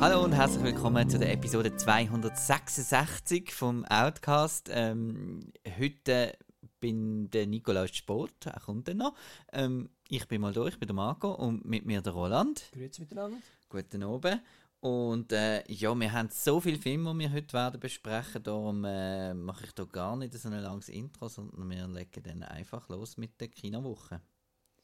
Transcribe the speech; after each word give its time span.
Hallo 0.00 0.24
und 0.24 0.32
herzlich 0.32 0.62
willkommen 0.62 1.10
zu 1.10 1.18
der 1.18 1.32
Episode 1.32 1.76
266 1.76 3.52
vom 3.52 3.84
Outcast. 3.86 4.70
Ähm, 4.72 5.52
heute 5.78 6.36
bin 6.80 7.30
der 7.30 7.46
Nikolaus 7.46 7.90
Sport, 7.90 8.46
er 8.46 8.60
kommt 8.60 8.88
dann 8.88 8.98
noch. 8.98 9.14
Ähm, 9.52 9.90
ich 10.08 10.26
bin 10.26 10.40
mal 10.40 10.52
da, 10.52 10.66
ich 10.66 10.78
bin 10.78 10.86
der 10.86 10.94
Marco 10.94 11.32
und 11.32 11.64
mit 11.64 11.84
mir 11.84 12.00
der 12.00 12.12
Roland. 12.12 12.70
Grüezi 12.72 13.02
miteinander. 13.02 13.38
Guten 13.68 14.02
Abend. 14.02 14.42
Und 14.80 15.30
äh, 15.32 15.62
ja, 15.70 15.94
wir 15.94 16.10
haben 16.10 16.30
so 16.32 16.58
viele 16.58 16.78
Filme, 16.78 17.12
die 17.12 17.18
wir 17.18 17.32
heute 17.32 17.52
werden 17.52 17.78
besprechen, 17.78 18.42
darum 18.42 18.82
äh, 18.86 19.34
mache 19.34 19.64
ich 19.66 19.72
da 19.72 19.84
gar 19.84 20.16
nicht 20.16 20.32
so 20.32 20.48
ein 20.48 20.58
langes 20.58 20.88
Intro, 20.88 21.28
sondern 21.28 21.68
wir 21.68 21.86
legen 21.86 22.22
dann 22.22 22.42
einfach 22.44 22.88
los 22.88 23.18
mit 23.18 23.38
der 23.40 23.48
Kinowoche. 23.48 24.22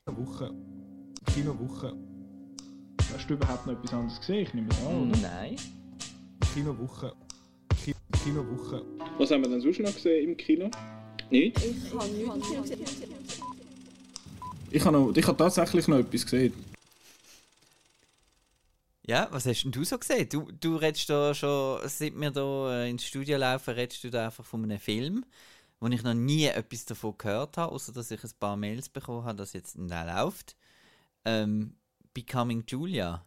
Woche. 0.04 0.52
Kinowoche. 1.32 1.96
Hast 3.12 3.30
du 3.30 3.34
überhaupt 3.34 3.66
noch 3.66 3.73
etwas 3.73 3.95
anderes 3.95 4.20
gesehen? 4.20 4.42
Ich 4.42 4.54
nehme 4.54 4.68
es 4.68 4.87
an, 4.87 5.10
oder? 5.10 5.18
Nein. 5.20 5.56
Kinowoche. 6.52 7.12
Ki 7.82 7.95
Kinowoche. 8.23 8.84
Was 9.16 9.30
haben 9.30 9.42
wir 9.45 9.51
denn 9.51 9.62
sonst 9.62 9.80
noch 9.80 9.95
gesehen 9.95 10.30
im 10.30 10.37
Kino? 10.37 10.70
Nicht? 11.30 11.59
Ich 14.70 14.84
habe, 14.84 14.92
noch, 14.92 15.16
ich 15.16 15.26
habe 15.26 15.37
tatsächlich 15.38 15.88
noch 15.88 15.98
etwas 15.98 16.24
gesehen. 16.24 16.52
Ja, 19.09 19.28
was 19.30 19.46
hast 19.46 19.62
denn 19.62 19.70
du 19.70 19.84
so 19.84 19.98
gesehen? 19.98 20.28
Du, 20.28 20.51
du 20.51 20.74
redest 20.74 21.09
da 21.09 21.33
schon, 21.33 21.80
seit 21.88 22.12
wir 22.16 22.30
da 22.33 22.83
äh, 22.83 22.91
ins 22.91 23.05
Studio 23.05 23.38
laufen, 23.38 23.74
redest 23.74 24.02
du 24.02 24.10
da 24.10 24.27
einfach 24.27 24.45
von 24.45 24.65
einem 24.65 24.80
Film, 24.80 25.24
wo 25.79 25.87
ich 25.87 26.02
noch 26.02 26.13
nie 26.13 26.46
etwas 26.46 26.87
davon 26.87 27.16
gehört 27.16 27.57
habe, 27.57 27.71
außer 27.71 27.93
dass 27.93 28.10
ich 28.10 28.24
ein 28.24 28.30
paar 28.40 28.57
Mails 28.57 28.88
bekommen 28.88 29.24
habe, 29.24 29.38
dass 29.38 29.52
jetzt 29.52 29.76
da 29.79 30.23
läuft. 30.24 30.57
Ähm, 31.24 31.76
Becoming 32.15 32.65
Julia. 32.66 33.24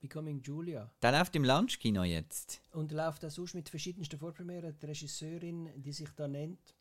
Becoming 0.00 0.42
Julia. 0.42 0.92
Der 1.00 1.12
läuft 1.12 1.34
im 1.34 1.44
Lunchkino 1.44 2.04
jetzt. 2.04 2.60
Und 2.72 2.92
läuft 2.92 3.24
auch 3.24 3.30
sonst 3.30 3.54
mit 3.54 3.70
verschiedensten 3.70 4.18
Vorpremieren. 4.18 4.76
Die 4.82 4.86
Regisseurin, 4.86 5.70
die 5.76 5.92
sich 5.92 6.10
da 6.14 6.28
nennt, 6.28 6.74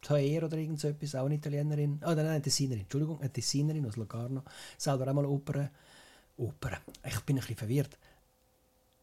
Taer 0.00 0.42
oder 0.42 0.58
irgend 0.58 0.80
so 0.80 0.88
etwas, 0.88 1.14
auch 1.14 1.26
eine 1.26 1.36
Italienerin, 1.36 2.00
ah 2.02 2.14
nein, 2.16 2.26
eine 2.26 2.42
Tessinerin, 2.42 2.82
Entschuldigung, 2.82 3.20
eine 3.20 3.32
Tessinerin 3.32 3.86
aus 3.86 3.96
Locarno, 3.96 4.42
selber 4.76 5.08
auch 5.08 5.14
mal 5.14 5.24
Oper, 5.24 5.70
Oper, 6.36 6.78
ich 7.06 7.20
bin 7.20 7.36
ein 7.36 7.40
bisschen 7.40 7.56
verwirrt, 7.56 7.98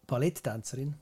Balletttänzerin. 0.07 0.95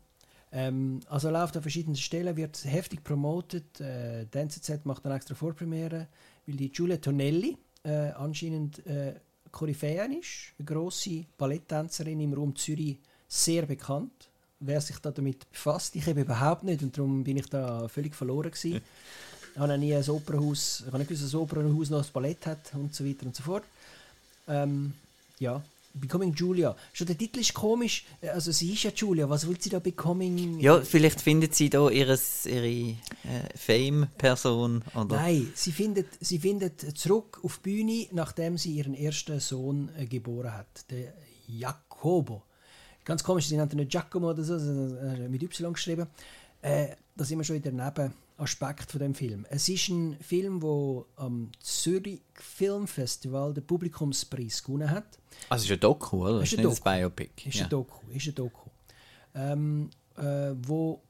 Ähm, 0.51 0.99
also 1.09 1.29
läuft 1.29 1.55
an 1.55 1.61
verschiedenen 1.61 1.95
Stellen, 1.95 2.35
wird 2.35 2.63
heftig 2.65 3.03
promotet, 3.03 3.79
äh, 3.81 4.25
die 4.25 4.37
NZZ 4.37 4.85
macht 4.85 5.05
dann 5.05 5.11
extra 5.11 5.35
Vorpremiere, 5.35 6.07
weil 6.47 6.55
die 6.55 6.71
Giulia 6.71 6.97
Tonelli 6.97 7.57
äh, 7.83 8.11
anscheinend 8.11 8.85
äh, 8.87 9.15
Koryphäen 9.51 10.19
ist, 10.19 10.53
eine 10.57 10.65
grosse 10.65 11.25
Balletttänzerin 11.37 12.19
im 12.19 12.33
Raum 12.33 12.55
Zürich, 12.55 12.97
sehr 13.27 13.65
bekannt. 13.65 14.29
Wer 14.59 14.81
sich 14.81 14.97
da 14.99 15.11
damit 15.11 15.49
befasst, 15.51 15.95
ich 15.95 16.07
eben 16.07 16.19
überhaupt 16.19 16.63
nicht 16.63 16.81
und 16.81 16.97
darum 16.97 17.23
bin 17.23 17.37
ich 17.37 17.47
da 17.47 17.87
völlig 17.87 18.15
verloren 18.15 18.51
gewesen. 18.51 18.81
Ich 19.53 19.59
habe 19.59 19.77
nie 19.77 19.95
ein 19.95 20.09
Opernhaus, 20.09 20.81
ich 20.81 20.87
habe 20.87 20.97
nicht 20.97 21.07
gewusst, 21.07 21.25
dass 21.25 21.33
ein 21.33 21.39
Opernhaus 21.41 21.89
noch 21.89 22.05
ein 22.05 22.11
Ballett 22.11 22.45
hat 22.45 22.73
und 22.73 22.93
so 22.93 23.05
weiter 23.05 23.25
und 23.25 23.35
so 23.35 23.43
fort. 23.43 23.63
Ähm, 24.47 24.93
ja, 25.39 25.63
Becoming 25.93 26.33
Julia. 26.33 26.75
Schon 26.93 27.07
der 27.07 27.17
Titel 27.17 27.39
ist 27.39 27.53
komisch. 27.53 28.05
Also 28.21 28.51
sie 28.51 28.73
ist 28.73 28.83
ja 28.83 28.91
Julia. 28.95 29.29
Was 29.29 29.47
will 29.47 29.59
sie 29.59 29.69
da 29.69 29.79
Becoming? 29.79 30.59
Ja, 30.59 30.81
vielleicht 30.81 31.21
findet 31.21 31.55
sie 31.55 31.69
da 31.69 31.89
ihres, 31.89 32.45
ihre 32.45 32.67
äh, 32.67 32.95
Fame-Person. 33.55 34.83
oder? 34.95 35.15
Nein, 35.17 35.51
sie 35.55 35.71
findet, 35.71 36.07
sie 36.21 36.39
findet 36.39 36.97
zurück 36.97 37.39
auf 37.43 37.57
die 37.57 37.69
Bühne, 37.69 38.07
nachdem 38.11 38.57
sie 38.57 38.73
ihren 38.73 38.93
ersten 38.93 39.39
Sohn 39.39 39.89
äh, 39.97 40.05
geboren 40.05 40.53
hat, 40.53 40.89
der 40.89 41.13
Jacobo. 41.47 42.43
Ganz 43.03 43.23
komisch, 43.23 43.47
sie 43.47 43.57
nennt 43.57 43.73
ihn 43.73 43.79
nicht 43.79 43.91
Giacomo 43.91 44.29
oder 44.29 44.43
so, 44.43 44.55
äh, 44.55 45.27
mit 45.27 45.41
Y 45.41 45.73
geschrieben. 45.73 46.07
Äh, 46.61 46.89
da 47.15 47.23
sind 47.23 47.39
wir 47.39 47.43
schon 47.43 47.55
in 47.55 47.61
der 47.63 47.73
Nebenaspekt 48.39 48.91
von 48.91 48.99
dem 48.99 49.13
Film. 49.13 49.45
Es 49.49 49.67
ist 49.67 49.89
ein 49.89 50.17
Film, 50.21 50.61
der 50.61 51.05
am 51.17 51.51
Zürich 51.59 52.21
Filmfestival 52.33 53.53
den 53.53 53.65
Publikumspreis 53.65 54.63
gewonnen 54.63 54.89
hat. 54.89 55.19
Also 55.49 55.63
es 55.63 55.69
ist 55.69 55.77
ein 55.77 55.79
Doku, 55.81 56.25
oder? 56.25 56.41
Ist 56.41 56.53
Ist 56.53 56.59
ein 56.59 56.65
nicht 56.65 56.85
ein 56.85 56.99
Biopic. 56.99 57.47
Ist 57.47 57.55
ja. 57.55 57.63
ein 57.65 57.69
Doku, 57.69 58.11
ist 58.11 58.27
ein 58.27 58.35
Doku. 58.35 58.69
Ähm, 59.35 59.89
äh, 60.17 60.53
wo 60.65 61.01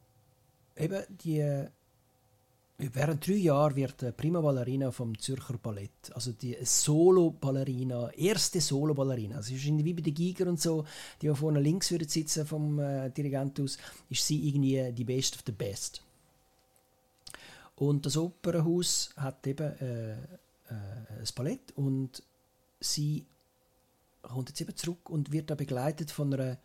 eben 0.75 1.03
die 1.09 1.67
während 2.79 3.27
drei 3.27 3.33
Jahren 3.33 3.75
wird 3.75 4.01
die 4.01 4.11
Prima 4.11 4.39
Ballerina 4.39 4.91
vom 4.91 5.17
Zürcher 5.19 5.57
Ballett, 5.57 6.13
also 6.13 6.31
die 6.31 6.55
Solo-Ballerina, 6.61 8.09
erste 8.11 8.61
Solo-Ballerina, 8.61 9.35
also 9.35 9.53
es 9.53 9.65
ist 9.65 9.83
wie 9.83 9.93
bei 9.93 10.01
den 10.01 10.13
Giger 10.13 10.47
und 10.47 10.61
so, 10.61 10.85
die 11.21 11.27
vorne 11.35 11.59
links 11.59 11.91
würden 11.91 12.07
sitzen 12.07 12.45
vom 12.45 12.79
äh, 12.79 13.09
Dirigent 13.09 13.59
aus, 13.59 13.77
ist 14.09 14.25
sie 14.25 14.47
irgendwie 14.47 14.93
die 14.93 15.03
Best 15.03 15.35
of 15.35 15.41
the 15.45 15.51
Best. 15.51 16.01
Und 17.79 18.05
das 18.05 18.17
Opernhaus 18.17 19.11
hat 19.15 19.47
eben 19.47 19.71
äh, 19.79 20.11
äh, 20.11 20.17
ein 20.69 21.27
Ballett 21.33 21.71
und 21.77 22.21
sie 22.81 23.25
kommt 24.21 24.49
jetzt 24.49 24.59
eben 24.59 24.75
zurück 24.75 25.09
und 25.09 25.31
wird 25.31 25.49
da 25.49 25.55
begleitet 25.55 26.11
von 26.11 26.33
einer 26.33 26.57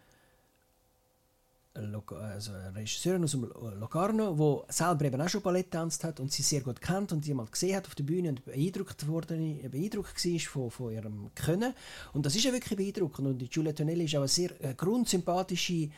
also 1.76 2.52
eine 2.52 2.74
Regisseurin 2.76 3.24
aus 3.24 3.32
dem 3.32 3.50
Locarno, 3.80 4.64
die 4.68 4.72
selber 4.72 5.04
eben 5.06 5.20
auch 5.20 5.28
schon 5.28 5.42
Ballett 5.42 5.72
getanzt 5.72 6.04
hat 6.04 6.20
und 6.20 6.32
sie 6.32 6.42
sehr 6.42 6.60
gut 6.60 6.80
kennt 6.80 7.12
und 7.12 7.24
die 7.26 7.34
mal 7.34 7.46
gesehen 7.46 7.76
hat 7.76 7.86
auf 7.86 7.96
der 7.96 8.04
Bühne 8.04 8.28
und 8.28 8.44
beeindruckt 8.44 9.06
worden, 9.08 9.58
beeindruckt 9.70 10.24
war 10.24 10.40
von, 10.40 10.70
von 10.70 10.92
ihrem 10.92 11.30
Können. 11.34 11.74
Und 12.12 12.26
das 12.26 12.36
ist 12.36 12.44
ja 12.44 12.52
wirklich 12.52 12.76
beeindruckend. 12.76 13.26
Und 13.26 13.38
die 13.38 13.48
Giulia 13.48 13.72
Tonelli 13.72 14.04
ist 14.04 14.14
auch 14.14 14.20
eine 14.20 14.28
sehr 14.28 14.52
äh, 14.62 14.74
grundsympathische, 14.74 15.90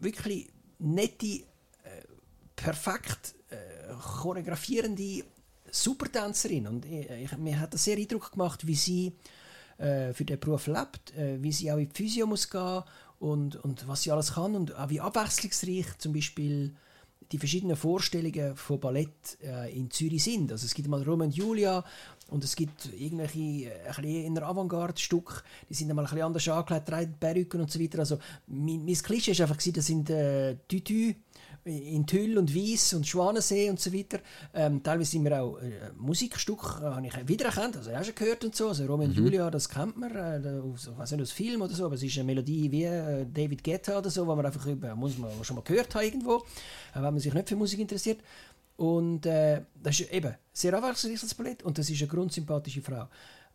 wirklich 0.00 0.50
nette, 0.80 1.26
äh, 1.26 1.44
perfekt 2.56 3.34
äh, 3.36 3.39
choreografierende 4.00 5.24
Supertänzerin. 5.70 6.66
Und 6.66 6.84
ich, 6.86 7.08
ich, 7.10 7.36
mir 7.38 7.60
hat 7.60 7.74
das 7.74 7.84
sehr 7.84 7.96
Eindruck 7.96 8.32
gemacht, 8.32 8.66
wie 8.66 8.74
sie 8.74 9.12
äh, 9.78 10.12
für 10.12 10.24
den 10.24 10.38
Beruf 10.38 10.66
lebt, 10.66 11.16
äh, 11.16 11.42
wie 11.42 11.52
sie 11.52 11.70
auch 11.72 11.78
in 11.78 11.88
die 11.88 11.94
Physio 11.94 12.26
muss 12.26 12.50
gehen 12.50 12.82
und, 13.18 13.56
und 13.56 13.86
was 13.86 14.02
sie 14.02 14.10
alles 14.10 14.34
kann 14.34 14.54
und 14.54 14.74
auch 14.74 14.88
wie 14.88 15.00
abwechslungsreich 15.00 15.98
zum 15.98 16.12
Beispiel 16.12 16.74
die 17.32 17.38
verschiedenen 17.38 17.76
Vorstellungen 17.76 18.56
von 18.56 18.80
Ballett 18.80 19.38
äh, 19.42 19.72
in 19.76 19.90
Zürich 19.90 20.24
sind. 20.24 20.50
Also 20.50 20.66
es 20.66 20.74
gibt 20.74 20.88
mal 20.88 21.02
Romeo 21.02 21.26
und 21.26 21.34
Julia 21.34 21.84
und 22.28 22.42
es 22.42 22.56
gibt 22.56 22.92
irgendwelche 22.92 23.70
äh, 23.70 23.88
ein 23.96 24.04
in 24.04 24.34
der 24.34 24.46
Avantgarde-Stück, 24.46 25.44
die 25.68 25.74
sind 25.74 25.90
einmal 25.90 26.06
ein 26.06 26.10
bisschen 26.10 26.26
anders 26.26 26.48
angelegt, 26.48 26.88
drei 26.88 27.06
Perücken 27.06 27.60
und 27.60 27.70
so 27.70 27.80
weiter. 27.80 28.00
Also 28.00 28.18
mein, 28.48 28.84
mein 28.84 28.94
Klischee 28.94 29.32
war 29.38 29.44
einfach, 29.44 29.58
gewesen, 29.58 29.74
das 29.74 29.86
sind 29.86 30.10
äh, 30.10 30.56
Tütü 30.68 31.14
in 31.64 32.06
Tüll 32.06 32.38
und 32.38 32.54
Weiss 32.54 32.92
und 32.94 33.06
Schwanensee 33.06 33.70
und 33.70 33.80
so 33.80 33.92
weiter. 33.92 34.20
Ähm, 34.54 34.82
teilweise 34.82 35.10
sind 35.10 35.24
wir 35.24 35.42
auch 35.42 35.58
äh, 35.58 35.90
Musikstücke, 35.96 36.80
äh, 36.82 36.94
habe 36.94 37.06
ich 37.06 37.28
wiedererkannt, 37.28 37.76
also 37.76 37.90
auch 37.90 38.04
schon 38.04 38.14
gehört 38.14 38.44
und 38.44 38.56
so. 38.56 38.68
Also 38.68 38.86
Romeo 38.86 39.08
und 39.08 39.14
Julia, 39.14 39.50
das 39.50 39.68
kennt 39.68 39.96
man, 39.96 40.14
äh, 40.14 40.60
aus, 40.60 40.90
weiß 40.96 41.12
nicht, 41.12 41.22
aus 41.22 41.32
Film 41.32 41.62
oder 41.62 41.74
so, 41.74 41.86
aber 41.86 41.94
es 41.94 42.02
ist 42.02 42.16
eine 42.16 42.24
Melodie 42.24 42.70
wie 42.70 42.84
äh, 42.84 43.26
David 43.26 43.62
Guetta 43.62 43.98
oder 43.98 44.10
so, 44.10 44.26
wo 44.26 44.34
man 44.34 44.46
einfach 44.46 44.66
über, 44.66 44.94
muss 44.94 45.18
man 45.18 45.30
schon 45.42 45.56
mal 45.56 45.62
gehört 45.62 45.94
haben 45.94 46.04
irgendwo, 46.04 46.36
äh, 46.36 46.96
wenn 46.96 47.02
man 47.02 47.18
sich 47.18 47.34
nicht 47.34 47.48
für 47.48 47.56
Musik 47.56 47.80
interessiert. 47.80 48.20
Und 48.76 49.26
äh, 49.26 49.62
das 49.82 50.00
ist 50.00 50.10
eben 50.10 50.34
sehr 50.52 50.72
abwechslungsreich, 50.72 51.20
das 51.20 51.34
Ballett, 51.34 51.62
und 51.62 51.76
das 51.76 51.90
ist 51.90 52.00
eine 52.00 52.08
grundsympathische 52.08 52.80
Frau. 52.80 53.08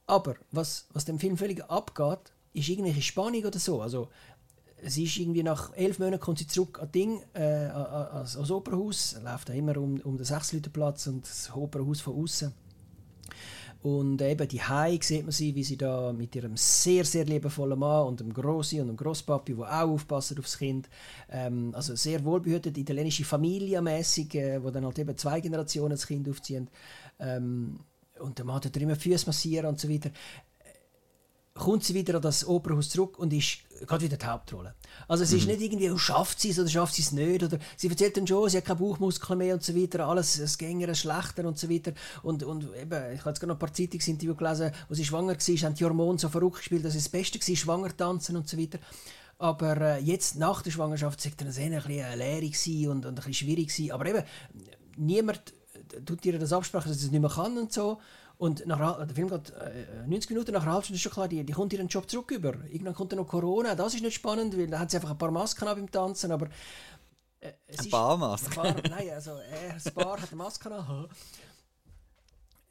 Aber 0.06 0.36
was, 0.52 0.86
was 0.94 1.06
dem 1.06 1.18
Film 1.18 1.36
völlig 1.36 1.64
abgeht, 1.68 2.32
ist 2.54 2.70
irgendwelche 2.70 3.02
Spannung 3.02 3.44
oder 3.44 3.60
so. 3.60 3.82
Also, 3.82 4.10
sie 4.84 5.04
ist 5.04 5.18
irgendwie 5.18 5.44
nach 5.44 5.74
elf 5.76 6.00
Monaten 6.00 6.20
kommt 6.22 6.40
sie 6.40 6.48
zurück 6.48 6.80
an 6.82 6.92
Ding, 6.92 7.22
äh, 7.34 7.42
an- 7.42 7.86
an- 7.86 8.08
ans, 8.18 8.36
ans 8.36 8.52
Opernhaus, 8.52 9.16
läuft 9.24 9.50
immer 9.50 9.78
um, 9.78 10.00
um 10.02 10.18
den 10.18 10.26
Sechsleutenplatz 10.26 11.08
und 11.08 11.24
das 11.26 11.52
Opernhaus 11.56 12.02
von 12.02 12.22
außen. 12.22 12.54
Und 13.82 14.20
eben 14.24 14.48
die 14.48 14.62
Hai 14.64 14.98
sieht 15.00 15.24
man 15.24 15.32
sie, 15.32 15.54
wie 15.54 15.64
sie 15.64 15.78
da 15.78 16.12
mit 16.12 16.36
ihrem 16.36 16.58
sehr, 16.58 17.06
sehr 17.06 17.24
liebevollen 17.24 17.78
Mann 17.78 18.08
und 18.08 18.20
dem 18.20 18.34
Grossi 18.34 18.82
und 18.82 18.88
dem 18.88 18.98
Grosspapi, 18.98 19.54
der 19.54 19.66
auch 19.66 19.90
aufpassen 19.90 20.40
aufs 20.40 20.58
Kind, 20.58 20.90
ähm, 21.30 21.72
also 21.76 21.96
sehr 21.96 22.26
wohlbehütet, 22.26 22.78
italienische 22.80 23.26
Familie 23.26 23.84
mäßig, 23.84 24.34
äh, 24.36 24.64
wo 24.64 24.72
dann 24.72 24.86
halt 24.86 24.98
eben 24.98 25.16
zwei 25.16 25.40
Generationen 25.40 25.92
das 25.92 26.08
Kind 26.08 26.28
aufziehen. 26.28 26.68
Ähm, 27.20 27.80
und 28.20 28.40
der 28.40 28.46
Mann 28.46 28.62
tut 28.62 28.76
immer 28.78 28.96
Füße 28.96 29.28
massieren 29.28 29.68
und 29.68 29.80
so 29.80 29.88
weiter 29.88 30.10
kommt 31.58 31.86
sie 31.86 31.94
wieder 31.94 32.16
an 32.16 32.22
das 32.22 32.46
Opernhaus 32.46 32.90
zurück 32.90 33.18
und 33.18 33.32
ist 33.32 33.60
gerade 33.88 34.04
wieder 34.04 34.18
die 34.18 34.26
Hauptrolle. 34.26 34.76
Also 35.08 35.24
es 35.24 35.32
ist 35.32 35.48
nicht 35.48 35.62
irgendwie, 35.62 35.90
oh, 35.90 35.98
schafft 35.98 36.40
sie 36.40 36.50
es 36.50 36.60
oder 36.60 36.68
schafft 36.68 36.96
sie 36.96 37.02
es 37.02 37.14
nicht 37.14 37.44
oder 37.44 37.58
sie 37.78 37.88
erzählt 37.88 38.18
dann 38.18 38.28
schon, 38.28 38.50
sie 38.50 38.58
hat 38.58 38.66
keine 38.66 38.80
Bauchmuskeln 38.80 39.38
mehr 39.38 39.54
und 39.54 39.64
so 39.64 39.74
weiter, 39.74 40.06
alles 40.06 40.38
es 40.38 40.58
ginge 40.58 40.86
ihr 40.86 40.94
schlechter 40.96 41.46
und 41.46 41.58
so 41.58 41.70
weiter 41.70 41.94
und, 42.24 42.44
und 42.44 42.64
eben, 42.76 43.14
ich 43.14 43.22
habe 43.22 43.30
jetzt 43.30 43.40
gerade 43.40 43.48
noch 43.48 43.56
ein 43.56 43.60
paar 43.60 43.74
Zeitungsinterviews 43.74 44.38
gelesen, 44.38 44.72
wo 44.90 44.96
sie 44.96 45.06
schwanger 45.06 45.36
war, 45.36 45.58
haben 45.58 45.76
die 45.76 45.86
Hormone 45.86 46.20
so 46.20 46.28
verrückt 46.28 46.58
gespielt, 46.58 46.84
dass 46.84 46.96
es 46.96 47.04
das 47.04 47.10
Beste 47.10 47.40
war, 47.40 47.56
schwanger 47.56 47.96
tanzen 47.96 48.36
und 48.36 48.50
so 48.50 48.58
weiter. 48.58 48.80
Aber 49.38 49.80
äh, 49.80 50.00
jetzt 50.00 50.36
nach 50.38 50.62
der 50.62 50.72
Schwangerschaft 50.72 51.22
sagt 51.22 51.42
er, 51.42 51.48
es 51.48 51.58
ein 51.58 51.72
bisschen 51.72 52.06
eine 52.06 52.16
Lehre 52.16 52.42
gewesen 52.42 52.90
und, 52.90 53.06
und 53.06 53.12
ein 53.12 53.16
bisschen 53.16 53.34
schwierig 53.34 53.68
gewesen. 53.68 53.92
Aber 53.92 54.06
eben, 54.06 54.24
niemand 54.96 55.54
tut 56.06 56.24
dir 56.24 56.40
das 56.40 56.54
absprechen, 56.54 56.90
dass 56.90 57.00
er 57.00 57.06
es 57.06 57.12
nicht 57.12 57.22
mehr 57.22 57.30
kann 57.30 57.58
und 57.58 57.72
so. 57.72 58.00
Und 58.38 58.66
nach, 58.66 59.06
der 59.06 59.16
Film 59.16 59.30
geht 59.30 59.52
äh, 59.52 60.08
90 60.08 60.30
Minuten 60.32 60.52
nach 60.52 60.64
einer 60.64 60.74
halben 60.74 60.84
Stunde 60.84 60.98
ist 60.98 61.02
schon 61.02 61.12
klar, 61.12 61.28
die, 61.28 61.44
die 61.44 61.54
kommt 61.54 61.72
ihren 61.74 61.88
Job 61.88 62.10
zurück 62.10 62.32
über. 62.32 62.54
Irgendwann 62.70 62.94
kommt 62.94 63.12
dann 63.12 63.20
noch 63.20 63.28
Corona, 63.28 63.76
das 63.76 63.94
ist 63.94 64.04
nicht 64.04 64.16
spannend, 64.16 64.58
weil 64.58 64.68
da 64.68 64.80
hat 64.80 64.92
sie 64.92 64.98
einfach 64.98 65.12
ein 65.12 65.18
paar 65.18 65.32
Masken 65.32 65.66
beim 65.66 65.92
Tanzen, 65.92 66.32
aber... 66.32 66.48
Äh, 67.40 67.54
ein 67.78 67.90
paar 67.90 68.18
Masken? 68.18 68.60
Ein 68.60 68.76
paar, 68.76 68.90
nein, 68.90 69.10
also 69.12 69.32
er, 69.32 69.74
das 69.74 69.92
Paar 69.92 70.22
hat 70.22 70.30
eine 70.30 70.38
Maske 70.38 70.72
an. 70.72 71.08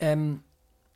Ähm, 0.00 0.43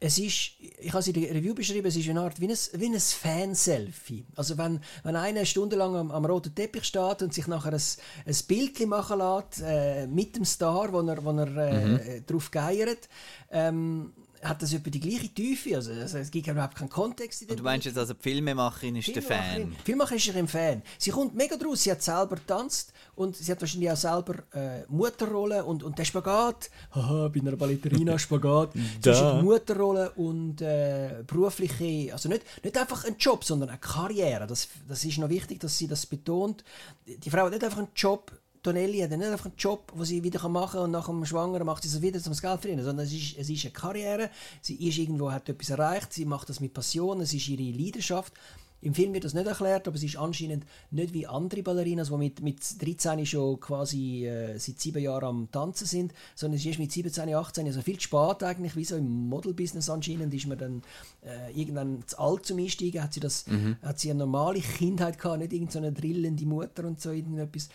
es 0.01 0.19
ist, 0.19 0.53
ich 0.61 0.89
habe 0.91 0.99
es 0.99 1.09
in 1.09 1.15
der 1.15 1.35
Review 1.35 1.55
beschrieben, 1.55 1.87
es 1.87 1.97
ist 1.97 2.09
eine 2.09 2.21
Art 2.21 2.41
wie 2.41 2.49
ein, 2.49 2.57
wie 2.75 2.87
ein 2.87 3.01
Fan-Selfie. 3.01 4.27
Also 4.37 4.57
wenn, 4.57 4.81
wenn 5.03 5.17
einer 5.17 5.45
stundenlang 5.45 5.97
am, 5.97 6.11
am 6.13 6.25
roten 6.25 6.55
Teppich 6.55 6.85
steht 6.85 7.23
und 7.23 7.35
sich 7.35 7.49
nachher 7.49 7.73
ein, 7.73 7.83
ein 8.27 8.37
Bild 8.47 8.87
machen 8.87 9.19
lässt 9.19 9.63
äh, 9.65 10.07
mit 10.07 10.37
dem 10.37 10.45
Star, 10.45 10.93
wo 10.93 11.01
er, 11.01 11.25
wo 11.25 11.31
er 11.31 11.57
äh, 11.57 11.87
mhm. 11.87 12.27
drauf 12.27 12.51
geiert, 12.51 13.09
ähm, 13.51 14.13
hat 14.43 14.63
das 14.63 14.73
etwa 14.73 14.91
die 14.91 15.01
gleiche 15.01 15.29
Tiefe. 15.29 15.77
Also, 15.77 15.93
also 15.93 16.19
es 16.19 16.31
gibt 16.31 16.47
überhaupt 16.47 16.77
keinen 16.77 16.89
Kontext. 16.89 17.43
In 17.43 17.51
Und 17.51 17.59
du 17.59 17.63
meinst 17.63 17.87
jetzt 17.87 17.99
also, 17.99 18.15
die 18.15 18.23
Filmemacherin 18.23 18.97
ist 18.97 19.15
der 19.15 19.23
Fan? 19.23 19.71
Die 19.71 19.85
Filmemacherin 19.85 20.19
ist 20.19 20.37
ein 20.37 20.49
Fan. 20.49 20.83
Sie 20.99 21.11
kommt 21.11 21.35
mega 21.35 21.57
draus, 21.57 21.83
sie 21.83 21.91
hat 21.91 22.03
selber 22.03 22.37
getanzt 22.37 22.93
und 23.15 23.37
sie 23.37 23.51
hat 23.51 23.61
wahrscheinlich 23.61 23.91
auch 23.91 23.97
selber 23.97 24.35
äh, 24.53 24.85
Mutterrolle 24.89 25.65
und, 25.65 25.83
und 25.83 25.99
der 25.99 26.05
Spagat, 26.05 26.71
haha, 26.95 27.29
bei 27.29 27.41
einer 27.41 27.57
Ballerina 27.57 28.19
Spagat, 28.19 28.73
zwischen 29.03 29.45
Mutterrolle 29.45 30.11
und 30.13 30.61
äh, 30.61 31.23
berufliche, 31.27 32.13
also 32.13 32.29
nicht, 32.29 32.43
nicht 32.63 32.77
einfach 32.77 33.05
ein 33.05 33.17
Job, 33.19 33.45
sondern 33.45 33.71
eine 33.71 33.79
Karriere. 33.79 34.47
Das, 34.47 34.69
das 34.89 35.05
ist 35.05 35.19
noch 35.19 35.29
wichtig, 35.29 35.61
dass 35.61 35.77
sie 35.77 35.89
das 35.89 36.07
betont. 36.07 36.65
Die 37.07 37.31
Frau 37.31 37.45
hat 37.45 37.53
nicht 37.53 37.65
einfach 37.65 37.79
einen 37.79 37.89
Job, 37.95 38.33
Tonelli 38.63 39.01
hat 39.01 39.11
nicht 39.11 39.23
einfach 39.23 39.47
einen 39.47 39.57
Job, 39.57 39.93
den 39.95 40.05
sie 40.05 40.23
wieder 40.23 40.47
machen 40.49 40.73
kann 40.73 40.85
und 40.85 40.91
nach 40.91 41.07
dem 41.07 41.25
Schwangeren 41.25 41.67
macht 41.67 41.83
sie 41.83 41.89
es 41.89 42.03
wieder, 42.03 42.19
um 42.19 42.25
das 42.25 42.43
Geld 42.43 42.61
verdienen, 42.61 42.85
sondern 42.85 43.07
es 43.07 43.13
ist, 43.13 43.39
es 43.39 43.49
ist 43.49 43.65
eine 43.65 43.73
Karriere, 43.73 44.31
sie 44.61 44.75
ist 44.89 44.99
irgendwo, 44.99 45.31
hat 45.31 45.49
etwas 45.49 45.71
erreicht, 45.71 46.13
sie 46.13 46.25
macht 46.25 46.49
das 46.49 46.61
mit 46.61 46.75
Passion, 46.75 47.21
es 47.21 47.33
ist 47.33 47.49
ihre 47.49 47.77
Leidenschaft. 47.77 48.33
Im 48.81 48.95
Film 48.95 49.13
wird 49.13 49.25
das 49.25 49.35
nicht 49.35 49.47
erklärt, 49.47 49.89
aber 49.89 49.99
sie 49.99 50.07
ist 50.07 50.17
anscheinend 50.17 50.65
nicht 50.93 51.13
wie 51.13 51.27
andere 51.27 51.63
Ballerinas, 51.63 52.11
die 52.11 52.17
mit, 52.17 52.43
mit 52.43 52.61
13 52.81 53.27
schon 53.27 53.59
quasi 53.59 54.25
äh, 54.27 54.57
seit 54.59 54.79
sieben 54.79 55.03
Jahren 55.03 55.25
am 55.25 55.51
Tanzen 55.51 55.87
sind, 55.87 56.15
sondern 56.37 56.61
sie 56.61 56.71
ist 56.71 56.79
mit 56.79 56.93
17, 56.93 57.35
18, 57.35 57.67
also 57.67 57.83
viel 57.83 57.97
zu 57.97 58.03
spät 58.03 58.43
eigentlich, 58.45 58.77
wie 58.77 58.85
so 58.85 58.97
im 58.97 59.29
Model-Business 59.29 59.91
anscheinend, 59.91 60.33
ist 60.33 60.47
man 60.47 60.59
dann 60.59 60.83
äh, 61.23 61.51
irgendwann 61.61 62.05
zu 62.07 62.19
alt 62.21 62.47
zum 62.47 62.59
Einsteigen, 62.59 63.03
hat 63.03 63.13
sie, 63.13 63.21
das, 63.21 63.49
mhm. 63.49 63.77
hat 63.83 63.99
sie 63.99 64.11
eine 64.11 64.21
normale 64.21 64.61
Kindheit 64.61 65.19
gehabt, 65.19 65.41
nicht 65.41 65.53
irgendeine 65.53 65.89
so 65.89 66.01
drillende 66.01 66.47
Mutter 66.47 66.85
und 66.85 67.01
so 67.01 67.11
irgendetwas 67.11 67.71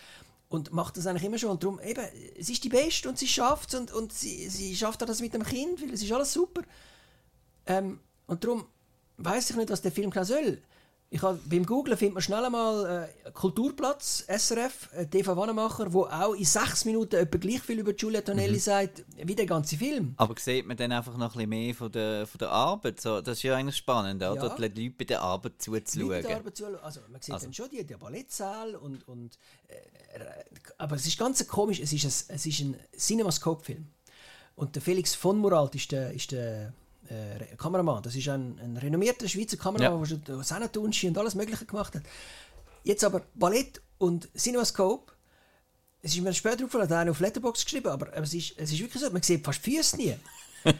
und 0.54 0.72
macht 0.72 0.96
das 0.96 1.06
eigentlich 1.06 1.24
immer 1.24 1.38
schon. 1.38 1.50
Und 1.50 1.62
darum, 1.62 1.80
eben, 1.80 2.04
sie 2.38 2.52
ist 2.52 2.64
die 2.64 2.68
Beste 2.68 3.08
und 3.08 3.18
sie 3.18 3.26
schafft 3.26 3.74
es 3.74 3.80
und, 3.80 3.92
und 3.92 4.12
sie, 4.12 4.48
sie 4.48 4.76
schafft 4.76 5.02
auch 5.02 5.06
das 5.06 5.20
mit 5.20 5.34
dem 5.34 5.44
Kind, 5.44 5.82
weil 5.82 5.92
es 5.92 6.02
ist 6.02 6.12
alles 6.12 6.32
super. 6.32 6.62
Ähm, 7.66 8.00
und 8.26 8.44
darum 8.44 8.64
weiß 9.16 9.50
ich 9.50 9.56
nicht, 9.56 9.70
was 9.70 9.82
der 9.82 9.92
Film 9.92 10.10
genau 10.10 10.24
soll. 10.24 10.62
Ich 11.14 11.22
hab, 11.22 11.38
beim 11.48 11.64
Googlen 11.64 11.96
findet 11.96 12.14
man 12.14 12.22
schnell 12.24 12.44
einmal 12.44 13.08
äh, 13.24 13.30
Kulturplatz, 13.30 14.24
SRF, 14.26 14.92
äh, 14.94 15.06
TV 15.06 15.36
Wannemacher, 15.36 15.92
wo 15.92 16.06
auch 16.06 16.34
in 16.34 16.44
sechs 16.44 16.84
Minuten 16.84 17.14
etwa 17.14 17.38
gleich 17.38 17.62
viel 17.62 17.78
über 17.78 17.92
Giulia 17.92 18.20
Tonelli 18.20 18.54
mhm. 18.54 18.58
sagt, 18.58 19.04
wie 19.22 19.36
der 19.36 19.46
ganze 19.46 19.76
Film. 19.76 20.14
Aber 20.16 20.34
sieht 20.36 20.66
man 20.66 20.76
dann 20.76 20.90
einfach 20.90 21.16
noch 21.16 21.36
ein 21.36 21.48
bisschen 21.48 21.48
mehr 21.50 21.72
von 21.72 21.92
der, 21.92 22.26
von 22.26 22.38
der 22.40 22.50
Arbeit? 22.50 23.00
So, 23.00 23.20
das 23.20 23.36
ist 23.36 23.44
ja 23.44 23.54
eigentlich 23.54 23.76
spannend, 23.76 24.24
oder? 24.24 24.34
Ja. 24.34 24.56
Die 24.56 24.62
Leute 24.62 24.94
bei 24.98 25.04
der 25.04 25.20
Arbeit 25.20 25.62
zuzuschauen. 25.62 26.08
Leute 26.08 26.26
der 26.26 26.36
Arbeit 26.36 26.56
zu, 26.56 26.82
also 26.82 27.00
man 27.08 27.22
sieht 27.22 27.32
also. 27.32 27.46
dann 27.46 27.54
schon 27.54 27.70
die, 27.70 27.84
die 27.84 27.94
Ballettsaal 27.94 28.74
und, 28.74 29.06
und 29.06 29.38
äh, 29.68 29.76
aber 30.78 30.96
es 30.96 31.06
ist 31.06 31.16
ganz 31.16 31.46
komisch, 31.46 31.78
es 31.78 31.92
ist 31.92 32.04
ein, 32.06 32.34
es 32.34 32.44
ist 32.44 32.58
ein 32.58 32.76
Cinemascope-Film. 32.98 33.86
Und 34.56 34.74
der 34.74 34.82
Felix 34.82 35.14
von 35.14 35.38
Muralt 35.38 35.76
ist 35.76 35.92
der, 35.92 36.12
ist 36.12 36.32
der 36.32 36.72
äh, 37.08 37.56
Kameramann. 37.56 38.02
Das 38.02 38.14
ist 38.14 38.28
ein, 38.28 38.58
ein 38.62 38.76
renommierter 38.76 39.28
Schweizer 39.28 39.56
Kameramann, 39.56 40.04
ja. 40.04 40.16
der 40.16 40.34
schon 40.34 40.44
Senatunski 40.44 41.08
und 41.08 41.18
alles 41.18 41.34
Mögliche 41.34 41.64
gemacht 41.64 41.94
hat. 41.94 42.02
Jetzt 42.82 43.04
aber 43.04 43.22
Ballett 43.34 43.80
und 43.98 44.28
Cinemascope. 44.36 45.12
Es 46.02 46.14
ist 46.14 46.20
mir 46.20 46.34
später 46.34 46.64
aufgefallen, 46.64 46.84
hat 46.84 46.92
einer 46.92 47.10
auf 47.12 47.20
Letterbox 47.20 47.64
geschrieben, 47.64 47.88
aber, 47.88 48.08
aber 48.08 48.22
es, 48.22 48.34
ist, 48.34 48.54
es 48.58 48.72
ist 48.72 48.80
wirklich 48.80 49.02
so, 49.02 49.10
man 49.10 49.22
sieht 49.22 49.44
fast 49.44 49.64
die 49.64 49.76
Füße 49.76 49.96
nie. 49.96 50.14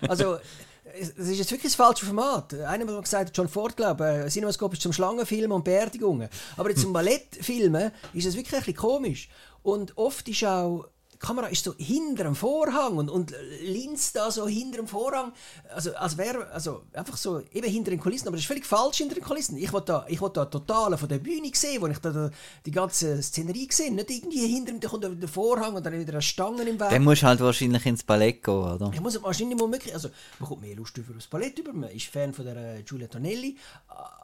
Also, 0.07 0.39
es 0.99 1.11
ist 1.11 1.39
jetzt 1.39 1.51
wirklich 1.51 1.73
das 1.73 1.75
falsche 1.75 2.05
Format. 2.05 2.53
Einer 2.55 2.93
hat 2.95 3.05
gesagt, 3.05 3.37
John 3.37 3.49
Ford, 3.49 3.77
glaube 3.77 4.05
ich, 4.05 4.27
äh, 4.27 4.31
Cinemascope 4.31 4.75
ist 4.75 4.83
zum 4.83 4.93
Schlangenfilmen 4.93 5.53
und 5.53 5.65
Beerdigungen. 5.65 6.29
Aber 6.57 6.69
jetzt 6.69 6.83
zum 6.83 6.93
Ballettfilmen 6.95 7.91
ist 8.13 8.27
es 8.27 8.37
wirklich 8.37 8.55
ein 8.55 8.61
bisschen 8.61 8.77
komisch. 8.77 9.29
Und 9.63 9.97
oft 9.97 10.29
ist 10.29 10.45
auch 10.45 10.87
die 11.15 11.19
Kamera 11.19 11.47
ist 11.47 11.65
so 11.65 11.75
hinter 11.79 12.25
dem 12.25 12.35
Vorhang 12.35 12.97
und, 12.97 13.09
und 13.09 13.33
linst 13.63 14.17
da 14.17 14.31
so 14.31 14.47
hinter 14.47 14.79
dem 14.79 14.89
Vorhang. 14.89 15.33
Also, 15.75 15.95
als 15.95 16.19
wäre, 16.19 16.51
also 16.51 16.83
einfach 16.93 17.17
so 17.17 17.41
eben 17.53 17.69
hinter 17.69 17.91
den 17.91 18.01
Kulissen, 18.01 18.27
aber 18.27 18.37
das 18.37 18.43
ist 18.43 18.49
völlig 18.49 18.67
falsch 18.67 18.99
hinter 18.99 19.15
den 19.15 19.25
Kulissen. 19.25 19.57
Ich 19.57 19.73
wollte 19.73 19.87
da, 19.87 20.07
ich 20.09 20.21
wollte 20.21 20.41
da 20.41 20.47
total 20.47 20.99
von 20.99 21.09
der 21.09 21.19
Bühne 21.19 21.51
sehen, 21.55 21.81
wo 21.81 21.87
ich 21.87 21.99
da 21.99 22.31
die 22.67 22.71
ganze 22.71 23.23
Szenerie 23.23 23.69
gesehen 23.69 23.95
nicht 23.95 24.11
irgendwie 24.11 24.47
hinter 24.47 24.73
dem, 24.73 24.81
da 24.81 24.89
kommt 24.89 25.05
der 25.05 25.29
Vorhang 25.29 25.75
und 25.75 25.87
dann 25.87 25.99
wieder 25.99 26.13
eine 26.13 26.23
Stangen 26.23 26.67
im 26.67 26.81
Weg. 26.81 26.91
Dann 26.91 27.05
musst 27.05 27.23
du 27.23 27.27
halt 27.27 27.41
wahrscheinlich 27.41 27.87
ins 27.87 28.03
Ballett 28.03 28.43
gehen, 28.43 28.55
oder? 28.55 28.91
Ich 28.93 29.01
muss 29.01 29.23
wahrscheinlich 29.23 29.59
mal 29.59 29.69
möglich, 29.69 29.95
also 29.95 30.09
man 30.41 30.49
kommt 30.49 30.63
mehr 30.63 30.77
Lust 30.77 30.97
über 30.99 31.15
das 31.15 31.27
Ballett 31.29 31.59
über, 31.59 31.73
man 31.73 31.91
ist 31.91 32.07
Fan 32.07 32.35
von 32.35 32.45
der 32.45 32.57
äh, 32.57 32.83
Giulia 32.83 33.07
Tonelli, 33.07 33.57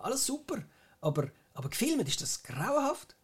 alles 0.03 0.27
super, 0.27 0.59
aber, 1.01 1.29
aber 1.55 1.69
gefilmt 1.69 2.09
ist 2.09 2.21
das 2.21 2.43
grauenhaft 2.43 3.15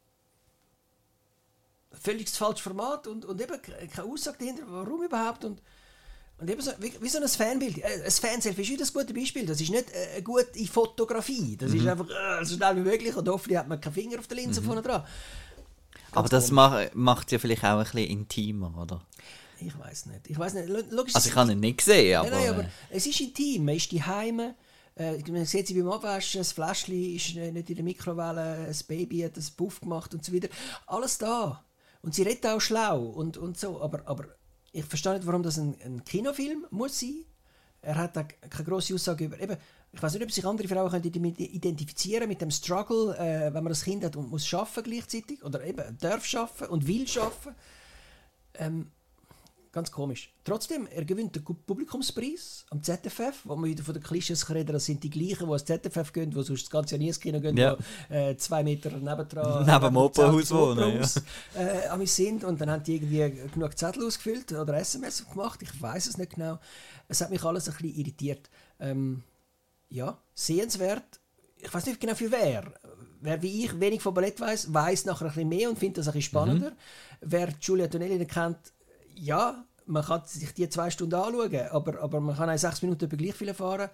völlig 2.06 2.26
das 2.26 2.36
falsche 2.36 2.62
Format 2.62 3.06
und, 3.08 3.24
und 3.24 3.40
eben 3.40 3.60
keine 3.62 4.08
Aussage 4.08 4.38
dahinter, 4.38 4.62
warum 4.68 5.02
überhaupt. 5.02 5.44
Und, 5.44 5.60
und 6.38 6.48
eben 6.50 6.60
so, 6.60 6.70
wie, 6.78 6.92
wie 7.00 7.08
so 7.08 7.18
ein 7.18 7.28
Fanbild. 7.28 7.78
Äh, 7.78 8.04
ein 8.04 8.10
Fanselfie 8.10 8.62
ist 8.62 8.70
wieder 8.70 8.84
ein 8.84 8.92
gutes 8.92 9.14
Beispiel. 9.14 9.46
Das 9.46 9.60
ist 9.60 9.70
nicht 9.70 9.90
äh, 9.90 10.14
eine 10.14 10.22
gute 10.22 10.66
Fotografie. 10.66 11.56
Das 11.56 11.72
mhm. 11.72 11.80
ist 11.80 11.86
einfach 11.86 12.08
äh, 12.08 12.44
so 12.44 12.56
schnell 12.56 12.76
wie 12.76 12.80
möglich 12.80 13.16
und 13.16 13.28
hoffentlich 13.28 13.58
hat 13.58 13.68
man 13.68 13.80
keinen 13.80 13.94
Finger 13.94 14.18
auf 14.20 14.28
der 14.28 14.36
Linse 14.36 14.60
mhm. 14.60 14.66
vorne 14.66 14.82
dran. 14.82 15.02
Ganz 15.02 16.16
Aber 16.16 16.28
das 16.28 16.50
macht, 16.52 16.94
macht 16.94 17.32
ja 17.32 17.38
vielleicht 17.38 17.64
auch 17.64 17.78
ein 17.78 17.84
bisschen 17.84 18.06
intimer, 18.06 18.72
oder? 18.80 19.02
Ich 19.60 19.76
weiß 19.76 20.06
nicht. 20.06 20.28
Ich 20.28 20.38
weiß 20.38 20.54
nicht. 20.54 20.68
Logisch, 20.68 21.14
also 21.14 21.28
ich 21.28 21.34
habe 21.34 21.52
ihn 21.52 21.60
nicht 21.60 21.78
gesehen, 21.78 22.18
aber... 22.18 22.30
Nein, 22.30 22.40
nein, 22.40 22.50
aber 22.50 22.62
äh, 22.62 22.68
es 22.90 23.06
ist 23.06 23.20
intim. 23.20 23.64
Man 23.64 23.74
ist 23.74 23.90
die 23.90 24.02
Heime. 24.02 24.54
Äh, 24.94 25.18
man 25.30 25.44
sieht 25.44 25.66
sie 25.66 25.74
beim 25.74 25.90
Abwaschen, 25.90 26.40
das 26.40 26.52
Fläschchen 26.52 27.16
ist 27.16 27.34
nicht 27.34 27.68
in 27.68 27.76
der 27.76 27.84
Mikrowelle, 27.84 28.66
das 28.66 28.82
Baby 28.82 29.20
hat 29.20 29.36
das 29.36 29.50
Puff 29.50 29.80
gemacht 29.80 30.14
und 30.14 30.24
so 30.24 30.32
weiter. 30.32 30.48
Alles 30.86 31.18
da. 31.18 31.65
Und 32.02 32.14
sie 32.14 32.22
redet 32.22 32.46
auch 32.46 32.60
schlau 32.60 33.02
und, 33.02 33.36
und 33.36 33.58
so, 33.58 33.80
aber, 33.80 34.02
aber 34.06 34.26
ich 34.72 34.84
verstehe 34.84 35.14
nicht, 35.14 35.26
warum 35.26 35.42
das 35.42 35.58
ein, 35.58 35.76
ein 35.84 36.04
Kinofilm 36.04 36.66
muss 36.70 37.00
sein. 37.00 37.24
Er 37.82 37.96
hat 37.96 38.14
keine 38.14 38.64
grosse 38.64 38.94
Aussage 38.94 39.24
über. 39.26 39.40
Eben, 39.40 39.56
ich 39.92 40.02
weiß 40.02 40.14
nicht, 40.14 40.22
ob 40.24 40.32
sich 40.32 40.44
andere 40.44 40.68
Frauen 40.68 40.90
können 40.90 41.10
damit 41.12 41.38
identifizieren 41.40 42.28
mit 42.28 42.40
dem 42.40 42.50
Struggle, 42.50 43.16
äh, 43.16 43.54
wenn 43.54 43.62
man 43.62 43.68
das 43.70 43.84
Kind 43.84 44.04
hat 44.04 44.16
und 44.16 44.30
muss 44.30 44.46
schaffen 44.46 44.82
gleichzeitig 44.82 45.42
oder 45.44 45.64
eben 45.64 45.96
darf 45.98 46.24
schaffen 46.24 46.68
und 46.68 46.86
will 46.86 47.06
schaffen. 47.06 47.54
Ähm, 48.54 48.90
Ganz 49.76 49.92
komisch. 49.92 50.32
Trotzdem, 50.42 50.86
er 50.86 51.04
gewinnt 51.04 51.36
den 51.36 51.44
Publikumspreis 51.44 52.64
am 52.70 52.82
ZFF, 52.82 53.42
wo 53.44 53.56
man 53.56 53.68
wieder 53.68 53.84
von 53.84 53.92
den 53.92 54.02
Klischees 54.02 54.48
reden, 54.48 54.72
das 54.72 54.86
sind 54.86 55.04
die 55.04 55.10
gleichen, 55.10 55.44
die 55.44 55.52
ans 55.52 55.66
ZFF 55.66 56.14
gehen, 56.14 56.30
die 56.30 56.42
sonst 56.42 56.62
das 56.62 56.70
ganze 56.70 56.94
Jahr 56.94 57.00
nie 57.00 57.08
ins 57.08 57.20
Kino 57.20 57.40
gehen, 57.40 57.58
ja. 57.58 57.76
die 58.08 58.14
äh, 58.14 58.36
zwei 58.38 58.62
Meter 58.64 58.90
nebendran 58.92 59.66
neben 59.66 59.80
dem 59.84 59.96
Opernhaus 59.98 60.50
wohnen. 60.50 61.02
Ja. 61.54 61.94
Äh, 61.94 62.06
sind 62.06 62.42
und 62.44 62.58
dann 62.58 62.70
haben 62.70 62.84
die 62.84 62.94
irgendwie 62.94 63.48
genug 63.52 63.76
Zettel 63.76 64.06
ausgefüllt 64.06 64.50
oder 64.52 64.78
SMS 64.78 65.28
gemacht, 65.28 65.60
ich 65.60 65.82
weiß 65.82 66.06
es 66.06 66.16
nicht 66.16 66.36
genau. 66.36 66.58
Es 67.08 67.20
hat 67.20 67.28
mich 67.28 67.44
alles 67.44 67.68
ein 67.68 67.74
bisschen 67.74 68.00
irritiert. 68.00 68.48
Ähm, 68.80 69.24
ja, 69.90 70.16
sehenswert. 70.32 71.20
Ich 71.58 71.74
weiß 71.74 71.84
nicht 71.84 72.00
genau 72.00 72.14
für 72.14 72.32
wer. 72.32 72.72
Wer 73.20 73.42
wie 73.42 73.66
ich 73.66 73.78
wenig 73.78 74.00
von 74.00 74.14
Ballett 74.14 74.40
weiß, 74.40 74.72
weiß 74.72 75.04
nachher 75.04 75.26
ein 75.26 75.32
bisschen 75.32 75.48
mehr 75.50 75.68
und 75.68 75.78
findet 75.78 75.98
das 75.98 76.08
ein 76.08 76.14
bisschen 76.14 76.30
spannender. 76.30 76.70
Mhm. 76.70 76.76
Wer 77.20 77.48
Giulia 77.60 77.88
Tonelli 77.88 78.24
kennt, 78.24 78.72
ja, 79.16 79.64
man 79.86 80.04
kann 80.04 80.22
sich 80.26 80.52
die 80.54 80.68
zwei 80.68 80.90
Stunden 80.90 81.14
anschauen, 81.14 81.68
aber, 81.70 82.00
aber 82.00 82.20
man 82.20 82.36
kann 82.36 82.50
auch 82.50 82.58
sechs 82.58 82.82
Minuten 82.82 83.08
gleich 83.08 83.34
viel 83.34 83.54
fahren. 83.54 83.90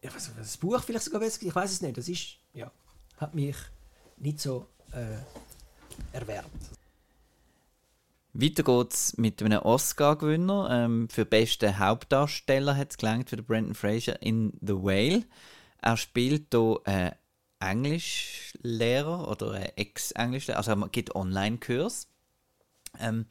Ich 0.00 0.14
weiß, 0.14 0.32
das 0.36 0.56
Buch 0.56 0.82
vielleicht 0.82 1.04
sogar 1.04 1.20
besser, 1.20 1.42
ich 1.42 1.54
weiß 1.54 1.72
es 1.72 1.80
nicht. 1.80 1.96
Das 1.96 2.08
ist, 2.08 2.36
ja, 2.54 2.70
hat 3.18 3.34
mich 3.34 3.56
nicht 4.16 4.40
so 4.40 4.66
äh, 4.92 5.18
erwärmt. 6.12 6.50
Weiter 8.34 8.62
geht's 8.62 9.16
mit 9.18 9.42
einem 9.42 9.60
Oscar-Gewinner. 9.60 10.68
Ähm, 10.70 11.08
für 11.10 11.26
beste 11.26 11.78
Hauptdarsteller 11.78 12.76
hat 12.76 12.92
es 12.92 12.96
gelangt 12.96 13.30
für 13.30 13.36
Brandon 13.42 13.74
Fraser 13.74 14.20
in 14.22 14.54
The 14.60 14.74
Whale. 14.74 15.24
Er 15.82 15.96
spielt 15.96 16.46
hier 16.52 16.80
einen 16.84 17.12
Englischlehrer 17.60 19.28
oder 19.28 19.52
einen 19.52 19.72
Ex-Englischlehrer, 19.76 20.58
also 20.58 20.72
er 20.72 20.88
gibt 20.88 21.14
Online-Kurs. 21.14 22.08
Ähm, 22.98 23.26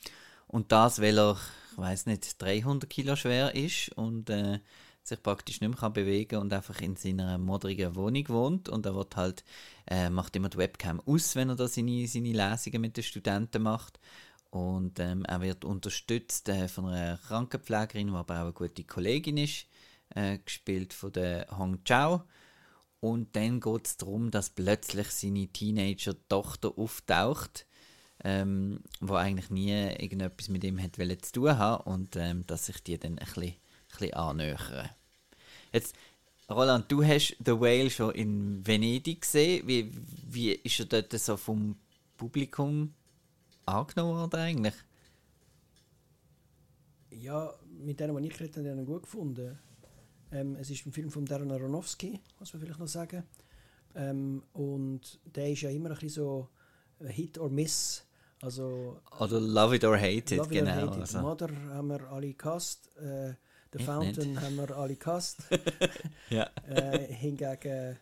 und 0.52 0.72
das, 0.72 1.02
weil 1.02 1.18
er, 1.18 1.38
ich 1.72 1.78
weiß 1.78 2.06
nicht, 2.06 2.42
300 2.42 2.90
Kilo 2.90 3.16
schwer 3.16 3.56
ist 3.56 3.90
und 3.98 4.30
äh, 4.30 4.60
sich 5.04 5.22
praktisch 5.24 5.62
nicht 5.62 5.70
mehr 5.70 5.80
kann 5.80 5.94
bewegen 5.94 6.40
und 6.40 6.54
einfach 6.54 6.80
in 6.82 6.96
seiner 6.96 7.38
modrigen 7.38 7.96
Wohnung 7.96 8.28
wohnt. 8.30 8.70
Und 8.70 8.86
er 8.86 8.96
wird 8.96 9.16
halt, 9.16 9.44
äh, 9.88 10.10
macht 10.10 10.36
immer 10.36 10.50
die 10.50 10.58
Webcam 10.58 11.02
aus, 11.02 11.36
wenn 11.36 11.50
er 11.50 11.56
da 11.56 11.68
seine, 11.68 12.08
seine 12.08 12.34
Lesungen 12.34 12.82
mit 12.82 12.98
den 12.98 13.04
Studenten 13.04 13.64
macht. 13.64 14.00
Und 14.50 15.00
ähm, 15.00 15.24
er 15.26 15.42
wird 15.42 15.64
unterstützt 15.64 16.50
äh, 16.50 16.68
von 16.68 16.88
einer 16.88 17.18
Krankenpflegerin, 17.18 18.08
die 18.08 18.14
aber 18.14 18.36
auch 18.36 18.42
eine 18.42 18.54
gute 18.54 18.84
Kollegin 18.84 19.38
ist, 19.38 19.66
äh, 20.14 20.38
gespielt 20.40 20.94
von 20.94 21.14
der 21.14 21.48
Hong 21.58 21.84
Chao 21.86 22.24
und 23.02 23.36
dann 23.36 23.60
geht 23.60 23.88
es 23.88 23.98
darum, 23.98 24.30
dass 24.30 24.52
plötzlich 24.52 25.10
seine 25.10 25.48
Teenager-Tochter 25.48 26.78
auftaucht, 26.78 27.66
ähm, 28.24 28.80
wo 29.00 29.16
eigentlich 29.16 29.50
nie 29.50 29.72
irgendetwas 29.72 30.50
mit 30.50 30.64
ihm 30.64 30.82
hat 30.82 30.96
zu 30.96 31.32
tun 31.32 31.58
haben 31.58 31.84
und 31.84 32.16
ähm, 32.16 32.46
dass 32.48 32.68
sich 32.68 32.82
die 32.84 32.98
dann 32.98 33.18
ein 33.18 33.26
bisschen, 33.26 33.44
ein 33.44 33.56
bisschen 33.90 34.14
annähern. 34.14 34.90
Jetzt, 35.74 35.96
Roland, 36.50 36.92
du 36.92 37.04
hast 37.04 37.36
The 37.44 37.60
Whale 37.60 37.90
schon 37.90 38.14
in 38.14 38.66
Venedig 38.66 39.22
gesehen. 39.22 39.68
Wie, 39.68 39.92
wie 40.30 40.52
ist 40.52 40.80
er 40.80 40.86
dort 40.86 41.14
so 41.14 41.38
vom 41.38 41.78
Publikum 42.18 42.94
angenommen 43.66 44.18
worden 44.18 44.40
eigentlich? 44.40 44.76
Ja, 47.12 47.54
mit 47.68 48.00
denen, 48.00 48.16
die 48.18 48.28
ich 48.28 48.34
geredet 48.34 48.58
habe, 48.58 48.70
habe 48.70 48.82
ich 48.82 48.88
gut 48.88 49.04
gefunden. 49.04 49.58
Ähm, 50.32 50.56
es 50.56 50.70
ist 50.70 50.86
ein 50.86 50.92
Film 50.92 51.10
von 51.10 51.26
Darren 51.26 51.52
Aronofsky, 51.52 52.20
muss 52.40 52.54
man 52.54 52.62
vielleicht 52.62 52.80
noch 52.80 52.88
sagen. 52.88 53.24
Ähm, 53.96 54.44
und 54.54 55.20
der 55.26 55.52
ist 55.52 55.62
ja 55.62 55.70
immer 55.70 55.90
ein 55.90 55.96
bisschen 55.96 56.10
so 56.10 56.50
Hit 57.00 57.38
or 57.38 57.50
Miss. 57.50 58.06
Also, 58.42 59.00
Oder 59.20 59.40
Love 59.40 59.76
It 59.76 59.84
or 59.84 59.98
Hate 59.98 60.18
It, 60.34 60.38
Love 60.38 60.50
genau. 60.50 60.72
It 60.72 60.78
or 60.78 60.82
Hate 60.88 60.96
It. 60.96 61.00
Also. 61.02 61.20
Mother 61.22 61.50
haben 61.70 61.88
wir 61.90 62.10
alle 62.10 62.34
cast. 62.34 62.96
Äh, 62.98 63.34
The 63.74 63.80
Ich 63.80 63.86
Fountain 63.86 64.32
nicht. 64.34 64.42
haben 64.42 64.56
wir 64.58 64.76
alle 64.76 64.96
cast. 64.96 65.44
ja. 66.30 66.50
äh, 66.68 67.14
hingegen 67.14 67.98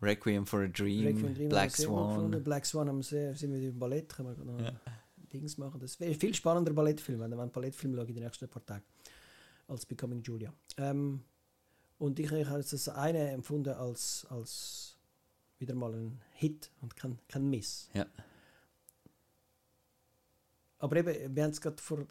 Requiem 0.00 0.46
for 0.46 0.60
a 0.62 0.66
Dream, 0.68 1.06
Requiem 1.06 1.34
Dream 1.34 1.48
Black. 1.48 1.70
Swan. 1.72 2.42
Black 2.42 2.66
Swan 2.66 2.88
haben 2.88 2.98
wir 2.98 3.02
sehr, 3.02 3.34
sind 3.34 3.52
wir 3.52 3.68
im 3.68 3.78
Ballett, 3.78 4.14
können 4.14 4.36
wir 4.36 4.44
noch 4.44 4.60
Ja. 4.60 4.72
Dings 5.32 5.58
machen. 5.58 5.80
Das 5.80 5.98
wäre 5.98 6.12
ein 6.12 6.18
viel 6.18 6.34
spannender 6.34 6.72
Ballettfilm, 6.72 7.20
wenn 7.20 7.30
wir 7.30 7.38
einen 7.40 7.50
Ballettfilm 7.50 7.94
schauen 7.94 8.06
in 8.06 8.14
den 8.14 8.24
nächsten 8.24 8.48
paar 8.48 8.64
Tagen, 8.64 8.84
als 9.66 9.84
Becoming 9.84 10.22
Julia. 10.22 10.52
Ähm, 10.78 11.22
und 11.98 12.18
ich, 12.18 12.30
ich 12.30 12.46
habe 12.46 12.60
jetzt 12.60 12.72
das 12.72 12.88
eine 12.88 13.30
empfunden 13.30 13.74
als, 13.74 14.26
als 14.30 14.96
wieder 15.58 15.74
mal 15.74 15.92
ein 15.94 16.20
Hit 16.32 16.70
und 16.80 16.94
kein, 16.96 17.18
kein 17.28 17.48
Miss. 17.50 17.88
Ja. 17.94 18.06
Aber 20.84 20.96
eben, 20.96 21.34
wir 21.34 21.44
haben 21.44 21.50
es 21.50 21.62
gerade 21.62 21.80
vor, 21.80 22.04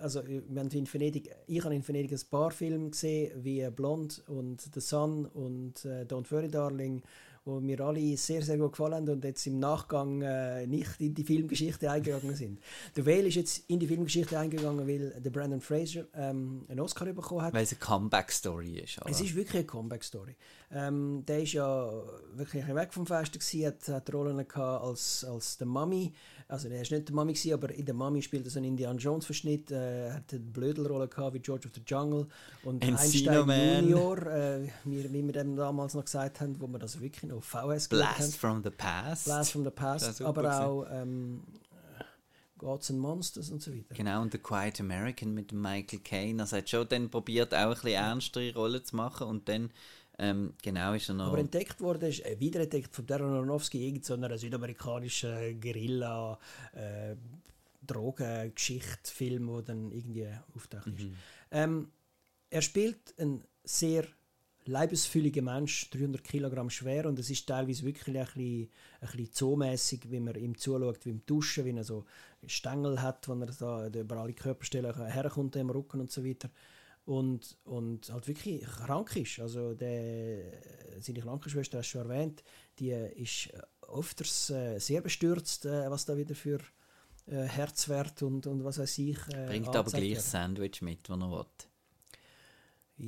also 0.00 0.26
wir 0.26 0.58
haben 0.58 0.70
in 0.70 0.90
Venedig, 0.90 1.28
ich 1.46 1.62
habe 1.62 1.74
in 1.74 1.86
Venedig 1.86 2.12
ein 2.12 2.30
paar 2.30 2.50
Filme 2.50 2.88
gesehen, 2.88 3.44
wie 3.44 3.68
Blond 3.68 4.22
und 4.26 4.70
The 4.72 4.80
Sun 4.80 5.26
und 5.26 5.84
äh, 5.84 6.04
Don't 6.04 6.32
Worry 6.32 6.48
Darling, 6.48 7.02
wo 7.46 7.60
mir 7.60 7.80
alle 7.80 8.16
sehr, 8.16 8.42
sehr 8.42 8.58
gut 8.58 8.72
gefallen 8.72 9.08
und 9.08 9.24
jetzt 9.24 9.46
im 9.46 9.60
Nachgang 9.60 10.20
äh, 10.20 10.66
nicht 10.66 11.00
in 11.00 11.14
die 11.14 11.22
Filmgeschichte 11.22 11.88
eingegangen 11.88 12.34
sind. 12.34 12.58
Der 12.96 13.06
Whale 13.06 13.28
ist 13.28 13.36
jetzt 13.36 13.64
in 13.68 13.78
die 13.78 13.86
Filmgeschichte 13.86 14.36
eingegangen, 14.38 14.86
weil 14.86 15.10
der 15.20 15.30
Brandon 15.30 15.60
Fraser 15.60 16.06
ähm, 16.14 16.64
einen 16.68 16.80
Oscar 16.80 17.06
bekommen 17.06 17.42
hat. 17.42 17.54
Weil 17.54 17.62
es 17.62 17.72
eine 17.72 17.78
Comeback-Story 17.78 18.80
ist. 18.80 18.98
Aber. 19.00 19.10
Es 19.10 19.20
ist 19.20 19.34
wirklich 19.36 19.54
eine 19.54 19.64
Comeback-Story. 19.64 20.34
Ähm, 20.72 21.22
der 21.26 21.42
ist 21.42 21.52
ja 21.52 21.88
wirklich 22.34 22.66
weg 22.66 22.92
vom 22.92 23.06
Fest 23.06 23.32
gewesen, 23.32 23.66
hat, 23.66 23.88
hat 23.88 24.12
Rollen 24.12 24.36
gehabt 24.36 24.84
als, 24.84 25.24
als 25.24 25.56
der 25.58 25.68
Mami. 25.68 26.12
Also 26.48 26.68
er 26.68 26.82
ist 26.82 26.90
nicht 26.90 27.08
der 27.08 27.14
Mami 27.14 27.32
gewesen, 27.32 27.54
aber 27.54 27.72
in 27.72 27.84
der 27.84 27.94
Mami 27.94 28.22
spielt 28.22 28.44
er 28.44 28.50
so 28.50 28.58
einen 28.58 28.68
Indiana 28.68 28.98
Jones 28.98 29.26
Verschnitt. 29.26 29.70
Äh, 29.70 30.10
hat 30.10 30.32
eine 30.32 30.40
Blödelrolle 30.40 31.06
gehabt 31.06 31.34
wie 31.34 31.40
George 31.40 31.68
of 31.68 31.74
the 31.74 31.82
Jungle 31.86 32.26
und 32.64 32.82
Encino 32.82 33.30
Einstein 33.30 33.46
Man. 33.46 33.88
Junior, 33.88 34.26
äh, 34.26 34.68
wie, 34.84 35.12
wie 35.12 35.24
wir 35.24 35.32
dem 35.32 35.56
damals 35.56 35.94
noch 35.94 36.04
gesagt 36.04 36.40
haben, 36.40 36.60
wo 36.60 36.66
wir 36.66 36.78
das 36.78 37.00
wirklich 37.00 37.24
noch 37.24 37.35
auf 37.36 37.44
VS. 37.44 37.88
Blast 37.88 38.36
from 38.36 38.62
the 38.62 38.70
Past. 38.70 39.24
Blast 39.24 39.52
from 39.52 39.64
the 39.64 39.70
Past, 39.70 40.20
aber 40.22 40.66
auch 40.66 40.86
ähm, 40.90 41.42
Gods 42.58 42.90
and 42.90 42.98
Monsters 43.00 43.50
und 43.50 43.62
so 43.62 43.72
weiter. 43.72 43.94
Genau, 43.94 44.22
und 44.22 44.32
The 44.32 44.38
Quiet 44.38 44.80
American 44.80 45.34
mit 45.34 45.52
Michael 45.52 46.00
Caine. 46.00 46.42
Also 46.42 46.56
er 46.56 46.62
hat 46.62 46.70
schon 46.70 46.88
dann 46.88 47.10
probiert, 47.10 47.54
auch 47.54 47.58
ein 47.58 47.70
bisschen 47.70 47.92
ernstere 47.92 48.54
Rollen 48.54 48.84
zu 48.84 48.96
machen 48.96 49.26
und 49.26 49.48
dann, 49.48 49.70
ähm, 50.18 50.54
genau, 50.62 50.94
ist 50.94 51.08
er 51.08 51.16
noch... 51.16 51.28
Aber 51.28 51.38
entdeckt 51.38 51.80
wurde, 51.80 52.08
ist 52.08 52.24
äh, 52.24 52.38
wiederentdeckt 52.40 52.94
von 52.94 53.06
Darren 53.06 53.34
Aronofsky, 53.34 53.86
irgendeiner 53.86 54.38
südamerikanischen 54.38 55.60
Guerilla, 55.60 56.38
äh, 56.72 57.16
Drogengeschichte-Film, 57.86 59.48
wo 59.48 59.60
dann 59.60 59.92
irgendwie 59.92 60.26
auftaucht 60.54 60.86
ist. 60.86 61.06
Ähm, 61.50 61.92
er 62.50 62.62
spielt 62.62 63.14
einen 63.18 63.44
sehr 63.64 64.06
leibesfülligen 64.66 65.44
Mensch, 65.44 65.90
300 65.90 66.22
Kilogramm 66.22 66.70
schwer 66.70 67.06
und 67.06 67.18
es 67.18 67.30
ist 67.30 67.46
teilweise 67.46 67.84
wirklich 67.84 68.06
ein 68.08 68.24
bisschen, 68.24 68.70
ein 69.00 69.06
bisschen 69.08 69.32
zoomässig, 69.32 70.10
wie 70.10 70.20
man 70.20 70.34
ihm 70.34 70.56
zuschaut, 70.56 71.04
wie 71.06 71.10
im 71.10 71.24
Duschen, 71.26 71.64
wie 71.64 71.76
er 71.76 71.84
so 71.84 72.04
Stängel 72.46 73.00
hat, 73.00 73.28
wo 73.28 73.34
er 73.34 73.46
da 73.46 73.86
über 73.88 74.16
alle 74.16 74.32
Körperstellen 74.32 74.94
herkommt, 75.06 75.56
im 75.56 75.70
Rücken 75.70 76.00
und 76.00 76.10
so 76.10 76.24
weiter 76.24 76.50
und, 77.06 77.56
und 77.64 78.10
halt 78.12 78.26
wirklich 78.28 78.62
krank 78.62 79.16
ist. 79.16 79.38
Also 79.38 79.74
der, 79.74 80.52
seine 81.00 81.20
Krankenschwester, 81.20 81.78
hast 81.78 81.94
du 81.94 81.98
schon 81.98 82.10
erwähnt, 82.10 82.42
die 82.78 82.90
ist 82.90 83.50
öfters 83.88 84.50
äh, 84.50 84.78
sehr 84.78 85.00
bestürzt, 85.00 85.64
äh, 85.66 85.88
was 85.88 86.04
da 86.04 86.16
wieder 86.16 86.34
für 86.34 86.58
äh, 87.26 87.42
Herzwert 87.44 88.22
und, 88.22 88.46
und 88.46 88.64
was 88.64 88.78
weiß 88.78 88.98
ich. 88.98 89.18
Bringt 89.26 89.68
aber 89.68 89.90
gleich 89.90 90.14
das 90.14 90.30
Sandwich 90.30 90.82
mit, 90.82 91.08
das 91.08 91.18
er 91.18 91.30
will. 91.30 91.46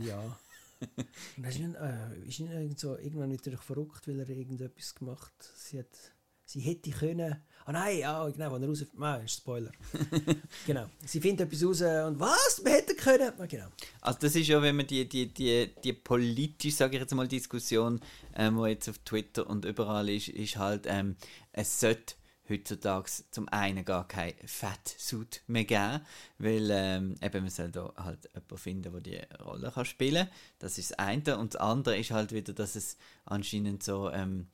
Ja. 0.06 0.38
Ist 0.80 1.58
nicht, 1.58 1.74
äh, 1.74 2.28
ist 2.28 2.40
nicht 2.40 2.52
irgend 2.52 2.78
so, 2.78 2.96
irgendwann 2.96 3.30
natürlich 3.30 3.60
verrückt, 3.60 4.06
weil 4.06 4.20
er 4.20 4.28
irgendetwas 4.28 4.94
gemacht 4.94 5.32
sie 5.56 5.78
hat. 5.80 6.12
Sie 6.44 6.60
hätte 6.60 6.90
können. 6.90 7.36
Ah 7.66 7.72
nein, 7.72 7.98
ja, 7.98 8.26
genau, 8.30 8.54
wenn 8.54 8.62
er 8.62 8.68
raus. 8.68 8.86
Nein, 8.94 9.24
ist 9.26 9.36
Spoiler. 9.36 9.70
genau. 10.66 10.86
Sie 11.04 11.20
findet 11.20 11.46
etwas 11.46 11.62
raus 11.62 11.82
und 11.82 12.18
was? 12.18 12.62
Wir 12.64 12.72
hätten 12.72 12.96
können. 12.96 13.32
Ah, 13.36 13.44
genau. 13.44 13.66
Also 14.00 14.20
das 14.20 14.34
ist 14.34 14.46
ja, 14.46 14.62
wenn 14.62 14.76
man 14.76 14.86
die, 14.86 15.06
die, 15.06 15.26
die, 15.26 15.70
die 15.84 15.92
politische, 15.92 16.74
sage 16.74 16.96
ich 16.96 17.02
jetzt 17.02 17.14
mal, 17.14 17.28
Diskussion, 17.28 18.00
ähm, 18.34 18.56
die 18.56 18.70
jetzt 18.70 18.88
auf 18.88 18.96
Twitter 19.00 19.46
und 19.46 19.66
überall 19.66 20.08
ist, 20.08 20.28
ist 20.28 20.56
halt, 20.56 20.86
ähm, 20.86 21.16
es 21.52 21.80
sollte 21.80 22.14
heutzutage 22.48 23.10
zum 23.30 23.48
einen 23.48 23.84
gar 23.84 24.06
kein 24.06 24.34
Fettsuit 24.44 25.42
mehr 25.46 25.64
geben, 25.64 26.00
weil 26.38 26.68
ähm, 26.70 27.14
eben 27.22 27.42
man 27.42 27.50
soll 27.50 27.70
da 27.70 27.92
halt 27.96 28.24
jemanden 28.34 28.58
finden, 28.58 28.92
der 28.92 29.00
die 29.00 29.42
Rolle 29.42 29.70
kann 29.70 29.84
spielen 29.84 30.26
kann. 30.26 30.34
Das 30.58 30.78
ist 30.78 30.90
das 30.92 30.98
eine. 30.98 31.38
Und 31.38 31.54
das 31.54 31.60
andere 31.60 31.96
ist 31.98 32.10
halt 32.10 32.32
wieder, 32.32 32.52
dass 32.52 32.76
es 32.76 32.96
anscheinend 33.24 33.82
so, 33.82 34.10
ähm, 34.10 34.48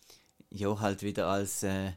ja, 0.51 0.81
halt 0.81 1.03
wieder 1.03 1.29
als 1.29 1.63
äh, 1.63 1.93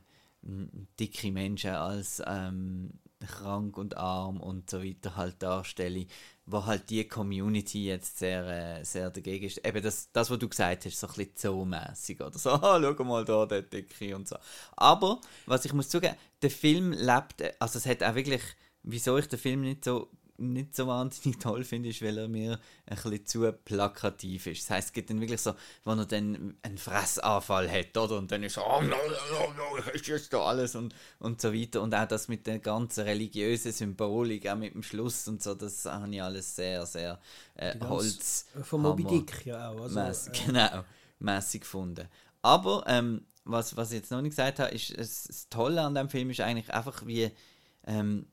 dicke 1.00 1.32
Menschen, 1.32 1.72
als 1.72 2.22
ähm, 2.26 2.92
krank 3.26 3.78
und 3.78 3.98
arm 3.98 4.40
und 4.40 4.70
so 4.70 4.84
weiter 4.84 5.16
halt 5.16 5.42
darstelle, 5.42 6.06
wo 6.46 6.66
halt 6.66 6.90
die 6.90 7.08
Community 7.08 7.86
jetzt 7.86 8.20
sehr, 8.20 8.46
äh, 8.80 8.84
sehr 8.84 9.10
dagegen 9.10 9.46
ist. 9.46 9.66
Eben 9.66 9.82
das, 9.82 10.12
das, 10.12 10.30
was 10.30 10.40
du 10.40 10.48
gesagt 10.48 10.86
hast, 10.86 11.00
so 11.00 11.08
ein 11.08 11.14
bisschen 11.14 11.36
zoomässig 11.36 12.22
oder 12.22 12.38
so, 12.38 12.50
ah, 12.52 12.80
schau 12.82 13.04
mal 13.04 13.26
da, 13.26 13.46
der 13.46 13.64
Dicke 13.64 14.16
und 14.16 14.28
so. 14.28 14.38
Aber, 14.76 15.20
was 15.46 15.66
ich 15.66 15.74
muss 15.74 15.90
zugeben, 15.90 16.16
der 16.42 16.52
Film 16.52 16.92
lebt, 16.92 17.44
also 17.60 17.80
es 17.80 17.86
hat 17.86 18.04
auch 18.04 18.16
wirklich, 18.16 18.42
wieso 18.84 19.18
ich 19.18 19.28
den 19.28 19.40
Film 19.40 19.62
nicht 19.62 19.84
so 19.84 20.10
nicht 20.38 20.76
so 20.76 20.88
wahnsinnig 20.88 21.40
toll 21.40 21.64
finde, 21.64 21.90
ist, 21.90 22.02
weil 22.02 22.18
er 22.18 22.28
mir 22.28 22.60
ein 22.86 22.96
bisschen 22.96 23.26
zu 23.26 23.52
plakativ 23.66 24.48
ist. 24.48 24.64
Das 24.64 24.70
heisst, 24.70 24.88
es 24.90 24.94
gibt 24.94 25.10
dann 25.10 25.20
wirklich 25.20 25.42
so, 25.42 25.54
wenn 25.84 26.00
er 26.00 26.06
dann 26.06 26.56
einen 26.62 26.78
Fressanfall 26.78 27.70
hat, 27.72 27.98
oder? 27.98 28.18
Und 28.18 28.32
dann 28.32 28.44
ist 28.44 28.56
so, 28.56 28.62
oh, 28.62 28.82
no, 28.82 28.88
no, 28.90 29.54
no, 29.54 29.92
ist 29.94 30.08
jetzt 30.08 30.32
da 30.32 30.44
alles 30.44 30.76
und, 30.76 30.94
und 31.20 31.42
so 31.42 31.54
weiter. 31.54 31.82
Und 31.82 31.96
auch 31.96 32.08
das 32.08 32.28
mit 32.28 32.46
der 32.48 32.60
ganzen 32.60 33.04
religiösen 33.04 33.72
Symbolik, 33.72 34.48
auch 34.48 34.56
mit 34.56 34.74
dem 34.74 34.84
Schluss 34.84 35.28
und 35.28 35.42
so, 35.42 35.56
das 35.56 35.86
habe 35.86 36.10
ich 36.14 36.22
alles 36.22 36.56
sehr, 36.56 36.86
sehr 36.86 37.20
äh, 37.56 37.80
Holz. 37.80 38.46
Von 38.64 38.82
Moby 38.82 39.04
Dick 39.06 39.46
ja 39.46 39.70
auch. 39.72 39.82
Also, 39.82 40.00
Mäss- 40.00 40.28
äh, 40.30 40.46
genau, 40.46 40.84
mäßig 41.20 41.62
gefunden. 41.62 42.08
Aber 42.42 42.84
ähm, 42.88 43.26
was, 43.44 43.76
was 43.76 43.92
ich 43.92 43.98
jetzt 43.98 44.12
noch 44.12 44.22
nicht 44.22 44.32
gesagt 44.32 44.60
habe, 44.60 44.72
ist, 44.72 44.96
das 44.98 45.48
Tolle 45.50 45.82
an 45.82 45.96
dem 45.96 46.10
Film 46.10 46.30
ist 46.30 46.42
eigentlich 46.42 46.72
einfach, 46.74 47.06
wie 47.06 47.32
ähm, 47.86 48.28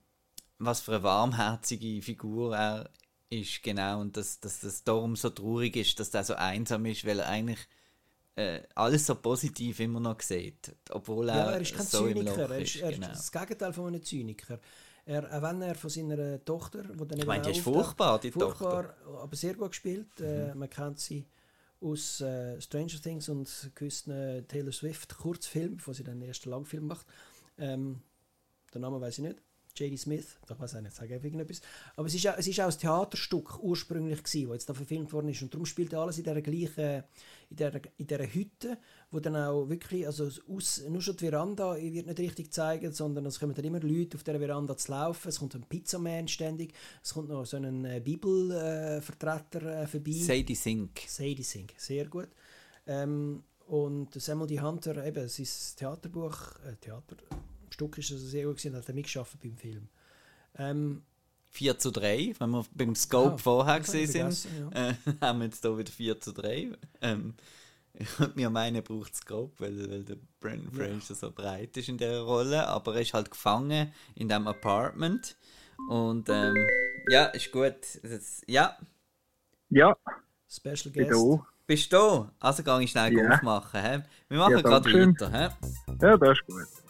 was 0.59 0.81
für 0.81 0.93
eine 0.93 1.03
warmherzige 1.03 2.03
Figur 2.03 2.57
er 2.57 2.91
ist, 3.31 3.63
genau, 3.63 4.01
und 4.01 4.17
dass, 4.17 4.41
dass 4.41 4.61
das 4.61 4.85
darum 4.85 5.17
so 5.17 5.31
traurig 5.31 5.77
ist, 5.77 5.99
dass 5.99 6.15
er 6.15 6.25
so 6.25 6.35
einsam 6.35 6.87
ist, 6.87 7.07
weil 7.07 7.21
er 7.21 7.29
eigentlich 7.29 7.67
äh, 8.37 8.63
alles 8.75 9.07
so 9.07 9.15
positiv 9.15 9.81
immer 9.81 10.01
noch 10.01 10.21
sieht, 10.21 10.75
obwohl 10.91 11.29
er, 11.29 11.37
ja, 11.37 11.51
er 11.53 11.61
ist 11.61 11.75
kein 11.75 11.87
so 11.87 12.07
Zyniker. 12.07 12.51
Er 12.51 12.59
ist. 12.59 12.77
er 12.77 12.91
ist 12.91 12.95
genau. 12.97 13.09
das 13.09 13.33
Gegenteil 13.33 13.73
von 13.73 13.87
einem 13.89 14.03
Zyniker. 14.03 14.61
Er, 15.07 15.25
auch 15.37 15.43
wenn 15.43 15.63
er 15.63 15.75
von 15.75 15.91
seiner 15.91 16.45
Tochter, 16.45 16.83
wo 16.95 17.05
dann 17.05 17.19
Ich 17.19 17.27
meine, 17.27 17.45
die 17.45 17.51
ist 17.51 17.61
furchtbar, 17.61 18.19
die 18.19 18.31
furchtbar, 18.31 18.85
Tochter. 18.85 19.11
Mhm. 19.11 19.17
aber 19.19 19.37
sehr 19.37 19.55
gut 19.55 19.71
gespielt. 19.71 20.21
Äh, 20.21 20.55
man 20.55 20.71
kennt 20.71 20.99
sie 20.99 21.27
aus 21.81 22.21
äh, 22.23 22.61
Stranger 22.61 23.01
Things 23.03 23.29
und 23.29 23.71
gewissen 23.75 24.13
äh, 24.13 24.43
Taylor 24.43 24.73
Swift 24.73 25.17
Kurzfilm, 25.17 25.77
bevor 25.77 25.93
sie 25.93 26.05
dann 26.05 26.21
den 26.21 26.29
ersten 26.29 26.49
Langfilm 26.49 26.87
macht. 26.87 27.07
Ähm, 27.59 28.01
den 28.73 28.81
Namen 28.81 29.01
weiß 29.01 29.19
ich 29.19 29.25
nicht. 29.25 29.43
J.D. 29.77 29.97
Smith, 29.97 30.37
ich 30.49 30.61
weiß 30.61 30.77
auch 30.77 30.81
nicht, 30.81 30.95
sage 30.95 31.15
einfach 31.15 31.25
irgendetwas. 31.25 31.61
Aber 31.97 32.07
es 32.07 32.15
ist, 32.15 32.27
auch, 32.29 32.39
es 32.39 32.47
ist 32.47 32.61
auch 32.61 32.71
ein 32.71 32.79
Theaterstück 32.79 33.63
ursprünglich 33.63 34.23
gewesen, 34.23 34.49
das 34.49 34.55
jetzt 34.55 34.69
da 34.69 34.75
verfilmt 34.75 35.13
worden 35.13 35.29
ist. 35.29 35.43
Und 35.43 35.53
darum 35.53 35.67
spielt 35.67 35.93
alles 35.95 36.19
in 36.19 36.25
dieser 36.25 36.41
gleichen, 36.43 37.03
in 37.51 37.57
dieser, 37.57 37.81
in 37.97 38.07
dieser 38.07 38.27
Hütte, 38.27 38.79
wo 39.11 39.21
dann 39.21 39.37
auch 39.37 39.69
wirklich, 39.69 40.07
also 40.07 40.29
aus, 40.49 40.83
nur 40.89 41.03
schon 41.03 41.17
die 41.17 41.29
Veranda 41.29 41.77
wird 41.77 42.07
nicht 42.07 42.19
richtig 42.19 42.47
gezeigt, 42.47 42.95
sondern 42.95 43.27
es 43.27 43.41
kommen 43.41 43.55
dann 43.55 43.65
immer 43.65 43.81
Leute 43.81 44.17
auf 44.17 44.23
dieser 44.23 44.39
Veranda 44.39 44.77
zu 44.77 44.93
laufen. 44.93 45.29
Es 45.29 45.39
kommt 45.41 45.55
ein 45.55 45.65
Pizzaman 45.65 46.29
ständig, 46.29 46.75
es 47.03 47.13
kommt 47.13 47.29
noch 47.29 47.45
so 47.45 47.57
ein 47.57 47.85
äh, 47.85 48.01
Bibelvertreter 48.01 49.83
äh, 49.83 49.87
vorbei. 49.87 50.13
Sadie 50.13 50.55
Sink. 50.55 51.01
Sadie 51.09 51.43
Sink, 51.43 51.73
sehr 51.77 52.07
gut. 52.07 52.29
Ähm, 52.87 53.43
und 53.67 54.13
Samuel 54.15 54.49
D. 54.49 54.61
Hunter, 54.61 55.05
eben, 55.07 55.29
sein 55.29 55.47
Theaterbuch, 55.77 56.37
äh, 56.67 56.77
Theaterstück 57.77 57.99
ist 57.99 58.13
also 58.13 58.27
sehr 58.27 58.45
gut 58.47 58.57
gewesen, 58.57 58.77
hat 58.77 58.89
er 58.89 58.95
mitgearbeitet 58.95 59.41
beim 59.43 59.57
Film. 59.57 59.89
Ähm, 60.57 61.03
4 61.51 61.79
zu 61.79 61.91
3, 61.93 62.35
wenn 62.39 62.51
wir 62.51 62.65
beim 62.75 62.95
Scope 62.95 63.35
Ah, 63.35 63.39
vorher 63.39 63.79
das 63.79 63.87
gesehen 63.93 64.31
sind, 64.33 64.53
vergessen, 64.71 64.73
äh, 64.73 64.95
haben 65.25 65.39
wir 65.41 65.47
jetzt 65.47 65.63
hier 65.63 65.79
wieder 65.79 65.93
4 65.93 66.21
zu 66.21 66.33
3. 66.33 66.71
Ähm, 67.01 67.35
ich 67.97 68.19
würde 68.19 68.33
mir 68.35 68.51
meinen, 68.51 68.83
braucht 68.83 69.15
Scope, 69.15 69.53
weil, 69.59 69.89
weil 69.89 70.03
der 70.05 70.17
Brandon 70.41 70.73
Fraser 70.73 71.15
so 71.15 71.31
breit 71.31 71.77
ist 71.77 71.89
in 71.89 71.97
dieser 71.97 72.23
Rolle, 72.23 72.67
aber 72.67 72.97
er 72.97 73.03
ist 73.03 73.15
halt 73.15 73.31
gefangen 73.31 73.93
in 74.17 74.29
diesem 74.29 74.49
Apartment. 74.49 75.37
Und 75.89 76.29
ähm, 76.29 76.57
ja, 77.09 77.27
ist 77.27 77.53
gut. 77.53 77.77
Das, 78.03 78.43
ja, 78.49 78.77
Ja, 79.71 79.97
Special 80.49 80.93
Guest. 80.93 81.11
da. 81.11 81.47
bist 81.67 81.93
du 81.93 81.97
da? 81.97 82.33
Also 82.41 82.65
gehe 82.65 82.83
ich 82.83 82.91
schnell 82.91 83.17
Ja. 83.17 83.31
aufmachen. 83.31 83.81
He? 83.81 84.03
Wir 84.29 84.39
machen 84.39 84.53
Ja, 84.53 84.63
gerade 84.63 84.93
weiter. 84.93 85.31
He? 85.31 85.95
Ja, 86.03 86.17
das 86.17 86.39
ist 86.39 86.47
gut. 86.47 86.84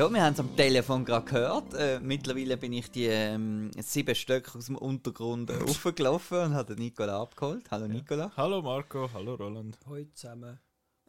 Ja, 0.00 0.10
wir 0.10 0.24
haben 0.24 0.32
es 0.32 0.40
am 0.40 0.56
Telefon 0.56 1.04
gerade 1.04 1.26
gehört. 1.26 1.74
Äh, 1.74 2.00
mittlerweile 2.00 2.56
bin 2.56 2.72
ich 2.72 2.90
die 2.90 3.04
ähm, 3.04 3.70
sieben 3.82 4.14
Stück 4.14 4.56
aus 4.56 4.64
dem 4.64 4.76
Untergrund 4.76 5.50
raufgelaufen 5.60 6.38
und 6.38 6.54
habe 6.54 6.74
den 6.74 6.84
Nikola 6.84 7.20
abgeholt. 7.20 7.70
Hallo 7.70 7.86
Nikola. 7.86 8.32
Hallo 8.34 8.62
Marco, 8.62 9.10
hallo 9.12 9.34
Roland. 9.34 9.78
Heute 9.86 10.10
zusammen. 10.14 10.58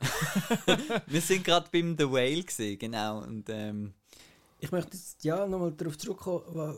Wir 1.07 1.21
sind 1.21 1.45
gerade 1.45 1.69
beim 1.71 1.95
The 1.97 2.03
Whale 2.11 2.43
gesehen, 2.43 2.77
genau. 2.79 3.19
Und 3.21 3.47
ähm, 3.47 3.93
Ich 4.59 4.73
möchte 4.73 4.97
jetzt 4.97 5.23
ja 5.23 5.47
nochmal 5.47 5.71
darauf 5.71 5.97
zurückkommen, 5.97 6.43
wa- 6.49 6.75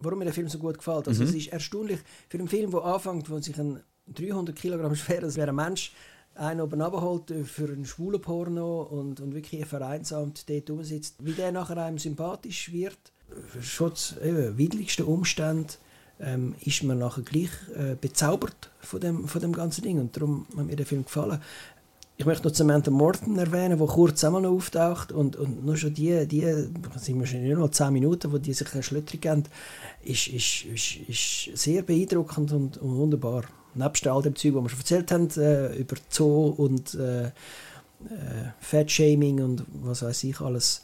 warum 0.00 0.18
mir 0.18 0.26
der 0.26 0.34
Film 0.34 0.50
so 0.50 0.58
gut 0.58 0.76
gefällt. 0.76 1.08
Also 1.08 1.24
es 1.24 1.32
ist 1.32 1.46
erstaunlich 1.46 2.00
für 2.28 2.36
einen 2.40 2.48
Film, 2.48 2.70
der 2.72 2.84
anfängt, 2.84 3.30
wo 3.30 3.38
sich 3.38 3.58
ein 3.58 3.82
300 4.08 4.54
Kilogramm 4.54 4.94
schwerer 4.94 5.22
als 5.24 5.36
wäre 5.36 5.48
ein 5.48 5.54
Mensch 5.56 5.92
einen 6.34 6.60
oben 6.60 6.80
abholt 6.80 7.32
für 7.44 7.68
einen 7.68 7.84
schwulen 7.84 8.20
Porno 8.20 8.82
und, 8.82 9.20
und 9.20 9.34
wirklich 9.34 9.64
vereinsamt 9.66 10.48
dort 10.48 10.70
rumsitzt, 10.70 11.16
wie 11.20 11.32
der 11.32 11.52
nachher 11.52 11.78
einem 11.78 11.98
sympathisch 11.98 12.72
wird, 12.72 12.98
trotz 13.76 14.14
eben, 14.22 14.56
widrigsten 14.56 15.04
Umständen, 15.04 15.68
ähm, 16.20 16.54
ist 16.64 16.82
man 16.84 16.98
nachher 16.98 17.22
gleich 17.22 17.50
äh, 17.74 17.96
bezaubert 18.00 18.70
von 18.80 19.00
dem, 19.00 19.28
von 19.28 19.40
dem 19.40 19.52
ganzen 19.52 19.82
Ding 19.82 19.98
und 19.98 20.16
darum 20.16 20.46
hat 20.56 20.66
mir 20.66 20.76
der 20.76 20.86
Film 20.86 21.04
gefallen. 21.04 21.40
Ich 22.16 22.26
möchte 22.26 22.46
noch 22.46 22.54
Samantha 22.54 22.90
Morton 22.90 23.38
erwähnen, 23.38 23.78
die 23.78 23.86
kurz 23.86 24.22
einmal 24.22 24.42
noch 24.42 24.52
auftaucht 24.52 25.10
und, 25.10 25.34
und 25.34 25.64
nur 25.64 25.76
schon 25.76 25.94
die, 25.94 26.26
die 26.28 26.42
sind 26.96 27.18
wahrscheinlich 27.18 27.52
nur 27.52 27.64
noch 27.64 27.70
10 27.70 27.92
Minuten, 27.92 28.30
wo 28.32 28.38
die 28.38 28.52
sich 28.52 28.72
eine 28.72 28.82
Schlöttri 28.82 29.16
geben, 29.16 29.44
ist, 30.04 30.28
ist, 30.28 30.64
ist, 30.66 30.96
ist 31.08 31.58
sehr 31.58 31.82
beeindruckend 31.82 32.52
und, 32.52 32.76
und 32.76 32.96
wunderbar. 32.96 33.44
Nebst 33.74 34.06
all 34.06 34.22
dem 34.22 34.36
Zeug, 34.36 34.54
was 34.54 34.64
wir 34.64 34.70
schon 34.70 34.78
erzählt 34.78 35.10
haben, 35.12 35.30
äh, 35.36 35.76
über 35.76 35.96
Zoo 36.10 36.48
und 36.48 36.94
äh, 36.94 37.26
äh, 37.26 37.30
Fat-Shaming 38.60 39.42
und 39.42 39.64
was 39.82 40.02
weiß 40.02 40.24
ich 40.24 40.40
alles, 40.40 40.82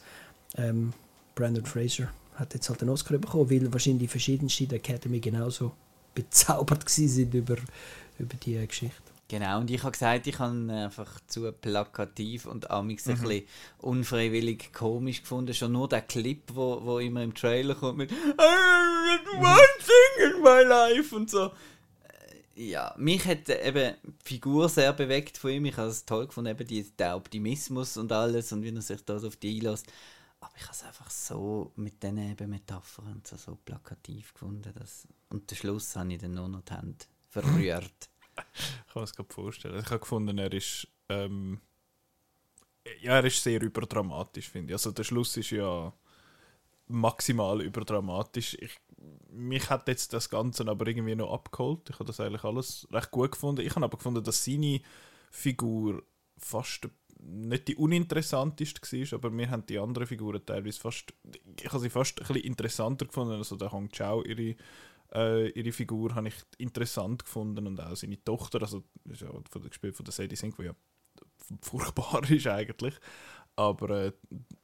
ähm, 0.57 0.93
Brandon 1.35 1.65
Fraser 1.65 2.09
hat 2.35 2.53
jetzt 2.53 2.69
halt 2.69 2.81
einen 2.81 2.89
Oscar 2.89 3.17
bekommen, 3.17 3.49
weil 3.49 3.71
wahrscheinlich 3.71 4.03
die 4.03 4.07
verschiedensten 4.07 4.69
der 4.69 4.77
Academy 4.77 5.19
genauso 5.19 5.73
bezaubert 6.15 6.89
sind 6.89 7.33
über, 7.33 7.57
über 8.17 8.35
die 8.43 8.55
äh, 8.55 8.65
Geschichte. 8.65 8.95
genau, 9.27 9.59
und 9.59 9.69
ich 9.69 9.81
habe 9.83 9.91
gesagt, 9.91 10.27
ich 10.27 10.39
habe 10.39 10.55
ihn 10.55 10.69
einfach 10.69 11.19
zu 11.27 11.51
plakativ 11.51 12.45
und 12.45 12.71
amix 12.71 13.07
ein 13.07 13.17
bisschen 13.19 13.43
unfreiwillig 13.79 14.71
komisch 14.73 15.21
gefunden. 15.21 15.53
Schon 15.53 15.73
nur 15.73 15.87
der 15.87 16.01
Clip, 16.01 16.41
wo, 16.53 16.81
wo 16.83 16.99
immer 16.99 17.23
im 17.23 17.33
Trailer 17.33 17.75
kommt 17.75 17.97
mit 17.99 18.11
One 18.11 18.37
thing 19.85 20.31
in 20.31 20.41
my 20.41 20.63
life 20.63 21.15
und 21.15 21.29
so. 21.29 21.51
Ja, 22.59 22.93
mich 22.97 23.23
hat 23.25 23.47
äh, 23.47 23.69
eben 23.69 23.95
die 24.03 24.25
Figur 24.25 24.67
sehr 24.67 24.91
bewegt 24.91 25.37
von 25.37 25.51
ihm. 25.51 25.63
Ich 25.63 25.77
habe 25.77 25.87
es 25.87 26.05
toll 26.05 26.27
gefunden, 26.27 26.51
eben 26.51 26.67
die, 26.67 26.83
der 26.97 27.15
Optimismus 27.15 27.95
und 27.95 28.11
alles 28.11 28.51
und 28.51 28.63
wie 28.63 28.75
er 28.75 28.81
sich 28.81 29.03
da 29.05 29.17
so 29.17 29.27
auf 29.27 29.37
die 29.37 29.55
einlässt. 29.55 29.87
Aber 30.41 30.51
ich 30.57 30.63
habe 30.63 30.73
es 30.73 30.83
einfach 30.83 31.09
so 31.09 31.71
mit 31.77 32.03
diesen 32.03 32.17
eben 32.17 32.49
Metaphern 32.49 33.13
und 33.13 33.25
so, 33.25 33.37
so 33.37 33.57
plakativ 33.63 34.33
gefunden. 34.33 34.73
Dass, 34.77 35.07
und 35.29 35.49
den 35.49 35.55
Schluss 35.55 35.95
habe 35.95 36.11
ich 36.11 36.19
dann 36.19 36.33
nur 36.33 36.49
noch 36.49 36.63
die 36.63 36.73
Hände 36.73 37.05
verrührt. 37.29 38.09
Ich 38.87 38.93
kann 38.93 39.03
es 39.03 39.15
gerade 39.15 39.33
vorstellen. 39.33 39.79
Ich 39.79 39.89
habe 39.89 39.99
gefunden, 39.99 40.37
er 40.37 40.51
ist. 40.51 40.85
Ähm, 41.07 41.61
ja, 43.01 43.15
er 43.15 43.25
ist 43.25 43.41
sehr 43.41 43.61
überdramatisch, 43.61 44.49
finde 44.49 44.71
ich. 44.71 44.75
Also 44.75 44.91
der 44.91 45.03
Schluss 45.05 45.37
ist 45.37 45.51
ja 45.51 45.93
maximal 46.87 47.61
überdramatisch. 47.61 48.55
Ich, 48.59 48.77
mich 49.31 49.69
hat 49.69 49.87
jetzt 49.87 50.13
das 50.13 50.29
Ganze 50.29 50.67
aber 50.67 50.87
irgendwie 50.87 51.15
noch 51.15 51.31
abgeholt. 51.31 51.89
Ich 51.89 51.95
habe 51.95 52.05
das 52.05 52.19
eigentlich 52.19 52.43
alles 52.43 52.87
recht 52.91 53.11
gut 53.11 53.31
gefunden. 53.31 53.65
Ich 53.65 53.75
habe 53.75 53.85
aber 53.85 53.97
gefunden, 53.97 54.23
dass 54.23 54.43
seine 54.43 54.81
Figur 55.31 56.03
fast 56.37 56.89
nicht 57.21 57.67
die 57.67 57.75
uninteressanteste 57.75 58.81
war, 58.81 59.17
aber 59.17 59.29
mir 59.29 59.49
haben 59.49 59.65
die 59.65 59.77
anderen 59.77 60.07
Figuren 60.07 60.45
teilweise 60.45 60.79
fast, 60.79 61.13
ich 61.59 61.67
habe 61.67 61.79
sie 61.79 61.89
fast 61.89 62.21
ein 62.21 62.27
bisschen 62.27 62.43
interessanter 62.43 63.05
gefunden. 63.05 63.33
Also 63.33 63.55
der 63.55 63.71
Hong 63.71 63.89
Chao, 63.91 64.23
ihre, 64.23 64.55
äh, 65.13 65.49
ihre 65.49 65.71
Figur, 65.71 66.15
habe 66.15 66.29
ich 66.29 66.35
interessant 66.57 67.25
gefunden 67.25 67.67
und 67.67 67.79
auch 67.81 67.95
seine 67.95 68.23
Tochter, 68.23 68.61
also 68.61 68.83
ist 69.05 69.21
ja 69.21 69.29
von 69.49 69.61
der, 69.61 69.93
von 69.93 70.05
der 70.05 70.13
Sadie 70.13 70.35
Sink, 70.35 70.55
die 70.57 70.63
ja 70.63 70.75
furchtbar 71.61 72.21
ist 72.29 72.47
eigentlich, 72.47 72.95
aber 73.59 73.89
äh, 74.05 74.11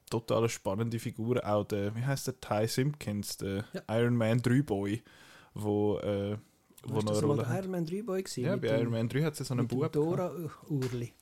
total 0.09 0.47
spannende 0.49 0.99
Figur. 0.99 1.45
Auch 1.45 1.65
der, 1.65 1.95
wie 1.95 2.03
heißt 2.03 2.27
der, 2.27 2.39
Ty 2.39 2.67
Simpkins, 2.67 3.37
der 3.37 3.65
Ja. 3.73 3.97
Iron 3.99 4.15
Man 4.15 4.41
3 4.41 4.61
Boy, 4.61 5.03
wo, 5.53 5.99
äh, 5.99 6.37
wo 6.87 6.95
noch 6.95 7.03
das 7.03 7.17
eine 7.17 7.27
mal 7.27 7.33
Rolle 7.35 7.49
hat. 7.49 7.59
Iron 7.63 7.71
Man 7.71 7.85
3 7.85 8.01
Boy 8.03 8.23
gewesen? 8.23 8.43
Ja, 8.43 8.55
bei 8.55 8.67
dem- 8.69 8.81
Iron 8.81 8.91
Man 8.91 9.09
3 9.09 9.21
hat 9.23 9.39
es 9.39 9.47
so 9.47 9.53
einen 9.53 9.67
Bub. 9.67 9.91
Dora 9.91 10.31
Urli. 10.69 11.13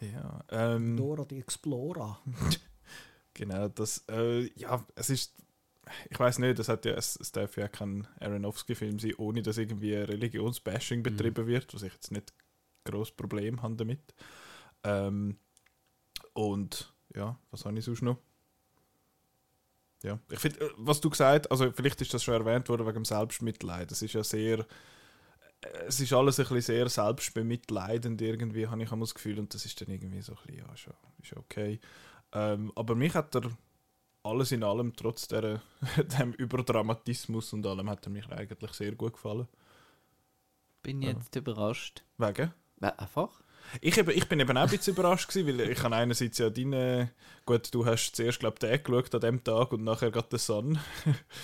Ja, 0.00 0.40
ähm, 0.50 0.96
Dora 0.96 1.24
die 1.24 1.38
Explorer. 1.38 2.18
Genau, 3.34 3.68
das, 3.68 4.04
äh, 4.10 4.50
ja, 4.56 4.84
es 4.96 5.10
ist, 5.10 5.32
ich 6.10 6.18
weiß 6.18 6.40
nicht, 6.40 6.58
das 6.58 6.68
hat 6.68 6.84
ja, 6.84 6.94
es, 6.94 7.16
es 7.20 7.30
darf 7.30 7.56
ja 7.56 7.68
kein 7.68 8.04
Aronofsky-Film 8.18 8.98
sein, 8.98 9.14
ohne 9.16 9.42
dass 9.42 9.58
irgendwie 9.58 9.94
Religionsbashing 9.94 11.04
betrieben 11.04 11.46
wird, 11.46 11.72
was 11.72 11.84
ich 11.84 11.92
jetzt 11.92 12.10
nicht 12.10 12.32
groß 12.84 13.12
Problem 13.12 13.62
habe 13.62 13.76
damit. 13.76 14.00
Ähm, 14.82 15.36
und 16.34 16.92
ja, 17.14 17.38
was 17.50 17.64
habe 17.64 17.78
ich 17.78 17.84
sonst 17.84 18.02
noch? 18.02 18.18
Ja, 20.02 20.18
ich 20.30 20.38
finde, 20.38 20.60
äh, 20.60 20.70
was 20.76 21.00
du 21.00 21.10
gesagt 21.10 21.50
also 21.50 21.72
vielleicht 21.72 22.00
ist 22.00 22.14
das 22.14 22.22
schon 22.22 22.34
erwähnt 22.34 22.68
worden 22.68 22.86
wegen 22.86 22.94
dem 23.00 23.04
Selbstmitleid. 23.04 23.90
Es 23.90 24.02
ist 24.02 24.12
ja 24.12 24.22
sehr, 24.22 24.60
äh, 24.60 25.68
es 25.86 26.00
ist 26.00 26.12
alles 26.12 26.38
ein 26.38 26.44
bisschen 26.44 26.62
sehr 26.62 26.88
selbstbemitleidend 26.88 28.20
irgendwie, 28.22 28.68
habe 28.68 28.82
ich 28.82 28.92
immer 28.92 29.00
das 29.00 29.14
Gefühl, 29.14 29.38
und 29.40 29.52
das 29.54 29.64
ist 29.66 29.80
dann 29.80 29.88
irgendwie 29.90 30.22
so 30.22 30.32
ein 30.32 30.38
bisschen, 30.46 30.66
ja, 30.66 30.76
schon, 30.76 30.94
ist 31.22 31.30
ja 31.32 31.38
okay. 31.38 31.80
Ähm, 32.32 32.72
aber 32.76 32.94
mich 32.94 33.14
hat 33.14 33.34
er 33.34 33.50
alles 34.22 34.52
in 34.52 34.62
allem, 34.62 34.94
trotz 34.94 35.26
der, 35.28 35.62
dem 36.18 36.32
Überdramatismus 36.34 37.52
und 37.52 37.66
allem, 37.66 37.90
hat 37.90 38.06
er 38.06 38.10
mich 38.10 38.28
eigentlich 38.28 38.72
sehr 38.72 38.94
gut 38.94 39.14
gefallen. 39.14 39.48
Bin 40.82 41.02
Ja. 41.02 41.10
jetzt 41.10 41.34
überrascht. 41.34 42.04
Wegen? 42.18 42.52
Äh, 42.80 42.92
Einfach? 42.96 43.40
Ich, 43.80 43.96
eben, 43.98 44.10
ich 44.10 44.28
bin 44.28 44.40
eben 44.40 44.56
auch 44.56 44.62
ein 44.62 44.68
bisschen 44.68 44.94
überrascht 44.94 45.28
gewesen, 45.28 45.58
weil 45.58 45.70
ich 45.70 45.82
habe 45.82 45.96
einerseits 45.96 46.38
ja 46.38 46.50
deine, 46.50 47.10
gut, 47.44 47.72
du 47.74 47.84
hast 47.84 48.12
zuerst, 48.16 48.40
glaube 48.40 48.58
den 48.58 48.82
geschaut 48.82 49.14
an 49.14 49.20
dem 49.20 49.44
Tag 49.44 49.72
und 49.72 49.84
nachher 49.84 50.10
gerade 50.10 50.28
den 50.28 50.38
Sun. 50.38 50.78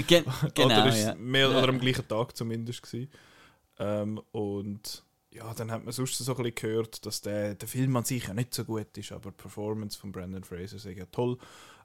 Gen 0.07 0.25
genau, 0.55 0.67
oder 0.67 0.89
ist 0.89 0.95
es 0.97 1.05
ja. 1.05 1.15
mehr 1.15 1.51
Ja. 1.51 1.59
oder 1.59 1.69
am 1.69 1.81
gleichen 1.81 2.07
Tag 2.09 2.37
zumindest 2.37 2.83
gewesen. 2.83 3.11
Ähm, 3.79 4.21
und 4.33 5.05
ja, 5.31 5.53
dann 5.55 5.71
hat 5.71 5.85
man 5.85 5.93
sonst 5.93 6.17
so 6.17 6.33
ein 6.37 6.43
bisschen 6.43 6.55
gehört, 6.55 7.05
dass 7.07 7.21
der, 7.21 7.55
der 7.57 7.69
Film 7.69 7.97
an 7.97 8.05
sich 8.05 8.29
ja 8.29 8.35
nicht 8.35 8.55
so 8.55 8.65
gut 8.65 8.97
ist, 8.97 9.13
aber 9.13 9.31
die 9.31 9.37
Performance 9.37 9.99
von 9.99 10.13
Brandon 10.13 10.45
Fraser 10.45 10.77
ist 10.77 10.85
ja 10.85 11.07
toll. 11.07 11.39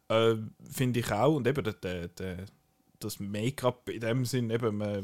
Äh, 0.07 0.35
Finde 0.71 0.99
ich 0.99 1.11
auch. 1.11 1.35
Und 1.35 1.47
eben 1.47 1.63
der, 1.63 1.73
der, 1.73 2.07
der, 2.09 2.45
das 2.99 3.19
Make-up 3.19 3.89
in 3.89 4.01
dem 4.01 4.25
Sinn, 4.25 4.49
eben, 4.51 4.77
man, 4.77 5.03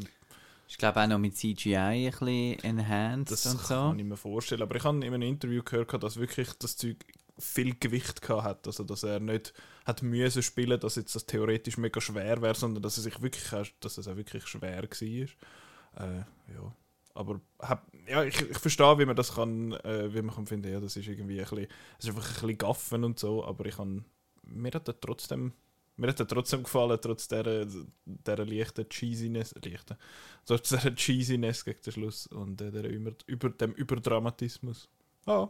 Ich 0.68 0.78
glaube 0.78 1.02
auch 1.02 1.08
noch 1.08 1.20
mit 1.20 1.36
CGI 1.36 1.76
ein 1.76 2.12
bisschen 2.12 2.64
enhanced 2.64 3.32
das 3.32 3.46
und 3.46 3.62
so. 3.62 3.76
kann 3.76 4.00
ich 4.00 4.06
mir 4.06 4.18
vorstellen. 4.18 4.62
Aber 4.62 4.76
ich 4.76 4.84
habe 4.84 4.98
in 4.98 5.04
einem 5.04 5.22
Interview 5.22 5.62
gehört, 5.64 6.04
dass 6.04 6.18
wirklich 6.18 6.50
das 6.60 6.76
Zeug 6.76 6.98
viel 7.38 7.76
Gewicht 7.76 8.28
hat. 8.30 8.66
Also, 8.66 8.84
dass 8.84 9.04
er 9.04 9.20
nicht 9.20 9.54
hat 9.86 10.02
müssen 10.02 10.42
spielen, 10.42 10.80
dass 10.80 10.96
jetzt 10.96 11.16
das 11.16 11.26
theoretisch 11.26 11.78
mega 11.78 12.02
schwer 12.02 12.42
wäre, 12.42 12.56
sondern 12.56 12.82
dass 12.82 12.98
es 12.98 13.04
sich 13.04 13.22
wirklich, 13.22 13.76
dass 13.80 13.98
es 13.98 14.08
auch 14.08 14.16
wirklich 14.16 14.48
schwer 14.48 14.84
war. 14.84 16.08
Äh, 16.08 16.18
ja. 16.54 16.76
Aber 17.14 17.40
hab, 17.60 17.88
ja, 18.08 18.24
ich, 18.24 18.42
ich 18.42 18.58
verstehe, 18.58 19.00
wie 19.00 19.06
man 19.06 19.16
das 19.16 19.36
kann, 19.36 19.72
äh, 19.72 20.14
wie 20.14 20.22
man 20.22 20.36
kann 20.36 20.48
finden, 20.48 20.72
ja, 20.72 20.82
das 20.82 20.98
ist 20.98 21.08
irgendwie 21.08 21.40
ein 21.40 21.48
bisschen, 21.48 21.68
es 21.98 22.06
ist 22.06 22.10
einfach 22.10 22.28
ein 22.28 22.34
bisschen 22.34 22.58
gaffen 22.58 23.04
und 23.06 23.20
so, 23.20 23.46
aber 23.46 23.66
ich 23.66 23.78
kann, 23.78 24.04
mir 24.44 24.72
hat 24.74 24.88
er 24.90 25.00
trotzdem, 25.00 25.54
mir 25.98 26.08
hat 26.08 26.20
er 26.20 26.28
trotzdem 26.28 26.64
gefallen, 26.64 27.00
trotz 27.02 27.28
dieser, 27.28 27.66
dieser 27.66 28.46
leichten 28.46 28.90
Cheesiness, 28.90 29.56
leichten, 29.64 29.98
trotz 30.46 30.70
dieser 30.70 30.94
Cheesiness 30.96 31.64
gegen 31.64 31.82
den 31.82 31.94
Schluss 31.94 32.28
und 32.28 32.62
äh, 32.62 32.72
der 32.72 32.90
über, 32.90 33.12
über 33.28 33.50
dem 33.50 33.72
Überdramatismus. 33.74 34.90
Ja, 35.26 35.50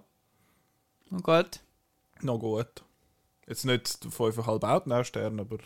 Oh 1.12 1.18
Gott. 1.22 1.62
noch 2.22 2.40
gut. 2.40 2.84
Jetzt 3.48 3.66
nicht 3.66 3.88
5,5 3.88 4.64
Outnow-Sterne, 4.64 5.42
aber 5.42 5.60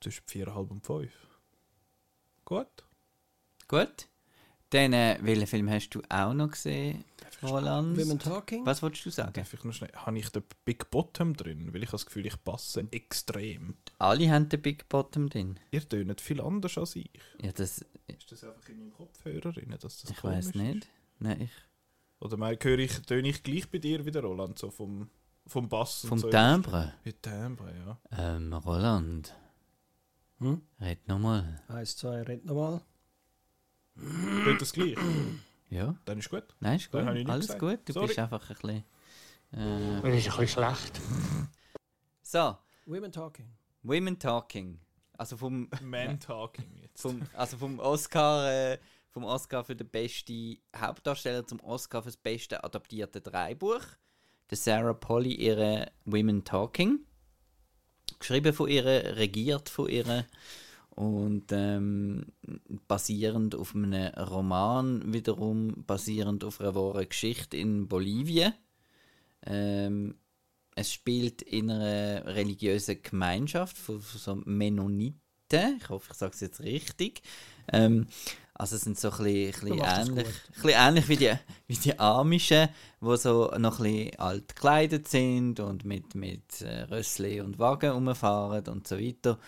zwischen 0.00 0.24
4,5 0.24 0.70
und 0.70 0.86
5. 0.86 1.12
Gut. 2.44 2.84
Gut. 3.68 4.08
Dann, 4.70 4.92
äh, 4.92 5.18
welchen 5.20 5.46
Film 5.46 5.70
hast 5.70 5.90
du 5.90 6.00
auch 6.08 6.32
noch 6.32 6.50
gesehen, 6.50 7.04
Roland? 7.42 7.96
Women 7.96 8.18
Talking? 8.18 8.64
Was 8.66 8.82
wolltest 8.82 9.06
du 9.06 9.10
sagen? 9.10 9.32
Darf 9.32 9.52
ich 9.52 9.64
noch 9.64 9.72
schnell, 9.72 9.90
habe 9.94 10.18
ich 10.18 10.28
den 10.30 10.42
Big 10.64 10.90
Bottom 10.90 11.34
drin? 11.34 11.72
Weil 11.72 11.82
ich 11.82 11.88
habe 11.88 11.96
das 11.96 12.06
Gefühl, 12.06 12.26
ich 12.26 12.42
passe 12.44 12.86
extrem. 12.92 13.74
Alle 13.98 14.30
haben 14.30 14.48
den 14.48 14.62
Big 14.62 14.88
Bottom 14.88 15.28
drin. 15.28 15.58
Ihr 15.70 15.88
tönt 15.88 16.20
viel 16.20 16.40
anders 16.40 16.78
als 16.78 16.94
ich. 16.96 17.10
Ja, 17.42 17.50
das, 17.52 17.84
Ist 18.06 18.30
das 18.30 18.44
einfach 18.44 18.68
in 18.68 18.78
meinem 18.78 18.92
Kopfhörer 18.92 19.52
drin, 19.52 19.70
dass 19.80 20.02
das 20.02 20.10
ich 20.10 20.22
weiß 20.22 20.54
nicht. 20.54 20.88
Nein, 21.18 21.40
ich? 21.42 21.50
Oder 22.20 22.36
mein, 22.36 22.56
höre 22.60 22.78
ich, 22.78 22.92
töne 23.00 23.28
ich 23.28 23.42
gleich 23.42 23.68
bei 23.70 23.78
dir 23.78 24.04
wieder, 24.04 24.20
Roland, 24.22 24.58
so 24.58 24.70
vom, 24.70 25.08
vom 25.46 25.68
Bass 25.68 26.02
vom 26.02 26.12
und 26.12 26.18
so. 26.18 26.30
Timbre. 26.30 26.92
Wie 27.02 27.14
Timbre, 27.14 27.74
ja. 27.74 27.98
Ähm, 28.36 28.52
Roland, 28.52 29.34
Hm? 30.38 30.62
red 30.80 31.08
nochmal. 31.08 31.60
Eins, 31.68 31.96
zwei, 31.96 32.22
red 32.22 32.44
nochmal. 32.44 32.82
Tönt 34.44 34.60
das 34.60 34.72
gleich? 34.72 34.96
Ja, 35.68 35.94
Dann 36.04 36.18
ist 36.18 36.30
gut. 36.30 36.44
nein, 36.60 36.76
ist 36.76 36.92
Dann 36.92 37.00
gut. 37.02 37.08
habe 37.08 37.18
ich 37.18 37.24
nicht 37.24 37.32
Alles 37.32 37.46
gesagt. 37.46 37.60
gut. 37.60 37.78
Du 37.88 37.92
Sorry. 37.92 38.06
bist 38.08 38.18
einfach 38.18 38.42
ein 38.50 38.56
bisschen. 38.56 38.84
Äh, 39.52 40.00
Das 40.02 40.04
ist 40.04 40.04
ein 40.04 40.12
bisschen 40.22 40.48
schlecht. 40.48 41.00
so, 42.22 42.56
Women 42.86 43.12
Talking. 43.12 43.48
Women 43.82 44.18
Talking. 44.18 44.80
Also 45.16 45.36
vom, 45.36 45.68
Man 45.82 46.18
Talking 46.20 46.76
jetzt. 46.80 47.02
vom, 47.02 47.22
also 47.34 47.56
vom 47.56 47.78
Oscar, 47.78 48.50
äh, 48.50 48.78
vom 49.10 49.24
Oscar 49.24 49.64
für 49.64 49.76
den 49.76 49.88
besten 49.88 50.58
Hauptdarsteller 50.76 51.46
zum 51.46 51.60
Oscar 51.60 52.02
für 52.02 52.08
das 52.08 52.16
beste 52.16 52.62
adaptierte 52.64 53.20
Dreibuch. 53.20 53.82
Der 54.50 54.56
Sarah 54.56 54.94
Polly 54.94 55.34
ihre 55.34 55.90
Women 56.04 56.42
Talking. 56.44 57.00
Geschrieben 58.18 58.52
von 58.52 58.68
ihr, 58.68 58.84
regiert 58.84 59.68
von 59.68 59.88
ihr 59.88 60.26
und 61.00 61.44
ähm, 61.50 62.26
basierend 62.86 63.54
auf 63.54 63.74
einem 63.74 64.12
Roman, 64.18 65.14
wiederum 65.14 65.84
basierend 65.86 66.44
auf 66.44 66.60
einer 66.60 66.74
wahren 66.74 67.08
Geschichte 67.08 67.56
in 67.56 67.88
Bolivien. 67.88 68.52
Ähm, 69.46 70.16
es 70.76 70.92
spielt 70.92 71.40
in 71.40 71.70
einer 71.70 72.26
religiösen 72.26 73.00
Gemeinschaft 73.00 73.78
von, 73.78 74.02
von 74.02 74.20
so 74.20 74.42
Mennoniten. 74.44 75.78
Ich 75.78 75.88
hoffe, 75.88 76.08
ich 76.10 76.18
sage 76.18 76.34
es 76.34 76.40
jetzt 76.40 76.60
richtig. 76.60 77.22
Ähm, 77.72 78.06
also 78.52 78.76
es 78.76 78.82
sind 78.82 78.98
so 78.98 79.10
ein 79.10 79.24
bisschen, 79.24 79.78
ähnlich, 79.78 80.26
ein 80.64 80.68
ähnlich 80.68 81.08
wie 81.08 81.16
die, 81.16 81.32
wie 81.66 81.76
die 81.76 81.98
Amischen, 81.98 82.68
die 83.00 83.16
so 83.16 83.50
noch 83.56 83.80
ein 83.80 83.84
bisschen 83.84 84.18
alt 84.18 84.54
gekleidet 84.54 85.08
sind 85.08 85.60
und 85.60 85.86
mit, 85.86 86.14
mit 86.14 86.60
äh, 86.60 86.82
Rössli 86.82 87.40
und 87.40 87.58
Wagen 87.58 87.90
rumfahren 87.92 88.68
und 88.68 88.86
so 88.86 88.98
weiter. 88.98 89.38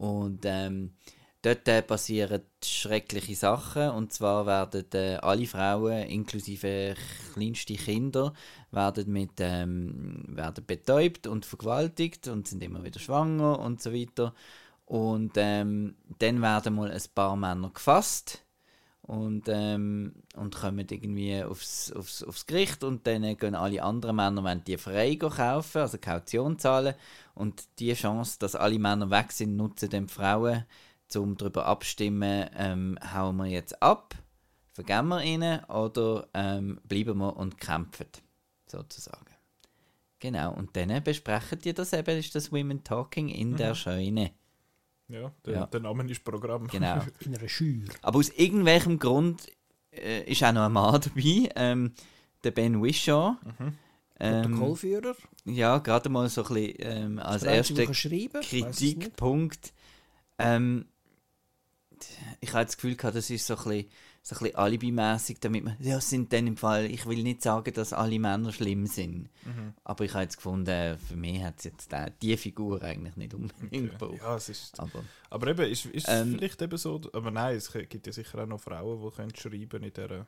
Und 0.00 0.46
ähm, 0.46 0.94
dort 1.42 1.68
äh, 1.68 1.82
passieren 1.82 2.40
schreckliche 2.64 3.34
Sachen. 3.34 3.90
Und 3.90 4.14
zwar 4.14 4.46
werden 4.46 4.86
äh, 4.94 5.16
alle 5.16 5.46
Frauen, 5.46 6.04
inklusive 6.04 6.94
kleinste 7.34 7.74
Kinder, 7.74 8.32
werden, 8.70 9.12
mit, 9.12 9.32
ähm, 9.40 10.24
werden 10.28 10.64
betäubt 10.66 11.26
und 11.26 11.44
vergewaltigt 11.44 12.28
und 12.28 12.48
sind 12.48 12.64
immer 12.64 12.82
wieder 12.82 12.98
schwanger 12.98 13.58
und 13.58 13.82
so 13.82 13.92
weiter. 13.92 14.32
Und 14.86 15.32
ähm, 15.36 15.96
dann 16.18 16.40
werden 16.40 16.74
mal 16.74 16.90
ein 16.90 17.02
paar 17.14 17.36
Männer 17.36 17.68
gefasst 17.68 18.42
und, 19.02 19.48
ähm, 19.48 20.14
und 20.34 20.56
kommen 20.56 20.86
irgendwie 20.88 21.42
aufs, 21.42 21.92
aufs, 21.92 22.22
aufs 22.22 22.46
Gericht 22.46 22.84
und 22.84 23.06
dann 23.06 23.36
gehen 23.36 23.54
alle 23.54 23.82
anderen 23.82 24.16
Männer 24.16 24.42
wollen 24.44 24.64
die 24.64 24.78
frei 24.78 25.16
kaufen, 25.16 25.82
also 25.82 25.98
Kaution 25.98 26.58
zahlen 26.58 26.94
und 27.40 27.64
die 27.78 27.92
Chance, 27.94 28.38
dass 28.38 28.54
alle 28.54 28.78
Männer 28.78 29.10
weg 29.10 29.32
sind, 29.32 29.56
nutzen 29.56 29.88
dann 29.90 30.06
die 30.06 30.12
Frauen, 30.12 30.64
um 31.16 31.36
darüber 31.36 31.66
abstimmen, 31.66 32.48
ähm, 32.56 32.98
hauen 33.14 33.36
wir 33.38 33.46
jetzt 33.46 33.82
ab, 33.82 34.14
vergeben 34.72 35.08
wir 35.08 35.22
ihnen 35.24 35.64
oder 35.64 36.28
ähm, 36.34 36.80
bleiben 36.84 37.18
wir 37.18 37.36
und 37.36 37.58
kämpfen, 37.58 38.06
sozusagen. 38.66 39.26
Genau, 40.20 40.52
und 40.52 40.76
dann 40.76 41.02
besprechen 41.02 41.58
die 41.60 41.72
das 41.72 41.94
eben, 41.94 42.18
ist 42.18 42.34
das 42.34 42.52
Women 42.52 42.84
Talking 42.84 43.28
in 43.30 43.56
der 43.56 43.74
Scheune. 43.74 44.32
Ja, 45.08 45.32
der, 45.44 45.54
Ja. 45.54 45.66
der 45.66 45.80
Name 45.80 46.04
ist 46.10 46.22
Programm. 46.22 46.68
Genau. 46.68 47.00
In 47.24 47.34
einer 47.34 47.48
Schür. 47.48 47.88
Aber 48.02 48.18
aus 48.18 48.28
irgendwelchem 48.28 48.98
Grund 48.98 49.48
äh, 49.90 50.22
ist 50.30 50.44
auch 50.44 50.52
noch 50.52 50.66
ein 50.66 50.72
Mann 50.72 51.00
dabei, 51.00 51.48
ähm, 51.56 51.94
der 52.44 52.52
Ben 52.52 52.80
Wishaw. 52.80 53.36
Mhm. 53.58 53.76
Ähm, 54.20 54.42
Protokollführer. 54.42 55.16
ja, 55.46 55.78
gerade 55.78 56.08
mal 56.10 56.28
so 56.28 56.44
ein 56.44 56.54
bisschen 56.54 56.74
ähm, 56.80 57.18
als 57.18 57.42
erster. 57.42 57.86
Kritikpunkt. 57.86 59.72
Ähm, 60.38 60.86
ich 62.40 62.52
habe 62.54 62.64
das 62.64 62.76
Gefühl 62.76 62.96
gehabt, 62.96 63.16
das 63.16 63.28
ist 63.30 63.46
so 63.46 63.56
ein 63.56 63.64
bisschen, 63.64 63.90
so 64.22 64.34
ein 64.36 64.38
bisschen 64.40 64.56
alibimässig, 64.56 65.38
damit 65.40 65.64
man, 65.64 65.76
ja, 65.80 66.00
sind 66.00 66.32
dann 66.32 66.46
im 66.46 66.56
Fall, 66.56 66.86
ich 66.86 67.04
will 67.06 67.22
nicht 67.22 67.42
sagen, 67.42 67.74
dass 67.74 67.92
alle 67.92 68.18
Männer 68.18 68.52
schlimm 68.52 68.86
sind, 68.86 69.28
Mhm. 69.44 69.74
aber 69.84 70.04
ich 70.04 70.12
habe 70.14 70.22
jetzt 70.22 70.36
gefunden, 70.36 70.98
für 70.98 71.16
mich 71.16 71.42
hat 71.42 71.58
es 71.58 71.64
jetzt 71.64 71.92
die, 71.92 72.06
die 72.22 72.36
Figur 72.36 72.82
eigentlich 72.82 73.16
nicht 73.16 73.34
unbedingt 73.34 73.72
Okay. 73.72 73.88
gebraucht. 73.98 74.18
Ja, 74.22 74.36
es 74.36 74.48
ist, 74.48 74.80
Aber 74.80 75.04
aber 75.28 75.46
eben, 75.48 75.70
ist, 75.70 75.86
ist 75.86 76.08
es 76.08 76.20
Ähm, 76.22 76.32
vielleicht 76.38 76.62
eben 76.62 76.78
so, 76.78 77.00
aber 77.12 77.30
nein, 77.30 77.56
es 77.56 77.70
gibt 77.72 78.06
ja 78.06 78.12
sicher 78.12 78.42
auch 78.42 78.46
noch 78.46 78.60
Frauen, 78.60 79.02
die 79.02 79.14
können 79.16 79.34
schreiben 79.36 79.82
in 79.82 79.92
dieser, 79.92 80.26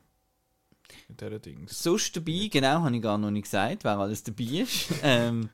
in 1.09 1.17
dieser 1.17 1.39
Dings. 1.39 1.83
Sonst 1.83 2.17
dabei, 2.17 2.49
genau, 2.51 2.83
habe 2.83 2.97
ich 2.97 3.03
gar 3.03 3.19
noch 3.19 3.31
nicht 3.31 3.45
gesagt, 3.45 3.85
wer 3.85 3.99
alles 3.99 4.23
dabei 4.23 4.45
ist. 4.45 4.89
ähm, 5.03 5.49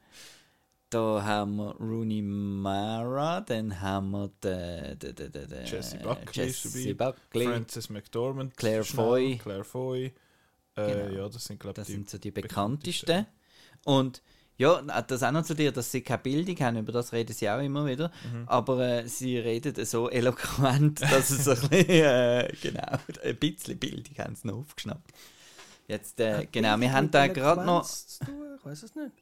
da 0.91 1.23
haben 1.23 1.57
wir 1.57 1.75
Rooney 1.79 2.23
Mara, 2.23 3.43
dann 3.43 3.79
haben 3.81 4.11
wir 4.11 4.31
den, 4.43 4.99
den, 4.99 5.15
den, 5.15 5.33
den, 5.33 5.49
den 5.49 5.67
Jessie 5.67 5.99
Buckley 5.99 6.47
Jesse 6.47 6.95
Buckley. 6.95 7.45
Frances 7.47 7.91
McDormand, 7.91 8.57
Claire 8.57 8.85
Foy. 8.85 9.37
Claire 9.39 9.65
Foy. 9.65 10.07
Äh, 10.07 10.13
Genau. 10.77 11.17
Ja, 11.23 11.29
das 11.29 11.45
sind, 11.45 11.59
glaube 11.61 11.75
Das 11.75 11.89
ich, 11.89 11.95
sind 11.95 12.09
so 12.09 12.19
die 12.19 12.31
bekanntesten. 12.31 13.07
bekanntesten. 13.07 13.27
Und 13.85 14.23
ja, 14.59 14.83
das 15.03 15.23
auch 15.23 15.31
noch 15.31 15.45
zu 15.45 15.55
dir, 15.55 15.71
dass 15.71 15.93
sie 15.93 16.01
keine 16.01 16.19
Bildung 16.19 16.57
haben, 16.57 16.79
über 16.79 16.91
das 16.91 17.13
reden 17.13 17.33
sie 17.33 17.49
auch 17.49 17.61
immer 17.61 17.87
wieder. 17.87 18.11
Mhm. 18.31 18.43
Aber 18.47 18.81
äh, 18.81 19.09
sie 19.09 19.39
reden 19.39 19.85
so 19.85 20.11
eloquent, 20.11 21.01
dass 21.13 21.31
es 21.31 21.49
ein 21.49 21.69
bisschen, 21.69 21.89
äh, 21.89 22.53
genau, 22.61 22.99
ein 23.25 23.37
bisschen 23.37 23.79
Bildung 23.79 24.19
haben 24.19 24.35
sie 24.35 24.49
noch 24.49 24.59
aufgeschnappt. 24.59 25.13
Jetzt, 25.87 26.19
äh, 26.21 26.47
genau, 26.51 26.79
wir 26.81 26.93
haben 26.93 27.11
da 27.11 27.29
gerade 27.29 27.65
noch. 27.65 27.89
Ich 27.89 28.65
weiß 28.65 28.83
es 28.83 28.95
nicht. 28.95 29.13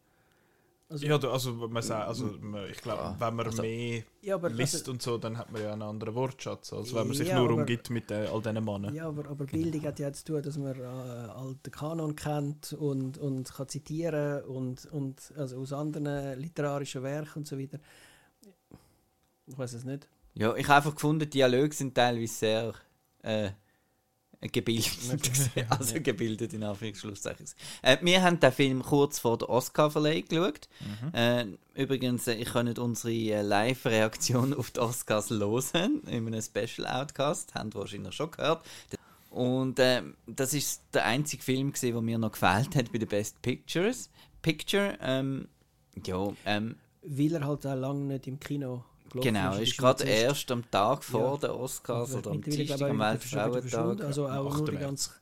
Also, 0.88 1.05
Ja, 1.05 1.18
du- 1.18 1.31
also, 1.31 1.53
man 1.53 1.83
sagt, 1.83 2.07
also 2.07 2.27
man- 2.40 2.70
ich 2.70 2.77
glaube, 2.81 3.03
Ja, 3.03 3.16
wenn 3.18 3.35
man 3.35 3.46
also- 3.46 3.61
mehr 3.62 4.05
ja, 4.22 4.37
aber, 4.37 4.51
liest 4.51 4.75
also, 4.77 4.92
und 4.92 5.03
so, 5.03 5.18
dann 5.18 5.37
hat 5.37 5.51
man 5.51 5.61
ja 5.61 5.72
einen 5.72 5.83
anderen 5.83 6.14
Wortschatz, 6.14 6.72
als 6.72 6.94
wenn 6.94 7.09
man 7.09 7.16
sich 7.16 7.27
Ja, 7.29 7.40
nur 7.40 7.51
aber- 7.51 7.61
umgibt 7.61 7.90
mit 7.90 8.09
äh, 8.12 8.29
all 8.33 8.40
diesen 8.40 8.64
Männern. 8.64 8.94
ja, 8.94 9.09
aber, 9.09 9.29
aber 9.29 9.46
Bildung 9.46 9.83
hat 9.83 9.99
ja 9.99 10.12
zu 10.12 10.25
tun, 10.25 10.42
dass 10.42 10.57
man 10.57 10.79
äh, 10.79 10.85
alten 10.85 11.70
Kanon 11.72 12.14
kennt 12.14 12.72
und, 12.72 13.18
und 13.18 13.53
kann 13.53 13.68
zitieren 13.68 14.44
und, 14.44 14.87
und 14.92 15.33
also 15.37 15.59
aus 15.59 15.72
anderen 15.72 16.38
literarischen 16.38 17.03
Werken 17.03 17.40
und 17.40 17.49
so 17.49 17.59
weiter. 17.59 17.81
Ich 19.46 19.59
weiß 19.59 19.72
es 19.75 19.85
nicht. 19.85 20.09
Ja, 20.35 20.55
ich 20.55 20.66
habe 20.68 20.77
einfach 20.77 20.94
gefunden, 20.94 21.20
die 21.20 21.31
Dialoge 21.31 21.75
sind 21.75 21.94
teilweise 21.96 22.33
sehr 22.35 22.75
äh, 23.22 23.51
gebildet. 24.49 25.51
also 25.69 26.01
gebildet 26.01 26.53
in 26.53 26.63
Anführungszeichen. 26.63 27.47
Äh, 27.83 27.99
wir 28.03 28.23
haben 28.23 28.41
den 28.41 28.53
Film 28.53 28.83
kurz 28.83 29.19
vor 29.19 29.39
der 29.39 29.49
Oscar-Verleihung 29.49 30.25
geschaut. 30.29 30.69
Äh, 31.13 31.47
übrigens, 31.75 32.27
äh, 32.27 32.35
ich 32.35 32.53
kann 32.53 32.67
nicht 32.67 32.79
unsere 32.79 33.13
äh, 33.13 33.43
Live-Reaktion 33.43 34.55
auf 34.55 34.71
die 34.71 34.81
Oscars 34.81 35.31
hören, 35.31 36.03
in 36.07 36.27
einem 36.27 36.43
Special-Outcast, 36.43 37.55
haben 37.55 37.75
wahrscheinlich 37.75 38.15
schon 38.15 38.31
gehört. 38.31 38.65
Und 39.31 39.79
äh, 39.79 40.03
das 40.27 40.55
ist 40.55 40.83
der 40.95 41.05
einzige 41.05 41.43
Film, 41.43 41.73
gewesen, 41.73 41.93
der 41.93 42.01
mir 42.01 42.19
noch 42.19 42.33
gefällt 42.33 42.75
hat 42.75 42.93
bei 42.93 42.99
den 42.99 43.09
Best 43.09 43.43
Pictures. 43.43 44.09
Picture, 44.41 44.97
ähm, 45.03 45.49
ja, 46.07 46.33
ähm, 46.47 46.77
Weil 47.03 47.35
er 47.35 47.47
halt 47.47 47.67
auch 47.67 47.75
lange 47.75 48.05
nicht 48.05 48.27
im 48.27 48.41
Kino 48.41 48.85
gelaufen 49.21 49.35
Genau, 49.35 49.57
ist 49.57 49.69
ist 49.71 49.79
gerade 49.79 50.05
erst 50.05 50.51
am 50.51 50.71
Tag 50.71 51.03
vor 51.05 51.35
Ja. 51.35 51.49
den 51.49 51.51
Oscars 51.51 52.15
oder 52.15 52.31
am 52.31 52.41
Dienstag, 52.43 52.81
am 52.83 52.97
ich, 52.97 53.03
er. 53.03 53.53
Weltfrauentag. 53.55 54.07
Also 54.07 54.27
auch 54.29 54.43
nur 54.43 54.53
8. 54.53 54.65
die 54.69 54.73
März. 54.73 54.81
ganz, 54.83 55.21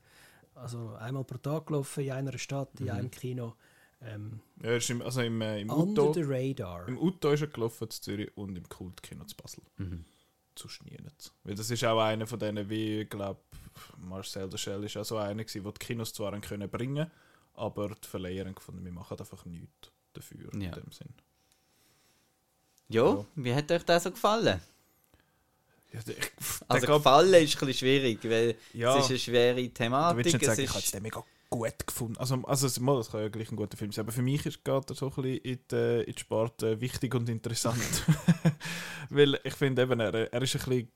also 0.55 0.95
einmal 0.95 1.25
pro 1.25 1.39
Tag 1.39 1.67
gelaufen 1.67 2.05
in 2.05 2.13
einer 2.13 2.39
Stadt, 2.39 2.69
in 2.81 2.91
einem 2.91 3.11
Kino. 3.11 3.55
Ähm, 4.03 4.41
Ja, 4.63 4.71
er 4.71 4.77
ist 4.77 4.91
im, 4.91 5.01
also 5.03 5.23
im, 5.23 5.41
äh, 5.41 5.61
im 5.61 5.71
under 5.71 6.03
Uto, 6.05 6.13
the 6.15 6.23
radar. 6.25 6.87
im 6.89 6.99
Uto 6.99 7.31
ist 7.31 7.41
er 7.41 7.47
gelaufen 7.49 7.89
zu 7.91 8.01
Zürich 8.03 8.37
und 8.37 8.57
im 8.57 8.69
Kultkino 8.69 9.25
zu 9.25 9.37
Basel. 9.37 9.63
Mhm. 9.79 10.05
Zu 10.55 10.69
nicht. 10.69 11.33
Weil 11.43 11.55
das 11.55 11.71
ist 11.71 11.85
auch 11.85 12.01
einer 12.01 12.27
von 12.27 12.39
denen, 12.39 12.69
wie, 12.71 13.05
glaube 13.07 13.41
Marcel 13.99 14.49
de 14.49 14.59
Shell 14.59 14.85
ist 14.85 14.97
auch 14.97 15.05
so 15.05 15.17
einer, 15.17 15.43
gewesen, 15.43 15.63
der 15.65 15.73
die 15.73 15.79
Kinos 15.79 16.13
zwar 16.13 16.39
können 16.41 16.69
bringen 16.71 17.11
aber 17.57 17.89
die 17.91 18.09
Verleiher 18.09 18.45
gefunden, 18.53 18.85
wir 18.85 18.93
machen 18.93 19.17
einfach 19.19 19.45
nichts 19.47 19.91
dafür 20.13 20.51
Ja. 20.55 20.75
in 20.77 20.83
dem 20.83 20.91
Sinn. 20.93 21.15
Ja, 22.89 23.05
Ja. 23.15 23.25
wie 23.37 23.55
hat 23.55 23.71
euch 23.73 23.83
das 23.85 24.03
so 24.05 24.11
gefallen? 24.11 24.61
Ja, 25.93 26.01
ich, 26.01 26.17
Also 26.69 26.87
der 26.87 26.97
gefallen 26.97 27.35
ist 27.35 27.55
ein 27.55 27.67
bisschen 27.67 27.75
schwierig, 27.75 28.19
weil 28.25 28.57
ja, 28.73 28.97
es 28.99 29.05
ist 29.05 29.11
eine 29.11 29.19
schwere 29.19 29.63
du 29.63 29.69
Thematik. 29.69 30.25
nicht 30.25 30.35
Es 30.43 30.47
sagen, 30.47 30.61
ich 30.63 30.69
habe 30.71 30.79
ist, 30.81 30.95
den 30.95 31.03
mega 31.03 31.25
gut 31.51 31.87
gefunden. 31.87 32.17
Also, 32.19 32.35
also 32.43 32.67
es- 32.67 32.81
mal, 32.81 32.97
das 32.97 33.11
kann 33.13 33.21
ja 33.21 33.29
gleich 33.29 33.51
ein 33.53 33.57
guter 33.57 33.77
Film 33.77 33.93
sein, 33.93 34.05
aber 34.05 34.13
für 34.13 34.23
mich 34.23 34.45
ist, 34.45 34.61
er 34.91 34.95
so 34.97 35.07
ein 35.07 35.15
bisschen 35.23 35.37
in 35.39 35.59
die, 35.71 36.05
in 36.05 36.13
die 36.15 36.19
Sparte 36.21 36.81
wichtig 36.81 37.15
und 37.15 37.29
interessant. 37.29 37.79
Weil 39.11 39.39
ich 39.45 39.55
finde 39.55 39.83
eben, 39.83 40.01
er, 40.01 40.33
er 40.33 40.43
ist 40.43 40.55
ein 40.57 40.59
bisschen, 40.65 40.93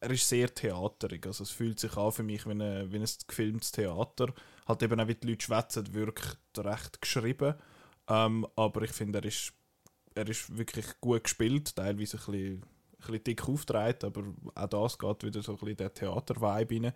er 0.00 0.10
ist 0.10 0.28
sehr 0.28 0.52
theaterig. 0.52 1.26
Also 1.26 1.44
es 1.44 1.50
fühlt 1.50 1.78
sich 1.78 1.96
an 1.96 2.10
für 2.10 2.24
mich 2.24 2.44
wie, 2.46 2.50
eine, 2.50 2.90
wie 2.90 2.96
ein 2.98 3.06
gefilmtes 3.28 3.70
Theater. 3.70 4.32
Halt 4.66 4.82
eben 4.82 4.98
auch 5.00 5.06
wie 5.06 5.14
die 5.14 5.28
Leute 5.28 5.44
schwätzen, 5.44 5.94
wirkt 5.94 6.38
recht 6.58 7.00
geschrieben. 7.00 7.54
Ähm, 8.08 8.46
aber 8.56 8.82
ich 8.82 8.90
finde, 8.90 9.20
er 9.20 9.24
ist, 9.26 9.52
er 10.20 10.28
ist 10.28 10.56
wirklich 10.56 10.86
gut 11.00 11.24
gespielt, 11.24 11.74
teilweise 11.76 12.16
ein 12.16 12.24
bisschen, 12.24 12.54
ein 12.54 12.62
bisschen 12.98 13.24
dick 13.24 13.48
aufgetragen, 13.48 13.98
aber 14.04 14.24
auch 14.54 14.68
das 14.68 14.98
geht 14.98 15.24
wieder 15.24 15.42
so 15.42 15.52
ein 15.52 15.58
bisschen 15.58 15.76
den 15.76 15.94
Theater-Vibe 15.94 16.74
rein. 16.86 16.92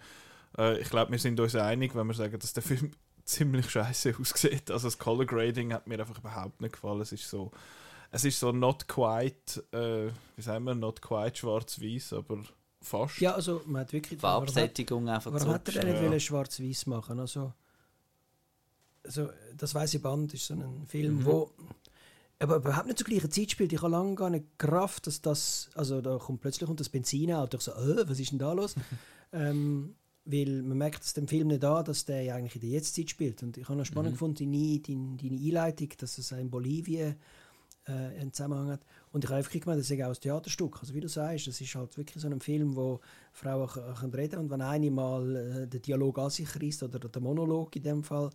Äh, 0.59 0.81
ich 0.81 0.89
glaube, 0.91 1.13
wir 1.13 1.19
sind 1.19 1.39
uns 1.41 1.55
einig, 1.55 1.95
wenn 1.95 2.07
wir 2.07 2.15
sagen, 2.15 2.39
dass 2.39 2.53
der 2.53 2.63
Film 2.63 2.91
ziemlich 3.25 3.71
scheiße 3.71 4.15
aussieht. 4.21 4.71
Also 4.71 4.87
das 4.89 4.99
Color 4.99 5.25
Grading 5.27 5.73
hat 5.73 5.87
mir 5.87 5.99
einfach 5.99 6.19
überhaupt 6.19 6.61
nicht 6.61 6.73
gefallen. 6.75 7.01
Es 7.01 7.13
ist 7.13 7.29
so, 7.29 7.51
es 8.11 8.25
ist 8.25 8.39
so 8.39 8.53
not 8.53 8.87
quite, 8.87 9.65
äh, 9.73 10.13
wie 10.37 10.43
sagen 10.43 10.65
wir, 10.65 10.75
not 10.75 11.01
quite 11.03 11.37
schwarz-weiß, 11.37 12.13
aber 12.13 12.43
fast. 12.83 13.19
Ja, 13.21 13.33
also 13.35 13.63
man 13.67 13.81
hat 13.81 13.93
wirklich... 13.95 14.21
Farbsättigung 14.21 15.09
einfach 15.09 15.33
Warum 15.33 15.55
hat 15.55 15.67
er 15.75 15.83
denn 15.83 16.03
nicht 16.03 16.13
Ja. 16.13 16.21
schwarz-weiß 16.21 16.87
machen? 16.87 17.19
Also, 17.19 17.53
also 19.03 19.31
das 19.57 19.75
weiße 19.75 19.99
Band 20.01 20.35
ist 20.35 20.47
so 20.47 20.55
ein 20.55 20.87
Film, 20.87 21.19
Mhm. 21.21 21.25
wo 21.25 21.51
aber 22.39 22.57
überhaupt 22.57 22.87
nicht 22.87 22.99
zur 22.99 23.07
gleichen 23.07 23.31
Zeit 23.31 23.51
spielt. 23.51 23.73
Ich 23.73 23.81
habe 23.83 23.93
lange 23.93 24.15
gar 24.15 24.31
nicht 24.31 24.59
gerafft, 24.59 25.07
dass 25.07 25.21
das, 25.23 25.71
also 25.75 26.01
da 26.01 26.19
kommt 26.19 26.41
plötzlich 26.41 26.67
kommt 26.67 26.81
das 26.81 26.89
Benzinauto. 26.89 27.57
Ich 27.57 27.63
so, 27.63 27.73
äh, 27.73 28.09
was 28.09 28.19
ist 28.21 28.33
denn 28.33 28.39
da 28.39 28.53
los? 28.53 28.75
ähm, 29.33 29.95
weil 30.27 30.63
man 30.63 30.79
merkt 30.79 31.05
es 31.05 31.13
dem 31.15 31.29
Film 31.29 31.49
nicht 31.49 31.65
an, 31.65 31.85
dass 31.85 32.05
der 32.07 32.23
ja 32.23 32.35
eigentlich 32.37 32.55
in 32.55 32.63
der 32.63 32.71
Jetztzeit 32.71 33.11
spielt. 33.11 33.43
Und 33.43 33.57
ich 33.59 33.69
habe 33.69 33.77
noch 33.79 33.85
spannend 33.85 34.13
Mhm. 34.13 34.15
gefunden, 34.15 34.53
deine, 34.53 35.17
deine, 35.17 35.37
Einleitung, 35.37 35.89
dass 35.99 36.17
es 36.19 36.33
in 36.33 36.51
Bolivien 36.51 37.17
äh, 37.87 37.93
einen 37.93 38.33
Zusammenhang 38.33 38.69
hat. 38.71 38.81
Und 39.13 39.23
ich 39.25 39.29
habe 39.31 39.39
einfach 39.39 39.53
gemeint, 39.53 39.81
das 39.81 39.91
ist 39.91 40.03
auch 40.03 40.09
ein 40.09 40.15
Theaterstück. 40.15 40.79
Also 40.81 40.95
wie 40.95 41.01
du 41.01 41.09
sagst, 41.09 41.47
das 41.47 41.61
ist 41.61 41.75
halt 41.75 41.97
wirklich 41.99 42.23
so 42.23 42.29
ein 42.29 42.41
Film, 42.41 42.75
wo 42.75 43.01
Frauen 43.33 43.69
k- 43.69 43.95
können 44.01 44.15
reden 44.15 44.39
und 44.41 44.51
wenn 44.51 44.63
eine 44.63 44.91
mal 44.91 45.37
äh, 45.37 45.67
den 45.69 45.83
Dialog 45.83 46.19
an 46.19 46.31
sich 46.31 46.49
reißt 46.59 46.83
oder 46.85 46.99
der 46.99 47.21
Monolog 47.23 47.77
in 47.77 47.83
dem 47.83 48.03
Fall, 48.03 48.31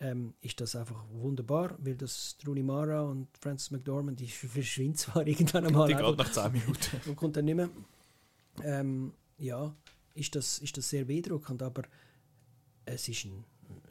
ähm, 0.00 0.34
ist 0.40 0.60
das 0.60 0.76
einfach 0.76 1.04
wunderbar, 1.10 1.76
weil 1.78 1.96
das 1.96 2.36
Rooney 2.46 2.62
Mara 2.62 3.02
und 3.02 3.28
Frances 3.38 3.70
McDormand, 3.70 4.20
die 4.20 4.28
verschwindet 4.28 4.98
zwar 4.98 5.26
irgendwann 5.26 5.66
einmal 5.66 5.88
Die 5.88 5.94
geht 5.94 6.18
nach 6.18 6.30
10 6.30 6.52
Minuten. 6.52 7.00
und 7.06 7.16
kommt 7.16 7.36
dann 7.36 7.46
nicht 7.46 7.54
mehr. 7.54 7.70
Ähm, 8.62 9.12
ja, 9.38 9.74
ist 10.14 10.34
das, 10.34 10.58
ist 10.58 10.76
das 10.76 10.88
sehr 10.88 11.04
beeindruckend, 11.04 11.62
aber 11.62 11.82
es 12.84 13.08
ist 13.08 13.24
ein, 13.24 13.44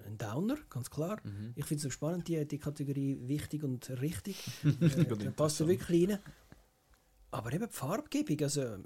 ein 0.05 0.17
Downer, 0.17 0.57
ganz 0.69 0.89
klar. 0.89 1.19
Mhm. 1.23 1.53
Ich 1.55 1.65
finde 1.65 1.77
es 1.77 1.83
so 1.83 1.89
spannend, 1.89 2.27
die, 2.27 2.45
die 2.47 2.57
Kategorie 2.57 3.19
wichtig 3.23 3.63
und 3.63 3.89
richtig. 4.01 4.43
Äh, 4.63 5.31
passt 5.31 5.59
da 5.59 5.67
wirklich 5.67 6.09
rein. 6.09 6.19
Aber 7.31 7.51
eben 7.51 7.67
die 7.67 7.73
Farbgebung, 7.73 8.41
also 8.41 8.77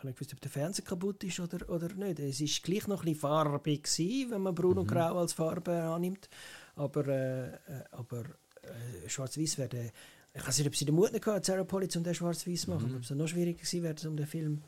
ich 0.00 0.02
habe 0.02 0.08
nicht 0.08 0.18
gewusst, 0.18 0.32
ob 0.32 0.40
der 0.40 0.50
Fernseher 0.50 0.84
kaputt 0.84 1.22
ist 1.24 1.40
oder, 1.40 1.68
oder 1.68 1.92
nicht. 1.94 2.18
Es 2.20 2.40
ist 2.40 2.62
gleich 2.62 2.86
noch 2.86 3.00
ein 3.00 3.04
bisschen 3.04 3.20
farbig 3.20 3.82
gewesen, 3.84 4.30
wenn 4.30 4.40
man 4.42 4.54
Braun 4.54 4.78
und 4.78 4.86
Grau 4.88 5.18
als 5.18 5.32
Farbe 5.34 5.72
annimmt. 5.72 6.28
Aber, 6.76 7.06
äh, 7.06 7.48
äh, 7.48 7.54
aber 7.92 8.20
äh, 8.62 9.08
Schwarz-Weiß 9.08 9.58
wäre 9.58 9.68
der- 9.68 9.90
Ich 10.32 10.46
weiß 10.46 10.58
nicht, 10.58 10.66
ob 10.68 10.76
sie 10.76 10.84
den 10.86 10.94
Mut 10.94 11.12
nicht 11.12 11.22
gehabt 11.24 11.36
hat, 11.38 11.44
Sarah 11.44 11.64
Polly, 11.64 11.88
um 11.96 12.02
den 12.02 12.14
Schwarz-Weiß 12.14 12.66
machen. 12.68 12.94
Ob 12.96 13.02
es 13.02 13.10
noch 13.10 13.26
schwieriger 13.28 13.58
gewesen 13.58 13.82
wäre, 13.82 14.08
um 14.08 14.16
den 14.16 14.26
Film 14.26 14.62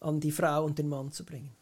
an 0.00 0.18
die 0.18 0.32
Frau 0.32 0.64
und 0.64 0.76
den 0.78 0.88
Mann 0.88 1.12
zu 1.12 1.24
bringen. 1.24 1.52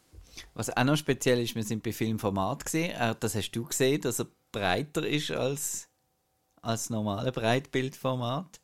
Was 0.55 0.75
auch 0.75 0.83
noch 0.83 0.97
speziell 0.97 1.39
ist, 1.41 1.53
wir 1.53 1.63
sind 1.63 1.83
bei 1.83 1.93
Filmformat 1.93 2.65
gesehen. 2.65 2.91
Äh, 2.99 3.15
das 3.19 3.35
hast 3.35 3.51
du 3.51 3.63
gesehen, 3.65 4.01
dass 4.01 4.19
er 4.19 4.27
breiter 4.51 5.05
ist 5.07 5.29
als 5.31 5.87
als 6.63 6.89
normale 6.89 7.31
Breitbildformat. 7.33 8.61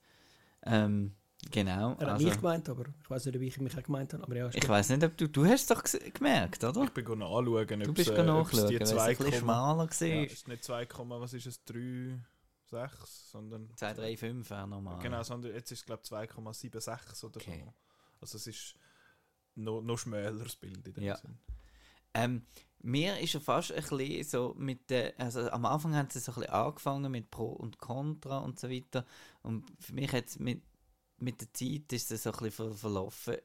Ähm, 0.65 1.11
genau. 1.51 1.91
Er 1.99 2.07
hat 2.07 2.07
also, 2.13 2.25
mich 2.25 2.35
gemeint, 2.35 2.69
aber 2.69 2.85
ich 3.01 3.09
weiß 3.09 3.25
nicht, 3.25 3.35
ob 3.35 3.41
ich 3.41 3.59
mich 3.59 3.77
auch 3.77 3.83
gemeint 3.83 4.13
habe. 4.13 4.23
Aber 4.23 4.35
ja, 4.35 4.49
ich 4.53 4.67
weiß 4.67 4.89
nicht, 4.89 5.03
ob 5.03 5.17
du 5.17 5.27
du 5.27 5.45
hast 5.45 5.61
es 5.61 5.67
doch 5.67 5.83
gemerkt, 6.13 6.63
oder? 6.63 6.83
Ich 6.83 6.91
bin 6.91 7.05
go 7.05 7.15
nachschauen, 7.15 7.79
Du 7.79 7.89
ob 7.89 7.95
bist 7.95 8.09
es, 8.09 8.17
äh, 8.17 8.21
es 8.21 8.25
nachschauen, 8.25 8.67
die 8.69 8.75
weil 8.75 8.81
es 8.81 8.89
2, 8.89 9.01
ein 9.09 9.17
bisschen 9.17 9.33
schmaler 9.33 9.89
ja, 9.91 10.15
war. 10.15 10.23
ist 10.25 10.47
nicht 10.47 10.63
2, 10.63 10.87
was 11.19 11.33
ist 11.33 11.45
es, 11.45 11.63
3, 11.65 12.19
6, 12.65 13.31
sondern 13.31 13.69
2, 13.75 13.93
3, 13.93 14.17
5 14.17 14.49
wäre 14.49 14.67
normal. 14.67 14.99
Genau, 15.01 15.23
sondern 15.23 15.53
jetzt 15.53 15.71
ist 15.71 15.79
es 15.79 15.85
glaube 15.85 16.01
ich 16.03 16.09
2,76 16.09 17.25
oder 17.25 17.37
Okay. 17.37 17.63
so. 17.65 17.73
Also 18.21 18.37
es 18.37 18.47
ist 18.47 18.75
noch, 19.55 19.81
noch 19.81 19.97
schmäleres 19.97 20.55
Bild 20.55 20.87
in 20.87 20.93
dem 20.93 21.03
Ja. 21.03 21.17
Sinn. 21.17 21.37
Ähm, 22.13 22.45
mir 22.81 23.19
ist 23.19 23.33
ja 23.33 23.39
fast 23.39 23.71
ein 23.71 23.83
bisschen 23.83 24.23
so 24.23 24.55
mit 24.57 24.89
der, 24.89 25.13
also 25.19 25.49
am 25.51 25.65
Anfang 25.65 25.95
haben 25.95 26.09
sie 26.09 26.19
so 26.19 26.31
ein 26.31 26.35
bisschen 26.35 26.53
angefangen 26.53 27.11
mit 27.11 27.29
Pro 27.29 27.47
und 27.51 27.77
Contra 27.77 28.39
und 28.39 28.59
so 28.59 28.69
weiter 28.69 29.05
und 29.41 29.69
für 29.79 29.93
mich 29.93 30.11
jetzt 30.11 30.39
mit, 30.39 30.61
mit 31.21 31.41
der 31.41 31.53
Zeit 31.53 31.91
ist 31.93 32.11
es 32.11 32.23
so 32.23 32.31
ein 32.31 32.37
bisschen 32.37 32.51
ver 32.51 32.73
verlaufen. 32.73 33.35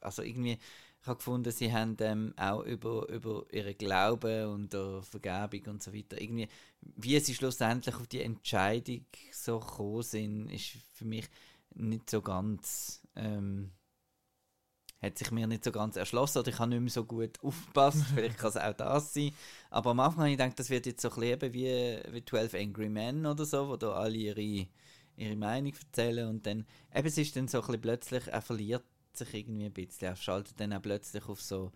Also 0.00 0.22
irgendwie, 0.22 0.58
ich 1.00 1.06
habe 1.06 1.16
gefunden, 1.16 1.52
sie 1.52 1.72
haben 1.72 1.96
ähm, 2.00 2.34
auch 2.36 2.62
über, 2.62 3.08
über 3.08 3.44
ihren 3.52 3.76
Glauben 3.76 4.48
und 4.48 4.72
der 4.72 5.02
Vergebung 5.02 5.74
und 5.74 5.82
so 5.82 5.92
weiter, 5.92 6.20
irgendwie, 6.20 6.48
wie 6.80 7.18
sie 7.20 7.34
schlussendlich 7.34 7.94
auf 7.94 8.06
die 8.06 8.22
Entscheidung 8.22 9.04
so 9.32 9.60
gekommen 9.60 10.02
sind, 10.02 10.50
ist 10.50 10.76
für 10.92 11.04
mich 11.04 11.28
nicht 11.74 12.08
so 12.08 12.22
ganz, 12.22 13.02
ähm, 13.16 13.72
hat 15.02 15.18
sich 15.18 15.30
mir 15.30 15.46
nicht 15.46 15.64
so 15.64 15.72
ganz 15.72 15.96
erschlossen 15.96 16.38
oder 16.38 16.48
ich 16.48 16.58
habe 16.58 16.70
nicht 16.70 16.80
mehr 16.80 16.90
so 16.90 17.04
gut 17.04 17.38
aufgepasst. 17.42 18.02
Vielleicht 18.14 18.38
kann 18.38 18.50
es 18.50 18.56
auch 18.56 18.72
das 18.72 19.12
sein. 19.12 19.32
Aber 19.70 19.90
am 19.90 20.00
Anfang 20.00 20.20
habe 20.20 20.30
ich 20.30 20.38
gedacht, 20.38 20.58
das 20.58 20.70
wird 20.70 20.86
jetzt 20.86 21.02
so 21.02 21.10
ein 21.10 21.20
bisschen 21.20 21.52
wie, 21.52 22.00
wie 22.12 22.24
12 22.24 22.54
Angry 22.54 22.88
Men 22.88 23.26
oder 23.26 23.44
so, 23.44 23.68
wo 23.68 23.76
da 23.76 23.92
alle 23.92 24.16
ihre, 24.16 24.66
ihre 25.16 25.36
Meinung 25.36 25.72
erzählen 25.72 26.28
und 26.28 26.46
dann, 26.46 26.66
eben 26.94 27.06
es 27.06 27.18
ist 27.18 27.36
dann 27.36 27.48
so 27.48 27.58
ein 27.58 27.66
bisschen 27.66 27.80
plötzlich, 27.80 28.26
er 28.28 28.42
verliert 28.42 28.84
sich 29.12 29.32
irgendwie 29.34 29.66
ein 29.66 29.72
bisschen, 29.72 30.08
er 30.08 30.16
schaltet 30.16 30.58
dann 30.58 30.72
auch 30.72 30.82
plötzlich 30.82 31.28
auf 31.28 31.40
so 31.40 31.72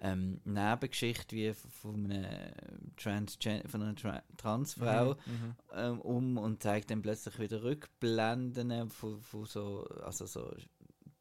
ähm, 0.00 0.40
Nebengeschichte 0.44 1.36
wie 1.36 1.52
von 1.52 2.10
einer, 2.10 2.52
Transgen 2.96 3.68
von 3.68 3.82
einer 3.82 3.96
Tra 3.96 4.22
Transfrau 4.36 5.14
Mhm. 5.14 5.54
ähm, 5.74 6.00
um 6.00 6.38
und 6.38 6.62
zeigt 6.62 6.90
dann 6.90 7.02
plötzlich 7.02 7.38
wieder 7.38 7.62
Rückblenden 7.62 8.88
von, 8.90 9.20
von 9.20 9.44
so, 9.44 9.84
also 10.04 10.26
so 10.26 10.54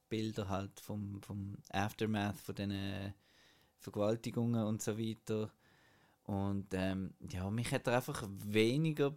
Bilder 0.10 0.48
halt 0.48 0.80
vom, 0.80 1.22
vom 1.22 1.58
Aftermath 1.70 2.40
von 2.40 2.56
diesen 2.56 3.14
Vergewaltigungen 3.80 4.66
und 4.66 4.82
so 4.82 4.98
weiter. 4.98 5.52
Und 6.24 6.68
ähm, 6.74 7.14
ja, 7.30 7.50
mich 7.50 7.72
hat 7.72 7.88
er 7.88 7.98
einfach 7.98 8.28
weniger 8.30 9.16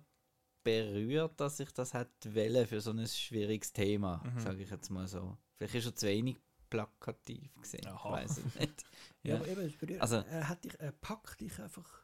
berührt, 0.63 1.39
dass 1.41 1.61
ich 1.61 1.71
das 1.73 1.95
hätte 1.95 2.35
wollen 2.35 2.67
für 2.67 2.81
so 2.81 2.91
ein 2.91 3.07
schwieriges 3.07 3.73
Thema, 3.73 4.23
Mhm. 4.25 4.41
sage 4.41 4.63
ich 4.63 4.71
jetzt 4.71 4.91
mal 4.91 5.07
so. 5.09 5.37
Vielleicht 5.57 5.75
ist 5.77 5.87
er 5.87 5.95
zu 5.97 6.07
wenig 6.07 6.37
plakativ 6.69 7.55
gesehen, 7.61 7.81
ich 7.83 7.89
Aha. 7.89 8.13
weiß 8.13 8.39
es 8.39 8.55
nicht. 8.61 8.85
Ja, 9.23 9.35
Ja. 9.35 9.37
aber 9.37 9.49
eben, 9.49 9.61
es 9.63 9.77
berührt- 9.77 10.01
Also- 10.01 10.17
er, 10.17 10.49
hat 10.49 10.65
dich, 10.65 10.79
er 10.79 10.93
packt 10.93 11.41
dich 11.41 11.59
einfach 11.61 12.01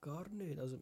gar 0.00 0.28
nicht. 0.30 0.58
Also, 0.58 0.76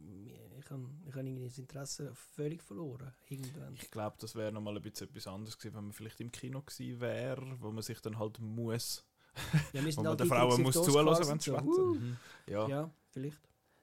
ich 0.59 0.71
habe 0.71 0.89
ich 1.07 1.15
hab 1.15 1.17
irgendwie 1.25 1.45
das 1.45 1.59
Interesse 1.59 2.15
völlig 2.15 2.63
verloren. 2.63 3.13
Irgendwann. 3.29 3.75
Ich 3.75 3.91
glaube, 3.91 4.17
das 4.21 4.35
wäre 4.37 4.53
nochmal 4.53 4.77
ein 4.77 4.83
bisschen 4.83 5.09
etwas 5.09 5.27
anderes 5.27 5.59
gewesen, 5.59 5.75
wenn 5.77 5.85
man 5.85 5.93
vielleicht 5.93 6.21
im 6.21 6.31
Kino 6.33 6.63
gewesen 6.63 7.01
wäre, 7.01 7.57
wo 7.61 7.71
man 7.73 7.83
sich 7.83 8.01
dann 8.01 8.19
halt 8.19 8.39
muss. 8.39 9.05
Ja, 9.73 9.85
wir 9.85 9.97
Wo 9.97 10.03
man 10.03 10.19
halt 10.19 10.29
Frauen 10.29 10.51
Kriegs- 10.65 10.77
muss 10.77 10.85
zuhören, 10.87 11.29
wenn 11.29 11.39
sie 11.39 11.51
so. 11.51 11.57
schwätzen. 11.59 12.19
Ja. 12.47 12.69
Ja, 12.69 12.91
vielleicht. 13.11 13.41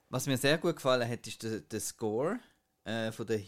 Was 0.09 0.25
mir 0.27 0.37
sehr 0.37 0.57
gut 0.57 0.75
gefallen 0.75 1.07
hat, 1.09 1.25
ist 1.27 1.43
der, 1.43 1.61
der 1.61 1.79
Score 1.79 2.39
äh, 2.85 3.11
von 3.11 3.27
der 3.27 3.41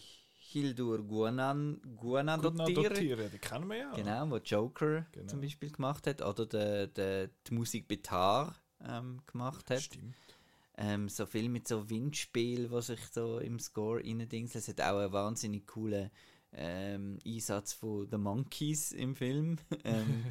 Hildur 0.49 1.03
Guanan, 1.03 1.81
Guanadottir. 1.97 2.89
Die 3.29 3.37
kennen 3.37 3.67
wir 3.69 3.77
ja. 3.77 3.93
Genau, 3.93 4.29
wo 4.29 4.37
Joker 4.37 5.05
Genau. 5.11 5.27
zum 5.27 5.41
Beispiel 5.41 5.71
gemacht 5.71 6.07
hat. 6.07 6.21
Oder 6.21 6.45
der, 6.45 6.87
der, 6.87 7.27
die 7.27 7.53
Musik 7.53 7.87
Betar 7.87 8.55
ähm, 8.83 9.21
gemacht 9.25 9.69
hat. 9.69 9.81
Stimmt. 9.81 10.15
Ähm, 10.77 11.09
so 11.09 11.25
viel 11.25 11.49
mit 11.49 11.67
so 11.67 11.89
Windspiel, 11.89 12.71
was 12.71 12.87
sich 12.87 12.99
so 13.11 13.39
im 13.39 13.59
Score 13.59 13.99
reindingst. 13.99 14.55
Es 14.55 14.67
hat 14.67 14.79
auch 14.81 14.99
einen 14.99 15.11
wahnsinnig 15.11 15.67
coolen 15.67 16.11
ähm, 16.53 17.19
Einsatz 17.25 17.73
von 17.73 18.07
The 18.09 18.17
Monkeys 18.17 18.91
im 18.91 19.15
Film. 19.15 19.57
ähm, 19.83 20.25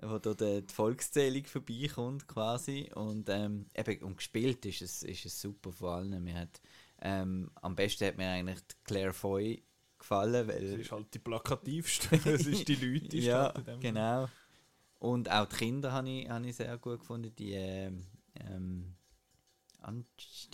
wo 0.00 0.18
da 0.18 0.34
die, 0.34 0.62
Volkszählung 0.72 1.44
vorbeikommt 1.44 2.28
quasi 2.28 2.88
und 2.94 3.28
ähm, 3.28 3.66
eben 3.74 4.02
und 4.04 4.18
gespielt 4.18 4.64
ist 4.66 4.82
es, 4.82 5.02
ist 5.02 5.26
es 5.26 5.40
super 5.40 5.72
vor 5.72 5.94
allem. 5.94 6.22
Mir 6.22 6.34
hat, 6.34 6.60
ähm, 7.00 7.50
am 7.62 7.74
besten 7.76 8.06
hat 8.06 8.16
mir 8.16 8.28
eigentlich 8.28 8.58
Claire 8.84 9.12
Foy 9.12 9.62
gefallen, 9.98 10.46
Das 10.46 10.56
weil 10.56 10.80
ist 10.80 10.92
halt 10.92 11.12
die 11.14 11.18
plakativste. 11.18 12.16
Das 12.24 12.46
ist 12.46 12.68
die 12.68 12.74
Leute, 12.76 13.16
ja, 13.16 13.52
genau. 13.80 14.28
Und 14.98 15.30
auch 15.30 15.46
die 15.46 15.56
Kinder 15.56 15.92
habe 15.92 16.08
ich, 16.10 16.28
habe 16.28 16.46
ich 16.46 16.56
sehr 16.56 16.76
gut 16.78 17.00
gefunden. 17.00 17.32
Die 17.36 17.52
ähm, 17.52 18.04
ähm, 18.34 18.94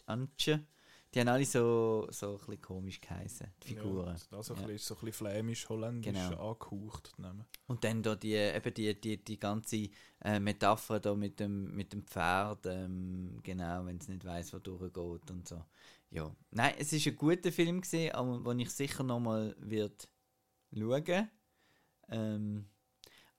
Anche. 0.06 0.66
Die 1.14 1.20
haben 1.20 1.28
alle 1.28 1.44
so, 1.44 2.08
so 2.10 2.40
ein 2.48 2.60
komisch 2.60 3.00
geheißen, 3.00 3.46
die 3.62 3.68
Figuren. 3.68 4.16
Ja, 4.32 4.36
also 4.36 4.54
ein 4.54 4.60
Ja. 4.62 4.66
bisschen, 4.66 4.96
so 4.96 5.00
ein 5.00 5.04
bisschen 5.06 5.26
flämisch, 5.26 5.68
holländisch 5.68 6.12
Genau. 6.12 6.50
angehaucht. 6.50 7.12
die 7.16 7.22
Namen. 7.22 7.44
Und 7.68 7.84
dann 7.84 8.02
da 8.02 8.16
die, 8.16 8.32
eben 8.34 8.74
die, 8.74 9.00
die, 9.00 9.22
die 9.24 9.38
ganze 9.38 9.88
äh, 10.24 10.40
Metapher 10.40 10.98
da 10.98 11.14
mit 11.14 11.38
dem, 11.38 11.72
mit 11.74 11.92
dem 11.92 12.04
Pferd, 12.04 12.66
ähm, 12.66 13.38
genau, 13.44 13.86
wenn 13.86 13.98
es 13.98 14.08
nicht 14.08 14.24
weiß, 14.24 14.54
wo 14.54 14.58
durchgeht 14.58 15.30
und 15.30 15.46
so. 15.48 15.62
Ja. 16.14 16.32
Nein, 16.52 16.74
es 16.78 16.92
ist 16.92 17.08
ein 17.08 17.16
guter 17.16 17.50
Film 17.50 17.80
gesehen, 17.80 18.12
aber 18.14 18.54
den 18.54 18.60
ich 18.60 18.70
sicher 18.70 19.02
nochmal 19.02 19.56
wird 19.58 20.08
schauen. 20.72 21.28
Ähm, 22.08 22.66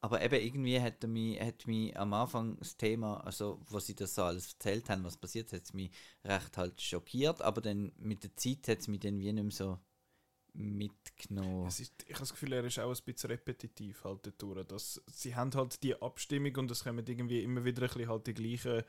aber 0.02 0.22
eben 0.22 0.42
irgendwie 0.42 0.82
hat 0.82 1.02
mich, 1.08 1.40
hat 1.40 1.66
mich 1.68 1.98
am 1.98 2.14
Anfang 2.14 2.58
das 2.58 2.76
Thema, 2.76 3.22
also 3.22 3.62
was 3.70 3.86
sie 3.88 3.96
das 3.96 4.14
so 4.14 4.24
alles 4.24 4.54
erzählt 4.54 4.90
haben, 4.90 5.06
was 5.06 5.16
passiert, 5.16 5.54
hat 5.54 5.64
es 5.64 5.74
mich 5.74 5.90
recht 6.26 6.58
halt 6.58 6.82
schockiert, 6.82 7.42
aber 7.42 7.62
dann 7.62 7.94
mit 7.98 8.24
der 8.24 8.36
Zeit 8.36 8.68
hat 8.68 8.80
es 8.80 8.90
mich 8.90 9.00
dann 9.00 9.20
wie 9.20 9.32
nicht 9.32 9.44
mehr 9.44 9.52
so 9.52 9.80
mitgenommen. 10.54 11.68
Es 11.68 11.80
ist, 11.80 12.04
ich 12.04 12.10
habe 12.14 12.20
das 12.20 12.34
Gefühl, 12.34 12.54
er 12.54 12.66
ist 12.66 12.78
auch 12.78 12.94
ein 12.94 13.04
bisschen 13.06 13.32
repetitiv 13.32 14.04
halt 14.04 14.20
dadurch. 14.28 14.68
Dass, 14.68 15.02
sie 15.08 15.34
haben 15.34 15.54
halt 15.54 15.82
die 15.82 16.02
Abstimmung 16.02 16.56
und 16.58 16.72
es 16.72 16.84
kommen 16.84 17.06
irgendwie 17.08 17.42
immer 17.42 17.64
wieder 17.64 17.84
ein 17.84 17.88
bisschen 17.88 18.10
halt 18.10 18.28
die 18.28 18.34
gleichen 18.34 18.84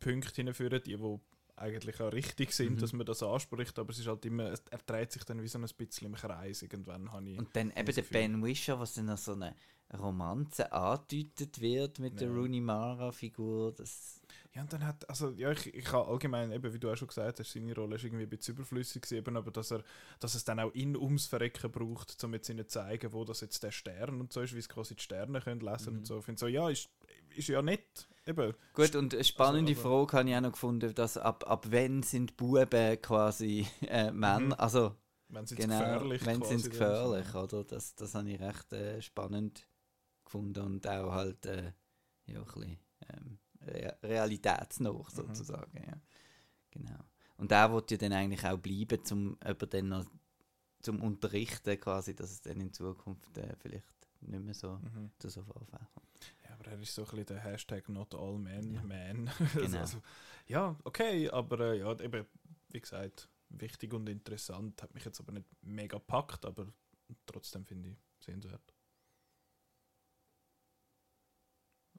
Punkte 0.00 0.42
hinführen, 0.42 0.82
die 0.84 1.00
wo 1.00 1.20
eigentlich 1.62 2.00
auch 2.00 2.12
richtig 2.12 2.52
sind, 2.52 2.72
Mhm. 2.76 2.78
dass 2.80 2.92
man 2.92 3.06
das 3.06 3.22
anspricht, 3.22 3.78
aber 3.78 3.90
es 3.90 3.98
ist 3.98 4.06
halt 4.08 4.24
immer, 4.26 4.44
er 4.70 4.78
dreht 4.86 5.12
sich 5.12 5.24
dann 5.24 5.40
wie 5.42 5.48
so 5.48 5.58
ein 5.58 5.66
bisschen 5.78 6.06
im 6.08 6.14
Kreis 6.14 6.62
irgendwann, 6.62 7.10
habe 7.12 7.30
ich. 7.30 7.38
Und 7.38 7.54
dann 7.56 7.70
eben 7.70 7.94
der. 7.94 8.02
Ben 8.02 8.44
Wisher, 8.44 8.78
was 8.78 8.94
dann 8.94 9.06
noch 9.06 9.18
so 9.18 9.32
eine 9.32 9.54
Romanze 9.98 10.72
angedeutet 10.72 11.60
wird 11.60 11.98
mit 11.98 12.20
der 12.20 12.28
Ja. 12.28 12.34
Rooney 12.34 12.60
Mara-Figur. 12.60 13.72
Das, 13.72 14.20
Ja, 14.54 14.60
und 14.62 14.70
dann 14.72 14.86
hat, 14.86 15.08
also, 15.08 15.30
ja, 15.30 15.50
ich, 15.52 15.72
ich 15.74 15.90
habe 15.92 16.06
allgemein, 16.08 16.52
eben, 16.52 16.72
wie 16.74 16.78
du 16.78 16.90
auch 16.90 16.96
schon 16.96 17.08
gesagt 17.08 17.40
hast, 17.40 17.52
seine 17.52 17.74
Rolle 17.74 17.96
ist 17.96 18.04
irgendwie 18.04 18.24
ein 18.24 18.28
bisschen 18.28 18.54
überflüssig 18.54 19.00
gewesen, 19.02 19.16
eben, 19.18 19.36
aber 19.38 19.50
dass 19.50 19.70
er, 19.70 19.82
dass 20.20 20.34
es 20.34 20.44
dann 20.44 20.60
auch 20.60 20.74
ihn 20.74 20.94
ums 20.94 21.24
Verrecken 21.26 21.70
braucht, 21.72 22.22
um 22.22 22.34
jetzt 22.34 22.50
ihnen 22.50 22.68
zu 22.68 22.80
zeigen, 22.80 23.12
wo 23.14 23.24
das 23.24 23.40
jetzt 23.40 23.62
der 23.62 23.70
Stern 23.70 24.20
und 24.20 24.30
so 24.32 24.42
ist, 24.42 24.54
wie 24.54 24.58
es 24.58 24.68
quasi 24.68 24.94
die 24.94 25.02
Sterne 25.02 25.40
können 25.40 25.60
lesen 25.62 25.92
Mhm. 25.94 25.98
und 26.00 26.06
so. 26.06 26.18
Ich 26.18 26.24
finde 26.26 26.38
so, 26.38 26.46
ja, 26.48 26.68
ist, 26.68 26.90
ist 27.34 27.48
ja 27.48 27.62
nett, 27.62 28.08
eben. 28.26 28.54
Gut, 28.74 28.96
und 28.96 29.12
eine 29.14 29.24
spannende 29.24 29.74
Also, 29.74 29.82
Frage 29.82 30.16
habe 30.18 30.30
ich 30.30 30.36
auch 30.36 30.40
noch 30.40 30.52
gefunden, 30.52 30.94
dass 30.94 31.18
ab, 31.18 31.44
ab 31.46 31.66
wann 31.70 32.02
sind 32.02 32.36
Buben 32.38 33.00
quasi 33.02 33.66
äh, 33.82 34.10
Männer, 34.10 34.58
Mhm. 34.58 34.60
also 34.60 34.96
Wenn 35.28 35.46
sie 35.46 35.56
genau, 35.56 35.66
gefährlich 35.66 36.22
wenn 36.22 36.42
sind 36.44 36.64
dann 36.64 36.70
gefährlich, 36.70 37.34
oder? 37.34 37.64
Das, 37.64 37.94
das 37.96 38.14
habe 38.14 38.30
ich 38.30 38.40
recht 38.40 38.72
äh, 38.72 39.02
spannend 39.02 39.66
gefunden 40.24 40.64
und 40.64 40.86
auch 40.88 41.12
halt 41.12 41.46
äh, 41.46 41.72
ja, 42.26 42.40
ein 42.40 42.44
bisschen 42.46 42.78
ähm, 43.10 43.38
rea- 43.66 43.96
realitätsnah 44.02 44.92
Mhm. 45.08 45.08
sozusagen, 45.10 45.84
ja. 45.86 45.94
Genau. 46.70 47.04
Und 47.38 47.50
der 47.50 47.72
wird 47.72 47.90
ja 47.92 47.96
dann 47.98 48.12
eigentlich 48.14 48.44
auch 48.46 48.58
bleiben, 48.58 49.04
zum 49.04 49.38
über 49.48 49.66
dann 49.66 49.88
noch 49.88 50.06
zum 50.82 51.00
Unterrichten 51.02 51.78
quasi, 51.80 52.14
dass 52.14 52.30
es 52.32 52.42
dann 52.42 52.60
in 52.60 52.72
Zukunft 52.72 53.36
äh, 53.38 53.56
vielleicht 53.60 53.86
nicht 54.22 54.44
mehr 54.44 54.54
so 54.54 54.80
Mhm. 54.82 55.10
zu 55.18 55.28
so 55.30 55.42
Vorfällen 55.44 55.86
kommt. 55.94 56.34
Aber 56.62 56.72
er 56.72 56.80
ist 56.80 56.94
so 56.94 57.02
ein 57.02 57.08
bisschen 57.08 57.26
der 57.26 57.40
Hashtag 57.40 57.88
not 57.88 58.14
all 58.14 58.38
men, 58.38 58.74
Ja. 58.74 58.82
man. 58.82 59.30
Genau. 59.54 59.78
also, 59.80 60.00
ja, 60.46 60.76
okay, 60.84 61.28
aber 61.28 61.58
äh, 61.60 61.78
ja, 61.78 61.98
eben, 62.00 62.26
wie 62.68 62.80
gesagt, 62.80 63.28
wichtig 63.48 63.92
und 63.92 64.08
interessant. 64.08 64.80
Hat 64.82 64.94
mich 64.94 65.04
jetzt 65.04 65.20
aber 65.20 65.32
nicht 65.32 65.46
mega 65.62 65.98
packt, 65.98 66.44
aber 66.46 66.68
trotzdem 67.26 67.64
finde 67.64 67.90
ich 67.90 67.96
sehenswert. 68.20 68.74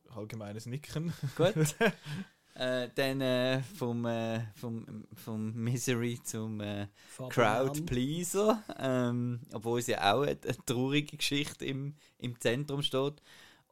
Allgemeines 0.10 0.66
Nicken. 0.66 1.12
Gut. 1.36 1.56
äh, 2.56 2.90
dann 2.96 3.22
äh, 3.22 3.62
vom, 3.64 4.06
äh, 4.06 4.46
vom, 4.56 5.08
vom 5.14 5.54
Misery 5.56 6.22
zum 6.24 6.62
äh. 6.62 6.88
Crowd 7.30 7.82
Pleaser, 7.82 8.64
ähm, 8.78 9.42
obwohl 9.52 9.80
es 9.80 9.88
ja 9.88 10.14
auch 10.14 10.22
eine, 10.22 10.40
eine 10.42 10.66
traurige 10.66 11.18
Geschichte 11.18 11.66
im, 11.66 11.96
im 12.18 12.40
Zentrum 12.40 12.82
steht. 12.82 13.22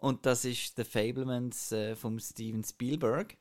Und 0.02 0.26
das 0.26 0.46
ist 0.46 0.76
The 0.78 0.84
Fablemans 0.84 1.72
äh, 1.72 1.96
von 1.96 2.20
Steven 2.20 2.64
Spielberg. 2.64 3.38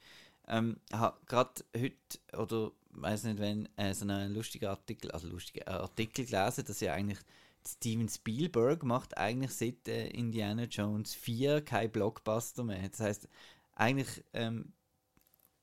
Ähm, 0.47 0.77
ich 0.91 0.97
habe 0.99 1.19
gerade 1.25 1.65
heute, 1.75 1.97
oder 2.37 2.73
weiß 2.91 3.25
nicht 3.25 3.39
wenn, 3.39 3.67
äh, 3.77 3.95
so 3.95 4.05
einen 4.07 4.35
lustigen 4.35 4.67
Artikel, 4.67 5.11
also 5.11 5.27
lustigen 5.27 5.67
äh, 5.67 5.71
Artikel 5.71 6.27
gelesen, 6.27 6.65
dass 6.67 6.81
ja 6.81 6.93
eigentlich 6.93 7.19
Steven 7.67 8.11
Spielberg 8.11 8.83
macht 8.83 9.17
eigentlich 9.17 9.53
seit 9.53 9.89
äh, 9.89 10.09
Indiana 10.09 10.65
Jones 10.65 11.15
4 11.15 11.63
kein 11.63 11.91
Blockbuster 11.91 12.63
mehr. 12.63 12.87
Das 12.91 13.01
heißt, 13.01 13.29
eigentlich, 13.75 14.23
ähm, 14.35 14.75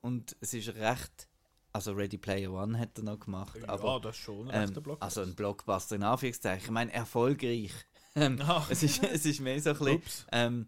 und 0.01 0.35
es 0.41 0.55
ist 0.55 0.69
recht, 0.69 1.27
also 1.73 1.91
Ready 1.91 2.17
Player 2.17 2.51
One 2.51 2.79
hat 2.79 2.97
er 2.97 3.03
noch 3.03 3.19
gemacht, 3.19 3.55
ja, 3.55 3.69
aber 3.69 3.99
das 3.99 4.17
schon 4.17 4.49
ein 4.49 4.55
ähm, 4.55 4.61
rechter 4.61 4.81
Block. 4.81 4.97
also 4.99 5.21
ein 5.21 5.35
Blockbuster 5.35 5.95
in 5.95 6.03
Anführungszeichen. 6.03 6.65
Ich 6.65 6.71
meine, 6.71 6.91
erfolgreich. 6.91 7.71
Ähm, 8.17 8.39
Ah. 8.41 8.65
es, 8.69 8.83
ist, 8.83 9.03
es 9.03 9.25
ist 9.25 9.39
mehr 9.39 9.59
so 9.61 9.69
ein 9.71 9.77
bisschen, 9.77 10.01
ähm, 10.31 10.67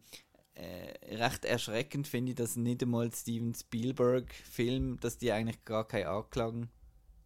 äh, 0.55 1.15
recht 1.15 1.45
erschreckend 1.45 2.07
finde 2.07 2.31
ich, 2.31 2.35
dass 2.35 2.55
nicht 2.55 2.83
einmal 2.83 3.11
Steven 3.13 3.53
Spielberg-Film, 3.53 4.99
dass 4.99 5.17
die 5.17 5.31
eigentlich 5.31 5.63
gar 5.65 5.87
keinen 5.87 6.07
Anklang 6.07 6.69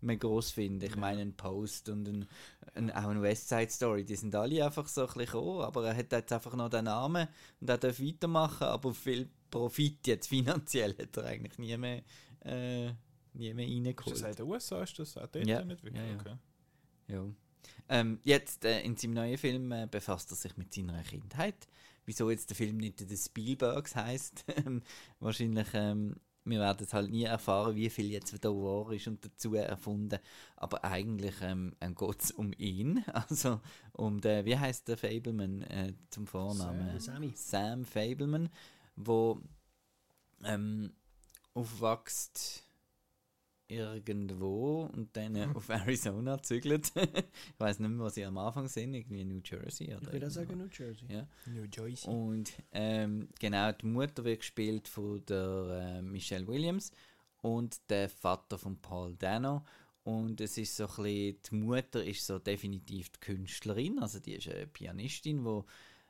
mehr 0.01 0.17
groß 0.17 0.51
finden. 0.51 0.83
Ich 0.85 0.95
meine, 0.97 1.21
ein 1.21 1.33
Post 1.35 1.89
und 1.89 2.07
ein, 2.07 2.27
ein, 2.75 2.91
auch 2.91 3.07
ein 3.07 3.21
West 3.21 3.47
Side 3.49 3.69
Story, 3.69 4.03
die 4.03 4.15
sind 4.17 4.35
alle 4.35 4.65
einfach 4.65 4.87
so 4.87 5.01
ein 5.01 5.07
bisschen 5.07 5.25
gekommen, 5.25 5.61
aber 5.61 5.87
er 5.87 5.95
hat 5.95 6.11
jetzt 6.11 6.31
einfach 6.33 6.53
noch 6.55 6.69
den 6.69 6.85
Namen 6.85 7.27
und 7.61 7.69
er 7.69 7.77
darf 7.77 7.99
weitermachen, 7.99 8.65
aber 8.67 8.93
viel 8.93 9.29
Profit 9.49 10.05
jetzt 10.07 10.27
finanziell 10.27 10.95
hat 11.01 11.15
er 11.17 11.25
eigentlich 11.25 11.57
nie 11.57 11.77
mehr, 11.77 12.03
äh, 12.41 12.87
nie 13.33 13.53
mehr 13.53 13.65
Ist 13.67 13.85
reingeholt. 13.85 14.15
das 14.15 14.23
auch 14.23 14.29
in 14.29 14.35
den 14.35 14.45
USA? 14.45 14.83
Ist 14.83 14.99
das 14.99 15.17
auch 15.17 15.27
dort 15.27 15.47
Ja. 15.47 15.63
nicht 15.63 15.83
wirklich? 15.83 15.95
Ja, 15.95 16.05
ja. 16.05 16.15
Okay. 16.19 16.35
Ja. 17.07 17.25
Ähm, 17.89 18.19
jetzt 18.23 18.65
äh, 18.65 18.81
in 18.81 18.97
seinem 18.97 19.13
neuen 19.13 19.37
Film 19.37 19.71
äh, 19.71 19.87
befasst 19.89 20.31
er 20.31 20.35
sich 20.35 20.57
mit 20.57 20.73
seiner 20.73 21.03
Kindheit. 21.03 21.67
Wieso 22.05 22.29
jetzt 22.29 22.49
der 22.49 22.57
Film 22.57 22.77
nicht 22.77 22.99
The 22.99 23.17
Spielbergs 23.17 23.95
heißt? 23.95 24.45
Wahrscheinlich, 25.19 25.67
ähm, 25.73 26.15
wir 26.45 26.59
werden 26.59 26.83
es 26.83 26.93
halt 26.93 27.09
nie 27.09 27.23
erfahren, 27.23 27.75
wie 27.75 27.89
viel 27.89 28.11
jetzt 28.11 28.33
da 28.43 28.49
wahr 28.49 28.91
ist 28.91 29.07
und 29.07 29.23
dazu 29.23 29.55
erfunden. 29.55 30.19
Aber 30.57 30.83
eigentlich 30.83 31.35
ähm, 31.41 31.73
geht 31.79 32.21
es 32.21 32.31
um 32.31 32.51
ihn, 32.57 33.03
also 33.13 33.61
um 33.93 34.19
den, 34.19 34.45
wie 34.45 34.57
heißt 34.57 34.87
der 34.87 34.97
Fableman 34.97 35.61
äh, 35.63 35.93
zum 36.09 36.27
Vornamen? 36.27 36.99
Sam. 36.99 37.33
Sam 37.35 37.85
Fableman, 37.85 38.49
wo 38.95 39.41
ähm, 40.43 40.91
aufwächst 41.53 42.63
irgendwo 43.73 44.89
und 44.93 45.15
dann 45.15 45.35
äh, 45.35 45.47
auf 45.53 45.69
Arizona 45.69 46.41
zügelt. 46.41 46.91
ich 46.95 47.59
weiß 47.59 47.79
nicht 47.79 47.89
mehr, 47.89 48.05
wo 48.05 48.09
sie 48.09 48.25
am 48.25 48.37
Anfang 48.37 48.67
sind, 48.67 48.93
irgendwie 48.93 49.25
New 49.25 49.41
Jersey 49.43 49.93
oder 49.93 50.07
Ich 50.07 50.13
würde 50.13 50.27
auch 50.27 50.31
sagen. 50.31 50.57
New 50.57 50.69
Jersey. 50.71 51.05
Ja. 51.09 51.27
New 51.45 51.65
Jersey. 51.71 52.09
Und 52.09 52.53
ähm, 52.71 53.27
genau, 53.39 53.71
die 53.71 53.85
Mutter 53.85 54.23
wird 54.23 54.39
gespielt 54.39 54.87
von 54.87 55.23
der 55.25 55.97
äh, 55.97 56.01
Michelle 56.01 56.47
Williams 56.47 56.91
und 57.41 57.77
der 57.89 58.09
Vater 58.09 58.57
von 58.57 58.77
Paul 58.77 59.15
Dano. 59.15 59.63
Und 60.03 60.41
es 60.41 60.57
ist 60.57 60.75
so 60.75 60.83
ein 60.83 61.03
bisschen, 61.03 61.37
die 61.49 61.55
Mutter 61.55 62.03
ist 62.03 62.25
so 62.25 62.39
definitiv 62.39 63.09
die 63.09 63.19
Künstlerin, 63.19 63.99
also 63.99 64.19
die 64.19 64.33
ist 64.33 64.49
eine 64.49 64.67
Pianistin, 64.67 65.45
wo, 65.45 65.65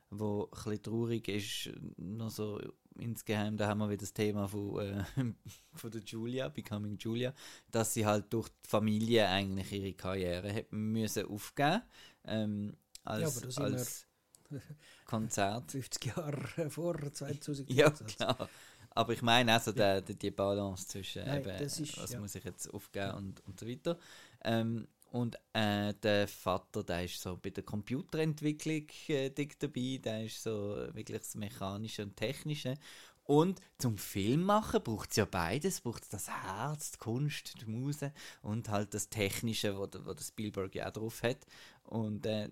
wo 0.10 0.46
ein 0.46 0.50
bisschen 0.50 0.82
traurig 0.84 1.28
ist, 1.28 1.70
noch 1.98 2.32
so 2.32 2.60
insgeheim, 2.98 3.58
da 3.58 3.68
haben 3.68 3.80
wir 3.80 3.90
wieder 3.90 4.02
das 4.02 4.14
Thema 4.14 4.48
von, 4.48 4.80
äh, 4.80 5.04
von 5.76 5.92
der 5.92 6.02
Julia, 6.02 6.50
Becoming 6.50 6.98
Julia, 6.98 7.34
dass 7.72 7.94
sie 7.94 8.06
halt 8.06 8.32
durch 8.34 8.50
die 8.50 8.70
Familie 8.70 9.28
eigentlich 9.28 9.72
ihre 9.72 9.94
Karriere 9.94 10.50
hätten 10.52 10.92
müssen 10.92 11.26
aufgeben 11.28 11.82
ähm, 12.26 12.76
als, 13.04 13.36
sind 13.36 13.58
als 13.58 14.08
Konzert. 15.06 15.72
50 15.72 16.06
Jahre 16.06 16.70
vor 16.70 16.96
2000. 17.12 17.70
Ja, 17.72 17.90
klar. 17.90 18.50
Aber 18.96 19.14
ich 19.14 19.22
meine 19.24 19.54
also 19.54 19.72
der, 19.72 20.02
der, 20.02 20.16
die 20.16 20.30
Balance 20.32 20.88
zwischen 20.88 21.26
Nein, 21.26 21.42
eben, 21.42 21.50
ist- 21.50 21.98
was 21.98 22.12
ja. 22.12 22.20
muss 22.20 22.36
ich 22.36 22.44
jetzt 22.44 22.72
aufgeben 22.74 23.12
und, 23.16 23.46
und 23.48 23.60
so 23.60 23.68
weiter. 23.68 23.98
Ähm, 24.44 24.88
und 25.14 25.38
äh, 25.54 25.94
der 25.94 26.28
Vater, 26.28 26.84
der 26.84 27.04
ist 27.04 27.22
so 27.22 27.38
bei 27.38 27.52
der 27.52 27.64
Computerentwicklung 27.64 28.88
äh, 29.10 29.30
dick 29.30 29.60
dabei, 29.60 30.00
der 30.04 30.26
ist 30.26 30.42
so 30.42 30.76
wirklich 30.92 31.20
das 31.20 31.36
Mechanische 31.36 32.02
und 32.02 32.18
Technische. 32.18 32.74
Und 33.22 33.62
zum 33.78 34.00
Film 34.00 34.42
machen 34.42 34.82
braucht 34.82 35.12
es 35.12 35.18
ja 35.18 35.26
beides, 35.26 35.82
braucht 35.82 36.12
das 36.12 36.30
Herz, 36.30 36.94
die 36.94 36.98
Kunst, 36.98 37.62
die 37.62 37.70
Muse 37.70 38.12
und 38.42 38.70
halt 38.70 38.96
das 38.96 39.08
Technische, 39.08 39.78
wo, 39.78 39.82
wo 40.04 40.14
der 40.16 40.24
Spielberg 40.24 40.74
ja 40.74 40.88
auch 40.88 40.94
drauf 40.94 41.22
hat. 41.22 41.46
Und 41.84 42.26
äh, 42.26 42.50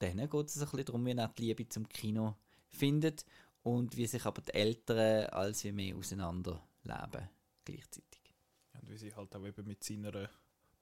dann 0.00 0.16
geht 0.16 0.48
es 0.48 0.56
ein 0.56 0.64
bisschen 0.64 0.84
darum, 0.86 1.06
wie 1.06 1.12
er 1.12 1.28
die 1.28 1.42
Liebe 1.42 1.68
zum 1.68 1.88
Kino 1.88 2.34
findet 2.70 3.24
und 3.62 3.96
wie 3.96 4.08
sich 4.08 4.26
aber 4.26 4.42
die 4.42 4.52
Eltern 4.52 5.26
als 5.26 5.62
wie 5.62 5.70
mehr 5.70 5.94
auseinanderleben 5.94 7.28
gleichzeitig. 7.64 8.34
Und 8.72 8.90
wie 8.90 8.96
sie 8.96 9.14
halt 9.14 9.36
auch 9.36 9.46
eben 9.46 9.64
mit 9.64 9.84
seiner 9.84 10.28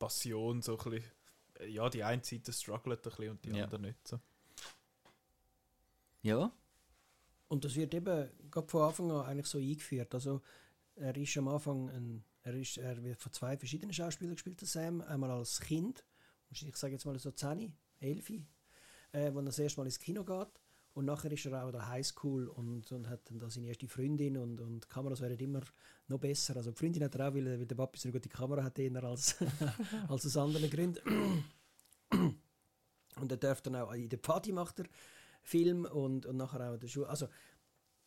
Passion 0.02 0.60
so 0.62 0.76
ein 0.78 0.90
bisschen, 0.90 1.10
ja, 1.72 1.88
die 1.88 2.02
eine 2.02 2.24
Seite 2.24 2.52
struggelt 2.52 3.06
ein 3.06 3.10
bisschen 3.10 3.30
und 3.30 3.44
die 3.44 3.50
Ja. 3.50 3.64
andere 3.64 3.80
nicht. 3.80 4.08
So. 4.08 4.18
Ja, 6.22 6.52
Und 7.48 7.64
das 7.64 7.74
wird 7.76 7.92
eben 7.94 8.30
gerade 8.50 8.68
von 8.68 8.82
Anfang 8.82 9.10
an 9.12 9.26
eigentlich 9.26 9.46
so 9.46 9.58
eingeführt. 9.58 10.14
Also 10.14 10.40
Er 10.96 11.16
ist 11.16 11.36
am 11.38 11.48
Anfang 11.48 11.88
ein, 11.90 12.24
er, 12.42 12.54
ist, 12.54 12.76
er 12.78 13.02
wird 13.02 13.20
von 13.20 13.32
zwei 13.32 13.56
verschiedenen 13.56 13.92
Schauspielern 13.94 14.34
gespielt, 14.34 14.60
der 14.60 14.68
Sam. 14.68 15.00
Einmal 15.02 15.30
als 15.30 15.58
Kind, 15.60 16.04
ich 16.50 16.76
sage 16.76 16.92
jetzt 16.94 17.06
mal 17.06 17.18
so 17.18 17.30
10, 17.30 17.74
11, 18.00 18.30
äh, 19.12 19.32
wo 19.32 19.38
er 19.38 19.44
das 19.44 19.58
erste 19.58 19.80
Mal 19.80 19.86
ins 19.86 19.98
Kino 19.98 20.22
geht. 20.24 20.60
Und 20.94 21.06
nachher 21.06 21.32
ist 21.32 21.46
er 21.46 21.62
auch 21.62 21.68
in 21.68 21.72
der 21.72 21.88
Highschool 21.88 22.48
und, 22.48 22.90
und 22.92 23.08
hat 23.08 23.28
dann 23.30 23.38
da 23.38 23.48
seine 23.48 23.68
erste 23.68 23.88
Freundin 23.88 24.36
und, 24.36 24.60
und 24.60 24.90
Kameras 24.90 25.22
werden 25.22 25.38
immer 25.38 25.62
noch 26.08 26.18
besser. 26.18 26.56
Also 26.56 26.70
die 26.70 26.76
Freundin 26.76 27.04
hat 27.04 27.14
er 27.14 27.28
auch, 27.28 27.34
weil, 27.34 27.46
weil 27.46 27.66
der 27.66 27.76
Papi 27.76 27.98
so 27.98 28.08
eine 28.08 28.12
gute 28.12 28.28
Kamera 28.28 28.62
hat, 28.62 28.78
eher 28.78 29.02
als, 29.02 29.36
als 30.08 30.26
aus 30.26 30.36
anderen 30.36 30.68
Gründen. 30.68 31.44
und 33.20 33.32
er 33.32 33.38
darf 33.38 33.62
dann 33.62 33.76
auch 33.76 33.92
in 33.92 34.08
der 34.08 34.18
Party 34.18 34.52
macht 34.52 34.80
er 34.80 34.86
Film 35.42 35.86
und, 35.86 36.26
und 36.26 36.36
nachher 36.36 36.68
auch 36.68 36.74
in 36.74 36.80
der 36.80 36.88
Schule. 36.88 37.08
Also 37.08 37.26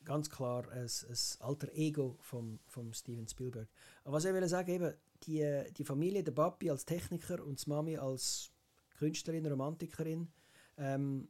ganz 0.04 0.30
klar 0.30 0.70
ein, 0.70 0.86
ein 0.86 1.18
alter 1.40 1.74
Ego 1.74 2.18
von 2.22 2.60
vom 2.68 2.94
Steven 2.94 3.28
Spielberg. 3.28 3.68
Aber 4.04 4.14
was 4.14 4.26
ich 4.26 4.34
will 4.34 4.48
sagen, 4.48 4.72
eben, 4.72 4.94
die, 5.24 5.64
die 5.76 5.84
Familie, 5.84 6.24
der 6.24 6.34
Papi 6.34 6.70
als 6.70 6.86
Techniker 6.86 7.44
und 7.44 7.66
die 7.66 7.70
Mami 7.70 7.98
als 7.98 8.52
Künstlerin, 8.98 9.46
Romantikerin, 9.48 10.32
ähm, 10.78 11.28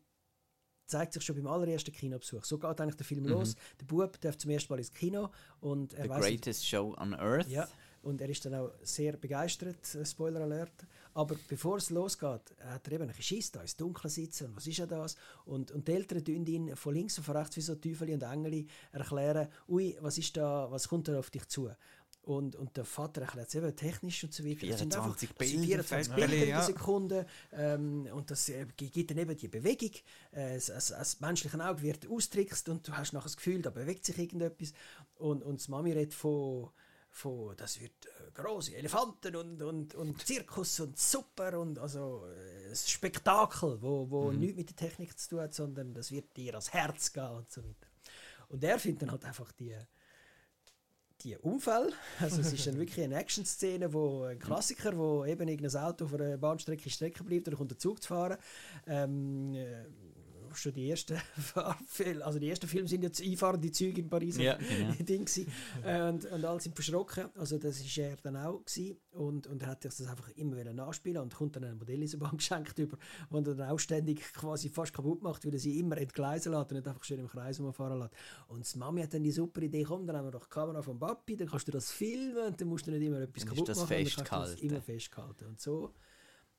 zeigt 0.85 1.13
sich 1.13 1.23
schon 1.23 1.35
beim 1.35 1.47
allerersten 1.47 1.91
Kinobesuch. 1.91 2.43
So 2.43 2.57
geht 2.57 2.79
eigentlich 2.79 2.95
der 2.95 3.05
Film 3.05 3.23
mhm. 3.23 3.29
los. 3.29 3.55
Der 3.79 3.85
Bub 3.85 4.19
darf 4.21 4.37
zum 4.37 4.51
ersten 4.51 4.71
Mal 4.73 4.79
ins 4.79 4.93
Kino 4.93 5.29
und 5.61 5.93
er 5.93 6.03
The 6.03 6.09
greatest 6.09 6.61
nicht, 6.61 6.67
show 6.67 6.95
on 6.97 7.13
earth. 7.13 7.47
Ja, 7.47 7.67
und 8.05 8.21
er 8.21 8.29
ist 8.29 8.45
dann 8.45 8.53
auch 8.53 8.71
sehr 8.83 9.17
begeistert, 9.17 9.95
äh, 9.95 10.05
Spoiler 10.05 10.41
Alert. 10.41 10.85
Aber 11.15 11.35
bevor 11.47 11.77
es 11.77 11.89
losgeht, 11.89 12.55
hat 12.59 12.87
er 12.87 12.91
eben 12.91 13.09
ein 13.09 13.15
Schiss 13.21 13.51
da 13.51 13.61
ins 13.61 13.75
Dunkle 13.75 14.09
sitzen 14.09 14.47
und 14.47 14.57
was 14.57 14.67
ist 14.67 14.77
ja 14.77 14.85
das? 14.85 15.15
Und, 15.45 15.71
und 15.71 15.87
die 15.87 15.93
Eltern 15.93 16.23
tun 16.23 16.45
ihn 16.45 16.75
von 16.75 16.93
links 16.93 17.17
und 17.17 17.23
von 17.23 17.35
rechts 17.35 17.57
wie 17.57 17.61
so 17.61 17.73
Teufel 17.75 18.11
und 18.11 18.21
Engel 18.21 18.67
erklären, 18.91 19.47
ui, 19.67 19.97
was 20.01 20.19
ist 20.19 20.37
da, 20.37 20.69
was 20.69 20.87
kommt 20.87 21.07
da 21.07 21.17
auf 21.17 21.31
dich 21.31 21.47
zu? 21.47 21.71
Und, 22.25 22.55
und 22.55 22.75
der 22.75 22.85
Vater 22.85 23.21
erklärt 23.21 23.49
es 23.49 23.55
eben 23.55 23.75
technisch 23.75 24.23
und 24.23 24.33
so 24.33 24.43
weiter. 24.43 24.65
24 24.65 25.35
Bilder, 25.35 25.83
24 25.83 26.15
Bilder 26.15 26.45
ja. 26.45 26.61
Sekunde. 26.63 27.27
Ähm, 27.53 28.07
und 28.11 28.31
das 28.31 28.49
äh, 28.49 28.65
gibt 28.75 29.11
dann 29.11 29.19
eben 29.19 29.37
die 29.37 29.47
Bewegung. 29.47 29.91
Äh, 30.31 30.55
das, 30.55 30.87
das 30.87 31.19
menschliche 31.19 31.63
Auge 31.63 31.83
wird 31.83 32.07
austrickst 32.09 32.67
und 32.69 32.87
du 32.87 32.93
hast 32.93 33.13
nachher 33.13 33.25
das 33.25 33.37
Gefühl, 33.37 33.61
da 33.61 33.69
bewegt 33.69 34.05
sich 34.05 34.17
irgendetwas. 34.17 34.73
Und, 35.17 35.43
und 35.43 35.59
das 35.59 35.67
Mami 35.67 35.91
redet 35.91 36.15
von 36.15 36.71
von, 37.11 37.55
das 37.55 37.79
wird 37.79 37.93
äh, 38.07 38.31
große 38.33 38.75
Elefanten 38.75 39.37
und, 39.37 39.61
und, 39.61 39.95
und 39.95 40.21
Zirkus 40.25 40.81
und 40.81 40.99
super 40.99 41.57
und 41.57 41.79
also 41.79 42.25
äh, 42.27 42.69
ein 42.71 42.75
Spektakel, 42.75 43.81
wo, 43.81 44.09
wo 44.09 44.31
mhm. 44.31 44.39
nichts 44.39 44.57
mit 44.57 44.69
der 44.69 44.75
Technik 44.75 45.17
zu 45.17 45.29
tun 45.29 45.39
hat, 45.39 45.53
sondern 45.53 45.93
das 45.93 46.11
wird 46.11 46.35
dir 46.35 46.55
ans 46.55 46.73
Herz 46.73 47.13
gehen 47.13 47.29
und 47.29 47.49
so 47.49 47.63
weiter. 47.63 47.87
Und 48.49 48.63
er 48.65 48.77
findet 48.79 49.03
dann 49.03 49.11
halt 49.11 49.23
einfach 49.23 49.49
die, 49.53 49.77
die 51.25 51.35
Unfall. 51.37 51.91
Also 52.19 52.39
es 52.41 52.53
ist 52.53 52.67
dann 52.67 52.77
wirklich 52.77 53.03
eine 53.03 53.15
Action-Szene, 53.15 53.91
wo 53.93 54.23
ein 54.23 54.39
Klassiker, 54.39 54.95
wo 54.95 55.25
eben 55.25 55.47
irgendein 55.47 55.81
Auto 55.81 56.05
auf 56.05 56.13
einer 56.13 56.37
Bahnstrecke 56.37 56.89
stecken 56.89 57.25
bleibt 57.25 57.47
und 57.47 57.55
kommt 57.55 57.71
der 57.71 57.79
Zug 57.79 58.01
zu 58.01 58.09
fahren. 58.09 58.37
Ähm, 58.87 59.55
äh, 59.55 59.85
schon 60.57 60.73
die 60.73 60.89
ersten 60.89 61.17
Fahrfilme, 61.37 62.25
also 62.25 62.39
die 62.39 62.49
ersten 62.49 62.67
Filme 62.67 62.87
sind 62.87 63.03
jetzt 63.03 63.21
einfahrende 63.21 63.71
Züge 63.71 64.01
in 64.01 64.09
Paris 64.09 64.37
ja, 64.37 64.55
genau. 64.57 64.93
Ding 64.99 65.27
und, 65.83 66.25
und 66.25 66.45
alle 66.45 66.59
sind 66.59 66.75
verschrocken, 66.75 67.29
also 67.35 67.57
das 67.57 67.79
ist 67.79 67.97
er 67.97 68.15
dann 68.17 68.37
auch 68.37 68.63
gewesen. 68.63 68.97
und, 69.11 69.47
und 69.47 69.61
er 69.61 69.69
hat 69.69 69.83
sich 69.83 69.95
das 69.95 70.07
einfach 70.07 70.29
immer 70.31 70.57
wieder 70.57 70.73
nachspielen 70.73 71.21
und 71.21 71.33
kommt 71.33 71.55
dann 71.55 71.63
ein 71.63 71.77
Modelleisenbahn 71.77 72.37
geschenkt 72.37 72.77
über, 72.79 72.97
wo 73.29 73.37
er 73.37 73.43
dann 73.43 73.69
auch 73.69 73.79
ständig 73.79 74.21
quasi 74.33 74.69
fast 74.69 74.93
kaputt 74.93 75.21
macht, 75.21 75.45
weil 75.45 75.53
er 75.53 75.59
sie 75.59 75.79
immer 75.79 75.97
entgleisen 75.97 76.51
lässt 76.51 76.71
und 76.71 76.77
nicht 76.77 76.87
einfach 76.87 77.03
schön 77.03 77.19
im 77.19 77.27
Kreis 77.27 77.59
umfahren 77.59 77.99
lässt. 77.99 78.13
Und 78.47 78.73
die 78.73 78.77
Mami 78.77 79.01
hat 79.01 79.13
dann 79.13 79.23
die 79.23 79.31
super 79.31 79.61
Idee, 79.61 79.83
komm, 79.83 80.05
dann 80.05 80.17
haben 80.17 80.25
wir 80.25 80.31
doch 80.31 80.45
die 80.45 80.49
Kamera 80.49 80.81
vom 80.81 80.99
Papi, 80.99 81.35
dann 81.35 81.47
kannst 81.47 81.67
du 81.67 81.71
das 81.71 81.91
filmen 81.91 82.47
und 82.47 82.59
dann 82.59 82.67
musst 82.67 82.87
du 82.87 82.91
nicht 82.91 83.03
immer 83.03 83.19
etwas 83.19 83.45
dann 83.45 83.55
kaputt 83.55 83.75
machen. 83.75 83.87
Festgehalten. 83.87 84.51
Das 84.51 84.61
immer 84.61 84.81
festgehalten. 84.81 85.45
Und 85.45 85.61
so 85.61 85.93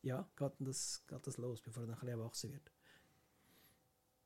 ja, 0.02 0.28
geht 0.36 0.52
das, 0.60 1.02
geht 1.06 1.26
das 1.26 1.36
los, 1.36 1.60
bevor 1.60 1.82
er 1.82 1.86
dann 1.86 1.96
ein 1.96 2.00
bisschen 2.00 2.20
erwachsen 2.20 2.52
wird 2.52 2.75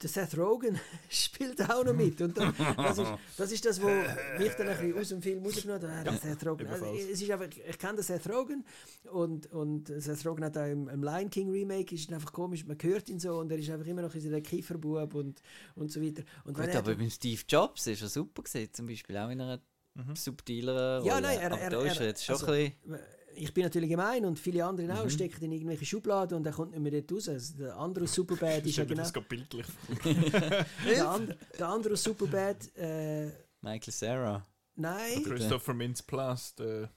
der 0.03 0.09
Seth 0.09 0.37
Rogen 0.39 0.79
spielt 1.09 1.61
auch 1.69 1.85
noch 1.85 1.93
mit. 1.93 2.21
Und 2.21 2.37
das, 2.37 2.99
ist, 2.99 3.13
das 3.37 3.53
ist 3.53 3.65
das, 3.67 3.83
was 3.83 4.39
mich 4.39 4.53
dann 4.55 4.69
ein 4.69 4.79
bisschen 4.79 4.99
aus 4.99 5.09
dem 5.09 5.23
Film 5.23 5.45
rausgenommen 5.45 5.97
hat. 5.97 6.07
Ja, 6.07 6.17
Seth 6.17 6.47
Rogen. 6.47 6.67
Also, 6.69 6.87
es 6.87 7.21
ist 7.21 7.31
einfach, 7.31 7.49
ich 7.49 7.79
kenne 7.79 7.97
den 7.97 8.05
Seth 8.05 8.29
Rogen 8.29 8.65
und, 9.13 9.47
und 9.53 9.89
Seth 9.89 10.25
Rogen 10.27 10.45
hat 10.45 10.57
auch 10.57 10.67
im, 10.67 10.89
im 10.89 11.03
Lion 11.03 11.29
King 11.29 11.51
Remake, 11.51 11.95
ist 11.95 12.13
einfach 12.13 12.33
komisch, 12.33 12.65
man 12.65 12.79
hört 12.81 13.09
ihn 13.09 13.21
so 13.21 13.39
und 13.39 13.51
er 13.51 13.59
ist 13.59 13.71
einfach 13.71 13.87
immer 13.87 14.03
noch 14.03 14.15
in 14.15 14.21
seiner 14.21 14.41
Kieferbub 14.41 15.15
und, 15.15 15.43
und 15.75 15.93
so 15.93 16.03
weiter. 16.03 16.23
Und 16.45 16.57
Gut, 16.57 16.75
aber 16.75 16.95
beim 16.95 17.11
Steve 17.11 17.43
Jobs 17.47 17.87
ist 17.87 18.03
er 18.03 18.09
super 18.09 18.43
gesehen, 18.43 18.73
zum 18.73 18.87
Beispiel 18.87 19.17
auch 19.19 19.31
in 19.31 19.41
einer 19.41 19.61
mhm. 19.95 20.17
subtileren 20.17 21.05
Ja, 21.05 21.21
nein, 21.21 21.39
er, 21.39 21.51
er, 21.51 21.85
ist 21.85 22.01
er 22.01 22.07
jetzt 22.07 22.25
schon 22.25 22.35
also, 22.37 22.47
ein 22.53 22.73
bisschen 22.83 23.20
ich 23.35 23.55
bin 23.55 23.65
natürlich 23.65 23.91
gemein 23.91 24.25
und 24.25 24.39
viele 24.39 24.65
andere 24.65 24.93
auch 24.99 25.05
mhm. 25.05 25.11
stecken 25.11 25.45
in 25.45 25.53
irgendwelche 25.53 25.87
Schubladen 25.87 26.37
und 26.37 26.47
er 26.47 26.53
kommt 26.53 26.73
nicht 26.73 26.81
mehr 26.81 27.03
dort 27.03 27.13
raus. 27.13 27.29
Also 27.29 27.57
der 27.59 27.77
andere 27.77 28.07
Superbad 28.07 28.65
ist 28.67 28.77
ja 28.77 28.85
genau... 28.85 29.03
Das 29.03 29.13
bildlich 29.29 29.67
der, 30.05 31.11
and, 31.11 31.37
der 31.59 31.69
andere 31.69 31.97
Superbad... 31.97 32.77
Äh, 32.77 33.31
Michael 33.61 33.93
Sarah. 33.93 34.47
Nein. 34.77 35.23
Christopher 35.25 35.75
Mintz-Plasse, 35.75 36.55
der 36.59 36.91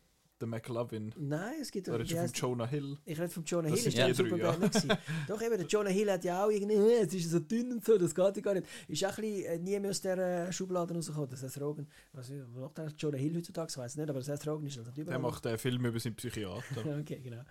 der 0.43 0.49
McLovin. 0.49 1.13
Nein, 1.17 1.53
es 1.61 1.71
gibt... 1.71 1.89
Oder 1.89 2.03
ist 2.03 2.13
von 2.13 2.31
Jonah 2.33 2.67
Hill? 2.67 2.97
Ich 3.05 3.17
rede 3.19 3.29
von 3.29 3.43
Jonah 3.43 3.69
das 3.69 3.79
Hill, 3.79 3.87
ist 3.87 3.97
der 3.97 4.13
Superbad 4.13 4.83
ja. 4.85 4.97
Doch 5.27 5.41
eben, 5.41 5.57
der 5.57 5.67
Jonah 5.67 5.89
Hill 5.89 6.11
hat 6.11 6.23
ja 6.23 6.45
auch 6.45 6.49
irgendwie, 6.49 6.75
äh, 6.75 7.03
es 7.03 7.13
ist 7.13 7.31
so 7.31 7.39
dünn 7.39 7.71
und 7.71 7.85
so, 7.85 7.97
das 7.97 8.13
geht 8.13 8.35
ja 8.37 8.41
gar 8.41 8.53
nicht. 8.53 8.67
Ist 8.87 9.05
auch 9.05 9.17
ein 9.17 9.23
bisschen, 9.23 9.45
äh, 9.45 9.59
nie 9.59 9.79
mehr 9.79 9.89
aus 9.89 10.01
dieser 10.01 10.51
Schublade 10.51 10.93
rausgekommen. 10.93 11.29
Das 11.29 11.43
heißt 11.43 11.61
Rogen, 11.61 11.87
was 12.11 12.31
macht 12.55 12.77
der 12.77 12.93
Jonah 12.97 13.17
Hill 13.17 13.37
heutzutage, 13.37 13.67
ich 13.71 13.77
weiß 13.77 13.95
nicht, 13.95 14.09
aber 14.09 14.19
das 14.19 14.29
heißt 14.29 14.47
Rogen 14.47 14.67
ist 14.67 14.77
halt 14.77 14.97
überall. 14.97 15.05
Der 15.05 15.19
macht 15.19 15.47
einen 15.47 15.57
Film 15.57 15.85
über 15.85 15.99
seinen 15.99 16.15
Psychiater. 16.15 16.63
okay, 16.99 17.19
genau. 17.23 17.43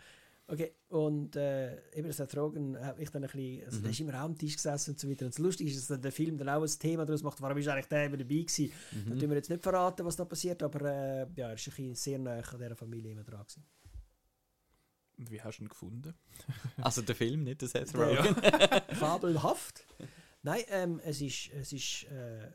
Okay, 0.53 0.75
und 0.89 1.35
äh, 1.35 1.81
eben 1.95 2.13
das 2.15 2.19
Drogen 2.29 2.79
hat 2.79 2.99
mich 2.99 3.09
dann 3.09 3.25
ein 3.25 3.31
bisschen, 3.31 3.65
also 3.65 3.79
mhm. 3.79 3.83
der 3.85 3.91
ist 3.91 4.01
immer 4.01 4.15
am 4.15 4.37
Tisch 4.37 4.57
gesessen 4.57 4.91
und 4.91 5.01
so 5.01 5.09
weiter. 5.09 5.25
Und 5.25 5.33
das 5.33 5.39
Lustige 5.39 5.71
ist, 5.71 5.89
dass 5.89 5.99
der 5.99 6.13
Film 6.13 6.37
dann 6.37 6.51
auch 6.51 6.61
ein 6.61 6.79
Thema 6.79 7.07
daraus 7.07 7.23
macht, 7.23 7.41
warum 7.41 7.57
ist 7.57 7.69
eigentlich 7.69 7.87
der 7.87 8.05
immer 8.05 8.19
dabei 8.19 8.35
gewesen. 8.35 8.71
Mhm. 8.91 9.09
Da 9.09 9.17
tun 9.17 9.31
wir 9.31 9.37
jetzt 9.37 9.49
nicht 9.49 9.63
verraten, 9.63 10.05
was 10.05 10.17
da 10.17 10.27
passiert, 10.27 10.63
aber 10.63 10.83
äh, 10.83 11.27
ja, 11.37 11.49
er 11.49 11.55
ist 11.55 11.67
ein 11.67 11.71
bisschen 11.71 11.95
sehr 11.95 12.19
nah 12.19 12.41
an 12.41 12.59
dieser 12.59 12.77
Familie 12.77 13.13
immer 13.13 13.25
dran 13.25 13.41
gewesen. 13.41 13.65
Und 15.17 15.31
wie 15.31 15.41
hast 15.41 15.59
du 15.59 15.63
ihn 15.63 15.69
gefunden? 15.71 16.15
also 16.83 17.01
der 17.01 17.15
Film, 17.15 17.45
nicht 17.45 17.63
der 17.63 17.69
Seth 17.69 17.95
Rogen. 17.95 18.37
Ja. 18.43 18.81
Fabelhaft. 18.95 19.87
Nein, 20.43 20.65
ähm, 20.69 21.01
es 21.03 21.23
ist, 21.23 21.51
es 21.55 21.73
ist 21.73 22.05
äh, 22.11 22.51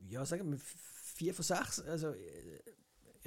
ja, 0.00 0.22
sagen 0.26 0.50
wir, 0.50 0.58
vier 0.58 1.32
von 1.32 1.44
sechs, 1.44 1.80
also 1.80 2.08
äh, 2.08 2.60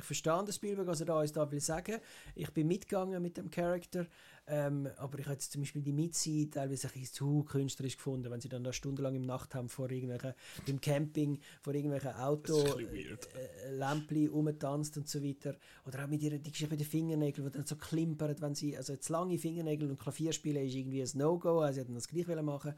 ich 0.02 0.06
verstehe 0.06 0.44
das 0.46 0.56
Spielberg, 0.56 0.88
was 0.88 1.00
er 1.00 1.06
da 1.06 1.20
uns 1.20 1.32
da 1.32 1.50
will 1.52 1.60
sagen. 1.60 1.98
Ich 2.36 2.50
bin 2.52 2.68
mitgegangen 2.68 3.22
mit 3.22 3.38
dem 3.38 3.50
Charakter, 3.50 4.08
ähm, 4.48 4.90
aber 4.98 5.20
ich 5.20 5.26
habe 5.26 5.36
jetzt 5.36 5.52
zum 5.52 5.62
Beispiel 5.62 5.82
die 5.82 5.94
Mitzi 5.94 6.50
teilweise 6.52 6.88
ein 6.88 6.94
bisschen 6.94 7.14
zu 7.14 7.44
künstlerisch 7.44 7.96
gefunden, 7.96 8.30
wenn 8.32 8.42
sie 8.42 8.50
dann 8.50 8.64
da 8.64 8.74
stundenlang 8.74 9.16
im 9.16 9.26
Nacht 9.26 9.56
haben 9.56 9.70
vor 9.70 9.90
irgendwelchen, 9.90 10.34
beim 10.66 10.82
Camping, 10.82 11.40
vor 11.62 11.74
irgendwelchen 11.74 12.14
Auto, 12.16 12.58
äh, 12.80 13.16
äh, 13.72 14.28
rumtanzt 14.28 14.98
und 14.98 15.08
so 15.08 15.24
weiter. 15.24 15.56
Oder 15.86 16.04
auch 16.04 16.08
mit 16.08 16.22
ihrer, 16.24 16.38
die 16.38 16.52
Geschichte 16.52 16.74
mit 16.74 16.80
den 16.80 16.88
Fingernägeln, 16.88 17.48
die 17.48 17.58
dann 17.58 17.66
so 17.66 17.76
klimpert, 17.76 18.42
wenn 18.42 18.56
sie, 18.56 18.76
also 18.76 18.94
jetzt 18.94 19.10
lange 19.10 19.38
Fingernägel 19.38 19.90
und 19.90 20.00
Klavier 20.00 20.34
spielen 20.34 20.66
ist 20.66 20.76
irgendwie 20.76 21.02
ein 21.02 21.10
No-Go, 21.14 21.60
also 21.60 21.76
sie 21.76 21.82
hätten 21.82 21.94
das 21.94 22.08
gleich 22.08 22.28
machen 22.42 22.74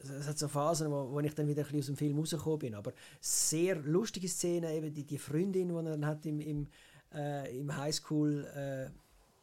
es 0.00 0.28
hat 0.28 0.38
so 0.38 0.48
Phasen, 0.48 0.90
wo, 0.90 1.10
wo 1.10 1.20
ich 1.20 1.34
dann 1.34 1.48
wieder 1.48 1.62
ein 1.62 1.64
bisschen 1.64 1.80
aus 1.80 1.86
dem 1.86 1.96
Film 1.96 2.18
rausgekommen 2.18 2.58
bin. 2.58 2.74
Aber 2.74 2.92
sehr 3.20 3.76
lustige 3.76 4.28
Szene, 4.28 4.74
eben 4.74 4.92
die, 4.92 5.04
die 5.04 5.18
Freundin, 5.18 5.68
die 5.68 5.74
er 5.74 5.82
dann 5.82 6.06
hat 6.06 6.24
im, 6.26 6.40
im, 6.40 6.66
äh, 7.14 7.58
im 7.58 7.76
Highschool, 7.76 8.44
äh, 8.44 8.90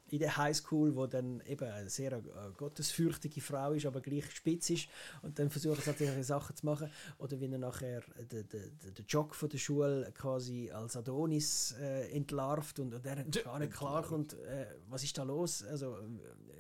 in 0.08 0.20
der 0.20 0.38
Highschool, 0.38 0.96
wo 0.96 1.08
dann 1.08 1.42
eben 1.48 1.68
eine 1.68 1.90
sehr 1.90 2.14
äh, 2.14 2.22
gottesfürchtige 2.56 3.42
Frau 3.42 3.74
ist, 3.74 3.86
aber 3.86 4.02
gleich 4.02 4.30
spitz 4.32 4.70
ist 4.70 4.88
und 5.24 5.40
dann 5.40 5.50
versucht 5.50 5.86
er 5.88 5.94
solche 5.94 6.24
Sachen 6.24 6.56
zu 6.56 6.66
machen. 6.66 6.90
Oder 7.18 7.40
wie 7.40 7.52
er 7.52 7.58
nachher 7.58 8.02
den, 8.32 8.48
den, 8.48 8.78
den 8.98 9.06
Jock 9.08 9.36
von 9.36 9.50
der 9.50 9.58
Schule 9.58 10.12
quasi 10.16 10.70
als 10.72 10.96
Adonis 10.96 11.76
äh, 11.80 12.12
entlarvt 12.12 12.80
und, 12.80 12.94
und 12.94 13.06
er 13.06 13.24
gar 13.44 13.60
nicht 13.60 13.74
klarkommt, 13.74 14.34
äh, 14.34 14.68
was 14.90 15.04
ist 15.04 15.18
da 15.18 15.24
los. 15.24 15.64
Also 15.64 15.98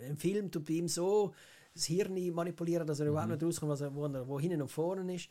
äh, 0.01 0.07
im 0.07 0.17
Film 0.17 0.51
tut 0.51 0.65
bei 0.65 0.73
ihm 0.73 0.87
so 0.87 1.33
das 1.75 1.85
Hirn 1.85 2.33
manipulieren, 2.33 2.87
dass 2.87 2.99
er 2.99 3.05
mhm. 3.05 3.11
überhaupt 3.11 3.31
nicht 3.31 3.43
rauskommt, 3.43 3.71
was 3.71 3.81
er, 3.81 3.93
wo, 3.93 4.05
er, 4.05 4.27
wo 4.27 4.39
hinten 4.39 4.61
und 4.61 4.69
vorne 4.69 5.13
ist. 5.13 5.29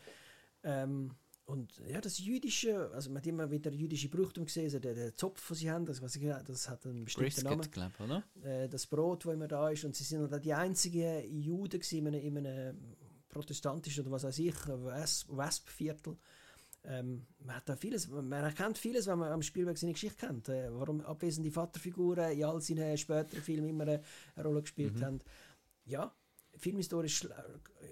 Ähm, 0.62 1.10
und 1.46 1.82
ja, 1.88 2.00
das 2.00 2.18
Jüdische, 2.18 2.90
also 2.94 3.10
man 3.10 3.18
hat 3.18 3.26
immer 3.26 3.50
wieder 3.50 3.70
jüdische 3.70 4.08
Brauchtum 4.08 4.46
gesehen, 4.46 4.64
also 4.64 4.78
der, 4.78 4.94
der 4.94 5.14
Zopf, 5.14 5.46
den 5.48 5.56
sie 5.56 5.70
haben, 5.70 5.84
das, 5.84 6.00
was 6.00 6.16
ich, 6.16 6.22
das 6.46 6.70
hat 6.70 6.86
einen 6.86 7.04
bestimmten 7.04 7.44
Brisket, 7.44 7.44
Namen. 7.44 7.70
Glaub, 7.70 8.00
oder? 8.00 8.24
Äh, 8.42 8.68
das 8.68 8.86
Brot, 8.86 9.26
das 9.26 9.34
immer 9.34 9.48
da 9.48 9.68
ist. 9.68 9.84
Und 9.84 9.94
sie 9.94 10.04
sind 10.04 10.30
halt 10.30 10.44
die 10.44 10.54
einzigen 10.54 11.22
Juden 11.40 11.80
in 11.90 12.06
einem, 12.06 12.20
in 12.20 12.38
einem 12.38 12.96
protestantischen 13.28 14.04
oder 14.04 14.12
was 14.12 14.24
weiß 14.24 14.38
ich, 14.38 14.54
Wesp-Viertel. 14.54 16.16
Ähm, 16.86 17.26
man, 17.40 17.56
hat 17.56 17.68
da 17.68 17.76
vieles, 17.76 18.08
man 18.08 18.32
erkennt 18.32 18.78
vieles, 18.78 19.06
wenn 19.06 19.18
man 19.18 19.32
am 19.32 19.42
Spielberg 19.42 19.76
seine 19.76 19.92
Geschichte 19.92 20.26
kennt. 20.26 20.48
Äh, 20.48 20.68
warum 20.70 21.00
abwesende 21.02 21.50
Vaterfiguren 21.50 22.32
in 22.32 22.44
all 22.44 22.60
seinen 22.60 22.96
späteren 22.96 23.42
Filmen 23.42 23.68
immer 23.68 23.84
eine, 23.84 24.02
eine 24.34 24.44
Rolle 24.46 24.62
gespielt 24.62 24.96
mhm. 24.96 25.04
haben. 25.04 25.18
Ja, 25.86 26.14
filmhistorisch 26.58 27.26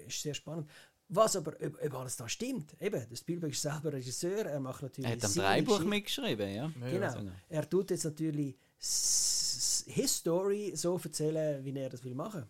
ist 0.07 0.21
sehr 0.21 0.33
spannend. 0.33 0.69
Was 1.09 1.35
aber, 1.35 1.53
ob, 1.61 1.83
ob 1.83 1.93
alles 1.95 2.15
da 2.15 2.27
stimmt, 2.27 2.75
eben, 2.81 3.07
der 3.07 3.15
Spielberg 3.15 3.51
ist 3.51 3.61
selber 3.61 3.93
Regisseur, 3.93 4.45
er 4.45 4.59
macht 4.59 4.81
natürlich 4.81 5.09
Er 5.09 5.17
hat 5.17 5.25
am 5.25 5.33
Dreibuch 5.33 5.83
mitgeschrieben, 5.83 6.49
ja. 6.53 6.71
Genau. 6.89 7.31
Er 7.49 7.69
tut 7.69 7.91
jetzt 7.91 8.05
natürlich 8.05 8.55
his 8.79 10.15
Story 10.17 10.71
so 10.75 10.99
erzählen, 11.03 11.63
wie 11.63 11.77
er 11.77 11.89
das 11.89 12.03
will 12.03 12.15
machen. 12.15 12.45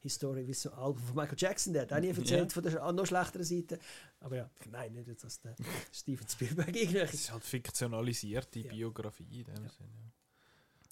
His 0.00 0.14
Story, 0.14 0.46
wie 0.46 0.52
so 0.52 0.70
ein 0.72 0.78
Album 0.78 1.02
von 1.02 1.16
Michael 1.16 1.36
Jackson, 1.38 1.72
der 1.72 1.82
hat 1.82 1.92
auch 1.92 2.00
nie 2.00 2.08
erzählt 2.08 2.52
von 2.52 2.62
der 2.62 2.92
noch 2.92 3.06
schlechteren 3.06 3.44
Seite. 3.44 3.78
Aber 4.20 4.36
ja, 4.36 4.50
nein, 4.70 4.92
nicht 4.92 5.08
jetzt 5.08 5.24
als 5.24 5.40
der 5.40 5.54
Steven 5.92 6.28
Spielberg 6.28 6.68
Es 6.68 6.82
irgendwelche 6.82 7.14
ist 7.14 7.32
halt 7.32 7.44
fiktionalisierte 7.44 8.60
Ja. 8.60 8.70
Biografie 8.72 9.40
in 9.40 9.44
dem 9.44 9.54
Sinne. 9.54 9.68
Ja. 9.70 10.12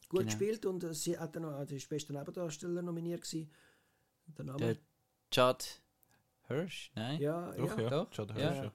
gut 0.09 0.21
Genau. 0.21 0.25
gespielt 0.25 0.67
und 0.67 0.85
äh, 0.85 0.95
sie 0.95 1.19
hat 1.19 1.35
dann 1.37 1.43
noch, 1.43 1.53
also 1.53 1.75
ist 1.75 1.89
beste 1.89 2.13
Nebendarsteller 2.13 2.81
nominiert 2.81 3.23
gewesen. 3.23 3.51
Der 4.37 4.45
Name? 4.45 4.59
Der 4.59 4.77
Judd 5.33 5.83
Hirsch, 6.49 6.91
nein? 6.95 7.21
ja, 7.21 7.53
Doch, 7.53 7.79
ja. 7.79 7.83
ja. 7.83 7.91
Doch, 7.91 8.09
Judd 8.13 8.31
ja. 8.31 8.37
Hirsch, 8.37 8.65
ja. 8.65 8.73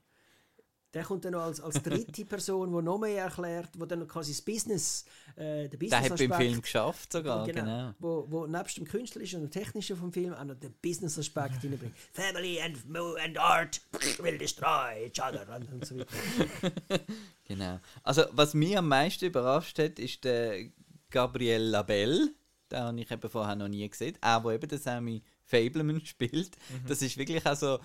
Der 0.93 1.03
kommt 1.03 1.26
dann 1.26 1.34
noch 1.34 1.41
als, 1.41 1.60
als 1.60 1.84
dritte 1.84 2.26
Person, 2.26 2.72
die 2.72 2.82
noch 2.82 2.97
mehr 2.97 3.26
erklärt, 3.26 3.70
wo 3.78 3.86
dann 3.86 4.08
quasi 4.08 4.32
das 4.32 4.41
Business, 4.41 5.05
äh, 5.36 5.68
der 5.68 5.68
Der 5.68 5.78
Business 5.78 6.10
hat 6.10 6.18
beim 6.18 6.34
Film 6.34 6.62
geschafft 6.62 7.12
sogar, 7.12 7.45
genau, 7.45 7.62
genau. 7.62 7.93
Wo, 7.99 8.26
wo 8.30 8.47
nebst 8.47 8.78
dem 8.78 8.86
künstlerischen 8.86 9.41
und 9.41 9.53
dem 9.53 9.62
technischen 9.62 9.97
vom 9.97 10.14
Film 10.14 10.34
auch 10.34 10.45
noch 10.45 10.55
den 10.55 10.74
Business-Aspekt 10.82 11.55
hineinbringt. 11.62 11.93
Family 12.14 12.62
and, 12.62 12.78
and 13.24 13.38
art 13.38 13.82
will 14.24 14.38
destroy 14.38 15.05
each 15.05 15.22
other 15.22 15.45
und, 15.55 15.72
und 15.72 15.86
so 15.86 15.99
weiter. 15.99 16.99
Genau. 17.43 17.80
Also, 18.03 18.26
was 18.32 18.53
mich 18.53 18.78
am 18.78 18.89
meisten 18.89 19.26
überrascht 19.26 19.80
hat, 19.80 19.99
ist 19.99 20.24
der 20.26 20.66
Gabriel 21.10 21.62
Labelle. 21.62 22.32
Den 22.70 22.80
habe 22.80 22.99
ich 22.99 23.10
eben 23.10 23.30
vorher 23.30 23.55
noch 23.55 23.70
nie 23.70 23.88
gesehen. 23.88 24.18
Auch 24.20 24.43
wo 24.43 24.51
eben 24.51 24.68
der 24.68 24.78
Sammy 24.78 25.24
Fableman 25.48 26.06
spielt. 26.06 26.58
Das 26.88 27.02
ist 27.02 27.18
wirklich 27.18 27.45
auch 27.45 27.56
so, 27.56 27.80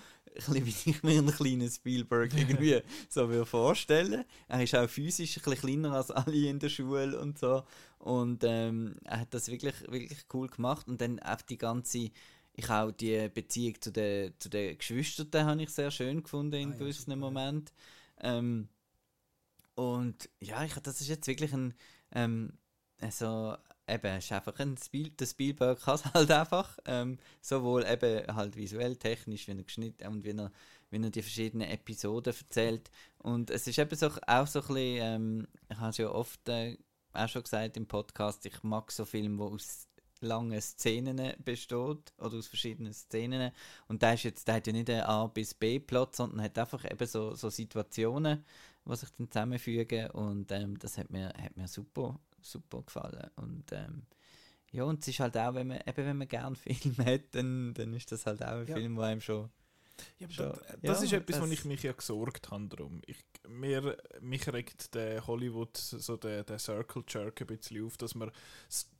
ein 0.47 0.65
wie 0.65 0.69
ich 0.69 1.03
mir 1.03 1.19
einen 1.19 1.31
kleinen 1.31 1.69
Spielberg 1.69 2.33
irgendwie 2.37 2.81
so 3.09 3.29
würde 3.29 3.45
vorstellen. 3.45 4.25
Er 4.47 4.63
ist 4.63 4.75
auch 4.75 4.89
physisch 4.89 5.37
ein 5.37 5.43
bisschen 5.43 5.59
kleiner 5.61 5.93
als 5.93 6.11
alle 6.11 6.49
in 6.49 6.59
der 6.59 6.69
Schule 6.69 7.19
und 7.19 7.39
so. 7.39 7.63
Und 7.99 8.43
ähm, 8.43 8.95
er 9.05 9.21
hat 9.21 9.33
das 9.33 9.47
wirklich, 9.47 9.75
wirklich 9.89 10.25
cool 10.33 10.47
gemacht. 10.47 10.87
Und 10.87 10.99
dann 11.01 11.19
auch 11.19 11.41
die 11.41 11.57
ganze 11.57 12.11
ich 12.55 12.69
auch 12.69 12.91
die 12.91 13.29
Beziehung 13.29 13.81
zu 13.81 13.91
den, 13.91 14.33
zu 14.39 14.49
den 14.49 14.77
Geschwistern 14.77 15.45
habe 15.45 15.63
ich 15.63 15.69
sehr 15.69 15.89
schön 15.89 16.21
gefunden 16.21 16.55
in 16.55 16.73
Ah 16.73 16.75
gewissen 16.75 17.09
ja. 17.09 17.15
Momenten. 17.15 17.73
Ähm, 18.21 18.69
und 19.75 20.29
ja, 20.39 20.63
ich, 20.63 20.73
das 20.73 21.01
ist 21.01 21.07
jetzt 21.07 21.27
wirklich 21.27 21.51
ein, 21.53 21.73
ähm, 22.11 22.53
also 23.01 23.55
eben, 23.93 24.17
ist 24.17 24.31
einfach 24.31 24.57
ein 24.59 24.77
Spiel, 24.77 25.09
der 25.09 25.25
Spielberg 25.25 25.81
kann 25.81 25.95
es 25.95 26.05
halt 26.13 26.31
einfach, 26.31 26.77
ähm, 26.85 27.17
sowohl 27.41 27.85
eben 27.85 28.35
halt 28.35 28.55
visuell, 28.55 28.95
technisch, 28.95 29.47
wie 29.47 29.51
er 29.51 29.63
geschnitten 29.63 30.07
und 30.07 30.23
wie 30.23 30.31
er, 30.31 30.51
wie 30.89 31.01
er 31.01 31.09
die 31.09 31.21
verschiedenen 31.21 31.69
Episoden 31.69 32.33
erzählt. 32.33 32.89
Und 33.19 33.49
es 33.49 33.67
ist 33.67 33.77
eben 33.77 33.95
so, 33.95 34.09
auch 34.27 34.47
so 34.47 34.59
ein 34.61 34.67
bisschen, 34.67 34.97
ähm, 35.01 35.47
ich 35.69 35.77
habe 35.77 35.89
es 35.89 35.97
ja 35.97 36.09
oft 36.09 36.47
äh, 36.49 36.77
auch 37.13 37.29
schon 37.29 37.43
gesagt 37.43 37.77
im 37.77 37.87
Podcast, 37.87 38.45
ich 38.45 38.63
mag 38.63 38.91
so 38.91 39.05
Filme, 39.05 39.37
die 39.37 39.53
aus 39.53 39.87
langen 40.23 40.61
Szenen 40.61 41.33
besteht 41.43 42.13
oder 42.17 42.37
aus 42.37 42.47
verschiedenen 42.47 42.93
Szenen 42.93 43.51
und 43.87 44.01
der 44.01 44.13
ist 44.13 44.23
jetzt 44.23 44.47
der 44.47 44.55
hat 44.55 44.67
ja 44.67 44.73
nicht 44.73 44.89
einen 44.89 45.01
A 45.01 45.27
bis 45.27 45.53
B 45.53 45.79
Plot 45.79 46.15
sondern 46.15 46.41
hat 46.41 46.57
einfach 46.57 46.89
eben 46.89 47.05
so, 47.05 47.35
so 47.35 47.49
Situationen 47.49 48.43
die 48.85 48.95
sich 48.95 49.09
dann 49.17 49.29
zusammenfügen 49.29 50.09
und 50.11 50.51
ähm, 50.51 50.79
das 50.79 50.97
hat 50.97 51.09
mir 51.09 51.27
hat 51.27 51.57
mir 51.57 51.67
super 51.67 52.19
super 52.43 52.83
gefallen 52.83 53.29
und 53.37 53.71
ähm, 53.71 54.03
ja 54.71 54.83
und 54.83 55.01
es 55.01 55.07
ist 55.07 55.19
halt 55.19 55.35
auch 55.37 55.53
wenn 55.55 55.67
man 55.67 55.79
eben 55.85 56.05
wenn 56.05 56.17
man 56.17 56.27
gern 56.27 56.55
Filme 56.57 57.05
hat 57.05 57.33
dann, 57.33 57.73
dann 57.73 57.93
ist 57.93 58.11
das 58.11 58.25
halt 58.25 58.43
auch 58.43 58.59
ein 58.59 58.67
Ja. 58.67 58.75
Film 58.75 58.95
wo 58.97 59.01
einem 59.01 59.21
schon 59.21 59.49
Ja, 60.19 60.29
Schon. 60.29 60.49
das, 60.49 60.59
das 60.81 60.99
Ja, 60.99 61.03
ist 61.05 61.13
etwas, 61.13 61.37
wo 61.39 61.43
das- 61.43 61.51
ich 61.51 61.65
mich 61.65 61.83
ja 61.83 61.91
gesorgt 61.93 62.49
habe 62.51 62.67
darum. 62.67 63.01
Ich, 63.05 63.17
mir, 63.47 63.95
mich 64.21 64.51
regt 64.51 64.95
der 64.95 65.27
Hollywood, 65.27 65.77
so 65.77 66.17
der, 66.17 66.43
der 66.43 66.57
Circle 66.57 67.03
Jerk 67.07 67.41
ein 67.41 67.47
bisschen 67.47 67.85
auf, 67.85 67.95
dass 67.97 68.15
man 68.15 68.31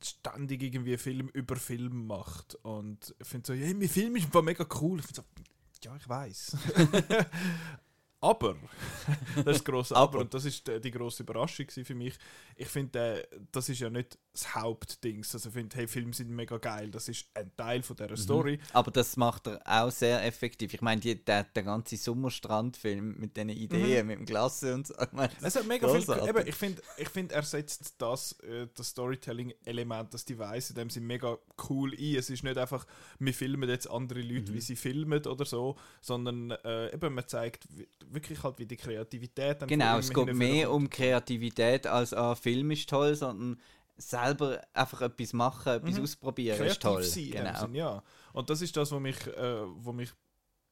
ständig 0.00 0.62
irgendwie 0.62 0.96
Film 0.96 1.28
über 1.30 1.56
Film 1.56 2.06
macht. 2.06 2.54
Und 2.62 3.12
ich 3.18 3.26
finde 3.26 3.46
so, 3.48 3.52
ja, 3.54 3.74
mein 3.74 3.88
Film 3.88 4.14
ist 4.16 4.26
einfach 4.26 4.42
mega 4.42 4.64
cool. 4.80 5.00
Ich 5.00 5.06
finde 5.06 5.22
so, 5.22 5.88
ja, 5.90 5.96
ich 5.96 6.08
weiß. 6.08 6.56
Aber, 8.24 8.56
das 9.36 9.36
ist 9.36 9.46
das 9.46 9.64
grosse 9.64 9.94
Aber, 9.94 10.04
Aber. 10.14 10.18
und 10.20 10.32
das 10.32 10.46
ist 10.46 10.66
die, 10.66 10.80
die 10.80 10.90
grosse 10.90 11.22
Überraschung 11.24 11.66
für 11.68 11.94
mich. 11.94 12.14
Ich 12.56 12.68
finde, 12.68 13.20
äh, 13.20 13.38
das 13.52 13.68
ist 13.68 13.80
ja 13.80 13.90
nicht 13.90 14.18
das 14.34 14.54
Hauptding. 14.54 15.24
Also 15.32 15.48
ich 15.48 15.54
finde, 15.54 15.76
hey, 15.76 15.86
Filme 15.88 16.12
sind 16.12 16.28
mega 16.28 16.58
geil. 16.58 16.90
Das 16.90 17.08
ist 17.08 17.26
ein 17.34 17.50
Teil 17.56 17.82
von 17.82 17.96
dieser 17.96 18.16
Story. 18.16 18.58
aber 18.72 18.90
das 18.90 19.16
macht 19.16 19.46
er 19.46 19.60
auch 19.64 19.90
sehr 19.90 20.24
effektiv 20.26 20.74
ich 20.74 20.80
meine 20.82 21.00
die, 21.00 21.14
der, 21.24 21.44
der 21.44 21.62
ganze 21.62 21.96
Sommerstrandfilm 21.96 23.16
mit 23.18 23.36
den 23.36 23.48
Ideen 23.48 24.06
mit 24.08 24.18
dem 24.18 24.26
Glasse 24.26 24.74
und 24.74 24.86
so 24.88 24.94
ich 25.00 25.12
meine, 25.12 25.30
hat 25.40 25.66
mega 25.66 25.86
viel. 25.88 25.96
grossartig. 26.04 26.28
Eben, 26.28 26.48
ich 26.48 26.54
finde, 26.54 26.82
ich 26.98 27.08
find, 27.08 27.32
er 27.32 27.42
setzt 27.42 27.94
das, 27.98 28.32
äh, 28.40 28.66
das 28.74 28.88
Storytelling-Element, 28.88 30.12
das 30.12 30.24
Device 30.24 30.70
in 30.70 30.76
dem 30.76 30.90
Sinne 30.90 31.06
mega 31.06 31.38
cool 31.68 31.92
ein. 31.92 32.16
Es 32.16 32.30
ist 32.30 32.42
nicht 32.44 32.58
einfach, 32.58 32.86
wir 33.18 33.34
filmen 33.34 33.68
jetzt 33.68 33.88
andere 33.88 34.20
Leute, 34.20 34.50
Mhm. 34.50 34.54
wie 34.54 34.60
sie 34.60 34.76
filmen 34.76 35.24
oder 35.26 35.44
so, 35.44 35.76
sondern 36.00 36.50
äh, 36.50 36.92
eben, 36.92 37.14
man 37.14 37.26
zeigt 37.28 37.68
wirklich 38.10 38.42
halt, 38.42 38.58
wie 38.58 38.66
die 38.66 38.76
Kreativität 38.76 39.66
Genau, 39.68 39.98
es 39.98 40.12
geht 40.12 40.34
mehr 40.34 40.70
um 40.72 40.90
Kreativität 40.90 41.86
als 41.86 42.12
ein 42.12 42.34
Film 42.36 42.70
ist 42.72 42.88
toll, 42.88 43.14
sondern 43.14 43.60
selber 43.96 44.60
einfach 44.72 45.02
etwas 45.02 45.32
machen, 45.32 45.72
etwas 45.74 45.96
Mhm. 45.96 46.02
ausprobieren 46.02 46.56
kreativ 46.56 46.72
ist 46.72 46.82
toll. 46.82 47.02
sein 47.02 47.30
Genau. 47.30 47.60
Sinn, 47.60 47.74
ja. 47.74 48.02
Und 48.32 48.50
das 48.50 48.60
ist 48.62 48.76
das, 48.76 48.90
was 48.90 49.00
mich, 49.00 49.26
äh, 49.26 49.62
wo 49.76 49.92
mich 49.92 50.12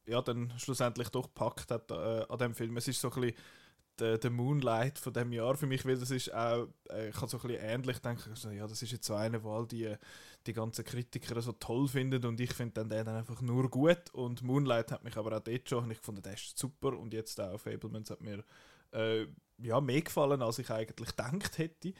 ja, 0.06 0.20
dann 0.20 0.52
schlussendlich 0.58 1.08
doch 1.10 1.28
gepackt 1.28 1.70
hat 1.70 1.90
äh, 1.92 2.24
an 2.28 2.38
dem 2.38 2.54
Film. 2.54 2.76
Es 2.76 2.88
ist 2.88 3.00
so 3.00 3.10
ein 3.12 3.20
bisschen 3.20 3.36
der, 3.98 4.18
der 4.18 4.30
Moonlight 4.30 4.98
von 4.98 5.12
dem 5.12 5.32
Jahr 5.32 5.54
für 5.56 5.66
mich, 5.66 5.84
weil 5.84 5.96
das 5.96 6.10
ist 6.10 6.32
auch, 6.34 6.66
äh, 6.90 7.10
ich 7.10 7.16
habe 7.16 7.28
so 7.28 7.38
ein 7.38 7.42
bisschen 7.46 7.62
ähnlich 7.62 7.98
denke, 7.98 8.30
so, 8.34 8.50
ja, 8.50 8.66
das 8.66 8.82
ist 8.82 8.90
jetzt 8.90 9.06
so 9.06 9.14
eine 9.14 9.44
Wahl, 9.44 9.66
die 9.66 9.94
die 10.46 10.52
ganzen 10.54 10.84
Kritiker 10.84 11.40
so 11.40 11.52
toll 11.52 11.86
finden 11.86 12.24
und 12.24 12.40
ich 12.40 12.52
finde 12.52 12.72
dann 12.74 12.88
den 12.88 13.04
dann 13.04 13.16
einfach 13.16 13.40
nur 13.42 13.70
gut 13.70 14.10
und 14.12 14.42
Moonlight 14.42 14.90
hat 14.90 15.04
mich 15.04 15.16
aber 15.16 15.36
auch 15.36 15.40
dort 15.40 15.68
schon, 15.68 15.84
und 15.84 15.90
ich 15.92 15.98
fand, 15.98 16.24
der 16.24 16.32
ist 16.32 16.58
super 16.58 16.98
und 16.98 17.12
jetzt 17.14 17.40
auch 17.40 17.58
Fablemans 17.58 18.10
hat 18.10 18.22
mir 18.22 18.42
äh, 18.92 19.26
ja, 19.58 19.80
mehr 19.80 20.02
gefallen, 20.02 20.42
als 20.42 20.58
ich 20.58 20.70
eigentlich 20.70 21.10
gedacht 21.14 21.58
hätte. 21.58 21.92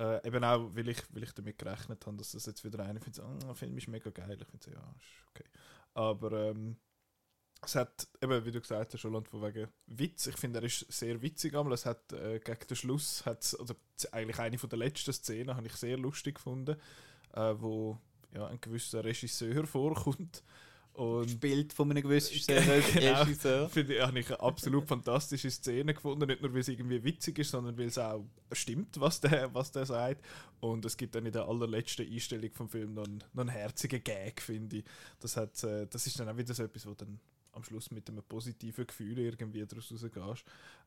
Äh, 0.00 0.26
eben 0.26 0.42
auch, 0.42 0.74
weil 0.74 0.88
ich, 0.88 1.02
weil 1.10 1.24
ich 1.24 1.32
damit 1.32 1.58
gerechnet 1.58 2.06
habe, 2.06 2.16
dass 2.16 2.32
das 2.32 2.46
jetzt 2.46 2.64
wieder 2.64 2.82
einer 2.82 3.00
findet, 3.00 3.22
oh, 3.22 3.36
der 3.46 3.54
Film 3.54 3.76
ist 3.76 3.86
mega 3.86 4.08
geil. 4.08 4.38
Ich 4.40 4.48
finde 4.48 4.70
ja, 4.72 4.94
ist 4.98 5.28
okay. 5.28 5.44
Aber 5.92 6.32
ähm, 6.32 6.76
es 7.62 7.74
hat, 7.74 8.08
eben, 8.22 8.42
wie 8.46 8.50
du 8.50 8.62
gesagt 8.62 8.94
hast, 8.94 9.04
Roland, 9.04 9.28
von 9.28 9.42
wegen 9.42 9.68
Witz. 9.88 10.26
Ich 10.26 10.38
finde, 10.38 10.60
er 10.60 10.64
ist 10.64 10.90
sehr 10.90 11.20
witzig. 11.20 11.54
Aber 11.54 11.72
es 11.72 11.84
hat 11.84 12.14
äh, 12.14 12.38
gegen 12.38 12.66
den 12.66 12.76
Schluss, 12.76 13.26
hat's, 13.26 13.54
z- 13.96 14.14
eigentlich 14.14 14.38
eine 14.38 14.56
der 14.56 14.78
letzten 14.78 15.12
Szenen, 15.12 15.54
habe 15.54 15.66
ich 15.66 15.74
sehr 15.74 15.98
lustig 15.98 16.36
gefunden, 16.36 16.80
äh, 17.34 17.54
wo 17.58 17.98
ja, 18.32 18.46
ein 18.46 18.60
gewisser 18.62 19.04
Regisseur 19.04 19.66
vorkommt. 19.66 20.42
Und 20.92 21.30
Spielt 21.30 21.72
von 21.72 21.90
einem 21.90 22.02
gewissen 22.02 22.36
Genau. 22.46 23.20
Regisseur. 23.22 23.68
Finde 23.68 23.94
ich, 23.94 24.02
habe 24.02 24.18
ich 24.18 24.26
eine 24.28 24.40
absolut 24.40 24.86
fantastische 24.86 25.50
Szene 25.50 25.94
gefunden. 25.94 26.26
Nicht 26.26 26.42
nur, 26.42 26.52
weil 26.52 26.60
es 26.60 26.68
irgendwie 26.68 27.02
witzig 27.02 27.38
ist, 27.38 27.50
sondern 27.52 27.78
weil 27.78 27.86
es 27.86 27.96
auch 27.98 28.24
stimmt, 28.52 29.00
was 29.00 29.20
der, 29.20 29.54
was 29.54 29.72
der 29.72 29.86
sagt. 29.86 30.24
Und 30.60 30.84
es 30.84 30.96
gibt 30.96 31.14
dann 31.14 31.24
in 31.24 31.32
der 31.32 31.46
allerletzten 31.48 32.06
Einstellung 32.10 32.50
vom 32.52 32.68
Film 32.68 32.94
noch 32.94 33.04
einen, 33.06 33.24
noch 33.32 33.40
einen 33.42 33.50
herzigen 33.50 34.02
Gag, 34.04 34.42
finde 34.42 34.78
ich. 34.78 34.84
Das, 35.20 35.36
hat, 35.36 35.62
äh, 35.64 35.86
das 35.86 36.06
ist 36.06 36.18
dann 36.20 36.28
auch 36.28 36.36
wieder 36.36 36.52
so 36.52 36.64
etwas, 36.64 36.84
wo 36.86 36.92
dann 36.94 37.18
am 37.52 37.64
Schluss 37.64 37.90
mit 37.90 38.08
einem 38.08 38.22
positiven 38.22 38.86
Gefühl 38.86 39.18
irgendwie 39.18 39.64
daraus 39.66 39.90
rausgehst. 39.90 40.44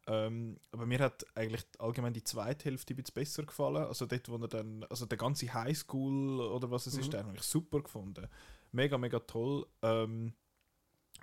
Ähm, 0.08 0.58
aber 0.72 0.86
mir 0.86 1.00
hat 1.00 1.26
eigentlich 1.36 1.64
allgemein 1.80 2.14
die 2.14 2.24
zweite 2.24 2.66
Hälfte 2.66 2.94
ein 2.94 2.98
bisschen 2.98 3.14
besser 3.16 3.44
gefallen. 3.44 3.84
Also 3.86 4.06
dort, 4.06 4.30
wo 4.30 4.36
er 4.38 4.48
dann, 4.48 4.84
also 4.90 5.06
der 5.06 5.18
ganze 5.18 5.54
Highschool 5.54 6.40
oder 6.40 6.70
was 6.72 6.88
es 6.88 6.94
Mhm. 6.96 7.00
ist, 7.02 7.14
den 7.14 7.26
habe 7.26 7.36
ich 7.36 7.44
super 7.44 7.82
gefunden. 7.82 8.28
Mega, 8.74 8.98
mega 8.98 9.20
toll. 9.20 9.66
Ähm, 9.82 10.34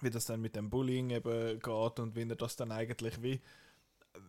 wie 0.01 0.11
das 0.11 0.25
dann 0.25 0.41
mit 0.41 0.57
dem 0.57 0.71
Bullying 0.71 1.11
eben 1.11 1.59
geht 1.61 1.99
und 1.99 2.17
wie 2.17 2.23
er 2.23 2.37
das 2.37 2.57
dann 2.57 2.73
eigentlich 2.73 3.23
wie, 3.23 3.41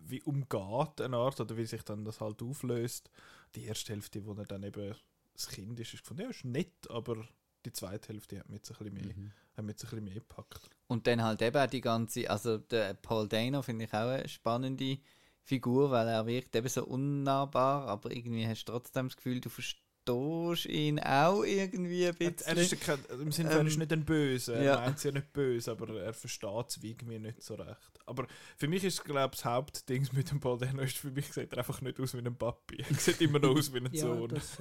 wie 0.05 0.22
umgeht, 0.24 0.99
eine 1.01 1.17
Art, 1.17 1.39
oder 1.39 1.55
wie 1.55 1.65
sich 1.65 1.84
dann 1.84 2.03
das 2.03 2.19
halt 2.19 2.41
auflöst. 2.41 3.09
Die 3.55 3.65
erste 3.65 3.93
Hälfte, 3.93 4.26
wo 4.26 4.34
er 4.34 4.45
dann 4.45 4.63
eben 4.63 4.95
das 5.34 5.47
Kind 5.47 5.80
ist, 5.80 5.93
ist 5.93 6.01
gefunden, 6.01 6.24
ja, 6.24 6.30
ist 6.30 6.43
nett, 6.43 6.89
aber 6.89 7.26
die 7.65 7.72
zweite 7.72 8.09
Hälfte 8.09 8.39
hat 8.39 8.49
mich 8.49 8.57
jetzt 8.57 8.72
ein 8.72 8.78
bisschen 8.78 8.93
mehr, 8.93 9.15
Mhm. 9.15 9.32
hat 9.55 9.65
mich 9.65 9.74
jetzt 9.74 9.84
ein 9.86 9.89
bisschen 9.91 10.03
mehr 10.05 10.13
gepackt. 10.15 10.69
Und 10.88 11.07
dann 11.07 11.24
halt 11.24 11.41
eben 11.41 11.57
auch 11.57 11.67
die 11.69 11.82
ganze, 11.82 12.30
also 12.30 12.57
der 12.57 12.95
Paul 12.95 13.30
Dano 13.30 13.61
finde 13.61 13.86
ich 13.86 13.93
auch 13.93 14.09
eine 14.09 14.28
spannende 14.28 14.97
Figur, 15.43 15.89
weil 15.91 16.07
er 16.07 16.26
wirkt 16.28 16.55
eben 16.55 16.67
so 16.67 16.86
unnahbar, 16.86 17.88
aber 17.88 18.11
irgendwie 18.11 18.45
hast 18.45 18.65
du 18.65 18.74
trotzdem 18.74 19.07
das 19.07 19.15
Gefühl, 19.15 19.39
du 19.39 19.49
verstehst 19.49 19.86
ihn 20.10 20.99
auch 20.99 21.43
irgendwie 21.43 22.08
ein 22.08 22.16
Er, 22.20 22.32
bisschen. 22.32 22.47
er 22.47 22.58
ist 22.58 22.82
kein, 22.82 22.99
Im 23.20 23.32
Sinne 23.32 23.49
von, 23.52 23.60
er 23.60 23.68
ist 23.68 23.74
Ähm, 23.74 23.80
nicht 23.80 23.93
ein 23.93 24.06
Böse, 24.06 24.56
er 24.56 24.64
ja. 24.64 24.76
meint 24.82 24.97
es 24.97 25.04
ja 25.04 25.12
nicht 25.12 25.32
böse, 25.32 25.72
aber 25.72 25.89
er 26.02 26.14
versteht 26.14 26.70
es 26.70 26.82
wie 26.82 26.89
irgendwie 26.91 27.20
nicht 27.20 27.41
so 27.43 27.56
recht. 27.56 27.99
Aber 28.06 28.28
für 28.58 28.68
mich 28.68 28.84
ist, 28.84 29.04
glaube 29.04 29.34
ich, 29.36 29.41
das 29.41 29.45
Hauptding 29.45 30.08
mit 30.14 30.32
dem 30.32 30.39
Paul 30.39 30.58
Dano 30.58 30.82
ist, 30.82 30.97
für 30.97 31.12
mich 31.12 31.32
sieht 31.32 31.52
er 31.52 31.60
einfach 31.60 31.80
nicht 31.82 31.99
aus 31.99 32.14
wie 32.14 32.18
ein 32.20 32.36
Papi. 32.36 32.78
Er 32.89 32.95
sieht 32.95 33.22
immer 33.22 33.39
noch 33.39 33.56
aus 33.56 33.72
wie 33.74 33.78
ein 33.78 33.89
Ja, 33.93 34.02
Sohn. 34.02 34.30
das, 34.30 34.58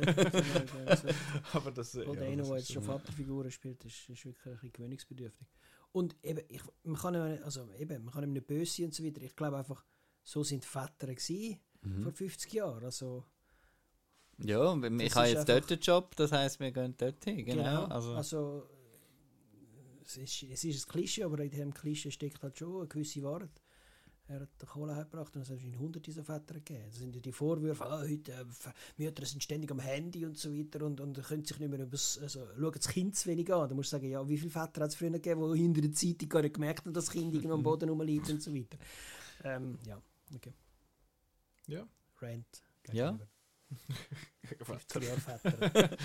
das, 0.87 1.05
aber 1.53 1.71
das, 1.71 1.93
ja, 1.95 2.05
das 2.05 2.17
der 2.17 2.33
ist 2.39 2.49
jetzt 2.49 2.73
schon 2.73 2.83
so. 2.83 2.93
Vaterfiguren 2.93 3.51
spielt, 3.51 3.85
ist, 3.85 4.09
ist 4.09 4.25
wirklich 4.25 4.47
ein 4.47 4.53
bisschen 4.53 4.73
gewöhnungsbedürftig. 4.73 5.49
Und 5.93 6.17
eben, 6.23 6.41
ich, 6.49 6.63
man, 6.85 6.97
kann 7.01 7.15
ihm, 7.15 7.29
nicht- 7.33 7.43
also 7.43 7.69
eben, 7.79 8.05
man 8.05 8.13
kann 8.15 8.23
ihm 8.25 8.33
nicht 8.33 8.47
böse 8.47 8.73
sein 8.73 8.87
und 8.87 8.95
so 8.95 9.05
weiter. 9.05 9.23
Ich 9.23 9.35
glaube 9.35 9.57
einfach, 9.57 9.85
so 10.23 10.45
sind 10.45 10.63
die 10.65 10.69
Väter 10.69 11.07
gewesen, 11.15 11.59
Mhm. 11.83 12.03
vor 12.03 12.13
50 12.13 12.53
Jahren. 12.53 12.85
Also, 12.85 13.25
Ja, 14.45 14.75
ich 14.75 15.15
habe 15.15 15.29
jetzt 15.29 15.49
dort 15.49 15.71
einen 15.71 15.81
Job, 15.81 16.17
das 16.17 16.33
heisst, 16.33 16.61
wir 16.61 16.73
gehen 16.73 16.95
dort 16.97 17.25
hin. 17.25 17.45
Genau. 17.45 17.63
Genau. 17.63 17.85
Also, 17.87 18.15
Also, 18.15 18.67
es, 20.05 20.17
ist, 20.17 20.43
es 20.51 20.65
ist 20.65 20.87
ein 20.87 20.93
Klischee, 20.93 21.25
aber 21.25 21.41
in 21.41 21.51
diesem 21.51 21.75
Klischee 21.75 22.11
steckt 22.11 22.43
halt 22.43 22.59
schon 22.59 22.79
eine 22.79 22.89
gewisse 22.89 23.23
Wahrheit. 23.23 23.63
Er 24.29 24.43
hat 24.43 24.63
den 24.63 24.69
Kohle 24.69 24.95
heimgebracht 24.95 25.35
und 25.35 25.43
es 25.43 25.49
hat 25.49 25.57
wahrscheinlich 25.57 25.81
hunderte 25.81 26.09
dieser 26.09 26.23
Väter 26.23 26.55
gegeben. 26.55 26.85
Das 26.87 26.99
sind 26.99 27.17
ja 27.17 27.21
die 27.21 27.33
Vorwürfe, 27.33 27.85
ah, 27.85 28.01
heute 28.01 28.33
äh, 28.33 28.45
Mütter 28.97 29.27
sind 29.27 29.43
ständig 29.43 29.73
am 29.73 29.81
Handy 29.81 30.25
und 30.25 30.39
so 30.39 30.55
weiter 30.55 30.87
und, 30.87 31.01
und 31.01 31.21
können 31.25 31.45
sich 31.45 31.59
nicht 31.59 31.69
mehr 31.69 31.81
übers, 31.81 32.17
also, 32.23 32.47
schauen 32.57 32.73
das 32.73 32.89
Kind 32.89 33.17
zu 33.17 33.29
wenig 33.29 33.53
an. 33.53 33.69
Da 33.69 33.75
musst 33.75 33.93
du 33.93 33.97
sagen, 33.97 34.09
ja, 34.09 34.27
wie 34.29 34.39
viele 34.39 34.51
Väter 34.51 34.83
hat 34.83 34.91
es 34.91 34.95
früher 34.95 35.11
gegeben, 35.11 35.53
die 35.53 35.61
hinter 35.61 35.81
der 35.81 35.93
Zeitung 35.93 36.29
gar 36.29 36.43
nicht 36.43 36.55
gemerkt 36.55 36.87
haben, 36.87 36.93
dass 36.95 37.07
das 37.07 37.13
Kind 37.13 37.35
irgendwo 37.35 37.55
am 37.55 37.63
Boden 37.65 37.89
rumliegt 37.91 38.31
und 38.31 38.41
so 38.41 38.55
weiter. 38.55 38.79
Ähm, 39.43 39.79
ja, 39.85 40.01
okay. 40.33 40.53
Ja. 41.67 41.87
Rant. 42.21 42.63
Ja. 42.93 43.19
Gegen 44.49 44.65
50 44.65 44.93
Väter. 44.93 45.07
Jahre 45.07 45.21
Väter. 45.39 45.97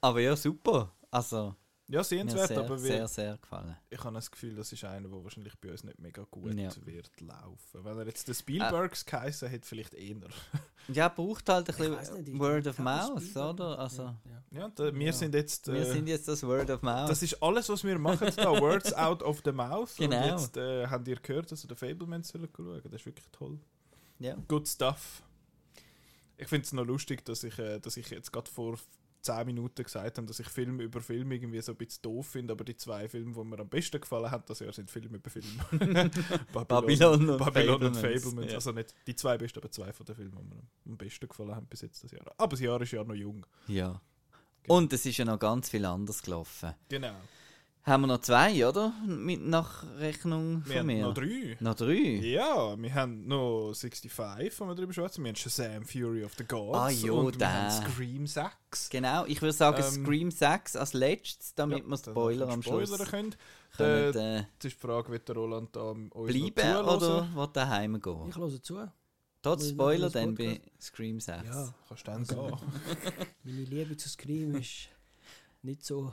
aber 0.00 0.20
ja, 0.20 0.36
super. 0.36 0.92
Also, 1.10 1.54
Ja, 1.90 2.04
sehenswert, 2.04 2.48
sehr, 2.48 2.58
aber 2.58 2.70
wir, 2.70 2.78
sehr, 2.78 3.08
sehr 3.08 3.38
gefallen. 3.38 3.74
ich 3.88 4.04
habe 4.04 4.14
das 4.14 4.30
Gefühl, 4.30 4.54
das 4.54 4.70
ist 4.72 4.84
einer, 4.84 5.08
der 5.08 5.24
wahrscheinlich 5.24 5.58
bei 5.58 5.70
uns 5.70 5.82
nicht 5.84 5.98
mega 5.98 6.22
gut 6.30 6.52
Ja. 6.54 6.70
wird 6.84 7.10
laufen. 7.20 7.82
Wenn 7.84 7.98
er 7.98 8.06
jetzt 8.06 8.28
den 8.28 8.34
Spielbergs 8.34 9.06
geheißen 9.06 9.48
hätte, 9.48 9.66
vielleicht 9.66 9.94
eher. 9.94 10.16
Ja, 10.90 11.08
braucht 11.10 11.46
halt 11.50 11.68
ein 11.68 11.76
bisschen 11.76 12.18
nicht, 12.18 12.28
ich 12.28 12.38
Word 12.38 12.66
of 12.66 12.78
Mouth, 12.78 13.36
oder? 13.36 13.78
Also, 13.78 14.02
Ja, 14.04 14.16
ja. 14.24 14.42
Ja, 14.60 14.68
da, 14.74 14.94
wir 14.94 15.06
Ja. 15.06 15.12
sind 15.12 15.34
jetzt. 15.34 15.66
wir 15.66 15.80
Äh, 15.80 15.84
sind 15.92 16.06
jetzt 16.08 16.28
das 16.28 16.42
Word 16.42 16.70
of 16.70 16.80
Mouth. 16.82 17.10
das 17.10 17.22
ist 17.22 17.42
alles, 17.42 17.68
was 17.68 17.84
wir 17.84 17.98
machen 17.98 18.30
da. 18.36 18.44
Words 18.60 18.94
out 18.94 19.22
of 19.22 19.42
the 19.44 19.52
mouth. 19.52 19.94
Genau. 19.96 20.16
Und 20.34 20.40
jetzt 20.40 20.56
äh, 20.56 20.86
habt 20.86 21.06
ihr 21.08 21.16
gehört, 21.16 21.50
dass 21.52 21.62
ihr 21.64 21.68
den 21.68 21.76
Fableman 21.76 22.22
sollen 22.22 22.48
schauen. 22.56 22.80
Das 22.84 22.92
ist 23.00 23.04
wirklich 23.06 23.26
toll. 23.32 23.58
ja. 24.18 24.34
Good 24.48 24.66
stuff. 24.68 25.22
Ich 26.38 26.48
finde 26.48 26.64
es 26.64 26.72
noch 26.72 26.86
lustig, 26.86 27.24
dass 27.24 27.44
ich, 27.44 27.58
äh, 27.58 27.78
dass 27.80 27.96
ich 27.96 28.08
jetzt 28.10 28.32
gerade 28.32 28.50
vor 28.50 28.78
10 29.22 29.46
Minuten 29.46 29.82
gesagt 29.82 30.16
habe, 30.16 30.26
dass 30.26 30.38
ich 30.38 30.48
Film 30.48 30.80
über 30.80 31.00
Film 31.00 31.32
irgendwie 31.32 31.60
so 31.60 31.72
ein 31.72 31.78
bisschen 31.78 32.02
doof 32.02 32.28
finde, 32.28 32.52
aber 32.52 32.64
die 32.64 32.76
zwei 32.76 33.08
Filme, 33.08 33.34
die 33.34 33.44
mir 33.44 33.58
am 33.58 33.68
besten 33.68 34.00
gefallen 34.00 34.30
haben, 34.30 34.44
das 34.46 34.60
Jahr 34.60 34.72
sind 34.72 34.90
Film 34.90 35.14
über 35.14 35.28
Film. 35.28 35.44
Babylon 36.52 37.28
und 37.28 37.38
Babylon 37.38 37.82
und 37.82 37.94
Fablemans, 37.96 38.46
ja. 38.46 38.54
Also 38.54 38.72
nicht 38.72 38.94
die 39.06 39.16
zwei 39.16 39.36
besten, 39.36 39.58
aber 39.58 39.70
zwei 39.70 39.92
von 39.92 40.06
den 40.06 40.14
Filmen, 40.14 40.38
die 40.38 40.54
mir 40.54 40.62
am 40.86 40.96
besten 40.96 41.28
gefallen 41.28 41.54
haben 41.54 41.66
bis 41.66 41.82
jetzt 41.82 42.04
das 42.04 42.12
Jahr. 42.12 42.32
Aber 42.36 42.50
das 42.50 42.60
Jahr 42.60 42.80
ist 42.80 42.92
ja 42.92 43.04
noch 43.04 43.14
jung. 43.14 43.44
ja. 43.66 44.00
Und 44.68 44.92
es 44.92 45.06
ist 45.06 45.16
ja 45.16 45.24
noch 45.24 45.38
ganz 45.38 45.70
viel 45.70 45.84
anders 45.86 46.22
gelaufen. 46.22 46.74
Genau. 46.90 47.14
Haben 47.88 48.02
wir 48.02 48.06
noch 48.08 48.20
zwei, 48.20 48.66
oder? 48.68 48.92
Mit 49.06 49.40
Nachrechnung 49.46 50.62
Wir 50.66 50.72
von 50.72 50.76
haben 50.80 50.86
mir. 50.86 51.02
noch 51.06 51.14
drei. 51.14 51.56
Noch 51.60 51.74
drei? 51.74 51.94
Ja, 52.22 52.76
wir 52.78 52.94
haben 52.94 53.26
noch 53.26 53.72
65, 53.72 54.60
wo 54.60 54.66
wir 54.66 54.74
drüber 54.74 54.92
schwätzen. 54.92 55.24
Wir 55.24 55.30
haben 55.30 55.36
Shazam 55.36 55.84
Fury 55.86 56.22
of 56.24 56.32
the 56.36 56.44
Gods. 56.44 56.78
Ah, 56.78 56.90
jo, 56.90 57.20
und 57.20 57.40
wir 57.40 57.50
haben 57.52 57.70
Scream 57.70 58.26
6. 58.26 58.90
Genau, 58.90 59.24
ich 59.24 59.40
würde 59.40 59.52
sagen 59.54 59.82
Ähm, 59.82 60.04
Scream 60.04 60.30
6 60.30 60.76
als 60.76 60.92
letztes, 60.92 61.54
damit 61.54 61.78
Ja, 61.84 61.88
wir 61.88 61.96
Spoiler 61.96 62.48
am 62.50 62.62
Schluss 62.62 62.88
Spoilern 62.90 63.08
können. 63.08 63.34
können, 63.76 64.14
Äh, 64.14 64.36
äh, 64.36 64.36
Jetzt 64.54 64.64
ist 64.66 64.76
die 64.76 64.80
Frage, 64.86 65.10
wird 65.10 65.26
der 65.28 65.36
Roland 65.36 65.74
da 65.74 65.80
uns 65.90 66.14
noch 66.14 66.24
bleiben 66.26 66.54
zuhören? 66.56 66.86
oder 66.86 67.28
will 67.34 67.48
der 67.54 67.68
heimgehen? 67.70 68.28
Ich 68.28 68.36
höre 68.36 68.62
zu. 68.62 68.92
Trotz 69.40 69.68
Spoiler 69.70 70.10
dann 70.10 70.34
bei? 70.34 70.60
Scream 70.80 71.20
6. 71.20 71.42
Ja, 71.46 71.74
Kannst 71.88 72.06
du 72.06 72.10
dann 72.12 72.24
gehen. 72.24 72.58
meine 73.44 73.62
Liebe 73.64 73.96
zu 73.96 74.08
Scream 74.10 74.56
ist 74.56 74.88
nicht 75.62 75.84
so 75.86 76.12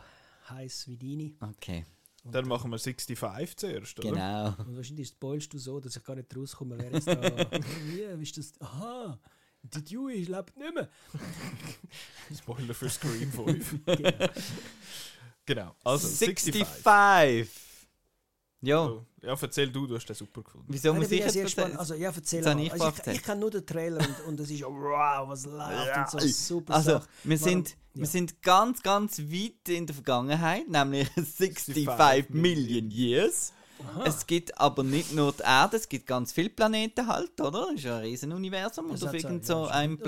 heiß 0.49 0.87
wie 0.87 0.97
deine. 0.97 1.33
Okay, 1.55 1.85
Und, 2.23 2.33
Dann 2.33 2.47
machen 2.47 2.71
wir 2.71 2.79
65 2.79 3.57
zuerst, 3.57 3.99
oder? 3.99 4.11
genau. 4.11 4.47
Und 4.67 4.75
wahrscheinlich 4.75 5.07
spoilst 5.09 5.53
du 5.53 5.57
so, 5.57 5.79
dass 5.79 5.95
ich 5.95 6.03
gar 6.03 6.15
nicht 6.15 6.35
rauskomme, 6.35 6.77
wer 6.77 6.91
jetzt 6.91 7.07
da. 7.07 7.21
Wie, 8.17 8.23
ist 8.23 8.37
das? 8.37 8.53
Aha, 8.61 9.19
die 9.63 9.83
Dewey 9.83 10.23
lebt 10.23 10.57
nicht 10.57 10.73
mehr. 10.73 10.89
Spoiler 12.37 12.73
für 12.73 12.89
Scream 12.89 13.31
5. 13.31 13.75
Genau. 13.85 14.29
genau. 15.45 15.75
Also, 15.83 16.07
65. 16.07 16.65
65! 16.65 17.64
Ja, 18.65 18.85
So, 18.87 19.05
ja, 19.21 19.35
erzähl 19.39 19.69
du, 19.71 19.87
du 19.87 19.95
hast 19.95 20.05
den 20.05 20.15
super 20.15 20.41
gefunden. 20.43 20.67
wieso 20.69 20.93
muss 20.93 21.05
ich 21.05 21.11
ich 21.25 21.33
jetzt 21.33 21.35
erzählen? 21.57 21.77
Also, 21.77 21.93
ja, 21.93 22.11
erzähl 22.15 22.39
ich 22.41 22.47
Also, 22.47 22.77
gemacht. 22.85 23.01
ich, 23.07 23.13
ich 23.13 23.23
kenne 23.23 23.41
nur 23.41 23.51
den 23.51 23.65
Trailer 23.65 23.99
und, 23.99 24.27
und 24.27 24.39
es 24.39 24.49
ist 24.49 24.63
wow, 24.63 25.27
was 25.29 25.45
läuft 25.45 26.13
und 26.13 26.21
so 26.21 26.27
super 26.27 26.73
Also, 26.75 26.91
Sache. 26.91 27.07
wir 27.23 27.39
Warum- 27.41 27.51
sind, 27.51 27.69
ja. 27.69 27.75
wir 28.01 28.07
sind 28.07 28.41
ganz, 28.41 28.81
ganz 28.81 29.19
weit 29.19 29.69
in 29.69 29.85
der 29.87 29.93
Vergangenheit, 29.93 30.67
nämlich 30.67 31.07
65 31.15 31.85
65 31.85 32.29
Million 32.35 32.89
Years. 32.91 33.53
Es 34.05 34.25
gibt 34.25 34.57
aber 34.57 34.83
nicht 34.83 35.11
nur 35.13 35.33
die 35.33 35.43
Erde, 35.43 35.75
es 35.77 35.87
gibt 35.89 36.07
ganz 36.07 36.31
viele 36.31 36.49
Planeten 36.49 37.05
halt, 37.07 37.39
oder? 37.41 37.67
Es 37.71 37.75
ist 37.79 37.83
ja 37.83 37.97
ein 37.97 38.03
Riesenuniversum 38.03 38.89
und 38.89 39.03
auf 39.03 39.13
irgend 39.13 39.47
ja, 39.47 39.55
so 39.55 39.67
einem 39.67 39.99
Ach 40.01 40.03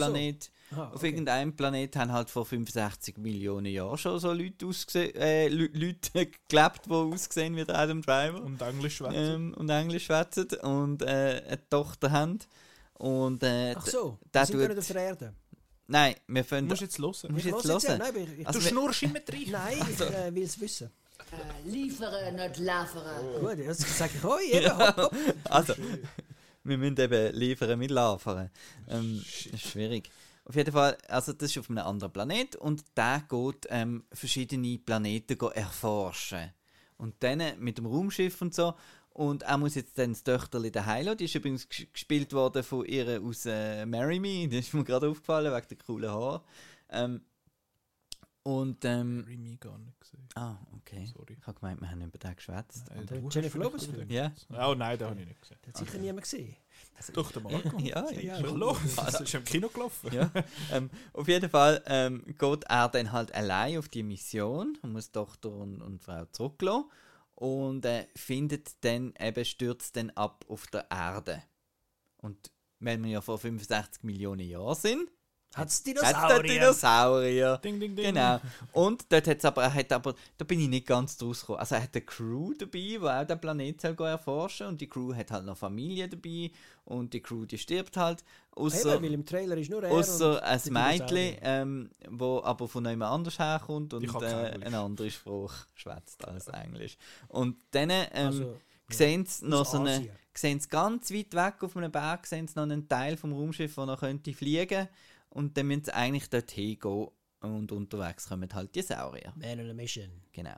Planet, 0.70 0.74
Aha, 0.84 0.88
auf 0.89 0.95
okay. 0.95 1.07
irgendeinem 1.09 1.55
Planet 1.55 1.95
haben 1.95 2.11
halt 2.11 2.30
vor 2.30 2.45
65 2.45 3.18
Millionen 3.18 3.68
Jahren 3.68 3.97
schon 3.97 4.20
so 4.20 4.32
Leute, 4.34 4.65
ausgese 4.65 5.13
äh, 5.15 5.47
Leu- 5.47 5.70
Leute 5.74 6.11
gelebt, 6.49 6.86
die 6.86 6.91
ausgesehen 6.91 7.55
wie 7.55 7.63
der 7.65 7.78
Adam 7.78 8.01
Driver 8.01 8.41
Und 8.41 8.61
Englisch 8.61 8.97
schwätzen. 8.97 9.15
ähm, 9.15 9.53
und 9.57 9.70
Englisch 9.70 10.05
schwätzen 10.05 10.47
und 10.63 11.01
äh, 11.03 11.41
eine 11.47 11.70
Tochter 11.70 12.11
haben. 12.11 12.39
Und, 12.95 13.43
äh, 13.43 13.76
Ach 13.78 13.86
so, 13.86 14.18
der 14.34 14.41
wir 14.41 14.45
sind 14.47 14.59
tut- 14.59 14.70
nicht 14.70 14.80
auf 14.80 14.88
der 14.88 15.01
Erde. 15.03 15.34
Nein, 15.89 16.15
wir 16.28 16.41
Du 16.41 16.47
finden. 16.49 16.68
musst 16.68 16.82
jetzt 16.82 16.97
hören. 16.99 17.11
musst 17.11 17.24
Ich 17.24 17.45
jetzt 17.45 17.63
höre 17.63 17.80
ja, 17.82 17.89
hören. 17.89 17.99
Nein, 17.99 18.15
ich, 18.34 18.39
ich, 18.41 18.47
Also, 18.47 18.59
Du 18.59 18.65
wir- 18.65 18.72
schnurrst 18.72 19.03
immer 19.03 19.20
drin. 19.22 19.47
nein, 19.51 19.78
ich 19.89 20.01
äh, 20.01 20.36
will 20.36 20.43
es 20.43 20.59
wissen. 20.59 20.89
Äh, 21.32 21.70
liefere, 21.70 22.32
nicht 22.34 22.57
lavere. 22.57 23.39
Gut, 23.39 23.65
das 23.68 23.97
sage 23.97 24.11
ich 24.18 24.24
euch. 24.26 24.70
Hopp, 24.70 24.97
hopp. 24.97 25.15
Also, 25.49 25.74
wir 26.63 26.78
müssen 26.78 26.99
eben 26.99 27.36
liefern 27.36 27.80
mit 27.80 27.91
Lavern. 27.91 28.49
Ähm, 28.89 29.24
schwierig. 29.57 30.09
Auf 30.47 30.55
jeden 30.55 30.71
Fall, 30.71 30.97
also 31.09 31.33
das 31.33 31.51
ist 31.51 31.57
auf 31.57 31.69
einem 31.69 31.85
anderen 31.85 32.13
Planet 32.13 32.55
und 32.55 32.83
der 32.95 33.21
geht 33.27 33.67
ähm, 33.69 34.05
verschiedene 34.13 34.77
Planeten 34.79 35.37
erforschen. 35.53 36.51
Und 36.97 37.15
dann 37.19 37.43
mit 37.59 37.77
dem 37.77 37.85
Raumschiff 37.85 38.41
und 38.41 38.55
so. 38.55 38.73
Und 39.09 39.43
er 39.43 39.57
muss 39.57 39.75
jetzt 39.75 39.97
dann 39.97 40.13
das 40.13 40.23
Töchterli 40.23 40.71
daheim 40.71 41.05
lassen. 41.05 41.17
Die 41.17 41.25
ist 41.25 41.35
übrigens 41.35 41.67
ges- 41.67 41.87
gespielt 41.91 42.31
worden 42.33 42.63
von 42.63 42.85
ihr 42.85 43.21
aus 43.21 43.45
äh, 43.45 43.85
Marry 43.85 44.19
Me. 44.19 44.47
Das 44.51 44.59
ist 44.59 44.73
mir 44.73 44.83
gerade 44.85 45.09
aufgefallen, 45.09 45.53
wegen 45.53 45.67
der 45.67 45.77
coolen 45.85 46.11
Haare. 46.11 46.41
Ähm, 46.89 47.21
und, 48.47 48.85
ähm, 48.85 49.25
Remy 49.27 49.57
gar 49.57 49.77
nicht 49.77 49.99
gesehen. 49.99 50.27
ah, 50.35 50.55
okay. 50.77 51.05
Sorry. 51.13 51.35
Ich 51.39 51.45
habe 51.47 51.59
gemeint, 51.59 51.81
wir 51.81 51.89
haben 51.91 52.01
über 52.01 52.17
den 52.17 52.35
geschwätzt. 52.35 52.85
Du 52.89 53.13
Jennifer 53.13 53.31
vielleicht 53.31 53.55
Lopez 53.55 53.87
den 53.87 54.09
Ja. 54.09 54.29
gesehen. 54.29 54.55
Oh 54.57 54.73
nein, 54.75 54.97
den 54.97 55.07
habe 55.09 55.19
ich 55.19 55.27
nicht 55.27 55.41
gesehen. 55.41 55.57
Das 55.63 55.81
hat 55.81 55.87
sicher 55.87 55.99
niemand 55.99 56.21
gesehen. 56.23 56.55
Doch, 57.13 57.31
der 57.31 57.41
Marco. 57.41 57.77
Ja, 57.79 58.09
Ja, 58.11 58.35
Hallo, 58.37 58.77
das 58.95 59.21
ist 59.21 59.33
im 59.35 59.43
Kino 59.43 59.67
gelaufen. 59.69 60.11
ja. 60.13 60.31
ähm, 60.71 60.89
auf 61.13 61.27
jeden 61.27 61.49
Fall 61.49 61.83
ähm, 61.87 62.23
geht 62.25 62.63
er 62.63 62.89
dann 62.89 63.11
halt 63.11 63.33
allein 63.33 63.77
auf 63.77 63.89
die 63.89 64.03
Mission 64.03 64.77
und 64.81 64.93
muss 64.93 65.11
Tochter 65.11 65.49
und, 65.51 65.81
und 65.81 66.01
Frau 66.01 66.25
zurücklassen 66.25 66.85
und 67.35 67.85
äh, 67.85 68.07
findet 68.15 68.83
dann 68.83 69.13
eben, 69.19 69.45
stürzt 69.45 69.95
dann 69.95 70.09
ab 70.11 70.45
auf 70.47 70.67
der 70.67 70.89
Erde. 70.89 71.43
Und 72.17 72.51
wenn 72.79 73.03
wir 73.03 73.11
ja 73.11 73.21
vor 73.21 73.37
65 73.37 74.03
Millionen 74.03 74.47
Jahren 74.47 74.75
sind, 74.75 75.09
Hat 75.55 75.69
es 75.69 75.77
hat 75.77 75.77
es 75.77 75.83
Dinosaurier? 75.83 76.43
Dinosaurier. 76.43 77.57
Ding, 77.57 77.79
ding, 77.79 77.95
ding. 77.95 78.13
Genau. 78.13 78.39
Und 78.73 79.05
dort 79.09 79.27
hat's 79.27 79.45
aber, 79.45 79.63
er 79.63 79.73
hat 79.73 79.91
aber, 79.91 80.13
da 80.37 80.45
bin 80.45 80.59
ich 80.59 80.67
nicht 80.67 80.85
ganz 80.85 81.17
draus 81.17 81.41
gekommen. 81.41 81.59
Also 81.59 81.75
er 81.75 81.83
hat 81.83 81.95
eine 81.95 82.05
Crew 82.05 82.53
dabei, 82.53 82.79
die 82.79 82.99
auch 82.99 83.25
den 83.25 83.41
Planet 83.41 83.81
soll 83.81 83.95
gehen 83.95 84.05
erforschen 84.05 84.67
und 84.67 84.81
die 84.81 84.87
Crew 84.87 85.15
hat 85.15 85.31
halt 85.31 85.45
noch 85.45 85.57
Familie 85.57 86.07
dabei 86.07 86.51
und 86.85 87.13
die 87.13 87.21
Crew, 87.21 87.45
die 87.45 87.57
stirbt 87.57 87.97
halt. 87.97 88.23
Ausser, 88.51 88.95
Eben, 88.95 89.03
weil 89.03 89.13
im 89.13 89.25
Trailer 89.25 89.57
ist 89.57 89.69
nur 89.69 89.83
er 89.83 89.91
Außer 89.91 90.43
ein 90.43 90.61
Mädchen, 90.69 91.37
ähm, 91.41 91.89
wo 92.09 92.41
aber 92.43 92.67
von 92.67 92.85
jemand 92.85 93.11
anders 93.11 93.37
herkommt 93.39 93.93
und 93.93 94.03
äh, 94.03 94.07
kein 94.07 94.23
Englisch. 94.23 94.65
eine 94.65 94.79
andere 94.79 95.11
Sprache 95.11 95.67
schwätzt 95.75 96.27
als 96.27 96.47
Englisch. 96.47 96.97
Und 97.27 97.57
dann 97.71 97.89
ähm, 97.89 98.07
Also, 98.13 98.57
sehen 98.89 99.25
sie 99.25 99.45
noch 99.47 99.61
Aus 99.61 99.71
so 99.71 99.79
eine, 99.79 100.09
sehen 100.33 100.59
sie 100.59 100.69
ganz 100.69 101.11
weit 101.11 101.33
weg 101.33 101.63
auf 101.63 101.77
einem 101.77 101.91
Berg, 101.91 102.25
sehen 102.25 102.47
sie 102.47 102.55
noch 102.55 102.63
einen 102.63 102.87
Teil 102.87 103.17
vom 103.17 103.33
Raumschiff, 103.33 103.75
der 103.75 103.85
noch 103.85 103.99
könnte 103.99 104.33
fliegen 104.33 104.87
und 105.30 105.57
dann 105.57 105.67
müssen 105.67 105.86
sie 105.86 105.93
eigentlich 105.93 106.30
dorthin 106.30 106.80
gehen 106.80 107.07
und 107.41 107.71
unterwegs 107.71 108.28
kommen 108.28 108.51
halt 108.53 108.73
die 108.75 108.82
Saurier. 108.82 109.34
Man 109.36 109.59
on 109.59 109.69
a 109.69 109.73
Mission. 109.73 110.09
Genau. 110.32 110.57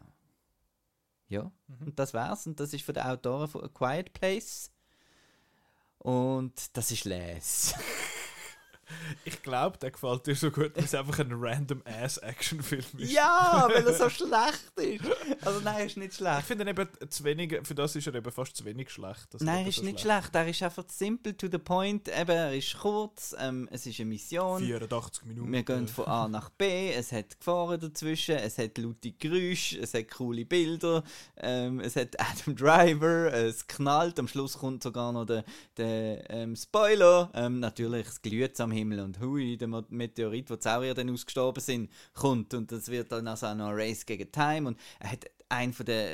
Ja, 1.27 1.51
Mhm. 1.67 1.87
und 1.87 1.99
das 1.99 2.13
war's. 2.13 2.47
Und 2.47 2.59
das 2.59 2.73
ist 2.73 2.83
von 2.83 2.95
den 2.95 3.03
Autoren 3.03 3.47
von 3.47 3.63
A 3.63 3.67
Quiet 3.67 4.13
Place. 4.13 4.71
Und 5.99 6.75
das 6.77 6.91
ist 6.91 7.03
Les. 7.05 7.75
Ich 9.25 9.41
glaube, 9.41 9.77
der 9.77 9.91
gefällt 9.91 10.25
dir 10.27 10.35
so 10.35 10.51
gut, 10.51 10.75
weil 10.75 10.83
es 10.83 10.93
einfach 10.95 11.19
ein 11.19 11.31
random 11.31 11.81
Ass-Action-Film 11.85 12.83
ist. 12.97 13.11
Ja, 13.11 13.67
weil 13.71 13.85
er 13.85 13.93
so 13.93 14.09
schlecht 14.09 14.71
ist. 14.77 15.05
Also 15.45 15.59
nein, 15.61 15.75
er 15.79 15.85
ist 15.85 15.97
nicht 15.97 16.11
Ich 16.11 16.17
schlecht. 16.17 16.43
finde 16.43 16.63
ihn 16.65 16.69
eben 16.69 16.87
zu 17.09 17.23
wenig, 17.23 17.59
für 17.63 17.75
das 17.75 17.95
ist 17.95 18.07
er 18.07 18.15
eben 18.15 18.31
fast 18.31 18.55
zu 18.55 18.65
wenig 18.65 18.89
schlecht. 18.89 19.33
dass 19.33 19.41
Nein, 19.41 19.63
er 19.63 19.67
ist 19.69 19.77
so 19.77 19.83
nicht 19.83 19.99
schlecht. 19.99 20.33
Er 20.33 20.47
ist 20.47 20.63
einfach 20.63 20.83
simple 20.89 21.35
to 21.37 21.47
the 21.51 21.57
point. 21.57 22.07
Eben, 22.07 22.31
er 22.31 22.55
ist 22.55 22.77
kurz, 22.79 23.35
ähm, 23.39 23.67
es 23.71 23.85
ist 23.85 23.99
eine 23.99 24.09
Mission. 24.09 24.61
84 24.63 25.25
Minuten. 25.25 25.51
Wir 25.51 25.63
gehen 25.63 25.87
von 25.87 26.05
A 26.05 26.27
nach 26.27 26.49
B, 26.49 26.91
es 26.93 27.11
hat 27.11 27.37
Gefahren 27.37 27.79
dazwischen, 27.79 28.35
es 28.35 28.57
hat 28.57 28.77
laute 28.77 29.11
Geräusche, 29.11 29.79
es 29.79 29.93
hat 29.93 30.09
coole 30.09 30.45
Bilder, 30.45 31.03
ähm, 31.37 31.79
es 31.79 31.95
hat 31.95 32.19
Adam 32.19 32.55
Driver, 32.55 33.31
es 33.33 33.67
knallt, 33.67 34.19
am 34.19 34.27
Schluss 34.27 34.57
kommt 34.57 34.83
sogar 34.83 35.11
noch 35.11 35.25
der, 35.25 35.43
der 35.77 36.29
ähm, 36.29 36.55
Spoiler. 36.55 37.29
Ähm, 37.33 37.59
natürlich, 37.59 38.07
es 38.07 38.21
glüht 38.21 38.59
am 38.59 38.71
Himmel 38.71 38.78
und 38.83 39.19
hui, 39.19 39.57
der 39.57 39.67
Meteorit, 39.89 40.49
wo 40.49 40.55
die 40.55 40.61
Saurier 40.63 40.93
dann 40.93 41.09
ausgestorben 41.09 41.61
sind, 41.61 41.89
kommt 42.13 42.53
und 42.53 42.71
das 42.71 42.89
wird 42.89 43.11
dann 43.11 43.27
also 43.27 43.47
auch 43.47 43.55
noch 43.55 43.69
ein 43.69 43.75
Race 43.75 44.05
gegen 44.05 44.31
Time 44.31 44.69
und 44.69 44.79
er 44.99 45.11
hat 45.11 45.25
einen 45.49 45.73
von 45.73 45.85
der 45.85 46.09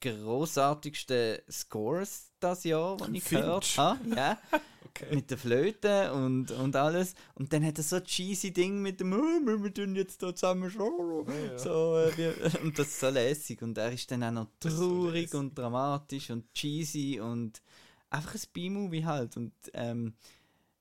großartigsten 0.00 1.38
Scores 1.50 2.30
das 2.40 2.64
Jahr, 2.64 2.96
den 2.98 3.14
ich 3.14 3.24
Finch. 3.24 3.40
gehört 3.40 3.76
habe. 3.76 3.98
Ja 4.16 4.38
Okay. 5.00 5.14
mit 5.14 5.30
der 5.30 5.38
Flöte 5.38 6.12
und, 6.12 6.50
und 6.50 6.74
alles. 6.74 7.14
Und 7.34 7.52
dann 7.52 7.64
hat 7.64 7.78
er 7.78 7.84
so 7.84 7.96
ein 7.96 8.04
cheesy 8.04 8.52
Ding 8.52 8.82
mit 8.82 8.98
dem, 9.00 9.12
oh, 9.12 9.62
wir 9.62 9.72
tun 9.72 9.94
jetzt 9.94 10.22
da 10.22 10.34
zusammen 10.34 10.70
schon. 10.70 11.26
ja. 11.28 11.58
So, 11.58 11.96
äh, 11.98 12.16
wir, 12.16 12.34
und 12.62 12.76
das 12.78 12.88
ist 12.88 13.00
so 13.00 13.08
lässig. 13.08 13.62
Und 13.62 13.78
er 13.78 13.92
ist 13.92 14.10
dann 14.10 14.24
auch 14.24 14.32
noch 14.32 14.46
so 14.62 14.68
traurig 14.70 15.22
lässig. 15.22 15.34
und 15.38 15.56
dramatisch 15.56 16.30
und 16.30 16.52
cheesy 16.52 17.20
und 17.20 17.62
einfach 18.10 18.34
ein 18.34 18.40
B-Movie 18.52 19.04
halt. 19.04 19.36
Und 19.36 19.52
ähm, 19.72 20.14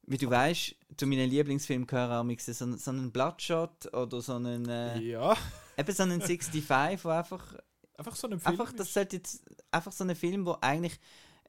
wie 0.08 0.18
du 0.18 0.30
weißt, 0.30 0.76
zu 0.98 1.06
meinen 1.06 1.30
Lieblingsfilmen 1.30 1.86
gehören 1.86 2.12
auch 2.12 2.40
so, 2.40 2.76
so 2.76 2.92
einen 2.92 3.12
Bloodshot 3.12 3.94
oder 3.94 4.22
so 4.22 4.34
einen, 4.34 4.68
äh, 4.68 5.00
Ja, 5.00 5.36
eben 5.78 5.92
so 5.92 6.04
einen 6.04 6.22
65, 6.22 7.04
wo 7.04 7.10
einfach 7.10 7.56
einfach 7.98 8.16
so 8.16 8.28
ein 8.28 8.40
Film. 8.40 8.60
Einfach, 8.60 8.74
das 8.74 8.94
sollte 8.94 9.18
jetzt 9.18 9.44
einfach 9.72 9.92
so 9.92 10.04
ein 10.04 10.16
Film, 10.16 10.46
wo 10.46 10.58
eigentlich 10.62 11.00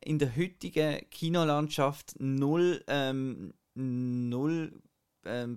in 0.01 0.19
der 0.19 0.35
heutigen 0.37 1.09
Kinolandschaft 1.11 2.15
null, 2.19 2.85
ähm, 2.87 3.55
null 3.75 4.81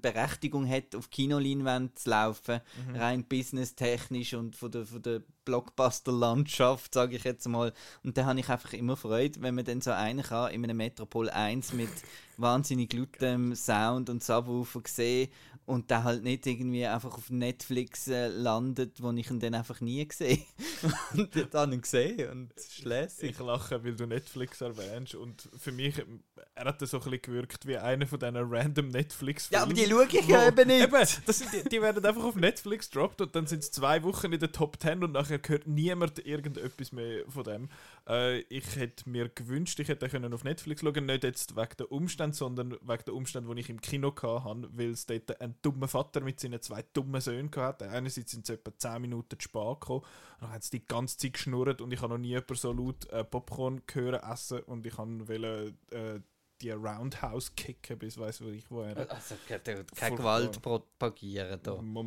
Berechtigung 0.01 0.67
hat, 0.67 0.95
auf 0.95 1.09
Kinoleinwand 1.09 1.97
zu 1.99 2.09
laufen, 2.09 2.61
Mhm. 2.87 2.95
rein 2.95 3.23
businesstechnisch 3.25 4.33
und 4.33 4.55
von 4.55 4.71
der, 4.71 4.85
von 4.85 5.01
der 5.01 5.21
Blockbuster-Landschaft, 5.45 6.93
sage 6.93 7.15
ich 7.15 7.23
jetzt 7.23 7.47
mal. 7.47 7.73
Und 8.03 8.17
da 8.17 8.25
habe 8.25 8.39
ich 8.39 8.49
einfach 8.49 8.73
immer 8.73 8.97
Freude, 8.97 9.41
wenn 9.41 9.55
man 9.55 9.65
dann 9.65 9.81
so 9.81 9.91
einen 9.91 10.23
kann 10.23 10.51
in 10.51 10.63
einem 10.63 10.77
Metropol 10.77 11.29
1 11.29 11.73
mit 11.73 11.89
wahnsinnig 12.37 12.91
lautem 12.93 13.55
Sound 13.55 14.09
und 14.09 14.23
Subwoofer 14.23 14.81
sehen 14.87 15.29
und 15.65 15.89
der 15.89 16.03
halt 16.03 16.23
nicht 16.23 16.45
irgendwie 16.45 16.85
einfach 16.85 17.13
auf 17.13 17.29
Netflix 17.29 18.07
äh, 18.07 18.27
landet, 18.27 19.01
wo 19.01 19.11
ich 19.11 19.29
ihn 19.29 19.39
dann 19.39 19.53
einfach 19.53 19.79
nie 19.81 20.07
sehe. 20.11 20.39
und 21.13 21.35
ich 21.35 21.53
ihn 21.53 21.81
gesehen 21.81 22.29
und 22.29 22.53
es 22.55 22.67
ist 22.67 22.85
lässig. 22.85 23.31
Ich 23.31 23.39
lache, 23.39 23.83
weil 23.83 23.95
du 23.95 24.05
Netflix 24.05 24.61
erwähnst 24.61 25.15
und 25.15 25.49
für 25.57 25.71
mich, 25.71 25.99
ähm, 25.99 26.23
er 26.55 26.65
hat 26.65 26.79
so 26.79 26.97
ein 26.97 27.03
bisschen 27.03 27.21
gewirkt 27.21 27.67
wie 27.67 27.77
einer 27.77 28.07
von 28.07 28.19
diesen 28.19 28.35
random 28.37 28.89
netflix 28.89 29.49
Ja, 29.51 29.63
aber 29.63 29.73
die 29.73 29.85
schaue 29.85 30.05
ich 30.05 30.27
ja 30.27 30.47
eben 30.47 30.67
nicht. 30.67 30.83
Eben, 30.83 31.07
das 31.25 31.39
sind 31.39 31.53
die, 31.53 31.69
die 31.69 31.81
werden 31.81 32.03
einfach 32.05 32.23
auf 32.23 32.35
Netflix 32.35 32.89
gedroppt 32.89 33.21
und 33.21 33.35
dann 33.35 33.47
sind 33.47 33.63
es 33.63 33.71
zwei 33.71 34.03
Wochen 34.03 34.33
in 34.33 34.39
der 34.39 34.51
Top 34.51 34.81
10 34.81 35.03
und 35.03 35.11
nachher 35.11 35.39
hört 35.45 35.67
niemand 35.67 36.25
irgendetwas 36.25 36.91
mehr 36.91 37.23
von 37.27 37.43
dem. 37.43 37.69
Äh, 38.07 38.39
ich 38.41 38.75
hätte 38.75 39.09
mir 39.09 39.29
gewünscht, 39.29 39.79
ich 39.79 39.87
hätte 39.87 40.09
können 40.09 40.33
auf 40.33 40.43
Netflix 40.43 40.81
schauen, 40.81 41.05
nicht 41.05 41.23
jetzt 41.23 41.55
wegen 41.55 41.77
der 41.77 41.91
Umstände, 41.91 42.35
sondern 42.35 42.71
wegen 42.81 43.05
der 43.05 43.13
Umstände, 43.13 43.53
die 43.53 43.61
ich 43.61 43.69
im 43.69 43.81
Kino 43.81 44.13
hatte, 44.21 44.69
weil 44.73 44.91
es 44.91 45.05
dort 45.05 45.39
einen 45.39 45.55
dummen 45.61 45.87
Vater 45.87 46.21
mit 46.21 46.39
seinen 46.39 46.61
zwei 46.61 46.83
dummen 46.93 47.21
Söhnen 47.21 47.51
hatte. 47.55 47.89
Einerseits 47.89 48.31
sind 48.31 48.45
sie 48.45 48.53
etwa 48.53 48.75
10 48.75 49.01
Minuten 49.01 49.39
zu 49.39 49.43
spät 49.43 49.79
gekommen 49.79 50.01
und 50.01 50.41
dann 50.41 50.53
haben 50.53 50.61
sie 50.61 50.79
die 50.79 50.85
ganze 50.85 51.17
Zeit 51.17 51.33
geschnurrt 51.33 51.81
und 51.81 51.91
ich 51.91 52.01
habe 52.01 52.13
noch 52.13 52.19
nie 52.19 52.29
jemanden 52.29 52.55
so 52.55 52.73
laut 52.73 53.07
äh, 53.09 53.23
Popcorn 53.23 53.81
hören 53.91 54.21
essen 54.23 54.59
und 54.61 54.85
ich 54.85 54.97
wollte 54.97 55.73
äh, 55.91 56.19
die 56.61 56.71
Roundhouse 56.71 57.55
kicken, 57.55 57.97
bis 57.97 58.17
weiß 58.17 58.41
ich 58.41 58.69
wo 58.69 58.81
er. 58.81 59.09
Also, 59.09 59.35
keine 59.47 59.85
Furchtbar. 59.93 60.11
Gewalt 60.11 60.61
propagieren 60.61 61.59
da. 61.63 61.81
Mal, 61.81 62.03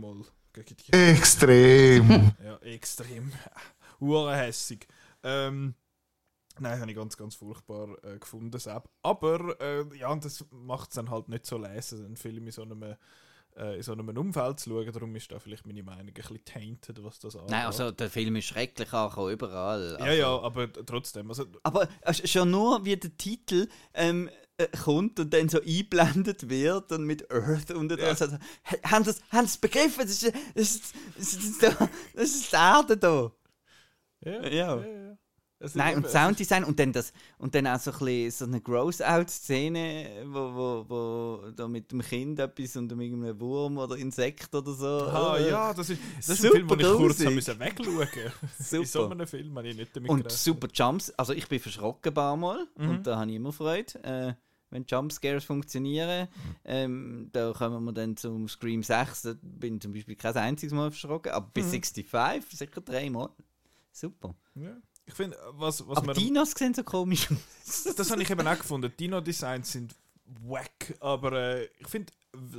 Extrem. 0.92 2.32
Ja, 2.44 2.56
extrem. 2.58 3.32
Urenhässig. 4.00 4.86
Ähm, 5.24 5.74
nein, 6.60 6.80
habe 6.80 6.90
ich 6.90 6.96
ganz, 6.96 7.16
ganz 7.16 7.34
furchtbar 7.34 7.96
äh, 8.04 8.18
gefunden. 8.18 8.58
Sepp. 8.58 8.88
Aber 9.02 9.60
äh, 9.60 9.84
ja, 9.98 10.08
und 10.10 10.24
das 10.24 10.44
macht 10.50 10.90
es 10.90 10.94
dann 10.96 11.10
halt 11.10 11.28
nicht 11.28 11.46
so 11.46 11.58
lesen, 11.58 12.04
einen 12.04 12.16
Film 12.16 12.46
in 12.46 12.52
so 12.52 12.62
einem, 12.62 12.82
äh, 13.56 13.76
in 13.76 13.82
so 13.82 13.92
einem 13.92 14.08
Umfeld 14.16 14.60
zu 14.60 14.70
schauen. 14.70 14.92
Darum 14.92 15.14
ist 15.16 15.30
da 15.32 15.38
vielleicht 15.38 15.66
meine 15.66 15.82
Meinung 15.82 16.08
ein 16.08 16.12
bisschen 16.14 16.44
tainted, 16.44 17.02
was 17.02 17.18
das 17.18 17.36
angeht. 17.36 17.50
Nein, 17.50 17.66
also 17.66 17.90
der 17.90 18.10
Film 18.10 18.36
ist 18.36 18.46
schrecklich 18.46 18.92
angekommen, 18.92 19.32
überall. 19.32 19.96
ja, 19.98 20.04
Also- 20.04 20.20
ja, 20.20 20.38
aber 20.40 20.72
trotzdem. 20.72 21.28
Also, 21.28 21.46
Aber 21.62 21.88
äh, 22.02 22.14
schon 22.26 22.50
nur, 22.50 22.84
wie 22.84 22.96
der 22.96 23.16
Titel 23.16 23.68
ähm, 23.94 24.28
äh, 24.56 24.68
kommt 24.68 25.18
und 25.18 25.34
dann 25.34 25.48
so 25.48 25.60
eingeblendet 25.60 26.48
wird 26.48 26.92
und 26.92 27.04
mit 27.04 27.28
Earth 27.32 27.72
und 27.72 27.90
Ja. 27.90 28.06
also, 28.08 28.26
also, 28.26 28.36
ha- 28.36 28.90
haben 28.90 29.04
sie 29.04 29.12
haben 29.30 29.46
es 29.46 29.58
begriffen? 29.58 30.02
Das 30.06 30.22
ist, 30.22 30.32
das 30.54 30.74
ist, 30.74 30.94
das 31.16 31.24
ist, 31.26 31.62
das 31.62 31.72
ist, 31.80 31.90
das 32.14 32.22
ist 32.30 32.52
die 32.52 32.56
Erde 32.56 32.96
da. 32.96 33.32
ja, 34.20 34.42
Ja. 34.48 34.76
ja. 34.84 35.10
Ist 35.12 35.18
Nein, 35.74 35.96
und 35.96 36.08
Sounddesign 36.10 36.64
und 36.64 36.78
dann, 36.78 36.92
das, 36.92 37.12
und 37.38 37.54
dann 37.54 37.66
auch 37.66 37.78
so, 37.80 37.90
ein 37.92 37.98
bisschen, 37.98 38.30
so 38.30 38.44
eine 38.44 38.60
Gross-Out-Szene, 38.60 40.24
wo, 40.26 40.54
wo, 40.54 40.84
wo 40.88 41.50
da 41.50 41.66
mit 41.68 41.90
dem 41.90 42.00
Kind 42.00 42.38
etwas 42.38 42.76
und 42.76 42.90
irgendeinem 42.92 43.38
Wurm 43.40 43.78
oder 43.78 43.96
Insekt 43.96 44.54
oder 44.54 44.72
so. 44.72 44.86
Ah, 44.86 45.36
Äh, 45.38 45.48
ja, 45.50 45.72
das 45.74 45.90
ist, 45.90 46.00
das 46.18 46.28
ist 46.28 46.44
ein 46.44 46.50
Film, 46.52 46.68
den 46.68 46.80
ich 46.80 46.86
kurz 46.86 47.24
haben 47.24 47.34
müssen 47.34 47.58
wegschauen 47.58 47.94
musste. 47.96 48.76
In 48.76 48.84
so 48.84 49.08
einem 49.08 49.26
Film 49.26 49.56
habe 49.56 49.68
ich 49.68 49.76
nicht 49.76 49.94
damit 49.96 50.10
Und 50.10 50.18
gerechnet. 50.18 50.38
super 50.40 50.68
Jumps. 50.72 51.10
Also 51.12 51.32
ich 51.32 51.48
bin 51.48 51.60
verschrocken 51.60 52.10
ein 52.10 52.14
paar 52.14 52.36
Mal 52.36 52.66
Mhm. 52.76 52.88
und 52.90 53.06
da 53.06 53.18
habe 53.18 53.30
ich 53.30 53.36
immer 53.36 53.52
Freude. 53.52 54.02
Äh, 54.04 54.34
wenn 54.70 54.84
Jumpscares 54.88 55.44
funktionieren, 55.44 56.26
ähm, 56.64 57.28
da 57.32 57.52
kommen 57.52 57.84
wir 57.84 57.92
dann 57.92 58.16
zum 58.16 58.48
Scream 58.48 58.82
6. 58.82 59.22
Da 59.22 59.34
bin 59.40 59.76
ich 59.76 59.82
zum 59.82 59.92
Beispiel 59.92 60.16
kein 60.16 60.34
einziges 60.36 60.72
Mal 60.74 60.90
verschrocken, 60.90 61.30
aber 61.32 61.46
Mhm. 61.46 61.50
bis 61.52 61.66
65 61.70 62.58
sicher 62.58 62.80
dreimal. 62.80 63.28
Super. 63.92 64.34
Ja. 64.56 64.76
Ich 65.06 65.14
finde, 65.14 65.36
was, 65.52 65.86
was 65.86 65.98
aber 65.98 66.14
Dinos 66.14 66.52
sehen 66.52 66.74
so 66.74 66.82
komisch 66.82 67.28
aus. 67.30 67.84
Das 67.96 68.10
habe 68.10 68.22
ich 68.22 68.30
eben 68.30 68.46
auch 68.46 68.58
gefunden. 68.58 68.92
Dino-Designs 68.98 69.72
sind 69.72 69.94
wack, 70.42 70.94
aber 71.00 71.32
äh, 71.32 71.64
ich 71.78 71.88
finde, 71.88 72.12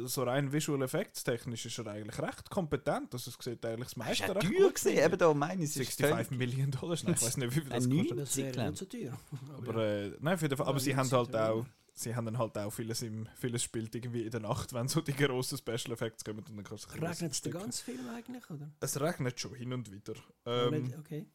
so 0.06 0.24
rein 0.24 0.52
Visual 0.52 0.82
Effects 0.84 1.24
technisch 1.24 1.66
ist 1.66 1.78
er 1.80 1.88
eigentlich 1.88 2.20
recht 2.20 2.50
kompetent. 2.50 3.14
Also 3.14 3.32
es 3.32 3.44
sieht 3.44 3.66
eigentlich 3.66 3.90
das 3.90 3.98
meiste 3.98 4.36
recht 4.36 4.48
teuer 4.48 4.62
gut 4.62 4.76
gesehen. 4.76 5.06
Eben 5.06 5.18
da 5.18 5.34
meine 5.34 5.64
ich, 5.64 5.72
es 5.72 5.78
ist 5.78 5.98
65 5.98 6.28
völlig- 6.28 6.32
Millionen 6.32 6.72
Dollar. 6.72 6.98
Nein, 7.04 7.16
ich 7.16 7.22
weiß 7.22 7.38
nicht, 7.38 7.56
wie 7.56 7.60
viel 7.62 7.70
das 7.70 7.90
kostet. 7.90 8.20
Das 8.20 8.38
wäre 8.38 8.54
Sicher. 8.54 8.70
nicht 8.70 8.78
so 8.78 8.86
teuer. 8.86 9.20
Aber, 9.58 9.84
äh, 9.84 10.12
nein, 10.20 10.38
jeden 10.40 10.58
Fall. 10.58 10.68
aber 10.68 10.80
sie 10.80 10.96
haben 10.96 11.12
halt 11.12 11.36
auch, 11.36 11.66
sie 11.94 12.16
haben 12.16 12.26
dann 12.26 12.38
halt 12.38 12.58
auch 12.58 12.72
vieles 12.72 13.02
im, 13.02 13.28
vieles 13.36 13.64
spielt 13.64 13.94
irgendwie 13.96 14.24
in 14.24 14.32
der 14.32 14.42
Nacht, 14.42 14.74
wenn 14.74 14.88
so 14.88 15.02
die 15.02 15.14
grossen 15.14 15.58
Special 15.58 15.92
Effects 15.92 16.24
kommen 16.24 16.40
und 16.40 16.50
dann 16.50 16.64
kannst 16.64 16.86
du 16.86 16.90
ein 16.90 17.00
bisschen 17.00 17.08
Regnet 17.12 17.32
es 17.32 17.42
den 17.42 17.54
ganzen 17.54 17.84
Film 17.86 18.10
eigentlich? 18.16 18.50
Oder? 18.50 18.72
Es 18.80 19.00
regnet 19.02 19.40
schon 19.40 19.56
hin 19.56 19.74
und 19.74 19.92
wieder. 19.92 20.14
Ähm, 20.46 20.94
okay. 21.00 21.26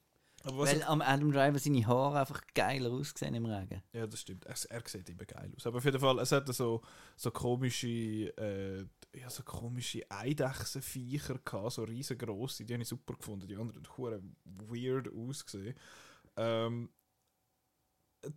Weil 0.43 0.83
am 0.85 1.03
Adam 1.03 1.33
Driver 1.33 1.59
seine 1.59 1.87
Haare 1.87 2.21
einfach 2.21 2.41
geiler 2.55 2.91
aussehen 2.91 3.35
im 3.35 3.45
Regen. 3.45 3.83
Ja, 3.93 4.07
das 4.07 4.21
stimmt. 4.21 4.47
Er, 4.47 4.55
er 4.71 4.83
sieht 4.89 5.09
immer 5.11 5.25
geil 5.25 5.53
aus. 5.55 5.67
Aber 5.67 5.79
auf 5.79 5.85
jeden 5.85 6.01
Fall, 6.01 6.19
es 6.19 6.33
hat 6.33 6.53
so, 6.55 6.81
so 7.17 7.31
komische, 7.31 7.89
äh, 8.39 8.87
ja, 9.19 9.29
so 9.29 9.43
komische 9.43 10.11
Eidechsenviecher 10.11 11.39
gehabt, 11.45 11.73
so 11.73 11.85
riesengroße. 11.85 12.65
Die 12.65 12.73
habe 12.73 12.83
ich 12.83 12.89
super 12.89 13.15
gefunden. 13.15 13.49
Die 13.49 13.57
anderen 13.57 13.87
haben 13.99 14.37
weird 14.45 15.13
ausgesehen. 15.13 15.75
Ähm, 16.37 16.89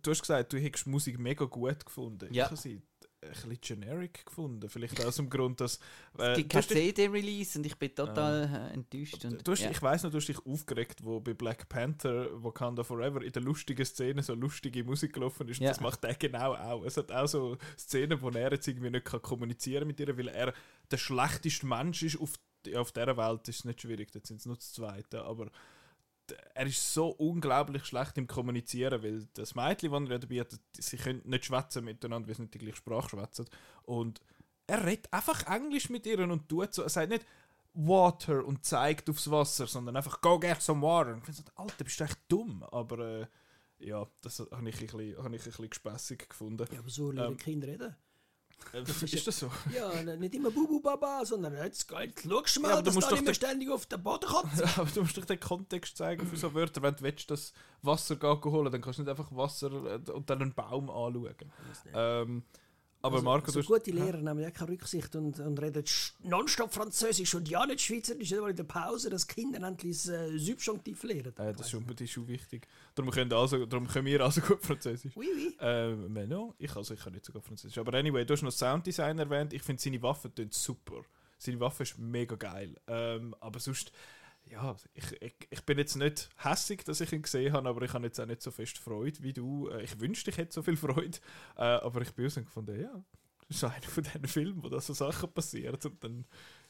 du 0.02 0.10
hast 0.10 0.20
gesagt, 0.20 0.52
du 0.52 0.58
hättest 0.58 0.86
Musik 0.86 1.18
mega 1.18 1.46
gut 1.46 1.84
gefunden. 1.86 2.32
Ja. 2.34 2.44
Ich 2.44 2.50
habe 2.50 2.60
sie 2.60 2.82
ein 3.26 3.48
bisschen 3.48 3.80
generic 3.80 4.26
gefunden. 4.26 4.68
Vielleicht 4.68 5.04
aus 5.04 5.16
dem 5.16 5.28
Grund, 5.30 5.60
dass. 5.60 5.78
Es 6.18 6.28
Äh, 6.28 6.34
gibt 6.36 6.52
du 6.52 6.58
hast 6.58 6.68
kein 6.68 6.78
CD-Release 6.78 7.58
und 7.58 7.66
ich 7.66 7.76
bin 7.76 7.94
total 7.94 8.70
äh, 8.70 8.74
enttäuscht. 8.74 9.24
Und, 9.24 9.46
Du 9.46 9.52
hast, 9.52 9.62
ja. 9.62 9.70
Ich 9.70 9.80
weiß 9.82 10.02
noch, 10.04 10.10
du 10.10 10.18
hast 10.18 10.28
dich 10.28 10.44
aufgeregt, 10.46 11.04
wo 11.04 11.20
bei 11.20 11.34
Black 11.34 11.68
Panther 11.68 12.28
Wakanda 12.42 12.84
Forever 12.84 13.22
in 13.22 13.32
der 13.32 13.42
lustigen 13.42 13.84
Szene 13.84 14.22
so 14.22 14.34
lustige 14.34 14.84
Musik 14.84 15.12
gelaufen 15.14 15.48
ist. 15.48 15.58
Und 15.60 15.64
Ja. 15.64 15.70
Das 15.70 15.80
macht 15.80 16.04
er 16.04 16.14
genau 16.14 16.54
auch. 16.54 16.84
Es 16.84 16.96
hat 16.96 17.10
auch 17.12 17.26
so 17.26 17.56
Szenen, 17.78 18.20
wo 18.20 18.30
er 18.30 18.52
jetzt 18.52 18.68
irgendwie 18.68 18.90
nicht 18.90 19.04
kann 19.04 19.22
kommunizieren 19.22 19.86
mit 19.86 19.98
ihr, 20.00 20.16
weil 20.16 20.28
er 20.28 20.52
der 20.90 20.96
schlechteste 20.98 21.66
Mensch 21.66 22.02
ist 22.02 22.18
auf, 22.20 22.32
auf 22.76 22.92
dieser 22.92 23.16
Welt. 23.16 23.48
ist 23.48 23.58
es 23.60 23.64
nicht 23.64 23.82
schwierig, 23.82 24.14
jetzt 24.14 24.28
sind 24.28 24.40
es 24.40 24.46
nur 24.46 24.56
das 24.56 24.72
Zweite. 24.72 25.24
Aber 25.24 25.50
er 26.54 26.66
ist 26.66 26.92
so 26.94 27.08
unglaublich 27.08 27.84
schlecht 27.84 28.16
im 28.18 28.26
Kommunizieren, 28.26 29.02
weil 29.02 29.26
das 29.34 29.54
Mädchen, 29.54 29.90
das 29.92 30.10
er 30.10 30.18
dabei 30.18 30.40
hat, 30.40 30.58
sie 30.78 30.96
können 30.96 31.22
nicht 31.24 31.44
schwätzen 31.44 31.84
miteinander, 31.84 32.28
weil 32.28 32.34
sie 32.36 32.42
nicht 32.42 32.54
die 32.54 32.58
gleiche 32.58 32.76
Sprache 32.76 33.10
schwätzen. 33.10 33.46
Und 33.82 34.20
er 34.66 34.84
redet 34.84 35.12
einfach 35.12 35.46
Englisch 35.46 35.90
mit 35.90 36.06
ihr 36.06 36.18
und 36.20 36.48
tut 36.48 36.72
so. 36.74 36.82
Er 36.82 36.88
sagt 36.88 37.10
nicht 37.10 37.26
Water 37.74 38.44
und 38.44 38.64
zeigt 38.64 39.10
aufs 39.10 39.30
Wasser, 39.30 39.66
sondern 39.66 39.96
einfach 39.96 40.20
Go 40.20 40.38
get 40.38 40.62
some 40.62 40.80
water. 40.80 41.12
Und 41.12 41.18
ich 41.18 41.24
finde 41.24 41.42
so, 41.42 41.62
Alter, 41.62 41.84
bist 41.84 42.00
du 42.00 42.04
echt 42.04 42.18
dumm. 42.28 42.62
Aber 42.70 42.98
äh, 43.00 43.26
ja, 43.78 44.06
das 44.22 44.38
habe 44.38 44.68
ich, 44.68 44.80
ein 44.80 44.86
bisschen- 44.86 45.18
habe 45.18 45.36
ich 45.36 45.42
ein 45.42 45.44
bisschen 45.50 45.68
gespässig 45.70 46.28
gefunden. 46.28 46.66
Ja, 46.72 46.78
aber 46.78 46.88
so 46.88 47.10
lernen 47.10 47.32
Ähm, 47.32 47.36
Kinder 47.36 47.66
reden. 47.68 47.94
Äh, 48.72 48.82
ist 48.82 49.26
das 49.26 49.38
so? 49.38 49.50
Ja, 49.72 50.02
nicht 50.16 50.34
immer 50.34 50.50
Bubu 50.50 50.80
Baba, 50.80 51.24
sondern 51.24 51.54
jetzt, 51.54 51.90
jetzt 51.90 52.50
schau 52.50 52.60
mal, 52.60 52.70
Ja, 52.70 52.82
du 52.82 52.92
musst 52.92 53.06
da 53.06 53.10
doch 53.10 53.16
nicht 53.16 53.24
mehr 53.24 53.34
ständig 53.34 53.70
auf 53.70 53.86
den 53.86 54.02
Boden 54.02 54.26
kommt. 54.26 54.62
Aber 54.78 54.90
du 54.90 55.02
musst 55.02 55.16
doch 55.16 55.24
den 55.24 55.40
Kontext 55.40 55.96
zeigen 55.96 56.26
für 56.26 56.36
so 56.36 56.52
Wörter. 56.54 56.82
Wenn 56.82 56.96
du 56.96 57.02
willst, 57.02 57.30
dass 57.30 57.52
Wasser 57.82 58.16
gehen 58.16 58.42
holen 58.44 58.72
dann 58.72 58.80
kannst 58.80 58.98
du 58.98 59.02
nicht 59.02 59.10
einfach 59.10 59.30
Wasser 59.30 59.70
äh, 59.70 60.10
und 60.10 60.28
dann 60.28 60.42
einen 60.42 60.54
Baum 60.54 60.90
anschauen. 60.90 61.52
Ähm, 61.94 62.42
aber 63.04 63.16
Also, 63.16 63.24
Marco, 63.24 63.50
so 63.50 63.62
gute 63.62 63.90
Lehrer 63.90 64.16
nehmen 64.16 64.40
ja 64.40 64.50
keine 64.50 64.70
Rücksicht 64.70 65.14
und, 65.14 65.38
und 65.38 65.60
reden 65.60 65.84
nonstop 66.22 66.72
Französisch 66.72 67.34
und 67.34 67.46
ja 67.50 67.66
nicht 67.66 67.82
Schweizerisch, 67.82 68.30
nicht 68.30 68.40
mal 68.40 68.48
in 68.48 68.56
der 68.56 68.64
Pause, 68.64 69.10
dass 69.10 69.26
Kinder 69.26 69.62
endlich 69.66 70.02
das 70.02 70.08
äh, 70.08 70.38
Subjunktiv 70.38 71.02
lernen. 71.02 71.34
Äh, 71.36 71.52
das, 71.52 71.66
ist 71.66 71.70
schon, 71.70 71.86
das 71.86 72.00
ist 72.00 72.12
schon 72.12 72.26
wichtig. 72.26 72.66
Darum 72.94 73.10
können, 73.10 73.30
also, 73.34 73.66
darum 73.66 73.86
können 73.86 74.06
wir 74.06 74.22
also 74.22 74.40
gut 74.40 74.62
Französisch. 74.62 75.12
Oui, 75.16 75.28
oui. 75.34 75.54
Äh, 75.60 75.94
mais 75.94 76.26
non, 76.26 76.54
ich 76.58 76.72
kann 76.72 77.12
nicht 77.12 77.26
so 77.26 77.32
gut 77.32 77.44
Französisch. 77.44 77.76
Aber 77.76 77.92
anyway, 77.92 78.24
du 78.24 78.32
hast 78.32 78.42
noch 78.42 78.50
Sounddesign 78.50 79.18
erwähnt. 79.18 79.52
Ich 79.52 79.62
finde 79.62 79.82
seine 79.82 80.00
Waffe 80.00 80.30
super. 80.48 81.02
Seine 81.36 81.60
Waffe 81.60 81.82
ist 81.82 81.98
mega 81.98 82.36
geil. 82.36 82.74
Ähm, 82.86 83.34
aber 83.38 83.60
sonst, 83.60 83.92
ja, 84.46 84.76
ich, 84.92 85.22
ich, 85.22 85.34
ich 85.50 85.62
bin 85.64 85.78
jetzt 85.78 85.96
nicht 85.96 86.28
hässig, 86.36 86.84
dass 86.84 87.00
ich 87.00 87.12
ihn 87.12 87.22
gesehen 87.22 87.52
habe, 87.52 87.68
aber 87.68 87.82
ich 87.82 87.92
habe 87.92 88.04
jetzt 88.04 88.20
auch 88.20 88.26
nicht 88.26 88.42
so 88.42 88.50
fest 88.50 88.78
Freude 88.78 89.22
wie 89.22 89.32
du. 89.32 89.68
Äh, 89.68 89.82
ich 89.82 89.98
wünschte, 90.00 90.30
ich 90.30 90.36
hätte 90.36 90.52
so 90.52 90.62
viel 90.62 90.76
Freude. 90.76 91.18
Äh, 91.56 91.62
aber 91.62 92.02
ich 92.02 92.12
bin 92.12 92.26
aus 92.26 92.36
und 92.36 92.44
gefunden, 92.44 92.80
ja, 92.80 93.04
das 93.48 93.56
ist 93.56 93.64
einer 93.64 93.82
von 93.82 94.02
diesen 94.02 94.26
Filmen, 94.26 94.62
wo 94.62 94.68
da 94.68 94.80
so 94.80 94.92
Sachen 94.92 95.32
passieren. 95.32 95.78
Und 95.82 96.04
dann 96.04 96.26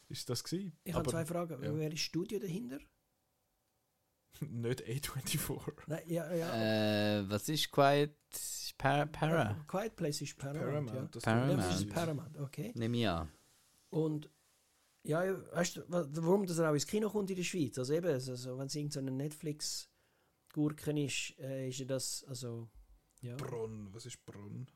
ist 0.09 0.29
das 0.29 0.43
gewesen. 0.43 0.73
Ich 0.83 0.93
habe 0.93 1.09
zwei 1.09 1.25
Fragen. 1.25 1.63
ja. 1.63 1.75
Wer 1.75 1.91
ist 1.91 2.01
Studio 2.01 2.39
dahinter? 2.39 2.79
nicht 4.41 4.83
A24. 4.83 5.73
Nein, 5.87 6.01
ja, 6.07 6.33
ja. 6.33 7.19
Äh, 7.19 7.29
was 7.29 7.49
ist 7.49 7.71
Quiet 7.71 8.15
Para? 8.77 9.05
Para? 9.05 9.63
Quiet 9.67 9.95
Place 9.95 10.21
ist 10.21 10.37
Paramount. 10.37 10.87
Paramount. 10.87 11.15
das 11.15 11.23
Paramount. 11.23 11.59
Ja. 11.59 11.69
Ist 11.69 11.89
Paramount, 11.89 12.37
okay. 12.37 12.71
Nehme 12.75 12.97
ich 12.97 13.07
an. 13.07 13.31
Und 13.89 14.29
ja, 15.05 15.53
weißt 15.53 15.77
du, 15.77 15.81
wa- 15.89 16.07
warum 16.11 16.45
das 16.45 16.57
er 16.57 16.69
auch 16.69 16.73
ins 16.73 16.87
Kino 16.87 17.09
kommt 17.09 17.29
in 17.29 17.35
der 17.35 17.43
Schweiz? 17.43 17.77
Also 17.77 17.93
eben, 17.93 18.07
also, 18.07 18.57
wenn 18.57 18.67
es 18.67 18.75
irgendein 18.75 18.91
so 18.91 18.99
eine 18.99 19.11
Netflix-Gurken 19.11 20.97
ist, 20.97 21.33
äh, 21.39 21.69
ist 21.69 21.79
ja 21.79 21.85
das, 21.85 22.23
also, 22.27 22.67
ja. 23.21 23.35
Bronn, 23.35 23.89
was 23.93 24.05
ist 24.05 24.23
Bronn? 24.25 24.67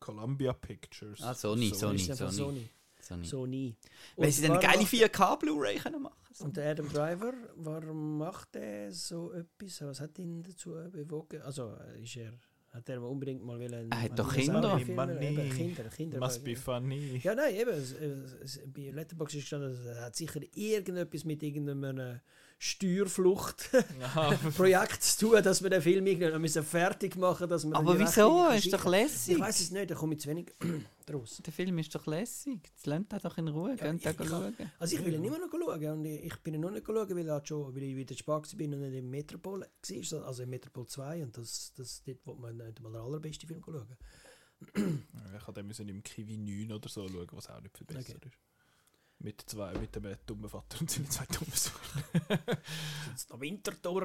Columbia 0.00 0.52
Pictures. 0.52 1.20
Ah, 1.22 1.34
Sony, 1.34 1.72
Sony. 1.74 2.02
einfach 2.10 2.30
Sony. 2.30 2.36
Sony. 2.36 2.68
Sony. 3.00 3.26
Sony. 3.26 3.76
Weil 4.16 4.32
sie 4.32 4.46
dann 4.46 4.60
geile 4.60 4.78
macht- 4.82 4.88
4K 4.90 5.36
Blu-ray 5.36 5.78
können 5.78 6.02
machen 6.02 6.16
Und 6.40 6.56
der 6.56 6.70
Adam 6.72 6.88
Driver, 6.88 7.32
warum 7.56 8.18
macht 8.18 8.56
er 8.56 8.90
so 8.92 9.32
etwas? 9.32 9.80
Was 9.82 10.00
hat 10.00 10.18
ihn 10.18 10.42
dazu 10.42 10.70
bewogen? 10.90 11.40
Also, 11.42 11.74
äh, 11.76 12.02
ist 12.02 12.16
er, 12.16 12.32
hat 12.74 12.88
er 12.88 13.00
unbedingt 13.02 13.44
mal 13.44 13.58
wollen, 13.58 13.90
Er 13.90 14.02
hat 14.02 14.18
doch? 14.18 14.34
Kinder. 14.34 14.78
Eben, 14.78 15.50
Kinder, 15.50 15.84
Kinder. 15.84 16.18
Must 16.18 16.42
be 16.42 16.56
funny. 16.56 17.20
Ja, 17.22 17.34
nein, 17.34 17.54
eben. 17.54 17.70
Es, 17.70 17.92
es, 17.92 18.32
es, 18.42 18.60
bei 18.66 18.90
Letterboxd 18.90 19.36
ist 19.36 19.42
gestanden, 19.42 19.70
es 19.70 20.00
hat 20.00 20.16
sicher 20.16 20.40
irgendetwas 20.54 21.24
mit 21.24 21.40
irgendeinem 21.42 22.20
Steuerfluchtprojekt 22.58 25.02
zu 25.02 25.26
tun, 25.26 25.42
dass 25.42 25.62
wir 25.62 25.70
den 25.70 25.82
Film 25.82 26.06
irgendwann 26.06 26.40
müssen 26.40 26.62
fertig 26.64 27.16
machen 27.16 27.48
dass 27.48 27.64
wir 27.64 27.74
Aber 27.76 27.98
wieso? 27.98 28.42
Rechnung 28.46 28.56
Ist 28.58 28.72
doch 28.72 28.86
lässig. 28.86 29.34
Ich 29.34 29.40
weiß 29.40 29.60
es 29.60 29.70
nicht, 29.70 29.90
da 29.90 29.94
komme 29.94 30.14
ich 30.14 30.20
zu 30.20 30.28
wenig 30.28 30.52
draus. 31.06 31.40
Der 31.44 31.52
Film 31.52 31.78
ist 31.78 31.94
doch 31.94 32.06
lässig. 32.06 32.60
Jetzt 32.66 32.86
lernt 32.86 33.12
er 33.12 33.20
doch 33.20 33.36
in 33.38 33.48
Ruhe. 33.48 33.76
Ja, 33.78 33.92
Geht 33.92 34.06
ich- 34.14 34.20
ich- 34.20 34.28
schauen. 34.28 34.54
Also 34.78 34.96
ich 34.96 35.04
will 35.04 35.14
ihn 35.14 35.24
immer 35.24 35.38
noch 35.38 35.50
schauen 35.50 35.84
und 35.98 36.04
ich, 36.04 36.24
ich 36.24 36.36
bin 36.38 36.54
ihn 36.54 36.60
noch 36.60 36.70
nicht 36.70 36.86
schauen, 36.86 37.08
weil, 37.16 37.28
er 37.28 37.42
schon, 37.44 37.74
weil 37.74 37.82
ich 37.82 37.96
wieder 37.96 38.16
Spaß 38.16 38.56
bin 38.56 38.72
und 38.74 38.80
nicht 38.80 38.94
im 38.96 39.10
Metropol 39.10 39.60
war, 39.60 40.26
also 40.26 40.42
im 40.42 40.50
Metropol 40.50 40.86
2 40.86 41.22
und 41.22 41.36
das, 41.36 41.72
das 41.76 42.02
dort 42.04 42.18
wo 42.24 42.34
man 42.34 42.56
nicht 42.56 42.80
mal 42.80 42.92
den 42.92 43.00
allerbesten 43.00 43.48
Film 43.48 43.62
schauen. 43.64 43.96
Ich 45.36 45.46
habe 45.46 45.62
müssen 45.62 45.88
im 45.88 46.02
Kiwi 46.02 46.36
9 46.38 46.72
oder 46.72 46.88
so 46.88 47.06
schauen, 47.08 47.26
was 47.32 47.50
auch 47.50 47.60
nicht 47.60 47.76
viel 47.76 47.86
besser 47.86 48.14
Okay. 48.16 48.28
ist. 48.28 48.38
Mit, 49.24 49.40
zwei, 49.46 49.72
mit 49.78 49.94
dem 49.96 50.04
dummen 50.26 50.50
Vater 50.50 50.78
und 50.82 50.90
seinen 50.90 51.08
zwei 51.10 51.24
dummen 51.26 51.50
Söhnen. 51.54 52.38
Das 53.12 53.30
war 53.30 53.38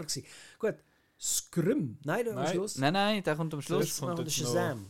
gewesen. 0.01 0.23
Gut, 0.57 0.75
Scrum. 1.19 1.97
Nein, 2.05 2.29
am 2.29 2.35
Nein. 2.35 2.47
Schluss. 2.53 2.77
Nein, 2.77 2.93
nein, 2.93 3.21
der 3.23 3.35
kommt 3.35 3.53
am 3.53 3.61
Schluss. 3.61 4.01
Wir 4.01 4.07
jetzt 4.07 4.17
den 4.17 4.25
noch- 4.25 4.31
Shazam. 4.31 4.85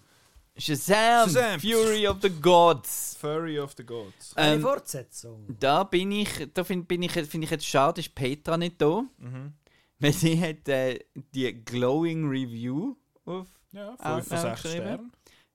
Shazam! 0.56 1.30
Shazam! 1.30 1.60
Fury 1.60 2.08
of 2.08 2.18
the 2.22 2.30
Gods! 2.30 3.18
Fury 3.20 3.58
of 3.60 3.74
the 3.76 3.84
Gods. 3.84 4.36
Eine 4.38 4.56
Ähm, 4.56 4.62
Fortsetzung. 4.62 5.56
Da 5.60 5.84
bin 5.84 6.12
ich, 6.12 6.30
da 6.54 6.64
finde 6.64 6.86
bin 6.86 7.02
ich, 7.02 7.12
find 7.14 7.44
ich 7.46 7.50
jetzt 7.50 7.66
schade, 7.66 8.00
ist 8.02 8.14
Petra 8.14 8.56
nicht 8.56 8.80
da. 8.80 9.02
Mhm. 9.18 9.54
Weil 9.98 10.14
sie 10.14 10.40
hat 10.40 10.68
äh, 10.68 11.00
die 11.34 11.54
Glowing 11.66 12.30
Review 12.30 12.96
auf 13.26 13.48
Ja, 13.72 13.96
Auch- 13.98 14.16
5 14.22 14.28
von 14.28 14.38
auch 14.38 14.42
6 14.42 14.62
geschrieben. 14.62 14.84
Sternen. 14.86 15.12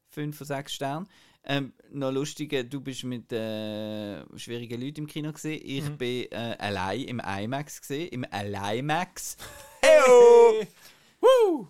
5 0.08 0.36
von 0.36 0.46
6 0.48 0.72
Sternen. 0.74 1.08
Ähm, 1.46 1.72
noch 1.92 2.10
lustiger, 2.10 2.64
du 2.64 2.80
bist 2.80 3.04
mit 3.04 3.30
äh, 3.32 4.22
schwierigen 4.38 4.80
Leuten 4.80 5.00
im 5.00 5.06
Kino 5.06 5.30
gesehen. 5.32 5.60
Ich 5.62 5.84
Mhm. 5.84 5.98
bin 5.98 6.32
äh, 6.32 6.56
allein 6.58 7.02
im 7.02 7.20
IMAX 7.20 7.80
gesehen, 7.82 8.08
im 8.08 8.24
Alimax. 8.30 9.36
Eyo! 9.82 10.66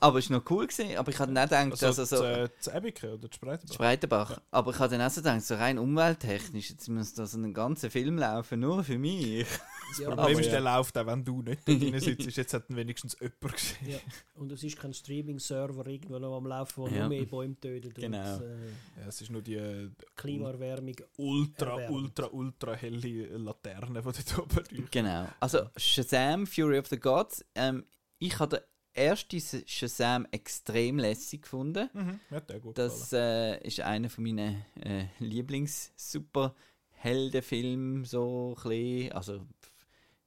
Aber 0.01 0.19
es 0.19 0.31
war 0.31 0.39
noch 0.39 0.51
cool 0.51 0.67
gewesen. 0.67 0.97
Aber 0.97 1.11
ich 1.11 1.19
hatte 1.19 1.33
nicht 1.33 1.43
gedacht, 1.43 1.71
Also, 1.73 1.87
dass 1.87 1.99
er 1.99 2.07
so. 2.07 2.17
das, 2.23 2.37
äh, 2.39 2.49
das 2.63 2.75
Ebike 2.75 3.13
oder 3.15 3.29
das 3.29 3.35
Spreitenbach? 3.37 3.75
Spreitenbach. 3.75 4.41
Aber 4.51 4.71
ich 4.73 4.79
hatte 4.79 4.97
dann 4.99 5.07
auch 5.07 5.11
so 5.11 5.21
gedacht, 5.21 5.43
so 5.43 5.55
rein 5.55 5.79
umwelttechnisch, 5.79 6.71
jetzt 6.71 6.89
muss 6.89 7.15
da 7.15 7.27
so 7.27 7.39
einen 7.39 7.55
ganzen 7.55 7.91
Film 7.91 8.19
laufen, 8.19 8.61
nur 8.61 8.83
für 8.85 8.99
mich. 8.99 9.25
Ja, 9.41 9.45
Das 9.45 9.99
Problem 10.07 10.19
Aber 10.19 10.31
ist, 10.41 10.47
ja. 10.47 10.53
der 10.53 10.61
läuft 10.61 10.99
auch, 10.99 11.07
wenn 11.07 11.25
du 11.25 11.43
nicht 11.43 11.69
da 11.69 11.73
drin 11.73 12.01
sitzt. 12.01 12.25
Jetzt 12.37 12.55
hat 12.55 12.69
ihn 12.71 12.77
wenigstens 12.77 13.17
jemand 13.21 13.53
gesehen. 13.55 13.89
ja. 13.91 13.99
Und 14.35 14.51
es 14.51 14.65
ist 14.65 14.77
kein 14.79 14.93
Streaming-Server 14.93 15.87
irgendwo 15.87 16.19
noch 16.19 16.37
am 16.37 16.47
Laufen, 16.47 16.85
der 16.87 16.93
Ja. 16.95 16.99
nur 17.01 17.09
mehr 17.11 17.25
Bäume 17.27 17.61
tötet 17.61 17.95
Genau. 17.95 18.35
und 18.37 18.43
äh, 18.43 18.57
Ja, 19.01 19.09
es 19.09 19.21
ist 19.21 19.31
nur 19.31 19.43
die 19.43 19.55
äh, 19.55 19.91
Klimaerwärmung. 20.17 20.97
ultra, 21.19 21.73
Erwärmt. 21.75 21.91
ultra, 21.95 22.27
ultra 22.33 22.73
helle 22.75 23.27
Laterne, 23.39 24.01
die 24.01 24.03
dort 24.03 24.39
oben 24.39 24.57
leuchtet. 24.57 24.91
Genau. 24.91 25.29
Also 25.39 25.61
Shazam, 25.77 26.47
Fury 26.47 26.79
of 26.79 26.87
the 26.89 26.99
Gods. 26.99 27.45
Ähm, 27.55 27.85
ich 28.19 28.39
habe 28.39 28.65
den 28.95 29.03
ersten 29.03 29.40
Shazam 29.66 30.26
extrem 30.30 30.99
lässig 30.99 31.42
gefunden. 31.42 31.88
Mhm. 31.92 32.20
Der 32.49 32.61
gut 32.61 32.78
Das 32.78 33.12
äh, 33.12 33.59
ist 33.66 33.80
einer 33.80 34.09
von 34.11 34.24
meinen 34.24 34.64
äh, 34.80 35.07
Lieblings-Superheldenfilmen, 35.18 38.05
so 38.05 38.57
ein. 38.64 39.12
Also, 39.12 39.34
es 39.34 39.42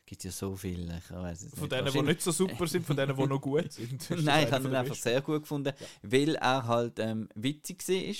gibt 0.05 0.23
ja 0.23 0.31
so 0.31 0.55
viele. 0.55 0.97
Ich 0.97 1.11
weiß 1.11 1.43
jetzt 1.43 1.57
Von 1.57 1.67
nicht, 1.67 1.71
denen, 1.73 1.91
die 1.91 2.01
nicht 2.01 2.21
so 2.21 2.31
super 2.31 2.67
sind, 2.67 2.85
von 2.85 2.95
denen, 2.95 3.15
die 3.15 3.25
noch 3.25 3.41
gut 3.41 3.71
sind. 3.71 4.09
Nein, 4.23 4.47
ich 4.47 4.53
habe 4.53 4.67
ihn 4.67 4.75
einfach 4.75 4.91
besten. 4.91 5.09
sehr 5.09 5.21
gut 5.21 5.41
gefunden, 5.41 5.73
weil 6.01 6.35
er 6.35 6.65
halt 6.65 6.99
ähm, 6.99 7.29
witzig 7.35 7.87
war. 7.87 8.13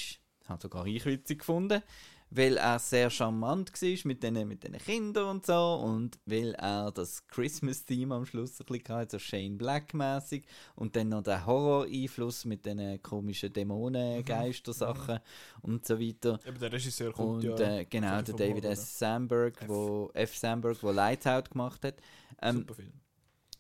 Hat 0.50 0.62
sogar 0.62 0.86
ich 0.86 1.06
witzig 1.06 1.40
gefunden. 1.40 1.82
Weil 2.30 2.58
er 2.58 2.78
sehr 2.80 3.10
charmant 3.10 3.72
war 3.74 3.98
mit 4.06 4.22
den, 4.24 4.48
mit 4.48 4.64
den 4.64 4.78
Kindern 4.78 5.30
und 5.30 5.46
so. 5.46 5.76
Und 5.76 6.20
weil 6.26 6.54
er 6.56 6.92
das 6.92 7.26
Christmas-Theme 7.28 8.16
am 8.16 8.26
Schluss 8.26 8.60
ein 8.60 8.66
bisschen 8.66 8.96
hatte, 8.96 9.12
so 9.12 9.20
Shane 9.20 9.58
Black-mäßig. 9.58 10.44
Und 10.76 10.96
dann 10.96 11.10
noch 11.10 11.24
der 11.24 11.46
Horror-Einfluss 11.46 12.46
mit 12.46 12.66
den 12.66 13.02
komischen 13.02 13.54
Dämonen, 13.54 14.26
Geister-Sachen 14.26 15.20
und 15.62 15.86
so 15.86 16.00
weiter. 16.00 16.40
Eben, 16.46 16.60
der 16.60 16.72
Regisseur 16.72 17.14
kommt 17.14 17.46
Und 17.46 17.60
ja 17.60 17.78
äh, 17.78 17.86
genau, 17.86 18.22
der 18.22 18.36
David 18.36 18.66
S. 18.66 19.00
Sandberg, 19.00 19.62
F. 19.62 19.68
wo 19.68 20.12
F. 20.14 20.36
Sandberg, 20.36 20.82
wo 20.84 20.92
Lights 20.92 21.28
Out 21.28 21.52
gemacht 21.52 21.84
hat. 21.84 21.96
Ähm, 22.42 22.58
Super 22.58 22.74
Film. 22.76 22.94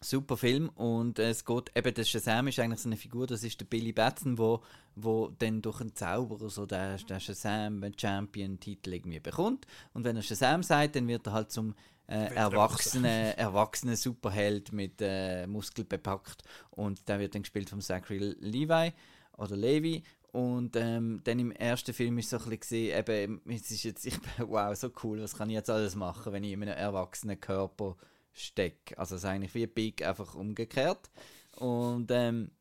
Super 0.01 0.37
Film 0.37 0.69
und 0.69 1.19
es 1.19 1.43
geht 1.43 1.71
eben 1.75 1.93
der 1.93 2.03
Shazam 2.03 2.47
ist 2.47 2.59
eigentlich 2.59 2.81
so 2.81 2.89
eine 2.89 2.97
Figur 2.97 3.27
das 3.27 3.43
ist 3.43 3.59
der 3.59 3.65
Billy 3.65 3.91
Batson 3.91 4.37
wo 4.37 4.61
wo 4.95 5.29
dann 5.39 5.61
durch 5.61 5.81
einen 5.81 5.95
Zauberer 5.95 6.49
so 6.49 6.65
der, 6.65 6.97
der 6.97 7.19
Shazam 7.19 7.83
Champion 7.95 8.59
Titel 8.59 8.93
irgendwie 8.93 9.19
bekommt. 9.19 9.67
Und 9.93 10.03
wenn 10.03 10.15
er 10.15 10.23
Shazam 10.23 10.63
sagt 10.63 10.95
dann 10.95 11.07
wird 11.07 11.27
er 11.27 11.33
halt 11.33 11.51
zum 11.51 11.75
äh, 12.07 12.15
er 12.15 12.35
erwachsenen 12.35 13.33
erwachsenen 13.37 13.95
Superheld 13.95 14.71
mit 14.71 15.01
äh, 15.01 15.45
Muskel 15.45 15.85
bepackt. 15.85 16.43
Und 16.71 17.07
der 17.07 17.19
wird 17.19 17.35
dann 17.35 17.43
gespielt 17.43 17.69
vom 17.69 17.81
Zachary 17.81 18.35
Levi 18.39 18.93
oder 19.37 19.55
Levi. 19.55 20.03
Und 20.31 20.75
ähm, 20.75 21.21
dann 21.23 21.39
im 21.39 21.51
ersten 21.51 21.93
Film 21.93 22.17
ist 22.17 22.29
so 22.29 22.37
ein 22.37 22.43
bisschen 22.43 22.59
gesehen, 22.59 22.99
eben, 22.99 23.41
es 23.49 23.71
ist 23.71 23.83
jetzt, 23.83 24.05
ich, 24.05 24.19
wow, 24.39 24.75
so 24.75 24.91
cool, 25.03 25.21
was 25.21 25.35
kann 25.35 25.49
ich 25.49 25.55
jetzt 25.55 25.69
alles 25.69 25.95
machen, 25.95 26.33
wenn 26.33 26.43
ich 26.43 26.51
in 26.51 26.61
einem 26.61 26.77
erwachsenen 26.77 27.39
Körper 27.39 27.95
stecke. 28.39 28.97
Also 28.97 29.15
es 29.15 29.23
ist 29.23 29.29
eigentlich 29.29 29.53
wie 29.53 29.67
Big, 29.67 30.05
einfach 30.05 30.35
umgekehrt. 30.35 31.09
Und 31.55 32.11
ähm, 32.11 32.51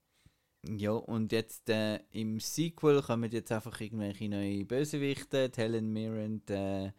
ja, 0.68 0.92
und 0.92 1.32
jetzt 1.32 1.68
äh, 1.68 2.00
im 2.12 2.40
Sequel 2.40 3.02
kommen 3.02 3.30
jetzt 3.30 3.52
einfach 3.52 3.80
irgendwelche 3.80 4.28
neue 4.28 4.64
Bösewichte, 4.64 5.48
die 5.48 5.60
Helen 5.60 5.92
Mirren, 5.92 6.42
die, 6.46 6.92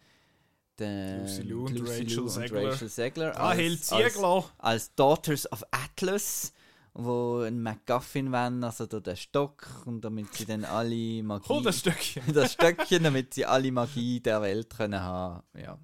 die 0.79 1.17
Lucy 1.19 1.41
Liu 1.41 1.65
und 1.65 1.77
Lucy 1.77 2.03
Rachel 2.03 2.19
und. 2.19 2.51
Rachel 2.53 2.89
Zegler 2.89 3.35
Rahel 3.35 3.71
als, 3.71 3.91
als, 3.91 4.13
Ziegler! 4.13 4.45
als 4.57 4.95
Daughters 4.95 5.51
of 5.51 5.63
Atlas, 5.71 6.53
wo 6.93 7.41
ein 7.41 7.61
MacGuffin 7.61 8.31
wollen, 8.31 8.63
also 8.63 8.85
da 8.85 8.99
der 8.99 9.15
Stock, 9.15 9.67
und 9.85 10.01
damit 10.01 10.33
sie 10.33 10.45
dann 10.45 10.63
alle 10.63 11.23
Magie... 11.23 11.49
Hol 11.49 11.63
das 11.63 11.79
Stückchen! 11.79 12.23
das 12.33 12.53
Stöckchen, 12.53 13.03
damit 13.03 13.33
sie 13.33 13.45
alle 13.45 13.71
Magie 13.71 14.19
der 14.21 14.41
Welt 14.41 14.69
können 14.69 15.01
haben. 15.01 15.43
Ja. 15.59 15.77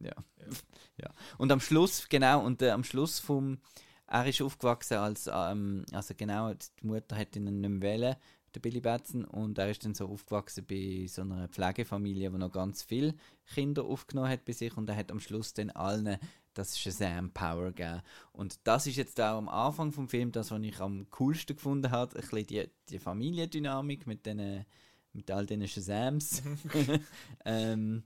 Ja. 0.00 0.14
ja. 0.98 1.10
Und 1.38 1.52
am 1.52 1.60
Schluss, 1.60 2.08
genau, 2.08 2.44
und 2.44 2.62
äh, 2.62 2.70
am 2.70 2.84
Schluss 2.84 3.18
vom, 3.18 3.58
er 4.06 4.26
ist 4.26 4.42
aufgewachsen 4.42 4.98
als, 4.98 5.28
ähm, 5.32 5.84
also 5.92 6.14
genau, 6.16 6.52
die 6.54 6.86
Mutter 6.86 7.16
hat 7.16 7.34
ihn 7.36 7.44
nicht 7.44 7.70
mehr 7.70 7.80
wählen, 7.80 8.16
der 8.54 8.60
Billy 8.60 8.80
Batson. 8.80 9.24
Und 9.24 9.58
er 9.58 9.70
ist 9.70 9.84
dann 9.84 9.94
so 9.94 10.08
aufgewachsen 10.08 10.64
bei 10.66 11.06
so 11.08 11.22
einer 11.22 11.48
Pflegefamilie, 11.48 12.30
die 12.30 12.38
noch 12.38 12.52
ganz 12.52 12.82
viele 12.82 13.14
Kinder 13.54 13.84
aufgenommen 13.84 14.30
hat 14.30 14.44
bei 14.44 14.52
sich. 14.52 14.76
Und 14.76 14.88
er 14.88 14.96
hat 14.96 15.12
am 15.12 15.20
Schluss 15.20 15.54
dann 15.54 15.70
allen 15.70 16.18
das 16.54 16.78
Shazam 16.78 17.30
Power 17.32 17.72
gegeben. 17.72 18.02
Und 18.32 18.58
das 18.64 18.86
ist 18.86 18.96
jetzt 18.96 19.20
auch 19.20 19.36
am 19.36 19.48
Anfang 19.48 19.92
vom 19.92 20.08
Film 20.08 20.32
das, 20.32 20.50
was 20.50 20.62
ich 20.62 20.80
am 20.80 21.08
coolsten 21.10 21.56
gefunden 21.56 21.90
habe. 21.90 22.16
Ein 22.16 22.20
bisschen 22.22 22.46
die, 22.46 22.70
die 22.88 22.98
Familiendynamik 22.98 24.06
mit, 24.06 24.24
den, 24.24 24.64
mit 25.12 25.30
all 25.30 25.44
diesen 25.44 25.68
Shazams. 25.68 26.42
ähm, 27.44 28.04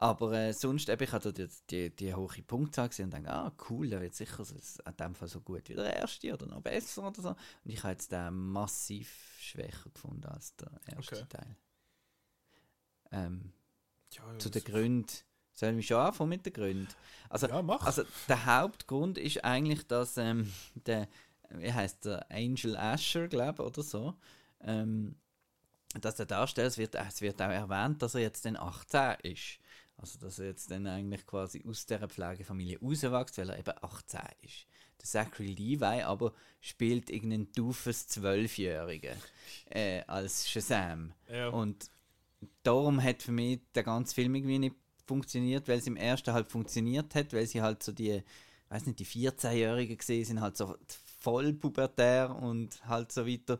aber 0.00 0.32
äh, 0.34 0.54
sonst, 0.54 0.88
eben, 0.90 1.02
ich 1.04 1.12
hatte 1.12 1.32
die, 1.32 1.48
die, 1.70 1.96
die 1.96 2.14
hohe 2.14 2.42
Punktzahl 2.46 2.88
gesehen 2.90 3.06
und 3.06 3.12
dachte, 3.12 3.30
ah, 3.32 3.52
cool, 3.70 3.90
der 3.90 4.02
wird 4.02 4.14
sicher 4.16 4.44
so, 4.44 4.56
in 4.56 4.96
dem 4.98 5.14
Fall 5.16 5.28
so 5.28 5.40
gut 5.42 5.68
wie 5.70 5.74
der 5.74 5.96
erste 5.96 6.34
oder 6.34 6.46
noch 6.46 6.62
besser 6.62 7.06
oder 7.08 7.22
so. 7.22 7.30
Und 7.30 7.38
ich 7.72 7.82
habe 7.84 7.92
jetzt 7.92 8.12
den 8.12 8.34
massiv 8.34 9.10
schwächer 9.40 9.90
gefunden 9.90 10.26
als 10.26 10.56
der 10.56 10.70
erste 10.86 11.16
Okay. 11.16 11.28
Teil. 11.28 11.56
Ähm, 13.12 13.52
Ja, 14.10 14.22
zu 14.38 14.50
den 14.50 14.64
Gründen. 14.64 15.08
Sollen 15.54 15.76
wir 15.76 15.84
schon 15.84 15.98
anfangen 15.98 16.30
mit 16.30 16.46
den 16.46 16.52
Gründen? 16.54 16.94
Also, 17.30 17.48
Ja, 17.48 17.62
mach. 17.62 17.82
also 17.84 18.04
der 18.28 18.46
Hauptgrund 18.46 19.18
ist 19.18 19.44
eigentlich, 19.44 19.86
dass 19.86 20.16
ähm, 20.18 20.52
der, 20.74 21.08
wie 21.50 21.72
heißt 21.72 22.06
der, 22.06 22.30
Angel 22.30 22.76
Asher, 22.76 23.28
glaube 23.28 23.62
ich, 23.62 23.68
oder 23.68 23.82
so, 23.82 24.14
ähm, 24.62 25.16
dass 26.00 26.16
der 26.16 26.26
Darsteller, 26.26 26.68
es 26.68 26.78
wird, 26.78 26.94
es 26.96 27.20
wird 27.22 27.42
auch 27.42 27.50
erwähnt, 27.50 28.02
dass 28.02 28.14
er 28.14 28.22
jetzt 28.22 28.44
dann 28.46 28.56
18 28.56 29.16
ist. 29.22 29.60
Also, 30.00 30.18
dass 30.18 30.38
er 30.38 30.46
jetzt 30.46 30.70
dann 30.70 30.86
eigentlich 30.86 31.26
quasi 31.26 31.62
aus 31.68 31.84
dieser 31.84 32.08
Pflegefamilie 32.08 32.78
rauswächst, 32.80 33.38
weil 33.38 33.50
er 33.50 33.58
eben 33.58 33.74
18 33.82 34.20
ist. 34.42 34.66
Der 34.98 35.06
Zachary 35.06 35.48
Levi 35.48 36.02
aber 36.02 36.32
spielt 36.60 37.10
irgendeinen 37.10 37.52
doofes 37.52 38.08
Zwölfjährigen 38.08 39.16
äh, 39.70 40.02
als 40.06 40.48
Shazam. 40.48 41.12
Ja. 41.28 41.48
Und 41.48 41.90
darum 42.62 43.02
hat 43.02 43.22
für 43.22 43.32
mich 43.32 43.60
der 43.74 43.82
ganze 43.82 44.14
Film 44.14 44.34
irgendwie 44.34 44.58
nicht 44.58 44.76
funktioniert, 45.06 45.68
weil 45.68 45.78
es 45.78 45.86
im 45.86 45.96
ersten 45.96 46.32
halt 46.32 46.48
funktioniert 46.48 47.14
hat, 47.14 47.32
weil 47.32 47.46
sie 47.46 47.62
halt 47.62 47.82
so 47.82 47.92
die, 47.92 48.22
weiß 48.68 48.86
nicht, 48.86 48.98
die 48.98 49.06
14-Jährigen 49.06 49.96
gesehen 49.96 50.24
sind, 50.24 50.40
halt 50.40 50.56
so 50.56 50.76
voll 51.18 51.52
pubertär 51.52 52.34
und 52.34 52.86
halt 52.86 53.12
so 53.12 53.26
weiter. 53.26 53.58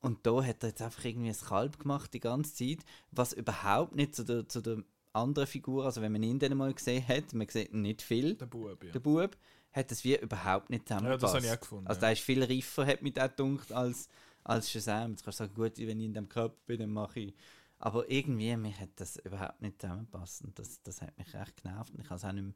Und 0.00 0.26
da 0.26 0.44
hat 0.44 0.62
er 0.62 0.68
jetzt 0.68 0.82
einfach 0.82 1.04
irgendwie 1.04 1.30
ein 1.30 1.46
Kalb 1.48 1.78
gemacht 1.78 2.12
die 2.12 2.20
ganze 2.20 2.54
Zeit, 2.54 2.84
was 3.10 3.32
überhaupt 3.32 3.94
nicht 3.96 4.14
zu 4.14 4.22
der, 4.22 4.46
zu 4.48 4.60
der 4.60 4.84
anderen 5.14 5.46
Figur, 5.46 5.84
also 5.84 6.00
wenn 6.02 6.12
man 6.12 6.22
ihn 6.22 6.38
dann 6.38 6.56
mal 6.56 6.72
gesehen 6.72 7.06
hat, 7.06 7.32
man 7.32 7.48
sieht 7.48 7.72
nicht 7.72 8.02
viel, 8.02 8.34
der 8.34 8.46
Bub, 8.46 8.82
ja. 8.82 8.92
der 8.92 9.00
Bub, 9.00 9.36
hat 9.72 9.92
es 9.92 10.04
wie 10.04 10.16
überhaupt 10.16 10.70
nicht 10.70 10.88
Ja, 10.90 10.98
zusammengepasst. 10.98 11.22
das 11.22 11.34
habe 11.34 11.46
ich 11.46 11.52
auch 11.52 11.60
gefunden. 11.60 11.86
Also 11.86 11.98
ja. 11.98 12.06
der 12.06 12.12
ist 12.12 12.22
viel 12.22 12.44
reifer, 12.44 12.86
hat 12.86 13.02
mich 13.02 13.20
auch 13.20 13.28
gedacht, 13.36 13.72
als, 13.72 14.08
als 14.44 14.70
Shazam. 14.70 15.12
Jetzt 15.12 15.24
kannst 15.24 15.40
du 15.40 15.44
sagen, 15.44 15.54
gut, 15.54 15.78
wenn 15.78 16.00
ich 16.00 16.06
in 16.06 16.14
dem 16.14 16.28
Körper 16.28 16.56
bin, 16.66 16.80
dann 16.80 16.92
mache 16.92 17.20
ich. 17.20 17.34
Aber 17.78 18.08
irgendwie, 18.10 18.56
mir 18.56 18.78
hat 18.78 18.90
das 18.96 19.16
überhaupt 19.16 19.60
nicht 19.60 19.80
zusammengepasst. 19.80 20.44
Und 20.44 20.58
das, 20.58 20.82
das 20.82 21.02
hat 21.02 21.16
mich 21.18 21.34
echt 21.34 21.62
genervt. 21.62 21.92
Ich 21.98 22.10
es 22.10 22.24
auch 22.24 22.32
nicht 22.32 22.44
mehr, 22.44 22.54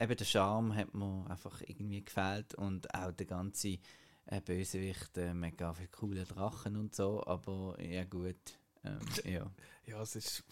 eben 0.00 0.16
der 0.16 0.24
Charme 0.24 0.74
hat 0.74 0.94
mir 0.94 1.26
einfach 1.28 1.60
irgendwie 1.62 2.04
gefehlt 2.04 2.54
und 2.54 2.92
auch 2.94 3.12
der 3.12 3.26
ganze 3.26 3.78
äh, 4.26 4.40
Bösewicht, 4.40 5.16
äh, 5.18 5.34
mega 5.34 5.72
viele 5.74 5.88
coole 5.88 6.24
Drachen 6.24 6.76
und 6.76 6.94
so. 6.94 7.24
Aber 7.26 7.76
ja 7.80 8.04
gut, 8.04 8.36
ähm, 8.84 9.00
ja. 9.24 9.50
ja, 9.86 10.02
es 10.02 10.16
ist. 10.16 10.44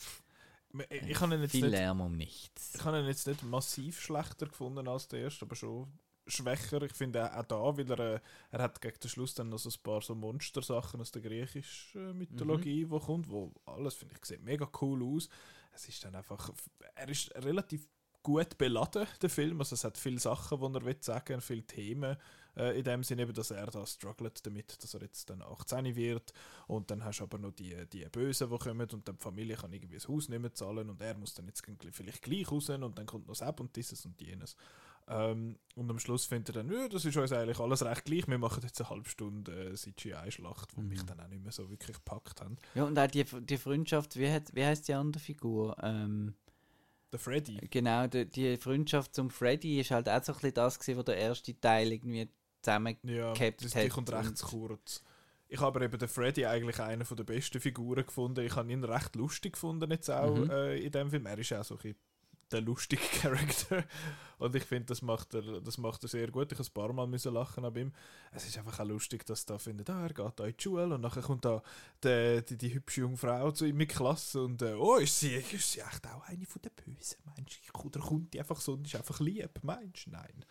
Ich, 0.90 1.02
ich 1.02 1.20
habe 1.20 1.34
ihn 1.34 1.42
jetzt 1.42 1.52
viel 1.52 1.62
nicht 1.62 1.72
Lärm 1.72 2.00
um 2.00 2.16
nichts. 2.16 2.74
Ich 2.74 2.84
habe 2.84 2.98
ihn 2.98 3.06
jetzt 3.06 3.26
nicht 3.26 3.42
massiv 3.42 4.00
schlechter 4.00 4.46
gefunden 4.46 4.88
als 4.88 5.08
der 5.08 5.20
erste, 5.20 5.44
aber 5.44 5.54
schon 5.54 5.86
schwächer. 6.26 6.82
Ich 6.82 6.92
finde 6.92 7.36
auch, 7.36 7.44
da 7.44 7.76
wieder, 7.76 7.98
äh, 7.98 8.20
er 8.50 8.62
hat 8.62 8.80
gegen 8.80 8.98
den 8.98 9.10
Schluss 9.10 9.34
dann 9.34 9.48
noch 9.48 9.58
so 9.58 9.68
ein 9.68 9.82
paar 9.82 10.02
so 10.02 10.14
Monstersachen 10.14 11.00
aus 11.00 11.10
der 11.10 11.22
griechischen 11.22 12.16
Mythologie, 12.16 12.88
wo 12.88 13.00
kommt, 13.00 13.28
wo 13.30 13.52
alles, 13.66 13.94
finde 13.94 14.14
ich, 14.16 14.24
sieht 14.24 14.42
mega 14.42 14.68
cool 14.80 15.02
aus. 15.02 15.28
Es 15.72 15.88
ist 15.88 16.04
dann 16.04 16.14
einfach, 16.14 16.50
er 16.94 17.08
ist 17.08 17.34
relativ 17.34 17.88
gut 18.22 18.56
beladen, 18.58 19.06
der 19.20 19.30
Film. 19.30 19.58
Also 19.60 19.74
es 19.74 19.84
hat 19.84 19.98
viele 19.98 20.20
Sachen, 20.20 20.58
die 20.60 20.78
er 20.78 20.84
will 20.84 20.96
sagen, 21.00 21.40
viele 21.40 21.66
Themen. 21.66 22.16
Äh, 22.56 22.78
in 22.78 22.84
dem 22.84 23.02
Sinne, 23.02 23.22
eben, 23.22 23.32
dass 23.32 23.50
er 23.50 23.66
da 23.66 23.86
struggelt 23.86 24.44
damit, 24.46 24.82
dass 24.82 24.94
er 24.94 25.02
jetzt 25.02 25.30
dann 25.30 25.42
18 25.42 25.96
wird. 25.96 26.32
Und 26.66 26.90
dann 26.90 27.04
hast 27.04 27.20
du 27.20 27.24
aber 27.24 27.38
noch 27.38 27.52
die, 27.52 27.74
die 27.92 28.04
Bösen, 28.10 28.50
die 28.50 28.58
kommen 28.58 28.88
und 28.90 29.08
dann 29.08 29.16
die 29.16 29.22
Familie 29.22 29.56
kann 29.56 29.72
irgendwie 29.72 29.94
das 29.96 30.08
Haus 30.08 30.28
nicht 30.28 30.40
mehr 30.40 30.52
zahlen 30.52 30.90
und 30.90 31.00
er 31.00 31.14
muss 31.16 31.34
dann 31.34 31.46
jetzt 31.46 31.62
vielleicht 31.92 32.22
gleich 32.22 32.50
raus 32.50 32.70
und 32.70 32.98
dann 32.98 33.06
kommt 33.06 33.26
noch 33.26 33.36
das 33.36 33.60
und 33.60 33.74
dieses 33.74 34.04
und 34.04 34.20
jenes. 34.20 34.56
Ähm, 35.08 35.56
und 35.74 35.90
am 35.90 35.98
Schluss 35.98 36.26
findet 36.26 36.54
er 36.54 36.62
dann, 36.62 36.72
ja, 36.72 36.88
das 36.88 37.04
ist 37.04 37.16
uns 37.16 37.32
eigentlich 37.32 37.58
alles 37.58 37.84
recht 37.84 38.04
gleich, 38.04 38.28
wir 38.28 38.38
machen 38.38 38.62
jetzt 38.62 38.80
eine 38.80 38.90
halbe 38.90 39.08
Stunde 39.08 39.70
äh, 39.70 39.74
CGI-Schlacht, 39.74 40.76
die 40.76 40.82
mich 40.82 41.02
dann 41.02 41.18
auch 41.20 41.28
nicht 41.28 41.42
mehr 41.42 41.52
so 41.52 41.68
wirklich 41.70 41.96
gepackt 41.96 42.40
haben. 42.40 42.56
Ja, 42.74 42.84
und 42.84 42.98
auch 42.98 43.08
die, 43.08 43.24
die 43.24 43.56
Freundschaft, 43.58 44.16
wie, 44.16 44.30
hat, 44.30 44.54
wie 44.54 44.64
heißt 44.64 44.86
die 44.88 44.94
andere 44.94 45.20
Figur? 45.22 45.76
Ähm, 45.82 46.34
Der 47.10 47.18
Freddy, 47.18 47.56
Genau, 47.68 48.06
die, 48.06 48.26
die 48.26 48.56
Freundschaft 48.56 49.14
zum 49.14 49.30
Freddy 49.30 49.80
ist 49.80 49.90
halt 49.90 50.08
auch 50.08 50.22
so 50.22 50.32
ein 50.32 50.36
bisschen 50.36 50.54
das 50.54 50.78
gewesen, 50.78 50.98
wo 50.98 51.02
der 51.02 51.16
erste 51.16 51.60
Teil 51.60 51.90
irgendwie 51.92 52.28
zusammen 52.62 52.96
ja, 53.02 53.32
das, 53.32 53.74
hat 53.74 53.84
die 53.84 53.88
kommt 53.88 54.12
recht 54.12 54.36
zu 54.36 54.46
kurz. 54.46 55.02
Ich 55.48 55.58
habe 55.58 55.66
aber 55.76 55.82
eben 55.84 55.98
den 55.98 56.08
Freddy 56.08 56.46
eigentlich 56.46 56.80
einer 56.80 57.04
der 57.04 57.24
besten 57.24 57.60
Figuren 57.60 58.06
gefunden. 58.06 58.44
Ich 58.46 58.56
habe 58.56 58.72
ihn 58.72 58.84
recht 58.84 59.14
lustig 59.16 59.52
gefunden 59.52 59.90
jetzt 59.90 60.10
auch 60.10 60.34
Mhm. 60.34 60.50
äh, 60.50 60.78
in 60.78 60.90
dem 60.92 61.10
Film. 61.10 61.26
Er 61.26 61.38
ist 61.38 61.52
auch 61.52 61.64
so 61.64 61.78
ein 61.82 61.94
der 62.50 62.60
lustige 62.60 63.02
Charakter 63.20 63.82
und 64.38 64.54
ich 64.54 64.64
finde, 64.64 64.86
das 64.86 65.00
macht 65.02 65.34
er, 65.34 65.60
das 65.62 65.78
macht 65.78 66.02
er 66.04 66.08
sehr 66.08 66.30
gut. 66.30 66.52
Ich 66.52 66.58
habe 66.58 66.68
ein 66.68 66.74
paar 66.74 66.92
Mal 66.92 67.06
müssen 67.06 67.32
lachen 67.32 67.64
ab 67.64 67.76
ihm. 67.76 67.92
Es 68.30 68.46
ist 68.46 68.58
einfach 68.58 68.78
auch 68.80 68.84
lustig, 68.84 69.24
dass 69.24 69.46
da 69.46 69.58
findet, 69.58 69.88
ah, 69.90 70.02
er 70.02 70.12
geht 70.12 70.32
da 70.38 70.44
in 70.44 70.54
die 70.56 70.62
Schule 70.62 70.94
und 70.94 71.00
nachher 71.00 71.22
kommt 71.22 71.44
da 71.46 71.62
die, 72.04 72.42
die, 72.46 72.58
die 72.58 72.74
hübsche 72.74 73.00
junge 73.02 73.16
Frau 73.16 73.50
zu 73.52 73.64
ihm 73.64 73.80
in 73.80 73.88
die 73.88 73.94
Klasse 73.94 74.42
und 74.42 74.60
äh, 74.62 74.74
oh, 74.74 74.96
ist 74.96 75.18
sie, 75.18 75.34
ist 75.34 75.72
sie 75.72 75.80
echt 75.80 76.06
auch 76.06 76.22
eine 76.28 76.44
von 76.44 76.60
den 76.62 76.72
Bösen, 76.72 77.18
meinst 77.24 77.58
du? 77.72 77.80
Oder 77.80 78.00
kommt 78.00 78.34
die 78.34 78.40
einfach 78.40 78.60
so 78.60 78.74
und 78.74 78.86
ist 78.86 78.96
einfach 78.96 79.20
lieb, 79.20 79.58
meinst 79.62 80.06
du? 80.06 80.10
Nein. 80.10 80.44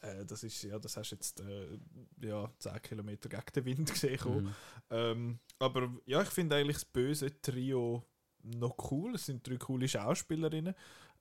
Äh, 0.00 0.24
das 0.24 0.42
ist, 0.42 0.62
ja, 0.62 0.78
das 0.78 0.96
hast 0.96 1.10
du 1.10 1.16
jetzt 1.16 1.40
äh, 1.40 1.78
ja, 2.20 2.50
10 2.58 2.82
Kilometer 2.82 3.28
gegen 3.28 3.42
den 3.54 3.64
Wind 3.64 3.92
gesehen. 3.92 4.44
Mhm. 4.44 4.54
Ähm, 4.90 5.38
aber 5.58 5.90
ja, 6.06 6.22
ich 6.22 6.28
finde 6.28 6.56
eigentlich 6.56 6.76
das 6.76 6.84
böse 6.84 7.40
Trio 7.40 8.04
noch 8.42 8.90
cool. 8.90 9.14
Es 9.14 9.26
sind 9.26 9.46
drei 9.46 9.56
coole 9.56 9.88
Schauspielerinnen. 9.88 10.74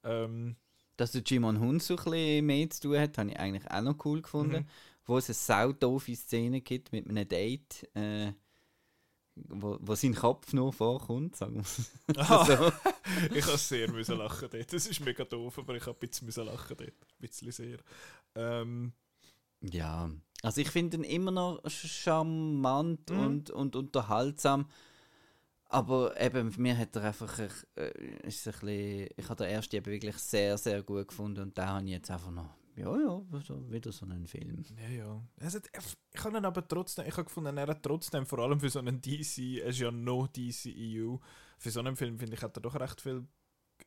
Ähm, 0.04 0.56
Dass 0.98 1.12
der 1.12 1.24
Jimon 1.26 1.60
Hun 1.60 1.80
so 1.80 1.96
ein 1.96 2.04
bisschen 2.04 2.46
mehr 2.46 2.70
zu 2.70 2.82
tun 2.82 3.00
hat, 3.00 3.18
habe 3.18 3.32
ich 3.32 3.40
eigentlich 3.40 3.70
auch 3.70 3.82
noch 3.82 4.06
cool 4.06 4.22
gefunden. 4.22 4.64
Mhm. 4.64 4.68
Wo 5.06 5.18
es 5.18 5.30
eine 5.30 5.36
saudoofe 5.36 6.16
Szene 6.16 6.62
gibt 6.62 6.92
mit 6.92 7.08
einem 7.08 7.28
Date, 7.28 7.88
äh, 7.96 8.32
wo, 9.36 9.78
wo 9.82 9.96
sein 9.96 10.16
Kopf 10.16 10.54
noch 10.54 10.72
vorkommt, 10.74 11.36
sagen 11.36 11.56
wir 11.56 11.64
so. 12.46 12.72
ich 13.36 13.46
habe 13.46 13.58
sehr 13.58 13.92
müssen 13.92 14.18
lachen 14.18 14.48
dort. 14.52 14.74
Das 14.74 14.88
ist 14.88 15.00
mega 15.02 15.24
doof, 15.26 15.58
aber 15.60 15.76
ich 15.76 15.86
habe 15.86 15.98
ein 15.98 16.08
bisschen 16.08 16.26
müssen 16.26 16.46
lachen 16.46 16.76
dort. 16.78 16.90
Ein 16.90 16.96
bisschen 17.20 17.52
sehr. 17.52 17.78
Ähm, 18.36 18.94
Ja, 19.62 20.10
also 20.42 20.62
ich 20.62 20.70
finde 20.70 20.98
ihn 20.98 21.04
immer 21.04 21.32
noch 21.32 21.62
charmant 21.70 23.10
Mhm. 23.10 23.20
und, 23.20 23.50
und 23.52 23.76
unterhaltsam. 23.76 24.68
Aber 25.68 26.20
eben, 26.22 26.54
mir 26.58 26.78
hat 26.78 26.96
er 26.96 27.06
einfach, 27.06 27.40
äh, 27.40 27.50
ist 28.24 28.48
ein 28.48 28.54
bisschen, 28.54 29.10
ich 29.18 29.26
habe 29.30 29.44
den 29.44 29.52
ersten 29.54 29.76
eben 29.76 29.86
wirklich 29.92 30.16
sehr, 30.18 30.58
sehr 30.58 30.84
gut 30.84 31.08
gefunden 31.08 31.42
und 31.42 31.58
da 31.58 31.68
habe 31.68 31.86
ich 31.86 31.92
jetzt 31.92 32.12
einfach 32.12 32.32
noch, 32.32 32.50
ja, 32.76 33.00
ja, 33.00 33.22
wieder 33.72 33.92
so 33.92 34.06
einen 34.06 34.28
Film. 34.28 34.64
ja, 34.82 34.90
ja. 34.90 35.24
Es 35.38 35.56
hat, 35.56 35.70
ich 36.14 36.24
habe 36.24 36.38
ihn 36.38 36.46
aber 36.46 36.68
trotzdem, 36.68 37.06
ich 37.08 37.14
habe 37.14 37.26
gefunden, 37.26 37.58
er 37.58 37.68
hat 37.68 37.84
trotzdem, 37.84 38.26
vor 38.26 38.40
allem 38.40 38.60
für 38.60 38.70
so 38.70 38.80
einen 38.80 39.02
DC, 39.02 39.62
er 39.62 39.68
ist 39.68 39.80
ja 39.80 39.92
noch 39.92 40.28
DCEU, 40.28 41.18
für 41.58 41.72
so 41.72 41.80
einen 41.80 41.96
Film, 41.96 42.20
finde 42.20 42.36
ich, 42.36 42.42
hat 42.42 42.58
er 42.58 42.62
doch 42.62 42.76
recht 42.80 43.02
viel 43.02 43.26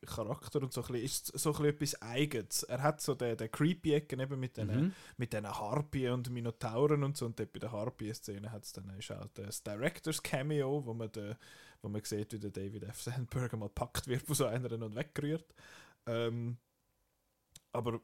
Charakter 0.05 0.61
und 0.61 0.71
so 0.71 0.81
ein 0.81 0.87
bisschen, 0.93 1.03
ist 1.35 1.39
so 1.39 1.49
ein 1.49 1.53
bisschen 1.53 1.95
etwas 1.95 2.01
Eigenes. 2.01 2.63
Er 2.63 2.81
hat 2.83 3.01
so 3.01 3.15
den, 3.15 3.35
den 3.37 3.51
creepy 3.51 3.93
Ecken 3.93 4.19
eben 4.19 4.39
mit 4.39 4.55
den, 4.57 4.67
Mhm. 4.67 4.93
mit 5.17 5.33
Harpien 5.33 6.13
und 6.13 6.29
Minotauren 6.29 7.03
und 7.03 7.17
so. 7.17 7.25
Und 7.25 7.39
dort 7.39 7.51
bei 7.51 7.59
der 7.59 7.71
Harpien-Szene 7.71 8.51
hat 8.51 8.63
es 8.63 8.71
dann 8.71 8.89
ist 8.97 9.11
auch 9.11 9.27
das 9.33 9.63
Directors 9.63 10.21
Cameo, 10.21 10.85
wo 10.85 10.93
man, 10.93 11.11
de, 11.11 11.35
wo 11.81 11.89
man 11.89 12.03
sieht, 12.03 12.33
wie 12.33 12.39
der 12.39 12.51
David 12.51 12.83
F. 12.83 13.01
Sandberg 13.01 13.53
mal 13.53 13.69
packt 13.69 14.07
wird 14.07 14.21
von 14.23 14.35
so 14.35 14.45
einer 14.45 14.71
und 14.71 14.95
weggerührt. 14.95 15.53
Ähm, 16.05 16.57
aber 17.71 17.99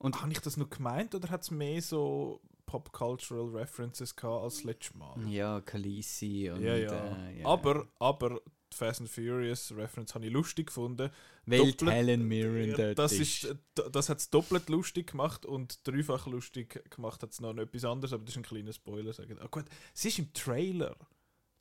Und- 0.00 0.20
habe 0.22 0.32
ich 0.32 0.40
das 0.40 0.56
noch 0.56 0.68
gemeint 0.70 1.14
oder 1.14 1.28
hat 1.30 1.42
es 1.42 1.50
mehr 1.50 1.80
so 1.82 2.40
Pop-Cultural 2.66 3.48
References 3.48 4.14
gehabt 4.16 4.42
als 4.44 4.64
letztes 4.64 4.94
Mal? 4.94 5.16
Ja, 5.28 5.60
Khaleesi 5.60 6.50
und 6.50 6.62
Ja, 6.62 6.76
ja. 6.76 7.26
Äh, 7.28 7.40
ja. 7.40 7.46
Aber, 7.46 7.86
aber 7.98 8.40
die 8.72 8.76
Fast 8.76 9.00
and 9.00 9.10
Furious 9.10 9.72
Reference 9.76 10.14
habe 10.14 10.26
ich 10.26 10.32
lustig 10.32 10.68
gefunden. 10.68 11.10
weil 11.46 11.74
Helen 11.82 12.28
Mirren 12.28 12.72
dort 12.76 12.98
das 12.98 13.12
ist. 13.12 13.54
das 13.74 14.08
hat 14.08 14.18
es 14.18 14.30
doppelt 14.30 14.68
lustig 14.68 15.10
gemacht 15.10 15.44
und 15.44 15.80
dreifach 15.86 16.26
lustig 16.26 16.88
gemacht 16.90 17.22
hat 17.22 17.32
es 17.32 17.40
noch 17.40 17.56
etwas 17.56 17.84
anderes, 17.84 18.12
aber 18.12 18.24
das 18.24 18.34
ist 18.34 18.38
ein 18.38 18.42
kleiner 18.44 18.72
Spoiler. 18.72 19.12
Sagen. 19.12 19.38
Ah, 19.40 19.48
gut, 19.50 19.64
es 19.92 20.04
ist 20.04 20.18
im 20.20 20.32
Trailer 20.32 20.96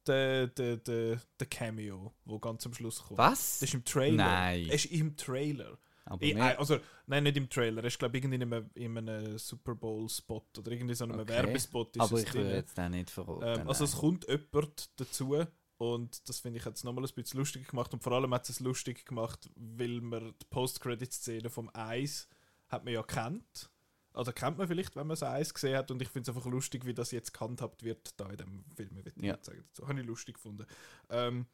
der, 0.05 0.47
der, 0.47 0.77
der, 0.77 1.19
der 1.39 1.47
Cameo, 1.47 2.13
wo 2.25 2.39
ganz 2.39 2.65
am 2.65 2.73
Schluss 2.73 3.01
kommt. 3.03 3.17
Was? 3.17 3.59
Das 3.59 3.69
ist 3.69 3.73
im 3.73 3.83
Trailer. 3.85 4.15
Nein. 4.17 4.67
Es 4.69 4.85
ist 4.85 4.91
im 4.91 5.15
Trailer. 5.17 5.77
Aber 6.09 6.21
Ich, 6.23 6.35
äh, 6.35 6.39
also, 6.57 6.79
nein, 7.07 7.23
nicht 7.23 7.37
im 7.37 7.49
Trailer. 7.49 7.81
Er 7.81 7.87
ist, 7.87 7.99
glaube 7.99 8.17
ich, 8.17 8.23
irgendwie 8.23 8.43
in 8.43 8.53
einem, 8.53 8.69
in 8.73 8.97
einem 8.97 9.37
Super 9.37 9.75
Bowl-Spot 9.75 10.43
oder 10.57 10.71
irgendwie 10.71 10.95
so 10.95 11.03
einem 11.05 11.19
Okay. 11.19 11.29
Werbespot 11.29 11.95
ist 11.95 12.01
aber 12.01 12.17
es 12.17 12.23
ich 12.23 12.33
würde 12.33 12.47
drin. 12.47 12.55
jetzt 12.57 12.77
den 12.77 12.91
nicht 12.91 13.09
verraten. 13.09 13.61
Ähm, 13.61 13.67
also 13.67 13.83
es 13.85 13.95
kommt 13.95 14.27
jemand 14.27 14.89
dazu 14.99 15.37
und 15.77 16.27
das 16.27 16.39
finde 16.41 16.59
ich 16.59 16.65
jetzt 16.65 16.83
nochmal 16.83 17.05
ein 17.05 17.13
bisschen 17.13 17.39
lustig 17.39 17.67
gemacht 17.67 17.93
und 17.93 18.03
vor 18.03 18.11
allem 18.13 18.33
hat 18.33 18.49
es 18.49 18.59
lustig 18.59 19.05
gemacht, 19.05 19.49
weil 19.55 20.01
man 20.01 20.33
die 20.41 20.45
Post-Credit-Szene 20.49 21.49
vom 21.49 21.69
Eis 21.73 22.27
hat 22.67 22.83
man 22.83 22.93
ja 22.93 23.03
kennt. 23.03 23.69
Oder 24.13 24.33
kennt 24.33 24.57
man 24.57 24.67
vielleicht, 24.67 24.95
wenn 24.95 25.05
man 25.07 25.11
das 25.15 25.23
Eis 25.23 25.53
gesehen 25.53 25.77
hat 25.77 25.91
und 25.91 26.01
ich 26.01 26.09
finde 26.09 26.29
es 26.31 26.35
einfach 26.35 26.49
lustig, 26.49 26.85
wie 26.85 26.93
das 26.95 27.11
jetzt 27.11 27.31
gehandhabt 27.33 27.83
wird 27.83 28.19
da 28.19 28.27
in 28.29 28.37
dem 28.37 28.65
Film. 28.75 28.97
Ich 28.97 29.05
will 29.05 29.13
Ja. 29.25 29.33
nicht 29.33 29.45
sagen 29.45 29.63
dazu. 29.67 29.87
Habe 29.87 29.99
ich 30.01 30.05
lustig 30.05 30.35
gefunden. 30.35 30.65
Ähm, 31.09 31.45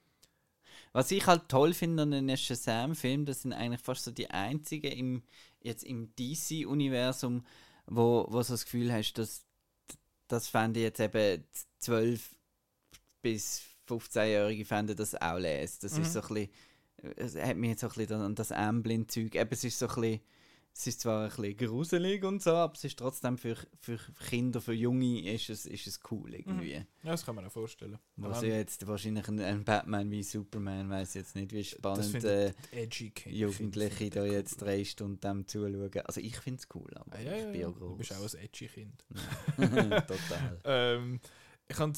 Was 0.94 1.12
ich 1.12 1.26
halt 1.28 1.50
toll 1.50 1.74
finde 1.74 2.04
an 2.04 2.12
den 2.12 2.38
Shazam-Filmen, 2.38 3.26
das 3.26 3.42
sind 3.42 3.54
eigentlich 3.54 3.82
fast 3.82 4.04
so 4.04 4.12
die 4.12 4.30
einzigen 4.30 4.92
im, 4.92 5.24
jetzt 5.62 5.84
im 5.84 6.14
DC-Universum, 6.16 7.46
wo, 7.88 8.26
wo 8.30 8.42
so 8.42 8.54
das 8.54 8.66
Gefühl 8.66 8.92
hast, 8.92 9.14
dass 9.14 9.46
das 10.28 10.48
fände 10.48 10.80
jetzt 10.80 11.00
eben 11.00 11.44
12 11.80 12.36
bis 13.22 13.64
15-Jährige 13.88 14.66
fänden 14.66 14.96
das 14.96 15.16
auch 15.16 15.38
lesen. 15.38 15.80
Das 15.82 15.98
ist 15.98 16.14
so 16.14 16.22
ein 16.22 16.28
bisschen, 16.28 16.50
es 17.16 17.36
hat 17.36 17.58
mich 17.58 17.72
jetzt 17.72 17.82
so 17.82 17.88
ein 17.88 17.94
bisschen 17.94 18.22
an 18.22 18.36
das 18.36 18.52
Amblin-Zeug, 18.52 19.36
eben 19.36 19.50
es 19.52 19.64
ist 19.64 19.80
so 19.80 19.88
ein 19.88 19.96
bisschen, 19.96 20.22
es 20.78 20.88
ist 20.88 21.00
zwar 21.00 21.24
ein 21.24 21.30
bisschen 21.30 21.56
gruselig 21.56 22.24
und 22.26 22.44
so, 22.44 22.52
aber 22.52 22.74
es 22.74 22.84
ist 22.84 23.00
trotzdem 23.00 23.38
für, 23.38 23.56
für 23.80 23.98
Kinder, 24.30 24.60
für 24.60 24.74
Junge 24.74 25.32
ist 25.32 25.50
es, 25.50 25.66
ist 25.66 25.88
es 25.88 26.02
cool 26.12 26.34
irgendwie. 26.34 26.74
ja, 26.74 26.84
das 27.04 27.26
kann 27.26 27.34
man 27.36 27.46
auch 27.46 27.52
vorstellen. 27.52 27.98
Was 28.18 28.42
ja 28.42 28.56
jetzt 28.56 28.86
wahrscheinlich 28.86 29.26
ein, 29.30 29.40
ein 29.40 29.64
Batman 29.64 30.12
wie 30.12 30.22
Superman, 30.22 30.90
weiß 30.90 31.14
jetzt 31.14 31.34
nicht, 31.36 31.54
wie 31.54 31.64
spannend 31.64 32.22
äh. 32.26 32.54
Jugendliche 33.26 34.10
da 34.10 34.26
jetzt 34.26 34.62
cool. 34.62 34.68
drei 34.68 34.84
Stunden 34.84 35.22
dem 35.22 35.48
zuschauen. 35.48 35.92
Also 36.04 36.20
ich 36.20 36.38
finde 36.38 36.60
es 36.60 36.68
cool, 36.76 36.92
aber 36.96 37.16
Ah, 37.16 37.22
ja, 37.22 37.36
ich 37.36 37.44
ja, 37.44 37.52
bin 37.52 37.62
ja. 37.62 37.68
ja 37.70 37.74
Du 37.74 37.96
bist 37.96 38.12
auch 38.12 38.34
ein 38.36 38.44
edgy 38.44 38.68
Kind. 38.68 39.06
Total. 39.56 40.60
Ähm, 40.66 41.22
ich 41.70 41.80
äh, 41.80 41.94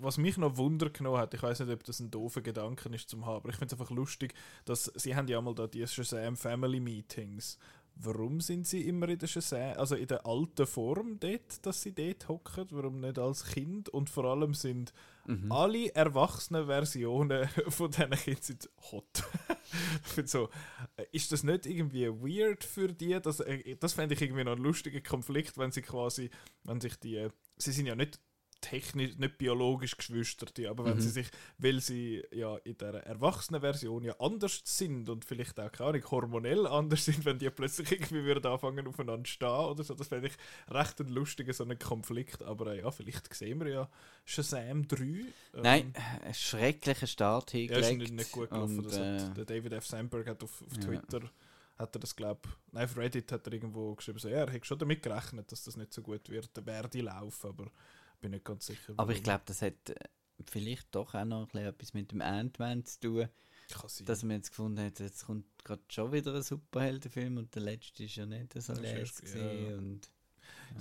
was 0.00 0.18
mich 0.18 0.36
noch 0.36 0.56
Wunder 0.56 0.90
genommen 0.90 1.18
hat, 1.18 1.34
ich 1.34 1.42
weiß 1.42 1.60
nicht, 1.60 1.72
ob 1.72 1.84
das 1.84 2.00
ein 2.00 2.10
doofer 2.10 2.42
Gedanke 2.42 2.88
ist 2.90 3.08
zum 3.08 3.24
haben, 3.26 3.36
aber 3.36 3.48
ich 3.50 3.56
finde 3.56 3.74
es 3.74 3.80
einfach 3.80 3.94
lustig, 3.94 4.34
dass 4.64 4.92
sie 4.96 5.16
haben 5.16 5.28
ja 5.28 5.40
mal 5.40 5.54
da 5.54 5.66
die 5.66 5.86
Shazam 5.86 6.36
Family 6.36 6.80
Meetings. 6.80 7.58
Warum 7.96 8.40
sind 8.40 8.66
sie 8.66 8.88
immer 8.88 9.08
in 9.08 9.18
der 9.18 9.28
Shazam, 9.28 9.78
also 9.78 9.94
in 9.94 10.08
der 10.08 10.26
alten 10.26 10.66
Form 10.66 11.18
dort, 11.20 11.64
dass 11.64 11.80
sie 11.80 11.94
dort 11.94 12.28
hocken? 12.28 12.66
Warum 12.70 13.00
nicht 13.00 13.18
als 13.18 13.44
Kind? 13.44 13.88
Und 13.88 14.10
vor 14.10 14.24
allem 14.24 14.52
sind 14.54 14.92
Mhm. 15.26 15.50
alle 15.50 15.94
erwachsenen 15.94 16.66
Versionen 16.66 17.48
von 17.68 17.90
diesen 17.90 18.10
Kindern 18.10 18.42
sind 18.42 18.68
hot. 18.92 19.22
so, 20.26 20.50
äh, 20.96 21.06
ist 21.12 21.32
das 21.32 21.44
nicht 21.44 21.64
irgendwie 21.64 22.08
weird 22.08 22.62
für 22.62 22.88
die? 22.92 23.18
Das, 23.22 23.40
äh, 23.40 23.76
das 23.76 23.94
fände 23.94 24.14
ich 24.14 24.20
irgendwie 24.20 24.44
noch 24.44 24.52
einen 24.52 24.62
lustigen 24.62 25.02
Konflikt, 25.02 25.56
wenn 25.56 25.72
sie 25.72 25.80
quasi, 25.80 26.28
wenn 26.64 26.78
sich 26.80 26.96
die, 26.96 27.16
äh, 27.16 27.30
sie 27.56 27.72
sind 27.72 27.86
ja 27.86 27.94
nicht 27.94 28.20
technisch, 28.64 29.16
nicht 29.18 29.38
biologisch 29.38 29.96
Geschwisterte, 29.96 30.68
aber 30.70 30.84
wenn 30.86 30.96
Mhm. 30.96 31.00
sie 31.00 31.10
sich, 31.10 31.28
weil 31.58 31.80
sie 31.80 32.22
ja 32.32 32.56
in 32.64 32.76
der 32.78 32.94
erwachsenen 33.06 33.60
Version 33.60 34.04
ja 34.04 34.14
anders 34.18 34.62
sind 34.64 35.08
und 35.08 35.24
vielleicht 35.24 35.60
auch, 35.60 35.70
keine 35.70 35.90
Ahnung, 35.90 36.10
hormonell 36.10 36.66
anders 36.66 37.04
sind, 37.04 37.24
wenn 37.24 37.38
die 37.38 37.50
plötzlich 37.50 37.92
irgendwie 37.92 38.24
würden 38.24 38.46
anfangen 38.50 38.86
aufeinander 38.86 39.24
zu 39.24 39.32
stehen 39.32 39.48
oder 39.48 39.84
so, 39.84 39.94
das 39.94 40.08
fände 40.08 40.28
ich 40.28 40.34
recht 40.72 41.00
ein 41.00 41.08
lustiger 41.08 41.52
so 41.52 41.64
einen 41.64 41.78
Konflikt, 41.78 42.42
aber 42.42 42.68
äh, 42.74 42.80
ja, 42.80 42.90
vielleicht 42.90 43.32
sehen 43.34 43.60
wir 43.60 43.68
ja 43.68 43.88
Shazam 44.24 44.88
3. 44.88 45.02
ähm, 45.04 45.26
Nein, 45.62 45.92
ein 46.24 46.34
schrecklicher 46.34 47.06
Start 47.06 47.52
ja, 47.52 47.60
ist 47.60 47.70
hingelegt. 47.86 47.98
nicht, 48.00 48.14
nicht 48.14 48.32
gut 48.32 48.50
gelaufen. 48.50 48.78
und, 48.78 48.86
das 48.86 48.98
hat, 48.98 49.30
äh, 49.30 49.34
der 49.34 49.44
David 49.44 49.72
F. 49.74 49.86
Sandberg 49.86 50.26
hat 50.26 50.42
auf, 50.42 50.62
auf 50.62 50.72
ja. 50.76 50.80
Twitter 50.82 51.20
hat 51.76 51.96
er 51.96 51.98
das 51.98 52.14
glaub, 52.14 52.46
nein, 52.70 52.84
auf 52.84 52.96
Reddit 52.96 53.32
hat 53.32 53.44
er 53.48 53.52
irgendwo 53.52 53.96
geschrieben, 53.96 54.20
so, 54.20 54.28
ja, 54.28 54.36
er 54.44 54.50
hätte 54.52 54.64
schon 54.64 54.78
damit 54.78 55.02
gerechnet, 55.02 55.50
dass 55.50 55.64
das 55.64 55.76
nicht 55.76 55.92
so 55.92 56.02
gut 56.02 56.28
wird, 56.30 56.48
werde 56.64 57.00
laufen, 57.00 57.48
aber 57.48 57.66
bin 58.24 58.30
nicht 58.32 58.44
ganz 58.44 58.66
sicher. 58.66 58.94
aber 58.96 59.12
ich 59.12 59.22
glaube, 59.22 59.42
das 59.44 59.60
hat 59.60 59.90
äh, 59.90 59.94
vielleicht 60.46 60.94
doch 60.94 61.14
auch 61.14 61.24
noch 61.26 61.42
ein 61.42 61.46
bisschen 61.46 61.66
etwas 61.66 61.94
mit 61.94 62.10
dem 62.10 62.22
Ant-Man 62.22 62.84
zu 62.86 63.00
tun, 63.00 63.28
dass 64.04 64.22
man 64.22 64.36
jetzt 64.36 64.48
gefunden 64.50 64.82
hat, 64.84 64.98
jetzt 64.98 65.26
kommt 65.26 65.46
gerade 65.62 65.82
schon 65.88 66.10
wieder 66.10 66.34
ein 66.34 66.42
Superheldenfilm 66.42 67.36
und 67.36 67.54
der 67.54 67.62
letzte 67.62 68.04
ist 68.04 68.16
ja 68.16 68.24
nicht 68.24 68.54
so 68.54 68.72
gewesen 68.72 69.66
ja. 69.66 69.76
und 69.76 70.10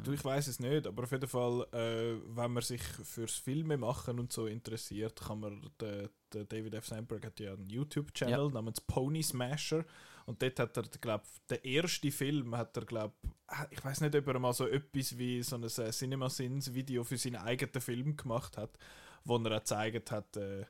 Du, 0.03 0.11
ich 0.11 0.23
weiß 0.23 0.47
es 0.47 0.59
nicht, 0.59 0.87
aber 0.87 1.03
auf 1.03 1.11
jeden 1.11 1.27
Fall, 1.27 1.67
äh, 1.71 2.19
wenn 2.35 2.51
man 2.51 2.63
sich 2.63 2.81
fürs 2.81 3.35
Filme 3.35 3.77
machen 3.77 4.19
und 4.19 4.33
so 4.33 4.47
interessiert, 4.47 5.21
kann 5.21 5.39
man, 5.41 5.69
der, 5.79 6.09
der 6.31 6.45
David 6.45 6.73
F. 6.73 6.87
Sandberg 6.87 7.25
hat 7.25 7.39
ja 7.39 7.53
einen 7.53 7.69
YouTube-Channel 7.69 8.47
Ja. 8.47 8.49
namens 8.49 8.81
Pony 8.81 9.21
Smasher 9.21 9.85
und 10.25 10.41
dort 10.41 10.59
hat 10.59 10.77
er, 10.77 10.83
glaube 10.83 11.23
der 11.49 11.63
erste 11.65 12.11
Film 12.11 12.55
hat 12.55 12.75
er, 12.77 12.85
glaube 12.85 13.13
ich 13.71 13.83
weiß 13.83 14.01
nicht, 14.01 14.15
ob 14.15 14.27
er 14.27 14.39
mal 14.39 14.53
so 14.53 14.67
etwas 14.67 15.17
wie 15.17 15.43
so 15.43 15.55
ein 15.55 15.63
äh, 15.63 15.91
Cinema 15.91 16.29
Sins 16.29 16.73
Video 16.73 17.03
für 17.03 17.17
seinen 17.17 17.37
eigenen 17.37 17.81
Film 17.81 18.17
gemacht 18.17 18.57
hat, 18.57 18.77
wo 19.23 19.37
er 19.37 19.51
auch 19.51 19.59
gezeigt 19.59 20.11
hat, 20.11 20.35
äh, 20.37 20.65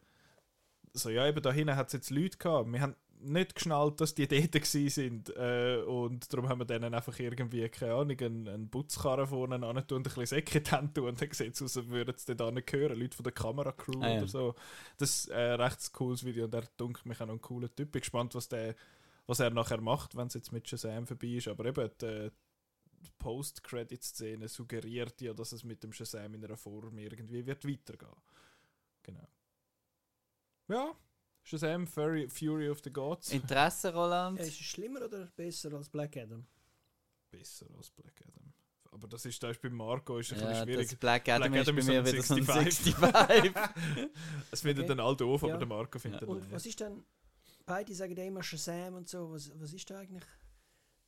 so 0.93 1.09
ja, 1.09 1.27
eben 1.27 1.41
da 1.41 1.51
hinten 1.51 1.75
hat 1.75 1.87
es 1.87 1.93
jetzt 1.93 2.09
Leute 2.09 2.37
gehabt, 2.37 2.71
wir 2.71 2.81
haben 2.81 2.95
nicht 3.25 3.55
geschnallt, 3.55 4.01
dass 4.01 4.13
die 4.15 4.27
dort 4.27 4.51
gewesen 4.51 4.89
sind 4.89 5.29
äh, 5.37 5.77
und 5.87 6.31
darum 6.31 6.49
haben 6.49 6.59
wir 6.59 6.65
denen 6.65 6.93
einfach 6.93 7.17
irgendwie, 7.19 7.67
keine 7.69 7.93
Ahnung, 7.93 8.19
einen, 8.19 8.47
einen 8.47 8.69
Putzkarren 8.69 9.27
vorne 9.27 9.55
an 9.55 9.63
und 9.63 9.91
ein 9.91 10.03
bisschen 10.03 10.25
Säcke 10.25 10.61
tun 10.61 10.89
und 10.95 11.21
dann 11.21 11.31
sieht 11.31 11.53
es 11.53 11.61
aus, 11.61 11.77
als 11.77 11.87
würden 11.87 12.13
es 12.15 12.25
dort 12.25 12.53
nicht 12.53 12.71
hören, 12.73 12.99
Leute 12.99 13.15
von 13.15 13.23
der 13.23 13.31
Kameracrew 13.31 14.01
Ah, 14.01 14.09
ja. 14.09 14.17
oder 14.17 14.27
so. 14.27 14.55
Das 14.97 15.09
ist 15.09 15.31
ein 15.31 15.53
recht 15.61 15.93
cooles 15.93 16.25
Video 16.25 16.45
und 16.45 16.53
er 16.53 16.63
dunkelt 16.75 17.05
mich 17.05 17.21
auch 17.21 17.27
noch 17.27 17.35
ein 17.35 17.41
cooler 17.41 17.73
Typ. 17.73 17.87
Ich 17.87 17.91
bin 17.93 18.01
gespannt, 18.01 18.35
was, 18.35 18.49
der, 18.49 18.75
was 19.25 19.39
er 19.39 19.49
nachher 19.51 19.81
macht, 19.81 20.15
wenn 20.15 20.27
es 20.27 20.33
jetzt 20.33 20.51
mit 20.51 20.67
Shazam 20.67 21.07
vorbei 21.07 21.27
ist, 21.27 21.47
aber 21.47 21.65
eben 21.65 21.89
die, 22.01 22.29
die 23.01 23.11
Post-Credit-Szene 23.19 24.47
suggeriert 24.47 25.19
ja, 25.21 25.33
dass 25.33 25.51
es 25.51 25.63
mit 25.63 25.83
dem 25.83 25.93
Shazam 25.93 26.33
in 26.33 26.43
einer 26.45 26.57
Form 26.57 26.97
irgendwie 26.97 27.45
wird 27.45 27.67
weitergehen. 27.67 28.15
Genau. 29.03 29.27
Ja, 30.69 30.93
Shazam, 31.43 31.85
Fury, 31.87 32.29
Fury 32.29 32.69
of 32.69 32.79
the 32.83 32.91
Gods. 32.91 33.31
Interesse, 33.31 33.93
Roland? 33.93 34.39
Ist 34.39 34.47
es 34.59 34.65
schlimmer 34.65 35.03
oder 35.05 35.25
besser 35.35 35.73
als 35.73 35.89
Black 35.89 36.15
Adam? 36.17 36.45
besser 37.29 37.65
als 37.75 37.89
Black 37.89 38.21
Adam. 38.21 38.53
Aber 38.91 39.07
das 39.07 39.25
ist, 39.25 39.41
da 39.41 39.49
ist 39.49 39.59
bei 39.59 39.69
Marco 39.71 40.19
ist 40.19 40.31
ein 40.33 40.39
ja, 40.39 40.45
bisschen 40.49 40.63
schwierig. 40.65 40.89
das 40.89 40.99
Black 40.99 41.27
Adam, 41.29 41.51
Black 41.51 41.61
Adam 41.63 41.77
ist 41.79 41.83
ist 41.83 41.87
bei 41.87 41.93
mir 42.01 42.05
wieder 42.05 42.21
so 42.21 42.35
ein 42.35 42.43
65. 42.45 42.95
65. 42.95 43.53
Es 44.51 44.61
findet 44.61 44.83
Okay. 44.85 44.87
dann 44.95 44.99
all 44.99 45.15
doof, 45.17 45.43
aber 45.43 45.53
Ja. 45.53 45.57
der 45.57 45.67
Marco 45.67 45.97
findet 45.97 46.21
Ja. 46.21 46.27
Und 46.27 46.43
äh, 46.43 46.51
was 46.51 46.65
ist 46.67 46.79
denn, 46.79 47.03
beide 47.65 47.93
sagen 47.93 48.15
ja 48.15 48.23
immer 48.23 48.43
Shazam 48.43 48.95
und 48.95 49.07
so, 49.09 49.31
was, 49.31 49.51
was 49.59 49.73
ist 49.73 49.89
da 49.89 49.99
eigentlich 49.99 50.25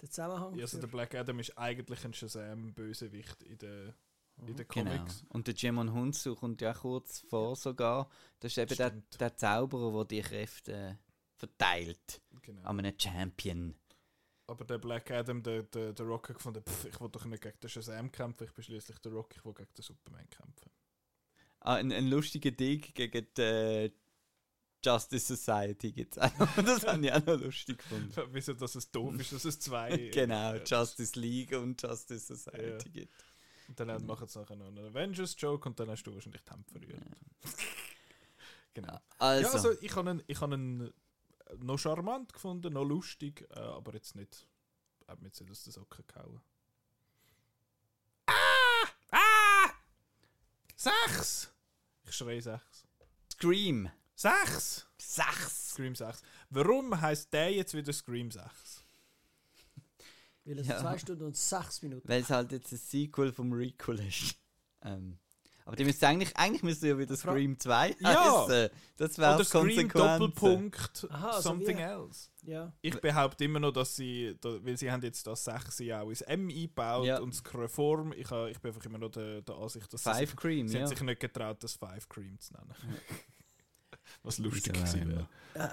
der 0.02 0.10
Zusammenhang? 0.10 0.56
ja, 0.56 0.64
also 0.64 0.80
der 0.80 0.88
Black 0.88 1.16
Adam 1.16 1.40
ist 1.40 1.58
eigentlich 1.58 2.04
ein 2.06 2.14
Shazam-Bösewicht 2.14 3.44
in 3.44 3.58
den, 3.58 3.94
in 4.38 4.46
den 4.48 4.68
Genau. 4.68 4.92
Comics. 4.92 5.24
Und 5.30 5.48
der 5.48 5.54
Jimon 5.54 5.94
Hunsu 5.94 6.36
kommt 6.36 6.62
ja 6.62 6.74
kurz 6.74 7.20
vor 7.22 7.56
sogar. 7.56 8.10
Das 8.40 8.52
ist 8.52 8.58
eben 8.58 8.76
der, 8.76 8.92
der 9.20 9.36
Zauberer, 9.38 10.06
der 10.06 10.06
die 10.06 10.22
Kräfte 10.28 10.74
äh, 10.74 10.96
verteilt. 11.36 12.22
Genau. 12.42 12.62
An 12.64 12.80
einem 12.80 12.98
Champion. 13.00 13.76
Aber 14.48 14.64
der 14.64 14.78
Black 14.78 15.10
Adam, 15.10 15.42
der, 15.42 15.64
der, 15.64 15.94
der 15.94 16.06
Rock 16.06 16.30
hat 16.30 16.38
gefunden, 16.38 16.64
pff, 16.64 16.86
ich 16.86 17.02
will 17.02 17.10
doch 17.10 17.26
nicht 17.26 17.42
gegen 17.42 17.60
den 17.60 17.70
Shazam 17.70 18.12
kämpfen, 18.12 18.46
ich 18.46 18.54
bin 18.54 18.64
schließlich 18.64 19.00
der 19.00 19.12
Rock, 19.12 19.36
ich 19.36 19.44
will 19.44 19.54
gegen 19.54 19.74
den 19.76 19.82
Superman 19.82 20.30
kämpfen. 20.30 20.70
Ah, 21.62 21.76
ein, 21.76 21.92
ein 21.92 22.08
lustiger 22.08 22.52
Ding 22.52 22.82
gegen 22.94 23.28
die 23.36 23.42
äh, 23.42 23.92
Justice 24.86 25.36
Society 25.36 25.92
gibt 25.92 26.18
es 26.18 26.22
auch 26.22 26.38
noch. 26.38 26.56
Das 26.66 26.86
habe 26.86 27.06
ich 27.06 27.12
auch 27.12 27.26
noch 27.26 27.40
lustig 27.40 27.78
gefunden. 27.80 28.14
Wieso, 28.32 28.54
dass 28.54 28.76
es 28.76 28.92
doof 28.92 29.16
ist, 29.20 29.32
dass 29.32 29.46
es 29.46 29.60
zwei... 29.60 29.98
genau, 30.14 30.54
äh, 30.54 30.64
Justice 30.64 31.20
League 31.20 31.54
und 31.54 31.82
Justice 31.82 32.36
Society 32.36 32.88
Ja. 32.88 32.94
gibt. 32.94 33.14
Und 33.68 33.80
dann 33.80 34.06
machen 34.06 34.28
sie 34.28 34.38
nachher 34.40 34.56
noch 34.56 34.68
einen 34.68 34.86
Avengers-Joke 34.86 35.68
und 35.70 35.80
dann 35.80 35.90
hast 35.90 36.04
du 36.04 36.14
wahrscheinlich 36.14 36.42
Hände 36.50 36.70
verrührt. 36.72 37.02
genau. 38.76 39.00
Also, 39.18 39.48
Ja, 39.48 39.52
also 39.54 39.82
ich 39.82 39.96
habe 39.96 40.12
ihn, 40.12 40.24
ich 40.28 40.40
habe 40.40 40.56
ihn 40.56 40.94
noch 41.58 41.80
charmant 41.80 42.32
gefunden, 42.32 42.74
noch 42.74 42.84
lustig, 42.84 43.48
äh, 43.56 43.60
aber 43.60 43.94
jetzt 43.94 44.16
nicht, 44.16 44.48
hat 45.08 45.20
mir 45.22 45.28
jetzt 45.30 45.42
nicht 45.42 45.50
aus 45.52 45.64
den 45.64 45.74
Socken 45.74 46.06
gehauen. 46.08 46.42
Ah! 48.28 48.88
Ah! 49.12 49.72
Sechs! 50.76 51.52
Ich 52.08 52.16
schreie 52.16 52.42
sechs. 52.42 52.86
Scream. 53.32 53.90
Sechs! 54.16 54.88
Sechs. 54.98 55.70
Scream 55.72 55.94
6. 55.96 56.22
Warum 56.50 57.00
heißt 57.00 57.32
der 57.34 57.52
jetzt 57.52 57.74
wieder 57.74 57.92
Scream 57.94 58.32
6? 58.32 58.44
Weil 60.46 60.60
es 60.60 60.68
Ja. 60.68 60.80
zwei 60.80 60.98
Stunden 60.98 61.24
und 61.24 61.36
sechs 61.36 61.82
Minuten. 61.82 62.08
Weil 62.08 62.22
es 62.22 62.30
halt 62.30 62.52
jetzt 62.52 62.72
ein 62.72 62.78
Sequel 62.78 63.34
vom 63.34 63.52
Recall 63.52 64.00
ist. 64.00 64.36
Ähm, 64.84 65.18
aber 65.66 65.76
die 65.76 65.84
müsste 65.84 66.08
eigentlich, 66.08 66.38
eigentlich 66.38 66.62
müsste 66.62 66.88
ja 66.90 66.98
wieder 67.00 67.16
Scream 67.18 67.60
2 67.60 67.96
Ja. 68.00 68.46
heißen. 68.48 68.70
Das 68.98 69.18
wäre 69.18 69.30
Oder 69.32 69.38
das 69.40 69.48
Scream. 69.50 69.90
Doppelpunkt 69.90 71.08
Aha, 71.10 71.28
also 71.32 71.42
Something 71.50 71.78
wie- 71.78 71.82
Else. 71.82 72.30
Ja. 72.44 72.72
Ich 72.82 73.02
behaupte 73.02 73.44
immer 73.44 73.60
noch, 73.60 73.72
dass 73.72 73.96
sie, 73.96 74.38
da, 74.40 74.64
weil 74.64 74.78
sie 74.78 74.92
haben 74.92 75.02
jetzt 75.02 75.26
das 75.26 75.44
6 75.44 75.80
ja 75.80 76.02
auch 76.02 76.10
ins 76.10 76.22
M 76.22 76.48
eingebaut 76.48 77.08
Ja. 77.08 77.20
und 77.20 77.34
das 77.34 77.54
Reform. 77.56 78.12
Ich, 78.14 78.30
ich 78.32 78.60
bin 78.60 78.72
einfach 78.72 78.86
immer 78.86 79.00
noch 79.00 79.10
der, 79.10 79.42
der 79.42 79.56
Ansicht, 79.56 79.92
dass 79.92 80.04
sie 80.04 80.10
Five 80.12 80.30
sich, 80.30 80.36
Cream, 80.38 80.68
sie 80.68 80.76
ja. 80.78 80.82
haben 80.84 80.90
sich 80.90 81.02
nicht 81.02 81.20
getraut, 81.20 81.58
das 81.64 81.74
Five 81.74 82.08
Cream 82.08 82.40
zu 82.40 82.54
nennen. 82.54 82.76
Was 84.24 84.38
lustig 84.40 84.74
gewesen 84.74 85.10
wäre. 85.10 85.28
Äh, 85.54 85.68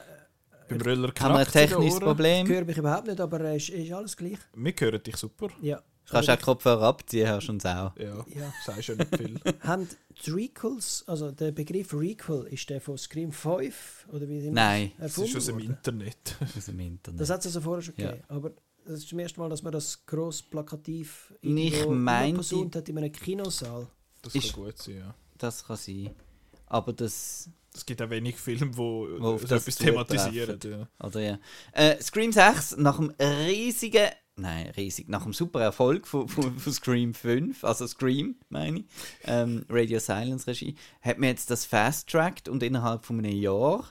Beim 0.69 0.81
Röller 0.81 1.13
Haben 1.21 1.35
wir 1.35 1.39
ein 1.41 1.47
technisches. 1.47 2.01
Problem? 2.01 2.47
höre 2.47 2.65
mich 2.65 2.77
überhaupt 2.79 3.07
nicht, 3.07 3.21
aber 3.21 3.41
äh, 3.41 3.57
ist, 3.57 3.69
ist 3.71 3.93
alles 3.93 4.17
gleich. 4.17 4.39
Wir 4.55 4.73
hören 4.79 5.03
dich 5.03 5.17
super. 5.17 5.49
Ja. 5.61 5.83
Kannst 6.09 6.29
du 6.29 6.33
auch 6.35 6.41
Kopfhörer 6.41 6.83
abziehen, 6.83 7.29
hörst 7.29 7.49
du 7.49 7.53
uns 7.53 7.65
auch. 7.65 7.97
Ja, 7.97 8.25
Ja. 8.35 8.53
sagst 8.67 8.89
ja 8.89 8.95
nicht 8.97 9.17
viel. 9.17 9.41
Haben 9.61 9.89
die 10.27 10.31
Requels, 10.31 11.05
also 11.07 11.31
der 11.31 11.53
Begriff 11.53 11.95
Requel, 11.95 12.47
ist 12.51 12.69
der 12.71 12.81
von 12.81 12.99
Scream 12.99 13.31
5 13.33 14.09
oder 14.13 14.29
wie 14.29 14.51
Nein, 14.51 14.93
Das 14.99 15.17
ist 15.17 15.37
aus 15.37 15.47
dem? 15.47 15.61
Internet. 15.61 16.37
aus 16.57 16.65
dem 16.67 16.81
Internet. 16.81 17.21
Das 17.21 17.31
hat 17.31 17.41
es 17.41 17.47
also 17.47 17.61
vorher 17.61 17.83
schon 17.83 17.95
Ja. 17.97 18.11
gegeben. 18.11 18.25
Aber 18.29 18.51
das 18.85 18.99
ist 18.99 19.09
zum 19.09 19.19
ersten 19.21 19.41
Mal, 19.41 19.49
dass 19.49 19.63
man 19.63 19.73
das 19.73 20.05
gross 20.05 20.43
plakativ 20.43 21.33
Ich 21.41 21.85
posaunt 21.85 22.77
hat 22.77 22.89
in 22.89 22.99
einem 22.99 23.13
Kinosaal. 23.13 23.87
Das 24.23 24.35
Ist- 24.35 24.53
kann 24.55 24.65
gut 24.65 24.79
sein, 24.79 24.99
ja. 24.99 25.15
Das 25.39 25.65
kann 25.65 25.77
sein. 25.77 26.11
Aber 26.67 26.93
das. 26.93 27.49
Es 27.75 27.87
gibt 27.87 28.03
auch 28.03 28.11
wenig 28.11 28.37
Filme, 28.37 28.77
wo, 28.77 29.09
Wo 29.19 29.29
auf 29.35 29.43
so 29.43 29.47
das 29.49 29.63
etwas 29.63 29.77
thematisieren. 29.77 30.59
Ja. 30.65 31.07
Oder 31.07 31.21
ja. 31.21 31.39
Äh, 31.73 32.01
Scream 32.03 32.33
6, 32.33 32.77
nach 32.77 32.97
dem 32.99 33.13
riesigen. 33.19 34.09
Nein, 34.37 34.71
riesig. 34.77 35.09
Nach 35.09 35.23
dem 35.25 35.33
super 35.35 35.61
Erfolg 35.61 36.07
von, 36.07 36.27
von, 36.29 36.59
von 36.59 36.73
Scream 36.73 37.13
5, 37.15 37.65
also 37.65 37.87
Scream, 37.87 38.37
meine 38.49 38.81
ich, 38.81 38.85
ähm, 39.25 39.65
Radio 39.69 39.99
Silence 40.01 40.47
Regie, 40.47 40.75
hat 41.03 41.19
man 41.19 41.29
jetzt 41.29 41.51
das 41.51 41.65
fast-tracked 41.67 42.49
und 42.49 42.63
innerhalb 42.63 43.05
von 43.05 43.19
einem 43.19 43.37
Jahr 43.37 43.87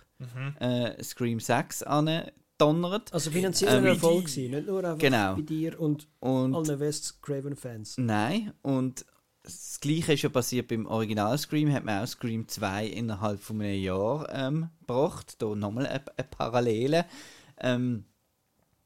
äh, 0.60 1.02
Scream 1.04 1.40
6 1.40 1.84
angedonnert. 1.84 3.14
Also 3.14 3.30
finanziell 3.32 3.70
ein 3.72 3.78
Ähm, 3.86 3.86
Erfolg 3.94 4.26
gewesen, 4.26 4.52
nicht 4.52 4.68
nur 4.68 4.84
einfach 4.84 4.98
Genau. 4.98 5.36
bei 5.36 5.42
dir 5.42 5.80
und 5.80 6.08
Und 6.20 6.56
allen 6.56 6.80
West 6.80 7.22
Craven-Fans. 7.22 7.96
Nein, 7.98 8.52
und 8.64 9.06
das 9.44 9.80
Gleiche 9.80 10.14
ist 10.14 10.22
ja 10.22 10.30
passiert 10.30 10.68
beim 10.68 10.86
Original 10.86 11.38
Scream, 11.38 11.74
hat 11.74 11.84
man 11.84 12.04
auch 12.04 12.08
Scream 12.08 12.48
2 12.48 12.88
innerhalb 12.88 13.40
von 13.40 13.62
einem 13.62 13.82
Jahr 13.82 14.28
ähm, 14.32 14.70
gebracht. 14.82 15.42
Da 15.42 15.56
nochmal 15.56 15.88
eine, 15.88 16.04
eine 16.18 16.28
Parallele. 16.30 17.06
Ähm, 17.60 18.06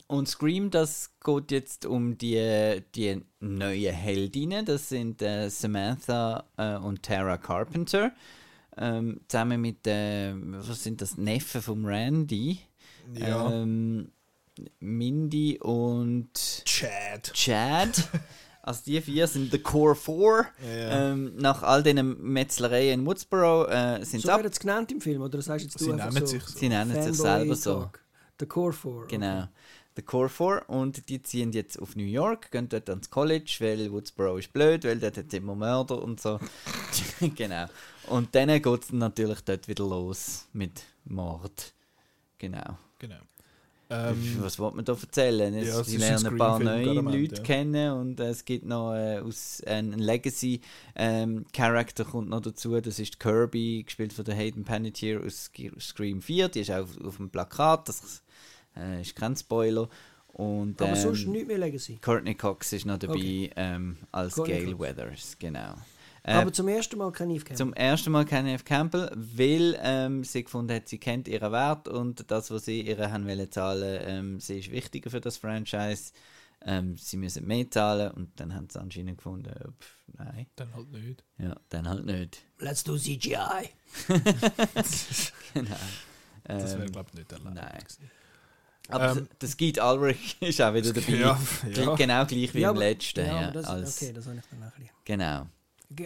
und 0.07 0.27
Scream, 0.30 0.69
das 0.69 1.11
geht 1.23 1.52
jetzt 1.52 1.86
um 1.86 2.18
die, 2.18 2.82
die 2.94 3.22
neuen 3.40 3.94
Heldinnen. 3.94 4.65
Das 4.65 4.90
sind 4.90 5.22
äh, 5.22 5.49
Samantha 5.49 6.45
äh, 6.57 6.76
und 6.76 7.03
Tara 7.03 7.38
Carpenter. 7.38 8.14
Ähm, 8.77 9.22
zusammen 9.27 9.61
mit, 9.61 9.88
äh, 9.88 10.34
was 10.36 10.84
sind 10.84 11.02
das, 11.02 11.18
Neffen 11.18 11.61
vom 11.61 11.86
Randy. 11.86 12.60
Ja. 13.14 13.52
Ähm, 13.52 14.11
Mindy 14.80 15.60
und 15.60 16.34
Chad. 16.65 17.34
Chad. 17.34 18.10
Also 18.65 18.81
die 18.83 18.99
vier 18.99 19.27
sind 19.27 19.51
the 19.51 19.59
Core 19.59 19.93
Four. 19.93 20.47
Ja. 20.65 21.11
Ähm, 21.11 21.35
nach 21.35 21.61
all 21.61 21.83
diesen 21.83 22.19
Metzlereien 22.33 23.01
in 23.01 23.05
Woodsboro 23.05 23.67
äh, 23.67 24.03
sind 24.03 24.21
So 24.21 24.27
sie 24.27 24.31
ab. 24.31 24.39
werden 24.41 24.51
sie 24.51 24.59
genannt 24.59 24.91
im 24.91 25.01
Film, 25.01 25.21
oder 25.21 25.39
sagst 25.39 25.65
jetzt 25.65 25.77
Sie 25.77 25.85
du 25.85 25.93
einfach 25.93 26.11
nennen 26.11 26.25
so 26.25 26.31
sich 26.33 26.43
so. 26.43 26.57
Sie 26.57 26.69
nennen 26.69 26.91
sich 26.91 27.15
Fanboy 27.15 27.15
selber 27.15 27.55
so. 27.55 27.73
Talk? 27.81 27.99
The 28.39 28.45
Core 28.47 28.73
4. 28.73 29.05
Genau. 29.07 29.47
The 29.95 30.01
Core 30.01 30.29
Four. 30.29 30.63
Und 30.67 31.07
die 31.09 31.21
ziehen 31.21 31.51
jetzt 31.51 31.79
auf 31.79 31.95
New 31.95 32.05
York, 32.05 32.49
gehen 32.51 32.67
dort 32.67 32.89
ans 32.89 33.07
College, 33.11 33.55
weil 33.59 33.91
Woodsboro 33.91 34.37
ist 34.37 34.51
blöd, 34.51 34.83
weil 34.83 34.97
dort 34.99 35.15
hat 35.15 35.27
es 35.27 35.33
immer 35.35 35.53
Mörder 35.53 36.01
und 36.01 36.19
so. 36.19 36.39
genau. 37.35 37.67
Und 38.07 38.33
dann 38.33 38.47
geht 38.61 38.83
es 38.83 38.91
natürlich 38.91 39.41
dort 39.41 39.67
wieder 39.67 39.85
los 39.87 40.47
mit 40.53 40.81
Mord. 41.05 41.71
Genau. 42.39 42.79
Genau. 42.97 43.19
Ähm, 43.90 44.38
Was 44.40 44.57
wollte 44.57 44.78
man 44.78 44.86
da 44.86 44.94
erzählen? 44.94 45.53
Es, 45.53 45.68
ja, 45.68 45.84
sie 45.84 45.98
ist 45.98 46.03
ein 46.03 46.10
lernen 46.10 46.28
ein 46.28 46.38
paar 46.38 46.57
neue 46.60 46.94
Leute 46.94 47.36
ja. 47.36 47.44
kennen 47.44 47.91
und 47.91 48.20
äh, 48.20 48.30
es 48.30 48.44
gibt 48.44 48.66
noch 48.66 48.95
äh, 48.95 49.20
aus, 49.20 49.62
ein 49.66 49.94
Legacy-Charakter 49.94 52.06
kommt 52.06 52.30
noch 52.30 52.41
dazu. 52.41 52.82
Das 52.82 52.98
ist 52.98 53.20
Kirby, 53.20 53.84
gespielt 53.84 54.14
von 54.14 54.26
der 54.26 54.34
Hayden 54.34 54.64
Panettiere 54.64 55.24
aus 55.24 55.52
Scream 55.80 56.24
4. 56.24 56.49
Die 56.49 56.62
ist 56.62 56.72
auch 56.72 56.82
auf, 56.84 56.99
auf 57.06 57.18
dem 57.18 57.30
Plakat. 57.30 57.88
Das 57.90 58.24
äh, 58.76 59.02
ist 59.02 59.16
kein 59.16 59.36
Spoiler. 59.36 59.88
Und, 60.34 60.82
Aber 60.82 60.90
ähm, 60.91 60.98
sonst 60.98 61.28
nichts 61.28 61.48
mehr 61.48 61.60
Legacy. 61.60 61.99
Courtney 62.02 62.36
Cox 62.36 62.74
ist 62.74 62.86
noch 62.86 62.98
dabei 62.98 63.14
Okay. 63.14 63.49
ähm, 63.56 63.95
als 64.12 64.36
Courtney 64.36 64.56
Gail 64.56 64.74
Cox. 64.74 64.82
Weathers. 64.82 65.38
Genau. 65.40 65.76
Äh, 66.27 66.31
Aber 66.34 66.52
zum 66.52 66.68
ersten 66.68 66.97
Mal 66.97 67.11
kein 67.11 67.30
Eve 67.30 67.43
Campbell. 67.45 67.57
zum 67.57 67.73
ersten 67.73 68.11
Mal 68.11 68.26
keine 68.26 68.53
F. 68.56 68.65
Campbell, 68.65 69.11
weil 69.15 69.77
ähm, 69.81 70.23
sie 70.23 70.43
gefunden 70.43 70.73
hat, 70.76 70.88
sie 70.89 70.97
kennt 70.97 71.27
ihren 71.27 71.52
Wert 71.52 71.88
und 71.88 72.30
das, 72.31 72.49
was 72.49 72.65
sie 72.65 72.81
ihr 72.81 73.11
haben 73.11 73.27
wollen 73.27 73.52
zahlen, 73.52 73.99
ähm, 74.06 74.39
sie 74.39 74.57
ist 74.60 74.72
wichtiger 74.72 75.11
für 75.11 75.22
das 75.22 75.38
Franchise. 75.38 76.14
Ähm, 76.68 76.97
sie 76.97 77.18
müssen 77.18 77.45
mehr 77.45 77.69
zahlen 77.69 78.10
und 78.14 78.39
dann 78.39 78.56
haben 78.56 78.68
sie 78.72 78.80
anscheinend 78.81 79.18
gefunden, 79.19 79.53
pff, 79.80 79.97
nein, 80.18 80.47
dann 80.56 80.73
halt 80.73 80.91
nicht. 80.93 81.23
ja, 81.38 81.56
dann 81.69 81.88
halt 81.88 82.06
nicht. 82.07 82.43
Let's 82.57 82.84
do 82.84 82.97
CGI. 82.97 83.69
genau. 85.53 85.76
Das 86.43 86.73
wäre, 86.73 86.85
Ähm, 86.85 86.91
glaube 86.91 87.10
ich, 87.11 87.18
nicht 87.19 87.31
erlaubt. 87.31 87.56
nein. 87.56 87.80
gewesen. 87.80 88.11
aber 88.89 89.11
ähm, 89.18 89.27
der 89.41 89.49
Skeet 89.49 89.80
Ulrich 89.80 90.38
ist 90.41 90.61
auch 90.61 90.73
wieder 90.73 90.91
dabei. 90.93 91.14
Ja, 91.14 91.39
ja. 91.72 91.95
Genau 91.95 92.26
gleich 92.26 92.53
wie 92.53 92.60
Ja, 92.61 92.69
im 92.72 92.76
aber- 92.77 92.80
letzten. 92.80 93.26
Ja, 93.26 93.52
das, 93.52 93.65
als, 93.65 94.02
okay, 94.02 94.14
das 94.14 94.26
habe 94.26 94.38
ich 94.38 94.43
dann 94.49 94.60
auch 94.64 94.65
ein 94.65 94.72
bisschen. 94.80 94.95
Genau. 95.06 95.47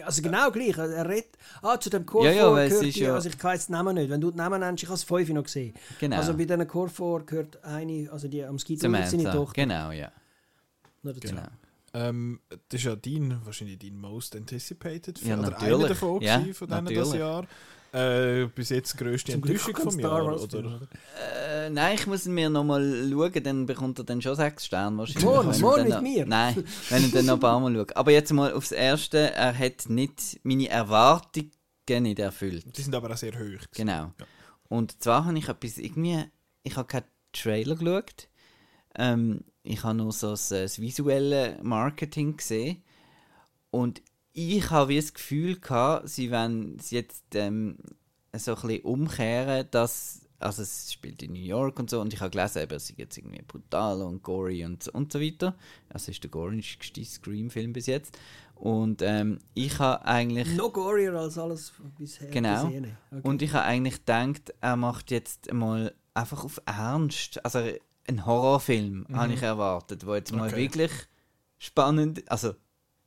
Also 0.04 0.22
genau 0.22 0.50
gleich. 0.50 0.76
Er 0.76 1.08
redet. 1.08 1.36
Ah, 1.62 1.78
zu 1.78 1.90
dem 1.90 2.04
Core 2.06 2.26
Ja, 2.26 2.32
ja, 2.32 2.42
4 2.48 2.52
weil 2.52 2.66
es 2.66 2.68
gehört 2.70 2.86
ist 2.86 2.96
die, 2.96 3.00
ja- 3.00 3.14
also 3.14 3.28
ich 3.28 3.42
weiß 3.44 3.66
den 3.66 3.72
Namen 3.72 3.94
nicht. 3.94 4.10
Wenn 4.10 4.20
du 4.20 4.30
den 4.30 4.36
Namen 4.36 4.60
nennst, 4.60 4.82
ich 4.82 4.88
habe 4.88 4.94
es 4.96 5.04
5 5.04 5.28
noch 5.30 5.42
gesehen. 5.44 5.74
genau. 5.98 6.16
Also 6.16 6.36
bei 6.36 6.44
diesen 6.44 6.66
Core 6.68 6.88
4 6.88 7.22
gehört 7.26 7.64
eine, 7.64 8.08
also 8.12 8.28
die 8.28 8.44
am 8.44 8.58
Skito 8.58 8.90
seine. 8.90 9.32
Tochter. 9.32 9.52
Genau, 9.62 9.90
ja. 9.92 10.12
Noch 11.02 11.14
dazu. 11.14 11.28
Genau. 11.34 11.46
Ähm, 11.92 12.40
das 12.68 12.80
ist 12.80 12.84
ja 12.84 12.94
dein, 12.94 13.40
wahrscheinlich 13.44 13.78
dein 13.78 13.96
most 13.98 14.36
anticipated 14.36 15.18
Ja, 15.20 15.24
Film. 15.26 15.40
oder 15.40 15.50
natürlich. 15.50 15.74
einer 15.74 15.88
davon 15.88 16.20
Ja, 16.22 16.38
von 16.52 16.68
denen 16.68 16.84
das 16.84 16.94
natürlich. 16.94 17.14
Jahr. 17.14 17.46
Äh, 17.92 18.46
bis 18.54 18.68
jetzt 18.68 18.96
Glück 18.96 19.28
Enttäuschung 19.28 19.74
Wars 19.76 19.94
Film, 19.96 20.06
oder? 20.06 20.76
oder? 20.76 20.88
Äh, 21.18 21.70
nein, 21.70 21.96
ich 21.96 22.06
muss 22.06 22.24
ihn 22.26 22.34
mir 22.34 22.48
nochmal 22.48 23.08
schauen, 23.10 23.42
dann 23.42 23.66
bekommt 23.66 23.98
er 23.98 24.04
dann 24.04 24.22
schon 24.22 24.36
sechs 24.36 24.66
Sterne 24.66 24.96
wahrscheinlich. 24.98 25.24
Morgen, 25.24 25.60
morgen 25.60 25.82
mit 25.82 25.90
noch- 25.92 26.00
mir. 26.00 26.24
Nein, 26.26 26.64
wenn 26.88 27.04
ich 27.04 27.10
dann 27.10 27.26
noch 27.26 27.34
ein 27.34 27.40
paar 27.40 27.58
Mal 27.58 27.74
schaue. 27.74 27.96
Aber 27.96 28.12
jetzt 28.12 28.32
mal 28.32 28.52
aufs 28.52 28.70
Erste, 28.72 29.32
er 29.32 29.56
hat 29.58 29.88
nicht 29.88 30.38
meine 30.44 30.68
Erwartungen 30.68 31.50
nicht 31.88 32.20
erfüllt. 32.20 32.76
Die 32.76 32.82
sind 32.82 32.94
aber 32.94 33.10
auch 33.10 33.16
sehr 33.16 33.32
hoch. 33.32 33.38
gewesen. 33.40 33.68
Genau. 33.74 33.92
Ja. 34.18 34.26
Und 34.68 35.02
zwar 35.02 35.24
habe 35.24 35.36
ich 35.38 35.48
etwas 35.48 35.76
irgendwie, 35.78 36.24
ich 36.62 36.76
habe 36.76 36.86
keinen 36.86 37.04
Trailer 37.32 37.74
geschaut. 37.74 38.28
Ähm, 38.94 39.40
ich 39.64 39.82
habe 39.82 39.96
nur 39.96 40.12
so 40.12 40.30
das, 40.30 40.52
äh, 40.52 40.62
das 40.62 40.80
visuelle 40.80 41.58
Marketing 41.62 42.36
gesehen. 42.36 42.84
Und 43.72 44.00
ich 44.32 44.70
habe 44.70 44.90
wie 44.90 44.96
das 44.96 45.14
Gefühl 45.14 45.58
gehabt, 45.58 46.08
sie 46.08 46.30
wollen 46.30 46.76
es 46.78 46.90
jetzt 46.90 47.34
ähm, 47.34 47.76
so 48.36 48.54
ein 48.54 48.60
bisschen 48.62 48.82
umkehren, 48.82 49.66
dass, 49.70 50.28
also 50.38 50.62
es 50.62 50.92
spielt 50.92 51.22
in 51.22 51.32
New 51.32 51.40
York 51.40 51.78
und 51.78 51.90
so, 51.90 52.00
und 52.00 52.12
ich 52.12 52.20
habe 52.20 52.30
gelesen, 52.30 52.62
eben, 52.62 52.74
es 52.74 52.90
ist 52.90 52.98
jetzt 52.98 53.18
irgendwie 53.18 53.42
brutal 53.42 54.02
und 54.02 54.22
gory 54.22 54.64
und, 54.64 54.86
und 54.88 55.12
so 55.12 55.20
weiter. 55.20 55.56
Also 55.88 56.10
ist 56.10 56.22
der 56.22 56.30
gorigste 56.30 57.04
Scream-Film 57.04 57.72
bis 57.72 57.86
jetzt. 57.86 58.16
Und 58.54 59.00
ähm, 59.00 59.38
ich 59.54 59.78
habe 59.78 60.04
eigentlich... 60.04 60.54
Noch 60.54 60.72
gorier 60.72 61.14
als 61.14 61.38
alles 61.38 61.72
bisher 61.98 62.28
Genau. 62.28 62.66
Okay. 62.66 62.92
Und 63.22 63.40
ich 63.40 63.52
habe 63.54 63.64
eigentlich 63.64 64.04
gedacht, 64.04 64.52
er 64.60 64.76
macht 64.76 65.10
jetzt 65.10 65.50
mal 65.52 65.94
einfach 66.12 66.44
auf 66.44 66.60
Ernst. 66.66 67.42
Also 67.42 67.60
ein 68.06 68.26
Horrorfilm 68.26 69.06
habe 69.12 69.32
ich 69.32 69.42
erwartet, 69.42 70.06
wo 70.06 70.14
jetzt 70.14 70.32
mal 70.32 70.48
Okay. 70.48 70.56
wirklich 70.56 70.90
spannend. 71.58 72.30
Also 72.30 72.52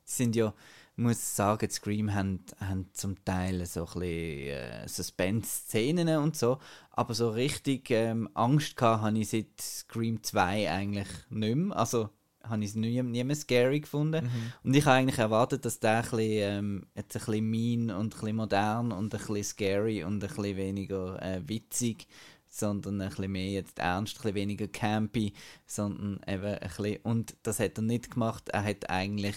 sie 0.04 0.24
sind 0.24 0.34
ja, 0.34 0.52
muss 0.96 1.36
sagen, 1.36 1.70
Scream 1.70 2.14
haben, 2.14 2.40
haben 2.60 2.88
zum 2.92 3.22
Teil 3.24 3.64
so 3.66 3.80
ein 3.80 4.00
bisschen 4.00 4.48
äh, 4.48 4.88
Suspense-Szenen 4.88 6.18
und 6.18 6.36
so, 6.36 6.58
aber 6.90 7.14
so 7.14 7.30
richtig 7.30 7.90
ähm, 7.90 8.28
Angst 8.34 8.76
gehabt 8.76 9.02
habe 9.02 9.18
ich 9.18 9.28
seit 9.28 9.60
Scream 9.60 10.22
2 10.22 10.70
eigentlich 10.70 11.08
nicht 11.30 11.56
mehr. 11.56 11.76
Also 11.76 12.10
habe 12.48 12.62
ich 12.62 12.70
es 12.70 12.76
nie, 12.76 13.02
nie 13.02 13.24
mehr 13.24 13.36
scary 13.36 13.80
gefunden. 13.80 14.30
Und 14.62 14.74
ich 14.74 14.84
habe 14.84 14.96
eigentlich 14.96 15.18
erwartet, 15.18 15.64
dass 15.64 15.80
der 15.80 15.96
ein 15.96 16.02
bisschen, 16.02 16.20
ähm, 16.20 16.86
jetzt 16.94 17.16
ein 17.16 17.24
bisschen 17.24 17.50
mean 17.50 17.90
und 17.90 18.14
ein 18.14 18.20
bisschen 18.20 18.36
modern 18.36 18.92
und 18.92 19.14
ein 19.14 19.18
bisschen 19.18 19.44
scary 19.44 20.04
und 20.04 20.22
ein 20.22 20.28
bisschen 20.28 20.56
weniger 20.56 21.20
äh, 21.22 21.40
witzig, 21.46 22.06
sondern 22.46 23.00
ein 23.00 23.08
bisschen 23.08 23.32
mehr 23.32 23.50
jetzt 23.50 23.78
ernst, 23.78 24.16
ein 24.16 24.22
bisschen 24.22 24.34
weniger 24.34 24.68
campy, 24.68 25.32
sondern 25.66 26.20
eben 26.26 26.44
ein 26.44 26.60
bisschen, 26.60 26.98
und 27.02 27.34
das 27.42 27.58
hat 27.58 27.78
er 27.78 27.82
nicht 27.82 28.12
gemacht. 28.12 28.48
Er 28.50 28.64
hat 28.64 28.90
eigentlich, 28.90 29.36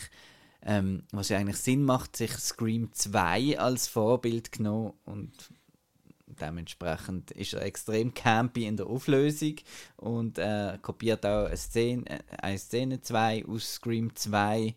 ähm, 0.64 1.04
was 1.12 1.30
ja 1.30 1.38
eigentlich 1.38 1.58
Sinn 1.58 1.84
macht, 1.84 2.16
sich 2.16 2.32
Scream 2.32 2.92
2 2.92 3.60
als 3.60 3.88
Vorbild 3.88 4.52
genommen 4.52 4.94
und 5.06 5.32
dementsprechend 6.40 7.32
ist 7.32 7.54
er 7.54 7.64
extrem 7.64 8.14
campy 8.14 8.66
in 8.66 8.78
der 8.78 8.88
Auflösung 8.88 9.56
und 9.96 10.38
äh, 10.38 10.78
kopiert 10.82 11.26
auch 11.26 11.46
eine 11.46 11.58
Szene, 11.58 12.06
äh, 12.06 12.20
eine 12.42 12.58
Szene 12.58 13.02
2 13.02 13.46
aus 13.46 13.76
Scream 13.76 14.16
2. 14.16 14.76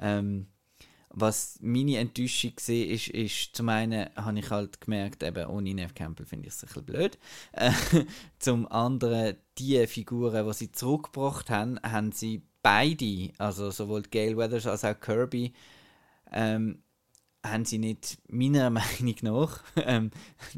Ähm, 0.00 0.46
was 1.14 1.58
meine 1.60 1.98
Enttäuschung 1.98 2.52
war, 2.56 2.74
ist, 2.74 3.08
ist 3.08 3.54
zum 3.54 3.68
einen 3.68 4.08
habe 4.16 4.38
ich 4.38 4.50
halt 4.50 4.80
gemerkt, 4.80 5.22
eben 5.22 5.46
ohne 5.46 5.74
Neve 5.74 5.92
Campbell 5.92 6.24
finde 6.24 6.48
ich 6.48 6.54
es 6.54 6.62
ein 6.62 6.68
bisschen 6.68 6.84
blöd. 6.84 7.18
Äh, 7.52 7.72
zum 8.38 8.66
anderen, 8.72 9.36
die 9.58 9.86
Figuren, 9.86 10.46
die 10.46 10.54
sie 10.54 10.72
zurückgebracht 10.72 11.50
haben, 11.50 11.78
haben 11.82 12.12
sie 12.12 12.42
beide, 12.62 13.30
also 13.38 13.70
sowohl 13.70 14.02
Gail 14.02 14.36
Weathers 14.36 14.66
als 14.66 14.84
auch 14.84 14.98
Kirby, 14.98 15.52
ähm, 16.32 16.82
haben 17.44 17.64
sie 17.64 17.78
nicht, 17.78 18.18
meiner 18.28 18.70
Meinung 18.70 19.16
nach, 19.22 19.62
ähm, 19.76 20.10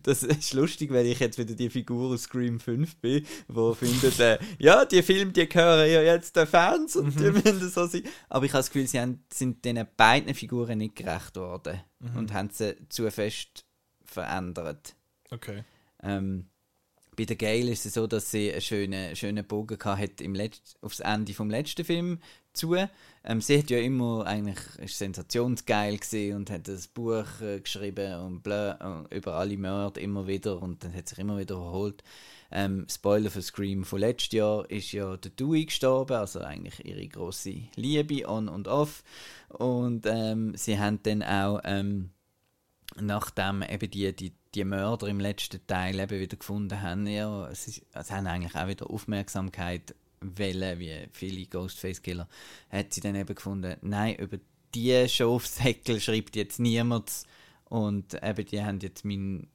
das 0.02 0.22
ist 0.22 0.52
lustig, 0.52 0.93
weil 0.93 1.06
ich 1.06 1.18
jetzt 1.18 1.39
wieder 1.39 1.55
die 1.55 1.70
Figur 1.70 2.12
aus 2.12 2.24
Scream 2.24 2.60
5 2.60 2.97
bin, 2.97 3.26
wo 3.48 3.74
findet, 3.74 4.20
äh, 4.20 4.39
ja, 4.59 4.85
die 4.85 5.02
Filme, 5.02 5.32
die 5.32 5.48
gehören 5.48 5.90
ja 5.90 6.02
jetzt 6.02 6.36
den 6.36 6.47
Fans 6.47 6.97
und 6.97 7.18
die 7.18 7.31
müssen 7.31 7.70
so 7.70 7.86
sein. 7.86 8.02
Aber 8.28 8.44
ich 8.44 8.52
habe 8.52 8.60
das 8.60 8.70
Gefühl, 8.70 8.86
sie 8.86 9.01
haben, 9.01 9.24
sind 9.32 9.64
diesen 9.64 9.86
beiden 9.97 10.35
Figuren 10.35 10.78
nicht 10.78 10.97
gerecht 10.97 11.36
worden 11.36 11.81
und 12.16 12.35
haben 12.35 12.51
sie 12.51 12.76
zu 12.90 13.10
fest 13.10 13.64
verändert. 14.05 14.94
Okay. 15.31 15.64
Ähm, 16.02 16.51
bei 17.16 17.24
der 17.24 17.36
Gale 17.36 17.70
ist 17.70 17.86
es 17.86 17.94
so, 17.94 18.06
dass 18.06 18.30
sie 18.30 18.50
einen 18.50 18.60
schönen, 18.60 19.16
schönen 19.16 19.44
Bogen 19.44 19.78
hat 19.82 20.20
im 20.20 20.34
Letz 20.34 20.76
aufs 20.80 21.00
Ende 21.00 21.34
vom 21.34 21.50
letzten 21.50 21.84
Film 21.84 22.18
zu. 22.52 22.76
Ähm, 23.24 23.40
sie 23.40 23.58
hat 23.58 23.70
ja 23.70 23.78
immer 23.78 24.26
eigentlich 24.26 24.58
ist 24.78 24.98
sensationsgeil 24.98 25.98
gesehen 25.98 26.36
und 26.36 26.50
hat 26.50 26.68
das 26.68 26.88
Buch 26.88 27.40
äh, 27.40 27.60
geschrieben 27.60 28.20
und 28.20 28.42
blö, 28.42 28.70
äh, 28.70 29.16
über 29.16 29.34
alle 29.34 29.56
Mörder 29.56 30.00
immer 30.00 30.26
wieder 30.26 30.62
und 30.62 30.84
dann 30.84 30.94
hat 30.94 31.08
sich 31.08 31.18
immer 31.18 31.38
wieder 31.38 31.56
erholt. 31.56 32.02
Ähm, 32.50 32.86
Spoiler 32.88 33.30
für 33.30 33.42
Scream 33.42 33.84
von 33.84 34.00
letztes 34.00 34.32
Jahr 34.32 34.70
ist 34.70 34.92
ja 34.92 35.16
der 35.16 35.32
Dewey 35.32 35.64
gestorben, 35.64 36.16
also 36.16 36.40
eigentlich 36.40 36.84
ihre 36.84 37.06
große 37.06 37.54
Liebe 37.76 38.28
on 38.28 38.48
und 38.48 38.68
off 38.68 39.02
und 39.48 40.06
ähm, 40.06 40.54
sie 40.56 40.78
haben 40.78 41.00
dann 41.02 41.22
auch 41.22 41.60
ähm, 41.64 42.10
nachdem 43.01 43.62
eben 43.62 43.90
die, 43.90 44.15
die, 44.15 44.32
die 44.55 44.65
Mörder 44.65 45.09
im 45.09 45.20
letzten 45.20 45.66
Teil 45.66 45.98
eben 45.98 46.20
wieder 46.20 46.36
gefunden 46.36 46.81
haben, 46.81 47.06
ja, 47.06 47.52
sie, 47.55 47.70
sie 47.73 47.82
haben 47.93 48.27
eigentlich 48.27 48.55
auch 48.55 48.69
wieder 48.69 48.90
Aufmerksamkeit 48.90 49.94
wollen, 50.20 50.78
wie 50.78 51.06
viele 51.12 51.47
Ghostface-Killer, 51.47 52.28
hat 52.70 52.94
sie 52.94 53.01
dann 53.01 53.15
eben 53.15 53.35
gefunden, 53.35 53.77
nein, 53.82 54.15
über 54.16 54.39
die 54.74 55.09
Schafsäckel 55.09 56.01
schreibt 56.01 56.36
jetzt 56.36 56.59
niemand 56.61 57.11
und 57.65 58.15
eben 58.23 58.47
die 58.47 58.62
haben 58.62 58.81
jetzt 58.81 59.05
mein, 59.05 59.48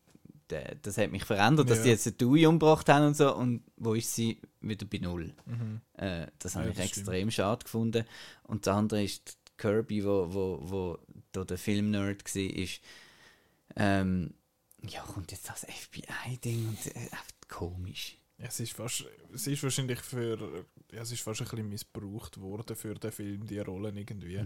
das 0.81 0.97
hat 0.97 1.11
mich 1.11 1.25
verändert, 1.25 1.69
dass 1.69 1.79
Ja. 1.79 1.83
die 1.85 1.89
jetzt 1.91 2.05
den 2.05 2.17
Dewey 2.17 2.45
umgebracht 2.47 2.87
haben 2.89 3.07
und 3.07 3.17
so 3.17 3.35
und 3.35 3.63
wo 3.77 3.93
ist 3.93 4.13
sie? 4.15 4.41
Wieder 4.61 4.85
bei 4.85 4.97
Null. 4.97 5.33
Äh, 5.93 6.27
das 6.39 6.55
habe 6.55 6.65
Ja, 6.65 6.71
ich 6.71 6.77
das 6.77 6.85
extrem 6.87 7.31
schade 7.31 7.63
gefunden. 7.63 8.03
Und 8.43 8.65
das 8.67 8.75
andere 8.75 9.03
ist 9.03 9.37
Kirby, 9.57 10.03
wo, 10.03 10.27
wo, 10.33 10.59
wo 10.61 10.97
da 11.31 11.43
der 11.45 11.57
Filmnerd 11.57 12.23
war, 12.35 12.41
ist, 12.41 12.81
ähm, 13.75 14.33
ja, 14.87 15.01
kommt 15.01 15.31
jetzt 15.31 15.49
das 15.49 15.65
FBI-Ding 15.65 16.67
und 16.69 16.85
äh, 16.95 16.99
einfach 16.99 17.25
komisch. 17.47 18.17
Ja, 18.37 18.45
es 18.47 18.59
ist 18.61 18.73
fast, 18.73 19.03
es 19.33 19.47
ist 19.47 19.61
wahrscheinlich 19.63 19.99
für, 19.99 20.65
ja, 20.93 21.01
es 21.01 21.11
ist 21.11 21.21
fast 21.21 21.41
ein 21.41 21.47
bisschen 21.47 21.67
missbraucht 21.69 22.39
worden 22.39 22.75
für 22.75 22.93
den 22.95 23.11
Film, 23.11 23.45
die 23.45 23.59
Rollen 23.59 23.97
irgendwie. 23.97 24.45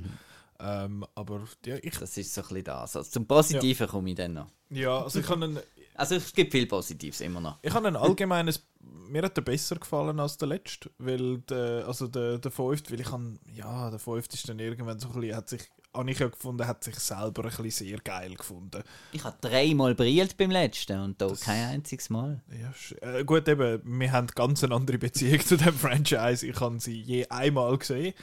Ähm, 0.60 1.06
aber 1.14 1.44
ja, 1.66 1.76
ich, 1.82 1.98
Das 1.98 2.18
ist 2.18 2.34
so 2.34 2.42
ein 2.42 2.48
bisschen 2.48 2.64
das. 2.64 2.96
Also 2.96 3.12
zum 3.12 3.28
Positiven 3.28 3.88
komme 3.88 4.10
ich 4.10 4.16
dann 4.16 4.34
noch. 4.34 4.48
ja, 4.70 5.04
also 5.04 5.20
ich 5.20 5.30
habe 5.30 5.46
einen, 5.46 5.60
Also 5.94 6.16
es 6.16 6.34
gibt 6.34 6.52
viel 6.52 6.66
Positives 6.66 7.22
immer 7.22 7.40
noch. 7.42 7.60
ich 7.62 7.74
habe 7.74 7.88
ein 7.88 7.96
allgemeines, 7.96 8.66
mir 8.80 9.22
hat 9.22 9.38
der 9.38 9.42
besser 9.44 9.76
gefallen 9.76 10.20
als 10.20 10.38
der 10.38 10.48
letzte, 10.48 10.90
weil 10.98 11.40
der, 11.42 11.86
also 11.88 12.08
der, 12.08 12.40
der 12.40 12.52
fünfte, 12.52 12.92
weil 12.94 13.02
ich 13.02 13.12
habe, 13.12 13.38
ja, 13.54 13.92
der 13.92 14.00
fünfte 14.00 14.36
ist 14.36 14.50
dann 14.50 14.58
irgendwann 14.60 15.00
so 15.00 15.10
ein 15.10 15.20
bisschen, 15.20 15.36
hat 15.36 15.50
sich, 15.50 15.62
habe 15.94 16.12
ich 16.12 16.20
ja 16.20 16.28
gefunden, 16.28 16.66
hat 16.68 16.84
sich 16.84 16.96
selber 16.96 17.44
ein 17.44 17.50
bisschen 17.50 17.88
sehr 17.88 18.00
geil 18.00 18.34
gefunden. 18.36 18.84
Ich 19.12 19.24
habe 19.24 19.38
dreimal 19.42 19.94
brillt 19.96 20.38
beim 20.38 20.52
letzten 20.52 21.00
und 21.00 21.22
da 21.22 21.32
kein 21.40 21.70
einziges 21.70 22.10
Mal. 22.10 22.42
Ja, 22.50 23.08
äh, 23.08 23.24
gut, 23.24 23.48
eben, 23.48 23.82
wir 23.84 24.12
haben 24.12 24.28
ganz 24.28 24.64
eine 24.64 24.76
andere 24.76 24.98
Beziehung 24.98 25.40
zu 25.46 25.58
dem 25.58 25.74
Franchise. 25.74 26.46
Ich 26.46 26.60
habe 26.60 26.80
sie 26.80 27.00
je 27.00 27.28
einmal 27.28 27.78
gesehen 27.78 28.14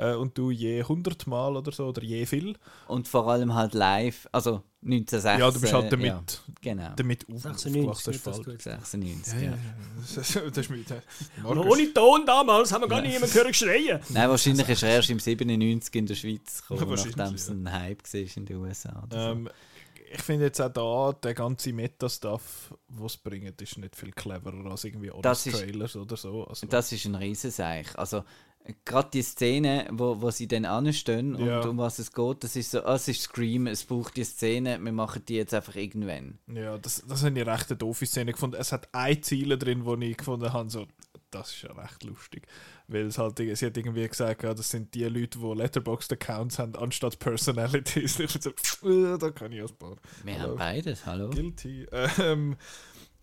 äh, 0.00 0.14
und 0.14 0.36
du 0.38 0.50
je 0.50 0.80
100 0.80 1.26
Mal 1.26 1.56
oder 1.56 1.70
so, 1.72 1.86
oder 1.88 2.02
je 2.02 2.24
viel. 2.26 2.56
Und 2.88 3.06
vor 3.08 3.28
allem 3.28 3.54
halt 3.54 3.74
live, 3.74 4.26
also 4.32 4.62
1960. 4.82 5.38
Ja, 5.40 5.50
du 5.50 5.60
bist 5.60 5.72
halt 5.72 5.86
äh, 5.86 5.90
damit, 5.90 6.06
Ja, 6.06 6.54
genau. 6.62 6.92
damit 6.96 7.26
auf, 7.30 7.42
96, 7.42 7.66
aufgewachsen. 7.66 8.10
nicht, 8.12 8.26
dass 8.26 8.36
ist 8.38 8.46
du 8.46 8.60
falsch. 8.60 8.62
96, 8.64 9.34
Ja, 9.34 9.40
ja. 9.50 9.58
Das, 10.00 10.16
ist- 10.16 10.36
das 10.36 10.58
ist 10.58 10.70
mit, 10.70 10.90
äh, 10.90 11.00
ohne 11.44 11.92
Ton 11.92 12.24
damals 12.26 12.72
haben 12.72 12.82
wir 12.82 12.88
gar 12.88 13.02
nicht 13.02 13.12
jemand 13.12 13.32
gehört 13.32 13.54
schreien. 13.54 14.00
Nein, 14.08 14.30
wahrscheinlich 14.30 14.68
ist 14.68 14.82
er 14.82 14.88
erst 14.90 15.10
im 15.10 15.18
97 15.18 15.94
in 15.94 16.06
der 16.06 16.14
Schweiz 16.14 16.62
gekommen, 16.66 16.90
nachdem 16.94 17.34
es 17.34 17.48
ja. 17.48 17.54
ein 17.54 17.70
Hype 17.72 18.02
war 18.12 18.20
in 18.36 18.46
den 18.46 18.56
USA. 18.56 19.02
Oder 19.06 19.22
so. 19.24 19.30
Ähm, 19.32 19.48
ich 20.12 20.22
finde 20.22 20.46
jetzt 20.46 20.60
auch 20.60 20.70
da, 21.12 21.12
der 21.22 21.34
ganze 21.34 21.72
Meta-Stuff, 21.72 22.74
was 22.88 23.12
es 23.12 23.16
bringt, 23.18 23.60
ist 23.62 23.78
nicht 23.78 23.94
viel 23.94 24.10
cleverer 24.10 24.68
als 24.70 24.82
irgendwie 24.82 25.10
ist- 25.46 25.56
Trailers 25.56 25.94
oder 25.94 26.16
so. 26.16 26.44
Also, 26.48 26.66
Das 26.66 26.90
ist 26.90 27.04
ein 27.04 27.14
Riesenseich. 27.14 27.96
Also, 27.96 28.24
gerade 28.84 29.10
die 29.12 29.22
Szene, 29.22 29.88
wo, 29.90 30.20
wo 30.20 30.30
sie 30.30 30.46
dann 30.46 30.64
anstehen 30.64 31.34
Ja. 31.38 31.60
und 31.60 31.68
um 31.68 31.78
was 31.78 31.98
es 31.98 32.12
geht, 32.12 32.44
das 32.44 32.56
ist 32.56 32.70
so, 32.70 32.84
ah, 32.84 32.94
es 32.94 33.08
ist 33.08 33.22
Scream, 33.22 33.66
es 33.66 33.84
braucht 33.84 34.16
die 34.16 34.24
Szene, 34.24 34.78
wir 34.82 34.92
machen 34.92 35.22
die 35.26 35.36
jetzt 35.36 35.54
einfach 35.54 35.74
irgendwann. 35.76 36.38
ja, 36.46 36.78
das, 36.78 37.02
das 37.06 37.24
habe 37.24 37.38
ich 37.38 37.46
recht 37.46 37.70
eine 37.70 37.78
doofe 37.78 38.06
Szene 38.06 38.32
gefunden. 38.32 38.56
Es 38.58 38.72
hat 38.72 38.88
ein 38.92 39.22
Ziel 39.22 39.56
drin, 39.58 39.84
wo 39.84 39.96
ich 39.96 40.16
gefunden 40.16 40.52
habe, 40.52 40.70
so, 40.70 40.86
das 41.30 41.50
ist 41.52 41.62
ja 41.62 41.72
recht 41.72 42.04
lustig. 42.04 42.46
Weil 42.88 43.06
es 43.06 43.18
halt, 43.18 43.38
sie 43.38 43.52
hat 43.66 43.76
irgendwie 43.76 44.06
gesagt, 44.08 44.42
ja, 44.42 44.52
das 44.52 44.68
sind 44.70 44.94
die 44.94 45.04
Leute, 45.04 45.38
die 45.38 45.44
Letterboxd-Accounts 45.54 46.58
haben, 46.58 46.74
anstatt 46.76 47.18
Personalities. 47.18 48.18
Ich 48.20 48.30
so, 48.40 48.50
äh, 48.88 49.16
da 49.16 49.30
kann 49.30 49.52
ich 49.52 49.60
ein 49.62 49.76
paar. 49.78 49.94
Wir 50.24 50.34
Hallo. 50.40 50.48
haben 50.50 50.58
beides, 50.58 51.06
hallo? 51.06 51.30
Guilty. 51.30 51.86
Ähm, 52.18 52.56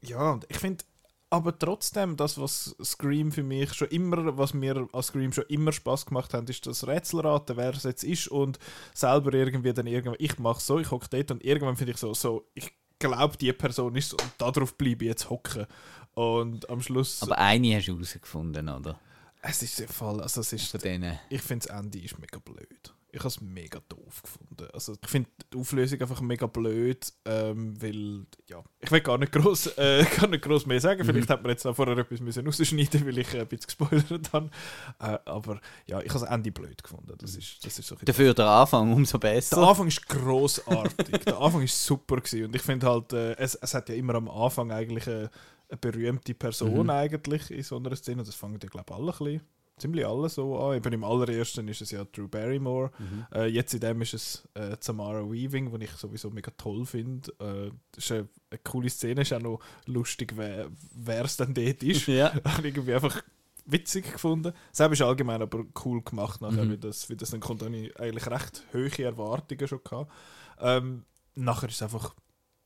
ja, 0.02 0.32
und 0.32 0.46
ich 0.50 0.58
finde, 0.58 0.84
aber 1.30 1.58
trotzdem, 1.58 2.16
das, 2.16 2.40
was 2.40 2.76
Scream 2.84 3.32
für 3.32 3.44
mich 3.44 3.74
schon 3.74 3.90
immer, 3.90 4.38
was 4.38 4.54
mir 4.54 4.88
an 4.92 5.04
Scream 5.04 5.34
schon 5.34 5.46
immer 5.50 5.72
Spaß 5.72 6.06
gemacht 6.06 6.34
hat, 6.34 6.50
ist 6.50 6.66
das 6.66 6.88
Rätselraten, 6.88 7.58
wer 7.58 7.74
es 7.74 7.84
jetzt 7.84 8.04
ist 8.04 8.28
und 8.30 8.60
selber 8.94 9.34
irgendwie 9.34 9.74
dann 9.74 9.88
irgendwann, 9.88 10.16
ich 10.20 10.40
mache 10.40 10.62
so, 10.62 10.80
ich 10.80 10.90
hocke 10.90 11.08
dort 11.10 11.32
und 11.32 11.44
irgendwann 11.44 11.76
finde 11.76 11.94
ich 11.94 11.98
so, 11.98 12.14
so, 12.14 12.48
ich 12.54 12.72
glaube, 13.00 13.38
die 13.38 13.52
Person 13.54 13.96
ist 13.96 14.10
so 14.10 14.18
und 14.18 14.32
darauf 14.38 14.76
bleibe 14.76 15.06
ich 15.06 15.10
jetzt 15.10 15.30
hocken. 15.30 15.66
Und 16.14 16.68
am 16.70 16.82
Schluss, 16.82 17.22
Aber 17.22 17.38
eine 17.38 17.76
hast 17.76 17.88
du 17.88 17.94
herausgefunden, 17.94 18.70
oder? 18.70 19.00
es 19.42 19.62
ist 19.62 19.80
der 19.80 19.88
Fall, 19.88 20.20
also 20.22 20.42
es 20.42 20.52
ist 20.52 20.72
Von 20.72 20.80
denen. 20.82 21.20
ich 21.30 21.42
finde 21.42 21.68
das 21.68 21.78
Ende 21.78 22.00
ist 22.00 22.18
mega 22.20 22.40
blöd. 22.40 22.94
Ich 23.18 23.24
habe 23.24 23.30
es 23.30 23.42
mega 23.42 23.80
doof 23.90 24.22
gefunden. 24.22 24.68
Also 24.74 24.96
ich 25.02 25.10
finde 25.10 25.30
die 25.52 25.58
Auflösung 25.58 26.00
einfach 26.00 26.22
mega 26.22 26.46
blöd, 26.48 27.12
ähm, 27.26 27.74
weil, 27.82 28.26
ja, 28.48 28.64
ich 28.80 28.92
will 28.92 29.02
gar 29.02 29.18
nicht 29.18 29.32
groß, 29.32 29.68
äh, 29.78 30.06
gar 30.18 30.28
nicht 30.28 30.44
groß 30.44 30.66
mehr 30.68 30.80
sagen. 30.80 31.04
Vielleicht 31.04 31.30
hätte 31.30 31.42
man 31.42 31.52
jetzt 31.52 31.64
vorher 31.64 31.98
etwas 31.98 32.20
müssen 32.20 32.46
rausschneiden 32.46 33.06
weil 33.06 33.18
ich 33.18 33.34
äh, 33.34 33.42
ein 33.42 33.48
bisschen 33.48 33.66
gespoilert 33.68 34.32
habe. 34.34 34.50
Äh, 35.00 35.18
aber 35.26 35.60
ja, 35.88 36.00
ich 36.02 36.10
habe 36.10 36.20
das 36.20 36.30
Ende 36.30 36.52
blöd 36.52 36.82
gefunden. 36.84 37.14
Das 37.18 37.36
ist, 37.36 37.66
das 37.66 37.80
ist 37.80 37.88
so 37.88 37.96
Dafür 38.04 38.34
der 38.34 38.46
Anfang 38.48 38.94
umso 38.94 39.18
der 39.18 39.30
besser. 39.34 39.58
Anfang 39.68 39.88
ist 39.88 40.08
großartig. 40.08 41.20
der 41.26 41.38
Anfang 41.40 41.64
ist 41.64 41.86
super 41.86 42.18
gewesen. 42.18 42.46
und 42.46 42.56
ich 42.56 42.62
finde 42.62 42.88
halt, 42.88 43.14
äh, 43.14 43.34
es, 43.38 43.56
es 43.56 43.74
hat 43.74 43.90
ja 43.90 43.96
immer 43.96 44.16
am 44.16 44.30
Anfang 44.30 44.72
eigentlich 44.72 45.08
eine, 45.08 45.30
eine 45.70 45.78
berühmte 45.78 46.34
Person 46.34 46.84
Mhm. 46.84 46.90
eigentlich 46.92 47.52
in 47.52 47.64
so 47.64 47.78
einer 47.78 47.96
Szene. 47.96 48.24
Das 48.24 48.36
fangen 48.36 48.60
ja 48.62 48.70
glaube 48.70 48.86
ich 48.90 48.96
alle 48.96 49.12
ein 49.12 49.18
bisschen, 49.18 49.42
ziemlich 49.78 50.06
alle 50.06 50.30
so 50.30 50.58
an. 50.60 50.78
Eben 50.78 50.94
im 50.94 51.04
allerersten 51.04 51.68
ist 51.68 51.82
es 51.82 51.92
ja 51.92 52.04
Drew 52.06 52.28
Barrymore. 52.28 52.92
Mhm. 53.00 53.26
Äh, 53.34 53.46
jetzt 53.48 53.74
in 53.74 53.80
dem 53.80 54.02
ist 54.02 54.14
es 54.14 54.48
äh, 54.54 54.76
Samara 54.80 55.22
Weaving, 55.30 55.72
die 55.78 55.86
ich 55.86 55.92
sowieso 55.92 56.30
mega 56.30 56.52
toll 56.58 56.86
finde. 56.86 57.32
Äh, 57.40 57.72
das 57.92 58.06
ist 58.06 58.12
eine, 58.12 58.28
eine 58.50 58.60
coole 58.64 58.90
Szene, 58.90 59.22
ist 59.22 59.34
auch 59.34 59.40
noch 59.42 59.60
lustig, 59.86 60.36
wer 60.36 61.26
es 61.26 61.38
dann 61.38 61.54
dort 61.54 61.84
ist. 61.84 62.08
Ja. 62.08 62.34
Irgendwie 62.64 62.94
einfach 62.94 63.22
witzig 63.66 64.12
gefunden. 64.14 64.54
Das 64.76 64.92
ist 64.92 65.02
allgemein 65.02 65.42
aber 65.42 65.66
cool 65.86 66.02
gemacht, 66.02 66.42
nachher, 66.42 66.66
Mhm. 66.66 66.72
wie, 66.72 66.78
das, 66.78 67.10
wie 67.10 67.16
das 67.18 67.32
dann 67.32 67.42
kommt. 67.42 67.62
Da 67.62 67.66
habe 67.66 67.76
ich 67.76 68.00
eigentlich 68.00 68.28
recht 68.28 68.64
hohe 68.74 69.04
Erwartungen 69.04 69.68
schon 69.68 69.84
gehabt. 69.84 70.12
Ähm, 70.60 71.04
nachher 71.36 71.68
ist 71.70 71.76
es 71.76 71.82
einfach 71.84 72.16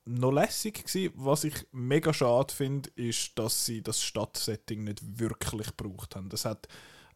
noch 0.05 0.31
lässig 0.31 0.85
gewesen. 0.85 1.13
Was 1.15 1.43
ich 1.43 1.53
mega 1.71 2.13
schade 2.13 2.53
finde, 2.53 2.89
ist, 2.95 3.38
dass 3.38 3.65
sie 3.65 3.81
das 3.81 4.01
Stadtsetting 4.01 4.83
nicht 4.83 5.19
wirklich 5.19 5.75
gebraucht 5.75 6.15
haben. 6.15 6.29
Das 6.29 6.45
hat 6.45 6.67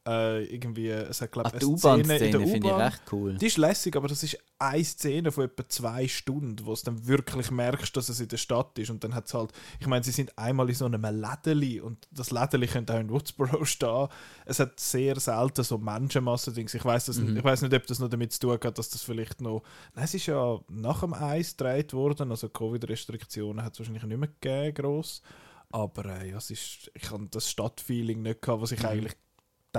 äh, 0.07 0.43
irgendwie, 0.45 0.89
es 0.89 1.19
hat 1.21 1.31
glaube 1.31 1.51
Ah, 1.53 1.57
die 1.57 1.65
U-Bahn-Szene 1.65 2.47
finde 2.47 2.67
ich 2.69 2.75
recht 2.75 3.01
cool. 3.11 3.35
die 3.37 3.47
ist 3.47 3.57
lässig, 3.57 3.95
aber 3.95 4.07
das 4.07 4.21
ist 4.23 4.37
eine 4.59 4.83
Szene 4.83 5.31
von 5.31 5.45
etwa 5.45 5.67
zwei 5.67 6.07
Stunden, 6.07 6.65
wo 6.65 6.73
du 6.73 6.81
dann 6.85 7.07
wirklich 7.07 7.51
merkst, 7.51 7.95
dass 7.97 8.09
es 8.09 8.19
in 8.19 8.27
der 8.27 8.37
Stadt 8.37 8.77
ist. 8.79 8.89
Und 8.89 9.03
dann 9.03 9.13
hat 9.15 9.25
es 9.25 9.33
halt, 9.33 9.51
ich 9.79 9.87
meine, 9.87 10.03
sie 10.03 10.11
sind 10.11 10.37
einmal 10.37 10.69
in 10.69 10.75
so 10.75 10.85
einem 10.85 11.01
Lädeli 11.03 11.81
und 11.81 12.07
das 12.11 12.31
Lädeli 12.31 12.67
könnte 12.67 12.93
auch 12.93 12.99
in 12.99 13.09
Woodsboro 13.09 13.65
stehen. 13.65 14.07
Es 14.45 14.59
hat 14.59 14.79
sehr 14.79 15.19
selten 15.19 15.63
so 15.63 15.77
Menschenmassen-Dings. 15.77 16.73
Ich 16.75 16.85
weiß 16.85 17.07
Mhm. 17.17 17.37
ich 17.37 17.43
weiß 17.43 17.61
nicht, 17.63 17.73
ob 17.73 17.85
das 17.87 17.99
noch 17.99 18.09
damit 18.09 18.31
zu 18.33 18.39
tun 18.41 18.59
hat, 18.63 18.77
dass 18.77 18.89
das 18.89 19.01
vielleicht 19.01 19.41
noch. 19.41 19.63
Nein, 19.95 20.05
es 20.05 20.13
ist 20.13 20.25
ja 20.27 20.59
nach 20.69 21.01
dem 21.01 21.13
Eis 21.13 21.57
gedreht 21.57 21.93
worden, 21.93 22.31
also 22.31 22.47
Covid-Restriktionen 22.49 23.63
hat 23.63 23.73
es 23.73 23.79
wahrscheinlich 23.79 24.03
nicht 24.03 24.17
mehr 24.17 24.29
gegeben, 24.39 24.73
gross. 24.73 25.21
Aber 25.71 26.05
äh, 26.05 26.29
ja, 26.29 26.37
es 26.37 26.51
ist, 26.51 26.91
ich 26.93 27.09
habe 27.11 27.27
das 27.31 27.49
Stadtfeeling 27.49 28.21
nicht 28.21 28.41
gehabt, 28.41 28.61
was 28.61 28.71
ich 28.71 28.79
Mhm. 28.81 28.85
eigentlich 28.85 29.13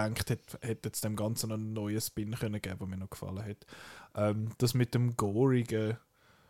gedacht 0.05 0.31
hätte, 0.31 0.59
hätte 0.61 0.89
jetzt 0.89 1.05
dem 1.05 1.17
Ganzen 1.17 1.53
einen 1.53 1.73
neuen 1.73 2.01
Spin 2.01 2.35
können 2.35 2.61
geben, 2.61 2.79
der 2.79 2.87
mir 2.89 2.97
noch 2.97 3.11
gefallen 3.11 3.45
hat. 3.45 3.67
Ähm, 4.15 4.51
das 4.59 4.75
mit 4.75 4.95
dem 4.95 5.17
Gorigen, 5.17 5.99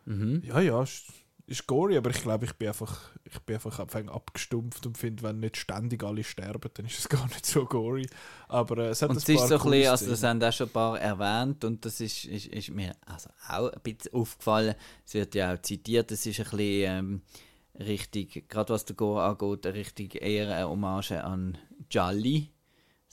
Mhm. 0.05 0.41
ja, 0.45 0.61
ja, 0.61 0.83
ist, 0.83 1.03
ist 1.47 1.67
gory, 1.67 1.97
aber 1.97 2.09
ich 2.09 2.21
glaube, 2.21 2.45
ich 2.45 2.53
bin 2.53 2.69
einfach, 2.69 3.11
ich 3.23 3.39
bin 3.41 3.55
einfach 3.55 3.79
abgestumpft 3.79 4.85
und 4.85 4.97
finde, 4.97 5.23
wenn 5.23 5.39
nicht 5.39 5.57
ständig 5.57 6.03
alle 6.03 6.23
sterben, 6.23 6.69
dann 6.73 6.85
ist 6.85 6.99
es 6.99 7.09
gar 7.09 7.25
nicht 7.27 7.45
so 7.45 7.65
gory. 7.65 8.07
Aber 8.47 8.77
äh, 8.79 8.89
es 8.89 9.01
hat 9.01 9.09
Und 9.09 9.17
es 9.17 9.27
ist 9.27 9.47
so 9.47 9.55
ein 9.59 9.69
bisschen, 9.71 9.89
also 9.91 10.09
das 10.09 10.23
haben 10.23 10.41
auch 10.43 10.51
schon 10.53 10.67
ein 10.67 10.73
paar 10.73 10.99
erwähnt 10.99 11.63
und 11.65 11.83
das 11.85 11.99
ist, 12.01 12.25
ist, 12.25 12.47
ist 12.47 12.69
mir 12.71 12.95
also 13.05 13.29
auch 13.49 13.71
ein 13.71 13.81
bisschen 13.81 14.13
aufgefallen. 14.13 14.75
Es 15.05 15.13
wird 15.13 15.35
ja 15.35 15.53
auch 15.53 15.61
zitiert, 15.61 16.11
es 16.11 16.25
ist 16.25 16.39
ein 16.39 16.45
bisschen 16.45 16.61
ähm, 16.61 17.21
richtig, 17.79 18.49
gerade 18.49 18.73
was 18.73 18.85
der 18.85 18.95
Gore 18.95 19.23
angeht, 19.23 19.65
eine 19.65 19.75
richtig 19.75 20.21
eher 20.21 20.53
eine 20.55 20.69
Hommage 20.69 21.11
an 21.23 21.57
Jolly. 21.89 22.49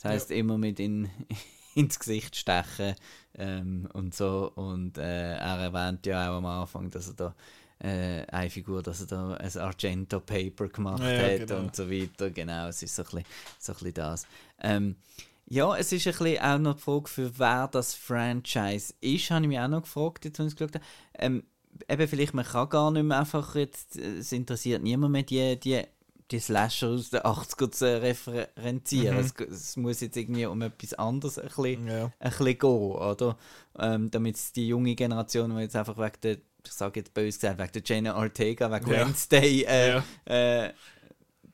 Das 0.05 0.13
heißt 0.13 0.31
immer 0.33 0.59
mit 0.59 0.79
in, 0.81 1.09
ins 1.75 1.99
Gesicht 1.99 2.37
stechen 2.37 2.95
ähm, 3.37 3.89
und 3.93 4.15
so. 4.15 4.53
Und 4.55 4.99
äh, 4.99 5.35
er 5.35 5.59
erwähnt 5.59 6.07
ja 6.07 6.31
auch 6.31 6.37
am 6.37 6.47
Anfang, 6.47 6.91
dass 6.91 7.09
er 7.09 7.15
da 7.15 7.35
äh, 7.79 8.25
eine 8.27 8.51
Figur, 8.51 8.83
dass 8.83 9.01
er 9.01 9.07
da 9.07 9.35
ein 9.35 9.57
Argento 9.59 10.21
Paper 10.21 10.69
gemacht 10.69 11.03
Ja, 11.03 11.11
ja, 11.11 11.41
hat 11.41 11.49
genau. 11.49 11.61
und 11.61 11.75
so 11.75 11.91
weiter. 11.91 12.31
Genau, 12.31 12.69
es 12.69 12.83
ist 12.83 12.95
so 12.95 13.03
ein 13.03 13.07
bisschen, 13.07 13.25
so 13.59 13.73
ein 13.73 13.79
bisschen 13.79 13.95
das. 13.95 14.27
Ähm, 14.61 14.97
ja, 15.47 15.77
es 15.77 15.93
ist 15.93 16.07
ein 16.07 16.13
bisschen 16.13 16.39
auch 16.43 16.59
noch 16.59 16.75
die 16.77 16.83
Frage, 16.83 17.09
für 17.09 17.39
wer 17.39 17.69
das 17.69 17.95
Franchise 17.95 18.95
ist, 19.01 19.31
habe 19.31 19.45
ich 19.45 19.49
mich 19.49 19.59
auch 19.59 19.69
noch 19.69 19.83
gefragt, 19.83 20.25
jetzt, 20.25 20.39
wenn 20.39 20.47
ich 20.47 20.53
es 20.53 20.57
geschaut 20.57 20.75
habe. 20.77 20.85
Ähm, 21.19 21.45
eben 21.89 22.09
vielleicht, 22.09 22.35
man 22.35 22.45
kann 22.45 22.69
gar 22.69 22.91
nicht 22.91 23.03
mehr 23.03 23.21
einfach 23.21 23.55
jetzt, 23.57 23.99
äh, 23.99 24.19
es 24.19 24.33
interessiert 24.33 24.83
niemand 24.83 25.13
mehr 25.13 25.23
die, 25.23 25.59
die, 25.59 25.83
die 26.35 26.41
Slasher 26.41 26.89
aus 26.89 27.11
den 27.11 27.21
80er 27.21 27.71
zu 27.71 28.03
referenzieren. 28.03 29.17
Mhm. 29.17 29.21
Es, 29.21 29.35
es 29.49 29.77
muss 29.77 30.01
jetzt 30.01 30.17
irgendwie 30.17 30.47
um 30.47 30.61
etwas 30.63 30.95
anderes 30.95 31.39
ein 31.39 31.47
bisschen, 31.49 31.87
Ja. 31.87 32.05
ein 32.19 32.31
bisschen 32.31 32.59
gehen, 32.59 32.69
oder? 32.69 33.37
Ähm, 33.79 34.11
damit 34.11 34.57
die 34.57 34.69
junge 34.69 34.95
Generation, 34.95 35.55
die 35.57 35.63
jetzt 35.63 35.77
einfach 35.77 35.97
wegen 35.97 36.21
der, 36.23 36.39
ich 36.67 36.73
sage 36.73 37.01
jetzt 37.01 37.15
böse 37.15 37.39
gesagt, 37.39 37.59
wegen 37.61 37.73
der 37.73 37.83
Jenna 37.85 38.17
Ortega, 38.17 38.71
wegen 38.73 38.91
Ja. 38.91 39.07
Wednesday, 39.07 39.63
äh, 39.65 39.89
Ja. 39.91 40.05
äh, 40.67 40.73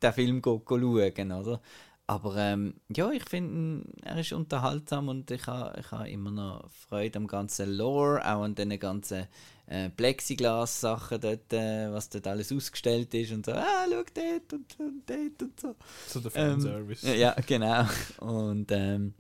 den 0.03 0.13
Film 0.15 0.41
go, 0.41 0.59
go 0.61 0.79
schauen, 0.79 1.33
oder? 1.33 1.61
Aber 2.07 2.35
ähm, 2.39 2.75
ja, 2.89 3.11
ich 3.13 3.25
finde, 3.29 3.85
er 4.03 4.19
ist 4.19 4.33
unterhaltsam 4.33 5.09
und 5.09 5.31
ich 5.31 5.47
habe 5.47 5.79
ich 5.79 5.93
ha 5.93 6.05
immer 6.05 6.33
noch 6.33 6.69
Freude 6.89 7.19
am 7.19 7.29
ganzen 7.29 7.71
Lore, 7.77 8.19
auch 8.25 8.43
an 8.43 8.57
den 8.57 8.77
ganzen 8.81 9.29
äh, 9.71 9.89
Plexiglas-Sachen 9.91 11.21
dort, 11.21 11.53
äh, 11.53 11.91
was 11.93 12.09
dort 12.11 12.27
alles 12.27 12.53
ausgestellt 12.53 13.15
ist 13.15 13.33
und 13.33 13.47
so, 13.47 13.53
ah, 13.53 13.87
schau 13.89 14.03
dort 14.15 14.53
und, 14.53 14.81
und 14.81 15.09
dort 15.09 15.43
und 15.43 15.61
so. 15.61 15.77
So 16.07 16.21
der 16.21 16.33
Ähm, 16.35 16.61
Fanservice. 16.61 17.03
ja, 17.17 17.35
genau. 17.47 17.87
Und 18.19 18.71
ähm, 18.73 19.15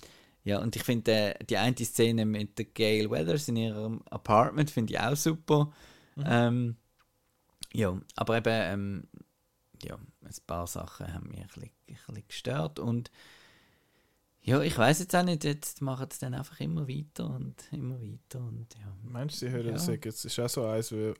ja, 0.44 0.58
und 0.60 0.74
ich 0.76 0.82
finde 0.82 1.12
äh, 1.38 1.44
die 1.44 1.56
eine 1.56 1.76
Szene 1.76 2.24
mit 2.26 2.58
der 2.58 2.64
Gail 2.66 3.10
Weathers 3.10 3.48
in 3.48 3.56
ihrem 3.56 4.02
Apartment 4.10 4.70
finde 4.70 4.94
ich 4.94 5.00
auch 5.00 5.16
super. 5.16 5.72
Ähm, 6.24 6.76
ja, 7.72 7.98
aber 8.16 8.36
eben, 8.38 8.48
ähm, 8.52 9.08
ja, 9.84 9.94
ein 9.96 10.34
paar 10.46 10.66
Sachen 10.66 11.12
haben 11.14 11.28
mich 11.28 11.40
ein 11.40 11.46
bisschen, 11.46 11.62
ein 11.62 11.96
bisschen 12.14 12.26
gestört 12.28 12.78
und 12.78 13.10
ja, 14.50 14.60
ich 14.62 14.76
weiß 14.76 14.98
jetzt 15.00 15.14
auch 15.14 15.22
nicht, 15.22 15.44
jetzt 15.44 15.80
machen 15.80 16.08
sie 16.10 16.18
dann 16.20 16.34
einfach 16.34 16.58
immer 16.60 16.88
weiter 16.88 17.30
und 17.30 17.54
immer 17.72 18.00
weiter 18.00 18.40
und 18.40 18.66
ja. 18.78 18.92
Meinst 19.04 19.36
du, 19.42 19.46
sie 19.46 19.52
hören 19.52 19.68
Ja. 19.68 19.78
sagen? 19.78 20.08
Es 20.08 20.24
ist 20.24 20.38
auch 20.40 20.48
so 20.48 20.64
eins, 20.66 20.90
wie, 20.92 21.12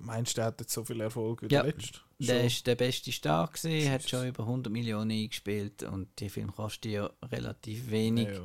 meinst 0.00 0.32
du, 0.32 0.40
der 0.40 0.44
hat 0.46 0.60
jetzt 0.60 0.72
so 0.72 0.84
viel 0.84 1.00
Erfolg 1.00 1.42
wie 1.42 1.46
Ja. 1.46 1.62
der 1.62 1.72
letzte? 1.72 2.00
Der 2.18 2.44
ist 2.44 2.66
der 2.66 2.74
beste 2.76 3.12
Star 3.12 3.48
gewesen, 3.48 3.90
hat 3.92 4.08
schon 4.08 4.26
über 4.28 4.44
100 4.44 4.72
Millionen 4.72 5.10
eingespielt 5.10 5.82
und 5.82 6.08
die 6.18 6.28
Film 6.28 6.52
kostet 6.54 6.92
ja 6.92 7.10
relativ 7.22 7.90
wenig. 7.90 8.28
Ja, 8.28 8.34
ja. 8.34 8.40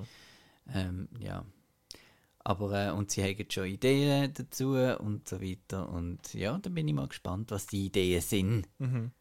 Ähm, 0.73 1.09
ja. 1.19 1.45
Aber, 2.43 2.87
äh, 2.87 2.91
und 2.91 3.11
sie 3.11 3.23
haben 3.23 3.45
schon 3.51 3.65
Ideen 3.65 4.33
dazu 4.33 4.71
und 4.73 5.27
so 5.29 5.41
weiter. 5.41 5.87
Und 5.89 6.33
ja, 6.33 6.57
da 6.57 6.69
bin 6.69 6.87
ich 6.87 6.93
mal 6.93 7.07
gespannt, 7.07 7.51
was 7.51 7.67
die 7.67 7.85
Ideen 7.87 8.21
sind. 8.21 8.67
Mhm. 8.79 9.11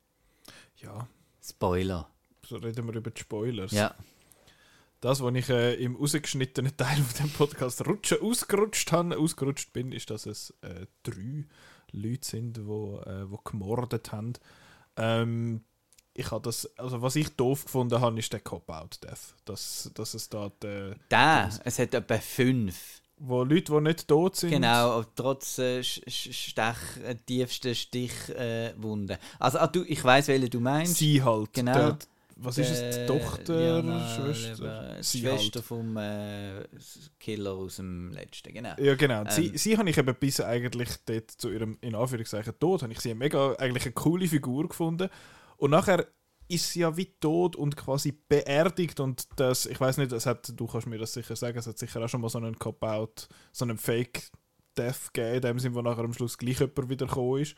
ja, 0.77 1.07
Spoiler. 1.43 2.09
so 2.47 2.57
reden 2.57 2.87
wir 2.87 2.95
über 2.95 3.11
die 3.11 3.21
Spoilers. 3.21 3.73
Ja. 3.73 3.95
Das, 5.01 5.23
was 5.23 5.35
ich 5.35 5.49
äh, 5.49 5.75
im 5.75 5.97
rausgeschnittenen 5.97 6.77
Teil 6.77 6.97
von 6.99 7.27
dem 7.27 7.33
Podcast 7.33 7.87
rutschen, 7.87 8.21
ausgerutscht 8.21 8.93
habe, 8.93 9.17
ausgerutscht 9.17 9.73
bin, 9.73 9.93
ist, 9.93 10.11
dass 10.11 10.27
es 10.27 10.55
äh, 10.61 10.87
drei 11.03 11.47
Leute 11.93 12.27
sind, 12.27 12.59
die 12.59 12.67
wo, 12.67 12.99
äh, 13.07 13.31
wo 13.31 13.39
gemordet 13.39 14.13
haben. 14.13 14.35
Ähm, 14.97 15.65
ich 16.13 16.31
habe 16.31 16.43
das, 16.43 16.67
also 16.79 17.01
was 17.01 17.17
ich 17.17 17.35
doof 17.37 17.65
gefunden 17.65 18.01
habe, 18.01 18.19
ist 18.19 18.33
der 18.33 18.41
Cop-Out-Death. 18.41 19.35
Dass, 19.47 19.91
dass 19.95 20.15
es 20.15 20.29
da 20.29 20.51
Der, 20.61 21.51
es 21.65 21.79
hat 21.79 21.95
etwa 21.95 22.19
fünf. 22.19 23.01
wo 23.17 23.43
Leute, 23.43 23.73
die 23.73 23.81
nicht 23.81 24.07
tot 24.07 24.37
sind. 24.37 24.51
Genau, 24.51 25.05
trotz 25.15 25.59
äh, 25.59 25.83
Stech, 25.83 26.77
äh, 27.05 27.15
tiefsten 27.15 27.75
Stichwunden. 27.75 28.37
Äh, 28.37 28.75
Wunden. 28.77 29.19
also, 29.39 29.59
ah, 29.61 29.67
du, 29.67 29.83
ich 29.85 30.03
weiß, 30.05 30.29
welche 30.29 30.51
du 30.51 30.61
meinst. 30.61 30.97
Sie 30.97 31.23
halt. 31.23 31.55
Genau. 31.55 31.73
Der, 31.73 31.99
was 32.43 32.59
ist 32.59 32.71
es? 32.71 32.97
Die 32.99 33.07
Tochter, 33.07 33.59
Liana 33.83 34.09
Schwester? 34.17 34.65
Leber- 34.65 34.97
die 34.99 35.03
Sie 35.03 35.21
Schwester 35.21 35.59
halt. 35.61 35.65
vom 35.67 35.97
äh, 35.97 36.65
Killer 37.19 37.53
aus 37.53 37.77
dem 37.77 38.11
letzten, 38.13 38.53
genau. 38.53 38.75
Ja, 38.79 38.95
genau. 38.95 39.25
sie, 39.31 39.47
Ähm, 39.49 39.57
sie 39.57 39.77
habe 39.79 39.91
ich 39.91 39.99
eben 39.99 40.15
bis 40.15 40.41
eigentlich 40.41 40.89
dort 41.07 41.31
zu 41.31 41.51
ihrem, 41.51 41.79
in 41.81 41.95
Anführungszeichen, 41.95 42.59
Tod, 42.59 42.83
habe 42.83 42.93
ich 42.93 43.01
sie 43.01 43.15
mega, 43.15 43.55
eigentlich 43.55 43.85
eine 43.85 43.93
coole 43.93 44.27
Figur 44.29 44.69
gefunden. 44.69 45.09
Und 45.57 45.71
nachher 45.71 46.07
ist 46.49 46.73
sie 46.73 46.81
ja 46.81 46.97
wie 46.97 47.07
tot 47.21 47.55
und 47.55 47.77
quasi 47.77 48.13
beerdigt 48.29 48.99
und 48.99 49.29
das, 49.37 49.67
ich 49.67 49.79
weiß 49.81 49.99
nicht, 49.99 50.11
es 50.11 50.27
hat, 50.27 50.53
du 50.59 50.67
kannst 50.67 50.89
mir 50.89 50.99
das 50.99 51.13
sicher 51.13 51.37
sagen, 51.37 51.57
es 51.59 51.67
hat 51.69 51.79
sicher 51.79 52.03
auch 52.05 52.09
schon 52.09 52.21
mal 52.21 52.29
so 52.29 52.39
einen 52.39 52.59
Cop-Out, 52.59 53.29
so 53.53 53.65
einen 53.65 53.79
Fake-Death 53.79 55.13
gegeben, 55.13 55.37
in 55.37 55.41
dem 55.43 55.59
Sinn, 55.61 55.75
wo 55.75 55.83
nachher 55.83 56.03
am 56.05 56.13
Schluss 56.13 56.39
gleich 56.39 56.59
jemand 56.61 56.89
wieder 56.89 57.07
gekommen 57.07 57.43
ist. 57.43 57.55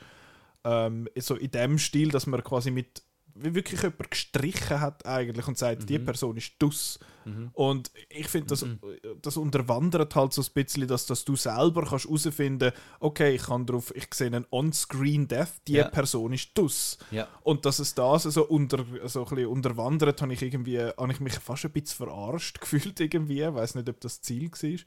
Ähm, 0.65 1.09
so 1.19 1.37
in 1.37 1.51
dem 1.51 1.79
Stil, 1.79 2.11
dass 2.11 2.27
man 2.27 2.43
quasi 2.45 2.71
mit 2.71 3.03
wirklich 3.35 3.83
jemand 3.83 4.11
gestrichen 4.11 4.81
hat 4.81 5.07
eigentlich 5.07 5.47
und 5.49 5.57
sagt, 5.59 5.89
die 5.89 5.99
Mhm. 5.99 6.05
Person 6.05 6.37
ist 6.37 6.53
dus. 6.59 6.99
Mhm. 7.25 7.51
Und 7.53 7.91
ich 8.09 8.29
finde, 8.29 8.49
das, 8.49 8.63
Mhm. 8.65 8.79
das 9.23 9.37
unterwandert 9.37 10.15
halt 10.17 10.33
so 10.33 10.43
ein 10.43 10.49
bisschen, 10.55 10.87
dass, 10.89 11.07
dass 11.07 11.25
du 11.25 11.37
selber 11.37 11.85
kannst 11.87 12.05
herausfinden 12.07 12.73
okay, 13.01 13.35
ich 13.37 13.43
kann 13.43 13.65
drauf, 13.67 13.93
ich 13.95 14.13
sehe 14.13 14.27
einen 14.29 14.47
On-Screen-Death, 14.51 15.53
die 15.69 15.75
Ja. 15.75 15.89
Person 15.89 16.33
ist 16.33 16.51
dus. 16.55 16.99
Ja. 17.11 17.29
Und 17.43 17.65
dass 17.65 17.79
es 17.79 17.95
das 17.95 18.25
so, 18.25 18.47
unter, 18.47 18.85
so 19.07 19.25
ein 19.25 19.29
bisschen 19.35 19.47
unterwandert, 19.47 20.21
habe 20.23 20.33
ich 20.33 20.43
irgendwie, 20.43 20.81
habe 20.81 21.13
ich 21.13 21.21
mich 21.21 21.35
fast 21.35 21.65
ein 21.65 21.73
bisschen 21.73 22.07
verarscht 22.07 22.61
gefühlt 22.61 22.99
irgendwie. 23.01 23.43
Ich 23.43 23.55
weiß 23.55 23.75
nicht, 23.77 23.89
ob 23.89 24.01
das 24.01 24.21
Ziel 24.21 24.51
war. 24.51 24.79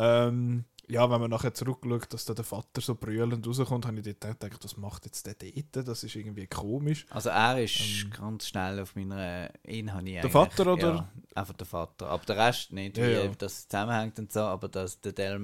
Ähm, 0.00 0.64
ja, 0.88 1.10
wenn 1.10 1.20
man 1.20 1.30
nachher 1.30 1.52
zurückschaut, 1.54 2.12
dass 2.12 2.24
da 2.24 2.34
der 2.34 2.44
Vater 2.44 2.80
so 2.80 2.94
brüllend 2.94 3.46
rauskommt, 3.46 3.86
habe 3.86 3.98
ich 4.00 4.04
dort 4.18 4.40
gedacht, 4.40 4.64
was 4.64 4.76
macht 4.76 5.04
jetzt 5.04 5.26
der 5.26 5.34
dort? 5.34 5.86
Das 5.88 6.02
ist 6.04 6.16
irgendwie 6.16 6.46
komisch. 6.46 7.06
Also 7.10 7.28
er 7.30 7.62
ist 7.62 8.10
ganz 8.10 8.48
schnell 8.48 8.80
auf 8.80 8.96
meiner 8.96 9.50
ihn 9.66 9.92
habe 9.92 10.08
ich 10.08 10.14
Ähm. 10.14 10.22
Der 10.22 10.30
Vater, 10.30 10.72
oder? 10.72 10.88
Ja, 10.94 11.08
einfach 11.34 11.54
der 11.54 11.66
Vater. 11.66 12.08
Aber 12.08 12.24
der 12.24 12.36
Rest 12.38 12.72
nicht, 12.72 12.96
Ja, 12.98 13.06
wie 13.06 13.12
ja. 13.12 13.28
das 13.36 13.68
zusammenhängt 13.68 14.18
und 14.18 14.32
so, 14.32 14.40
aber 14.40 14.68
dass 14.68 15.00
der 15.00 15.12
Del, 15.12 15.38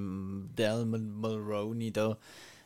Del 0.57 0.85
Mulroney 0.87 1.93
da 1.93 2.17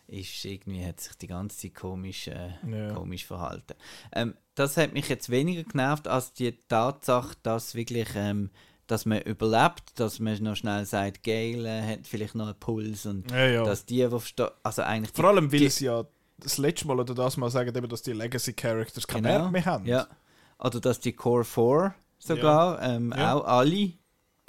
ist 0.06 0.44
irgendwie, 0.44 0.84
hat 0.84 1.00
sich 1.00 1.14
die 1.18 1.26
ganze 1.26 1.58
Zeit 1.58 1.74
komisch, 1.74 2.28
äh, 2.28 2.52
Ja. 2.66 2.94
komisch 2.94 3.26
verhalten. 3.26 3.74
Ähm, 4.12 4.34
das 4.54 4.76
hat 4.76 4.92
mich 4.94 5.08
jetzt 5.08 5.28
weniger 5.30 5.64
genervt 5.64 6.08
als 6.08 6.32
die 6.32 6.52
Tatsache, 6.68 7.36
dass 7.42 7.74
wirklich, 7.74 8.08
ähm, 8.14 8.50
dass 8.88 9.06
man 9.06 9.20
überlebt, 9.22 9.98
dass 10.00 10.18
man 10.18 10.42
noch 10.42 10.56
schnell 10.56 10.84
sagt, 10.84 11.22
Gail 11.22 11.64
äh, 11.64 11.82
hat 11.92 12.06
vielleicht 12.06 12.34
noch 12.34 12.46
einen 12.46 12.58
Puls 12.58 13.06
und 13.06 13.30
Ja, 13.30 13.46
ja. 13.46 13.64
dass 13.64 13.86
die, 13.86 13.96
die 14.08 14.44
also 14.64 14.82
eigentlich 14.82 15.12
die- 15.12 15.20
Vor 15.20 15.30
allem, 15.30 15.52
weil 15.52 15.60
die- 15.60 15.68
sie 15.68 15.84
ja 15.84 16.04
das 16.38 16.58
letzte 16.58 16.86
Mal 16.88 16.98
oder 16.98 17.14
das 17.14 17.36
Mal 17.36 17.50
sagen, 17.50 17.74
eben, 17.74 17.88
dass 17.88 18.02
die 18.02 18.12
Legacy-Characters 18.12 19.06
keinen 19.06 19.22
Genau. 19.24 19.38
Wert 19.44 19.52
mehr 19.52 19.64
haben. 19.64 19.86
Ja. 19.86 20.06
Oder 20.58 20.80
dass 20.80 20.98
die 21.00 21.12
Core 21.12 21.44
4 21.44 21.94
sogar 22.18 22.82
ähm, 22.82 23.14
Ja. 23.16 23.34
auch 23.34 23.44
alle 23.44 23.92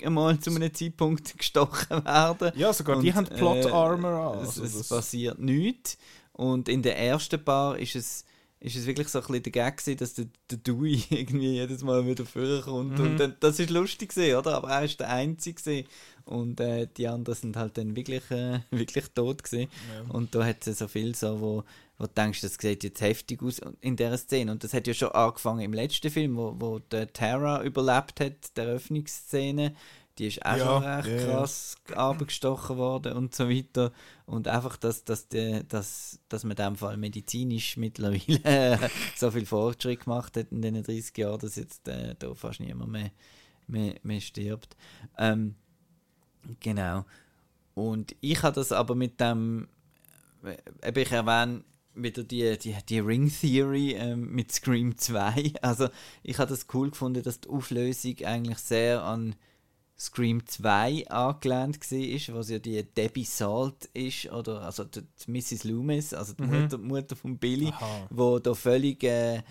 einmal 0.03 0.39
zu 0.39 0.49
einem 0.55 0.73
Zeitpunkt 0.73 1.33
gestochen 1.37 2.03
werden. 2.05 2.51
Ja, 2.55 2.71
sogar 2.73 2.99
die 3.01 3.09
Und, 3.09 3.15
haben 3.15 3.25
Plot 3.27 3.65
äh, 3.65 3.69
Armor 3.69 4.33
an. 4.33 4.39
Es, 4.39 4.47
Also 4.59 4.63
es 4.63 4.73
das- 4.77 4.87
passiert 4.89 5.37
nichts. 5.39 5.97
Und 6.31 6.69
in 6.69 6.81
der 6.81 6.97
ersten 6.97 7.43
Paar 7.43 7.77
ist 7.77 7.95
es, 7.95 8.23
ist 8.61 8.75
es 8.75 8.85
wirklich 8.85 9.07
so 9.07 9.19
ein 9.19 9.25
bisschen 9.25 9.43
der 9.43 9.51
Gag 9.51 9.77
gewesen, 9.77 9.97
dass 9.97 10.13
der, 10.15 10.25
der 10.51 10.57
Dewey 10.57 11.03
irgendwie 11.09 11.53
jedes 11.53 11.81
Mal 11.81 12.05
wieder 12.05 12.25
vorkommt. 12.25 12.97
Mhm. 12.99 13.05
Und 13.05 13.17
dann, 13.17 13.35
das 13.39 13.59
ist 13.59 13.69
lustig 13.69 14.09
gewesen, 14.09 14.35
oder? 14.37 14.55
Aber 14.55 14.69
er 14.69 14.83
ist 14.83 14.99
der 14.99 15.09
Einzige 15.09 15.61
gewesen. 15.61 15.87
Und 16.25 16.59
äh, 16.59 16.87
die 16.97 17.07
anderen 17.07 17.39
sind 17.39 17.55
halt 17.55 17.77
dann 17.77 17.95
wirklich, 17.95 18.29
äh, 18.31 18.59
wirklich 18.71 19.05
tot 19.15 19.43
gewesen. 19.43 19.69
Ja. 19.93 20.13
Und 20.13 20.35
da 20.35 20.45
hat 20.45 20.67
es 20.67 20.79
so 20.79 20.87
viel 20.87 21.15
so, 21.15 21.39
wo, 21.39 21.63
wo 21.97 22.05
du 22.05 22.11
denkst, 22.13 22.41
das 22.41 22.55
sieht 22.55 22.83
jetzt 22.83 23.01
heftig 23.01 23.41
aus 23.41 23.61
in 23.79 23.95
dieser 23.95 24.17
Szene. 24.17 24.51
Und 24.51 24.63
das 24.63 24.73
hat 24.73 24.87
ja 24.87 24.93
schon 24.93 25.09
angefangen 25.09 25.61
im 25.61 25.73
letzten 25.73 26.11
Film, 26.11 26.35
wo, 26.35 26.55
wo 26.59 26.79
der 26.79 27.11
Tara 27.13 27.63
überlebt 27.63 28.19
hat, 28.19 28.57
der 28.57 28.65
Eröffnungsszene. 28.65 29.73
Die 30.19 30.27
ist 30.27 30.45
auch 30.45 30.57
Ja, 30.57 30.65
schon 30.65 30.83
recht 30.83 31.07
ja. 31.07 31.25
krass 31.25 31.77
abgestochen 31.95 32.77
worden 32.77 33.13
und 33.13 33.33
so 33.33 33.49
weiter. 33.49 33.93
Und 34.25 34.47
einfach, 34.49 34.75
dass, 34.77 35.05
dass, 35.05 35.29
die, 35.29 35.63
dass, 35.67 36.19
dass 36.27 36.43
man 36.43 36.51
in 36.51 36.57
dem 36.57 36.75
Fall 36.75 36.97
medizinisch 36.97 37.77
mittlerweile 37.77 38.79
so 39.15 39.31
viel 39.31 39.45
Fortschritt 39.45 40.03
gemacht 40.03 40.35
hat 40.35 40.51
in 40.51 40.61
den 40.61 40.83
30 40.83 41.17
Jahren, 41.17 41.39
dass 41.39 41.55
jetzt 41.55 41.87
äh, 41.87 42.15
da 42.19 42.33
fast 42.35 42.59
niemand 42.59 42.91
mehr, 42.91 43.11
mehr, 43.67 43.95
mehr 44.03 44.19
stirbt. 44.19 44.75
Ähm, 45.17 45.55
genau. 46.59 47.05
Und 47.73 48.13
ich 48.19 48.43
habe 48.43 48.55
das 48.55 48.73
aber 48.73 48.95
mit 48.95 49.21
dem, 49.21 49.69
äh, 50.43 50.57
eben 50.87 50.99
ich 50.99 51.11
erwähne 51.11 51.63
wieder 51.95 52.23
die, 52.23 52.57
die, 52.57 52.75
die 52.87 52.99
Ring 52.99 53.31
Theory 53.31 53.93
ähm, 53.93 54.31
mit 54.33 54.51
Scream 54.51 54.97
2. 54.97 55.53
Also 55.61 55.87
ich 56.23 56.37
habe 56.39 56.49
das 56.49 56.67
cool 56.73 56.89
gefunden, 56.89 57.23
dass 57.23 57.39
die 57.39 57.49
Auflösung 57.49 58.17
eigentlich 58.25 58.57
sehr 58.59 59.03
an 59.03 59.35
Scream 59.99 60.45
2 60.45 61.07
angelehnt 61.09 61.79
war, 61.91 62.35
was 62.35 62.49
ja 62.49 62.59
die 62.59 62.83
Debbie 62.83 63.25
Salt 63.25 63.85
ist, 63.93 64.31
oder 64.31 64.61
also 64.61 64.85
die, 64.85 65.01
die 65.01 65.31
Mrs. 65.31 65.65
Loomis, 65.65 66.13
also 66.13 66.33
die 66.33 66.43
Mutter, 66.43 66.77
Mutter 66.77 67.15
von 67.17 67.37
Billy, 67.37 67.67
Aha. 67.67 68.07
wo 68.09 68.39
da 68.39 68.53
völlig, 68.53 69.03
äh, 69.03 69.41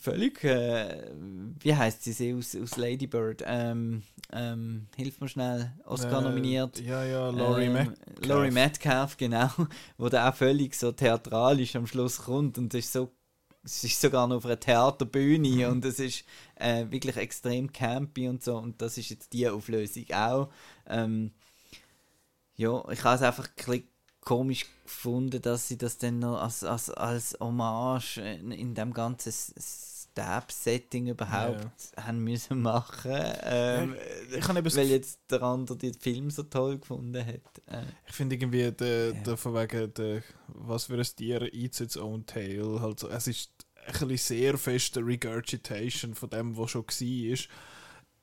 völlig, 0.00 0.42
äh, 0.42 1.12
wie 1.60 1.74
heißt 1.74 2.02
sie, 2.02 2.12
sie 2.12 2.34
aus, 2.34 2.56
aus 2.56 2.76
Lady 2.76 3.06
Bird, 3.06 3.44
ähm, 3.46 4.02
ähm, 4.32 4.88
hilf 4.96 5.20
mir 5.20 5.28
schnell, 5.28 5.72
Oscar 5.84 6.20
Äh, 6.20 6.24
nominiert. 6.24 6.80
Ja, 6.80 7.04
ja, 7.04 7.30
Laurie 7.30 7.66
Ähm, 7.66 7.72
Metcalf. 7.74 8.26
Laurie 8.26 8.50
Metcalf, 8.50 9.16
genau, 9.16 9.48
wo 9.96 10.08
da 10.08 10.28
auch 10.28 10.34
völlig 10.34 10.74
so 10.74 10.90
theatralisch 10.90 11.76
am 11.76 11.86
Schluss 11.86 12.18
kommt 12.18 12.58
und 12.58 12.74
es 12.74 12.86
ist 12.86 12.92
so 12.94 13.12
es 13.64 13.82
ist 13.84 14.00
sogar 14.00 14.26
noch 14.26 14.36
auf 14.36 14.46
einer. 14.46 14.60
Theaterbühne 14.60 15.70
und 15.70 15.84
es 15.84 15.98
ist 15.98 16.24
äh, 16.56 16.86
wirklich 16.90 17.16
extrem 17.16 17.72
campy 17.72 18.28
und 18.28 18.42
so 18.42 18.56
und 18.58 18.80
das 18.80 18.98
ist 18.98 19.10
jetzt 19.10 19.32
die 19.32 19.48
Auflösung 19.48 20.04
auch. 20.12 20.50
Ähm, 20.86 21.32
ja, 22.56 22.82
ich 22.90 23.02
habe 23.02 23.16
es 23.16 23.22
einfach 23.22 23.48
ein 23.66 23.82
komisch 24.20 24.66
gefunden, 24.84 25.40
dass 25.42 25.68
sie 25.68 25.76
das 25.76 25.98
dann 25.98 26.18
noch 26.18 26.40
als, 26.40 26.64
als, 26.64 26.90
als 26.90 27.36
Hommage 27.40 28.18
in, 28.18 28.52
in 28.52 28.74
dem 28.74 28.92
ganzen 28.92 29.32
Stab-Setting 29.32 31.08
überhaupt 31.08 31.66
haben 31.96 32.22
müssen 32.22 32.62
machen. 32.62 33.12
Ähm, 33.42 33.96
ich 34.34 34.44
das 34.46 34.76
weil 34.76 34.86
jetzt 34.86 35.20
der 35.30 35.42
andere 35.42 35.76
den 35.76 35.94
Film 35.94 36.30
so 36.30 36.44
toll 36.44 36.78
gefunden 36.78 37.24
hat. 37.26 37.58
Äh, 37.66 37.82
Ich 38.08 38.14
finde 38.14 38.36
irgendwie, 38.36 38.70
der, 38.70 39.08
Ja. 39.08 39.12
der, 39.12 39.36
von 39.36 39.54
wegen, 39.54 39.92
der, 39.94 40.22
was 40.48 40.84
für 40.84 40.94
ein 40.94 41.02
Tier 41.02 41.52
eats 41.52 41.80
its 41.80 41.96
own 41.96 42.24
tail. 42.24 42.80
halt 42.80 43.00
so, 43.00 43.08
es 43.08 43.26
ist 43.26 43.50
ein 43.86 44.16
sehr 44.16 44.58
feste 44.58 45.00
Regurgitation 45.00 46.14
von 46.14 46.30
dem, 46.30 46.56
was 46.56 46.70
schon 46.70 46.84
war. 46.84 47.38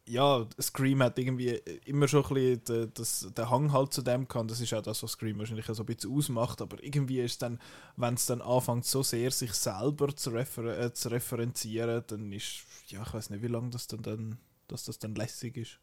Ja, 0.07 0.47
Scream 0.59 1.03
hat 1.03 1.19
irgendwie 1.19 1.49
immer 1.85 2.07
schon 2.07 2.25
ein 2.25 2.33
bisschen 2.33 2.63
den, 2.65 2.91
das, 2.95 3.31
den 3.37 3.49
Hang 3.49 3.71
halt 3.71 3.93
zu 3.93 4.01
dem 4.01 4.27
gehabt. 4.27 4.49
Das 4.49 4.59
ist 4.59 4.73
auch 4.73 4.81
das, 4.81 5.03
was 5.03 5.11
Scream 5.11 5.37
wahrscheinlich 5.37 5.67
so 5.67 5.83
ein 5.83 5.85
bisschen 5.85 6.11
ausmacht. 6.11 6.61
Aber 6.61 6.83
irgendwie 6.83 7.21
ist 7.21 7.33
es 7.33 7.37
dann, 7.37 7.59
wenn 7.97 8.15
es 8.15 8.25
dann 8.25 8.41
anfängt, 8.41 8.85
so 8.85 9.03
sehr 9.03 9.31
sich 9.31 9.53
selber 9.53 10.13
zu, 10.15 10.31
refer 10.31 10.77
äh, 10.77 10.93
zu 10.93 11.09
referenzieren, 11.09 12.03
dann 12.07 12.31
ist, 12.31 12.63
ja, 12.87 13.03
ich 13.03 13.13
weiß 13.13 13.29
nicht, 13.29 13.43
wie 13.43 13.47
lange 13.47 13.69
das 13.69 13.87
dann, 13.87 14.01
dann, 14.01 14.37
dass 14.67 14.85
das 14.85 14.97
dann 14.97 15.15
lässig 15.15 15.55
ist. 15.57 15.79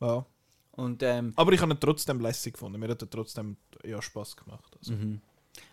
Ja. 0.00 0.26
und 0.72 1.02
ähm, 1.02 1.32
Aber 1.36 1.52
ich 1.52 1.60
habe 1.60 1.72
ihn 1.72 1.80
trotzdem 1.80 2.20
lässig 2.20 2.52
gefunden. 2.54 2.78
Mir 2.78 2.88
hat 2.88 3.02
er 3.02 3.10
trotzdem 3.10 3.56
ja, 3.82 4.00
Spaß 4.02 4.36
gemacht. 4.36 4.76
Also. 4.78 4.92
Mhm. 4.92 5.20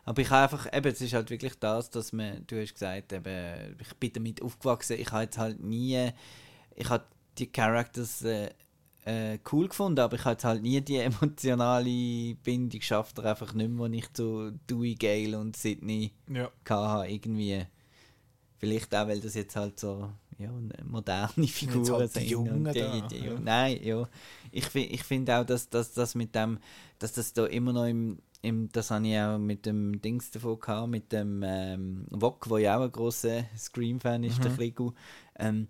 Aber 0.05 0.21
ich 0.21 0.29
habe 0.29 0.43
einfach, 0.43 0.71
eben, 0.73 0.91
es 0.91 1.01
ist 1.01 1.13
halt 1.13 1.29
wirklich 1.29 1.53
das, 1.59 1.89
dass 1.89 2.13
man, 2.13 2.45
du 2.47 2.61
hast 2.61 2.73
gesagt, 2.73 3.13
eben, 3.13 3.75
ich 3.79 3.93
bin 3.95 4.13
damit 4.13 4.41
aufgewachsen, 4.41 4.97
ich 4.99 5.11
habe 5.11 5.23
jetzt 5.23 5.37
halt 5.37 5.61
nie, 5.63 6.09
ich 6.75 6.89
habe 6.89 7.05
die 7.37 7.47
Characters 7.51 8.21
äh, 8.23 8.49
äh, 9.05 9.39
cool 9.51 9.67
gefunden, 9.67 9.99
aber 9.99 10.15
ich 10.15 10.23
habe 10.25 10.33
jetzt 10.33 10.45
halt 10.45 10.61
nie 10.61 10.79
die 10.81 10.97
emotionale 10.97 12.35
Bindung 12.43 12.79
geschafft, 12.79 13.19
einfach 13.19 13.53
nicht 13.53 13.69
mehr, 13.69 13.89
die 13.89 13.97
ich 13.99 14.13
zu 14.13 14.51
Dewey 14.69 14.95
Gale 14.95 15.37
und 15.39 15.55
Sydney 15.57 16.11
Ja. 16.29 16.49
hatte, 16.69 17.11
irgendwie. 17.11 17.65
Vielleicht 18.57 18.95
auch, 18.95 19.07
weil 19.07 19.19
das 19.19 19.33
jetzt 19.35 19.55
halt 19.57 19.77
so 19.79 20.09
ja, 20.37 20.49
moderne 20.85 21.47
Figuren 21.47 21.93
halt 21.93 22.15
die 22.15 22.19
sind. 22.19 22.29
Jungen 22.29 22.67
und 22.67 22.73
die, 22.73 22.79
da, 22.79 23.07
die, 23.07 23.17
ja. 23.17 23.23
Jungen- 23.25 23.43
Nein, 23.43 23.79
ja. 23.83 24.07
Ich, 24.51 24.73
ich 24.73 25.03
finde 25.03 25.37
auch, 25.37 25.45
dass, 25.45 25.69
dass 25.69 25.93
das 25.93 26.15
mit 26.15 26.33
dem, 26.33 26.59
dass 26.99 27.13
das 27.13 27.33
da 27.33 27.45
immer 27.45 27.73
noch 27.73 27.85
im, 27.85 28.19
im 28.43 28.69
das 28.71 28.91
habe 28.91 29.07
ich 29.07 29.17
auch 29.17 29.37
mit 29.39 29.65
dem 29.65 29.99
Dings 30.01 30.29
davon 30.29 30.59
gehabt, 30.59 30.89
mit 30.89 31.11
dem 31.11 31.41
ähm, 31.43 32.05
Wok, 32.11 32.49
wo 32.49 32.57
ja 32.57 32.77
auch 32.77 32.83
ein 32.83 32.91
grosser 32.91 33.45
Scream-Fan 33.57 34.23
ist, 34.23 34.43
der 34.43 34.51
Mhm. 34.51 34.57
Krigu. 34.57 34.91
Ähm, 35.39 35.67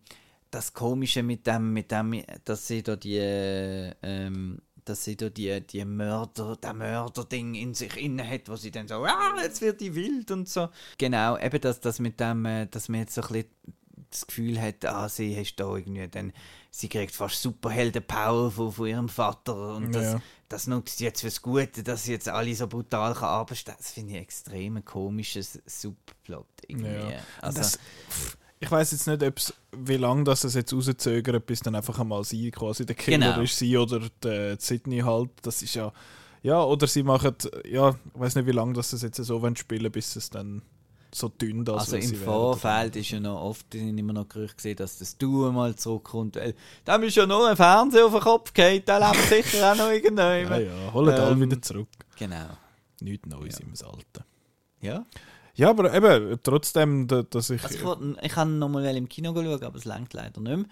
das 0.52 0.74
Komische 0.74 1.24
mit 1.24 1.48
dem, 1.48 1.72
mit 1.74 1.90
dem, 1.92 2.22
dass 2.46 2.68
sie 2.68 2.84
da 2.84 2.96
die, 2.96 3.18
ähm, 3.22 4.60
dass 4.86 5.04
sie 5.04 5.16
da 5.16 5.30
die, 5.30 5.62
die 5.62 5.86
Mörder, 5.86 6.58
der 6.58 6.74
Mörder-Ding 6.74 7.56
in 7.56 7.74
sich 7.74 7.96
inne 7.98 8.28
hat, 8.30 8.50
wo 8.50 8.56
sie 8.56 8.70
dann 8.70 8.88
so, 8.88 8.96
ah, 9.04 9.34
jetzt 9.42 9.62
wird 9.62 9.80
die 9.82 9.96
wild 9.96 10.30
und 10.32 10.50
so. 10.50 10.70
Genau, 10.98 11.38
eben 11.38 11.62
das, 11.62 11.80
das 11.80 12.00
mit 12.00 12.20
dem, 12.20 12.46
äh, 12.46 12.68
dass 12.68 12.90
man 12.90 13.00
jetzt 13.00 13.16
so 13.16 13.22
ein 13.22 13.28
bisschen 13.30 13.50
das 14.10 14.28
Gefühl 14.28 14.60
hat, 14.62 14.86
ah, 14.86 15.08
sie 15.10 15.36
hast 15.38 15.56
da 15.56 15.76
irgendwie 15.76 16.08
dann, 16.08 16.34
sie 16.72 16.90
kriegt 16.90 17.14
fast 17.14 17.42
Superhelden-Power 17.42 18.52
von, 18.52 18.72
von 18.72 18.88
ihrem 18.88 19.10
Vater 19.10 19.76
und 19.76 19.94
das, 19.94 20.14
Ja. 20.14 20.22
das 20.50 20.68
nutzt 20.68 20.98
sie 20.98 21.06
jetzt 21.06 21.22
fürs 21.22 21.42
Gute, 21.42 21.84
dass 21.84 22.04
sie 22.04 22.12
jetzt 22.14 22.30
alle 22.30 22.54
so 22.56 22.68
brutal 22.68 23.14
kann 23.14 23.30
arbeiten. 23.30 23.74
Das 23.78 23.92
finde 23.92 24.14
ich 24.14 24.20
extrem 24.22 24.84
komisches 24.86 25.60
Subplot 25.66 26.46
irgendwie. 26.68 26.88
Ja. 26.92 27.20
Also, 27.42 27.60
das, 27.60 27.80
ich 28.60 28.72
weiß 28.72 28.92
jetzt 28.94 29.08
nicht, 29.08 29.22
ob's, 29.24 29.54
wie 29.76 29.98
lange 29.98 30.24
das 30.24 30.44
es 30.44 30.54
jetzt 30.54 30.74
rauszögert, 30.74 31.46
bis 31.46 31.60
dann 31.60 31.76
einfach 31.76 32.00
einmal 32.00 32.24
sie 32.24 32.50
quasi 32.52 32.86
der 32.86 32.96
Killer 32.96 33.32
Genau. 33.34 33.42
ist, 33.42 33.58
sie 33.58 33.78
oder 33.78 34.02
der 34.24 34.60
Sydney 34.60 35.00
halt. 35.00 35.30
Das 35.42 35.62
ist 35.62 35.76
ja. 35.76 35.92
Ja, 36.44 36.62
oder 36.64 36.88
sie 36.88 37.04
machen, 37.04 37.36
ja, 37.66 37.90
ich 37.92 38.20
weiß 38.20 38.36
nicht, 38.36 38.46
wie 38.48 38.52
lange 38.52 38.74
das 38.74 38.92
es 38.92 39.02
jetzt 39.02 39.16
so 39.18 39.42
wollen 39.42 39.56
spielen, 39.56 39.90
bis 39.92 40.16
es 40.18 40.30
dann 40.30 40.62
so 41.16 41.30
dünn 41.30 41.64
das 41.66 41.94
Also 41.94 41.98
im. 41.98 42.16
Vorfeld 42.16 42.96
ist 42.96 43.10
ja 43.12 43.20
noch 43.20 43.42
oft 43.42 43.72
sind 43.72 43.98
immer 43.98 44.14
noch 44.14 44.28
Gerüchte 44.28 44.56
gesehen, 44.56 44.76
dass 44.78 44.98
das 44.98 45.18
Duo 45.18 45.52
mal 45.52 45.76
zurückkommt. 45.76 46.36
Weil 46.36 46.56
dem 46.88 47.04
ist 47.04 47.16
ja 47.16 47.26
nur 47.26 47.48
ein 47.50 47.56
Fernseher 47.56 48.06
auf 48.06 48.12
den 48.14 48.22
Kopf 48.22 48.54
gefallen, 48.54 48.84
der 48.86 49.00
lebt 49.00 49.22
sicher 49.30 49.72
auch 49.72 49.76
noch 49.78 49.86
Ja, 49.88 49.92
irgendjemand. 49.94 50.66
ja, 50.66 50.94
holen 50.94 51.14
alle 51.14 51.32
Ähm, 51.32 51.42
wieder 51.42 51.62
zurück. 51.62 51.88
Genau. 52.18 52.46
Nichts 53.02 53.28
Neues 53.28 53.60
ja. 53.60 53.66
im 53.66 53.74
Alten. 53.92 54.24
Ja. 54.82 55.06
Ja, 55.56 55.70
aber 55.70 55.94
eben, 55.94 56.40
trotzdem, 56.42 57.06
da- 57.08 57.22
dass 57.24 57.50
ich. 57.52 57.64
Also 57.64 57.76
ich, 57.76 57.84
wollte- 57.84 58.18
ich 58.24 58.32
kann 58.32 58.58
noch 58.58 58.70
mal 58.70 58.84
im 58.98 59.08
Kino 59.08 59.34
schauen, 59.36 59.64
aber 59.64 59.78
es 59.78 59.86
langt 59.86 60.14
leider 60.14 60.42
nicht 60.42 60.58
mehr. 60.58 60.66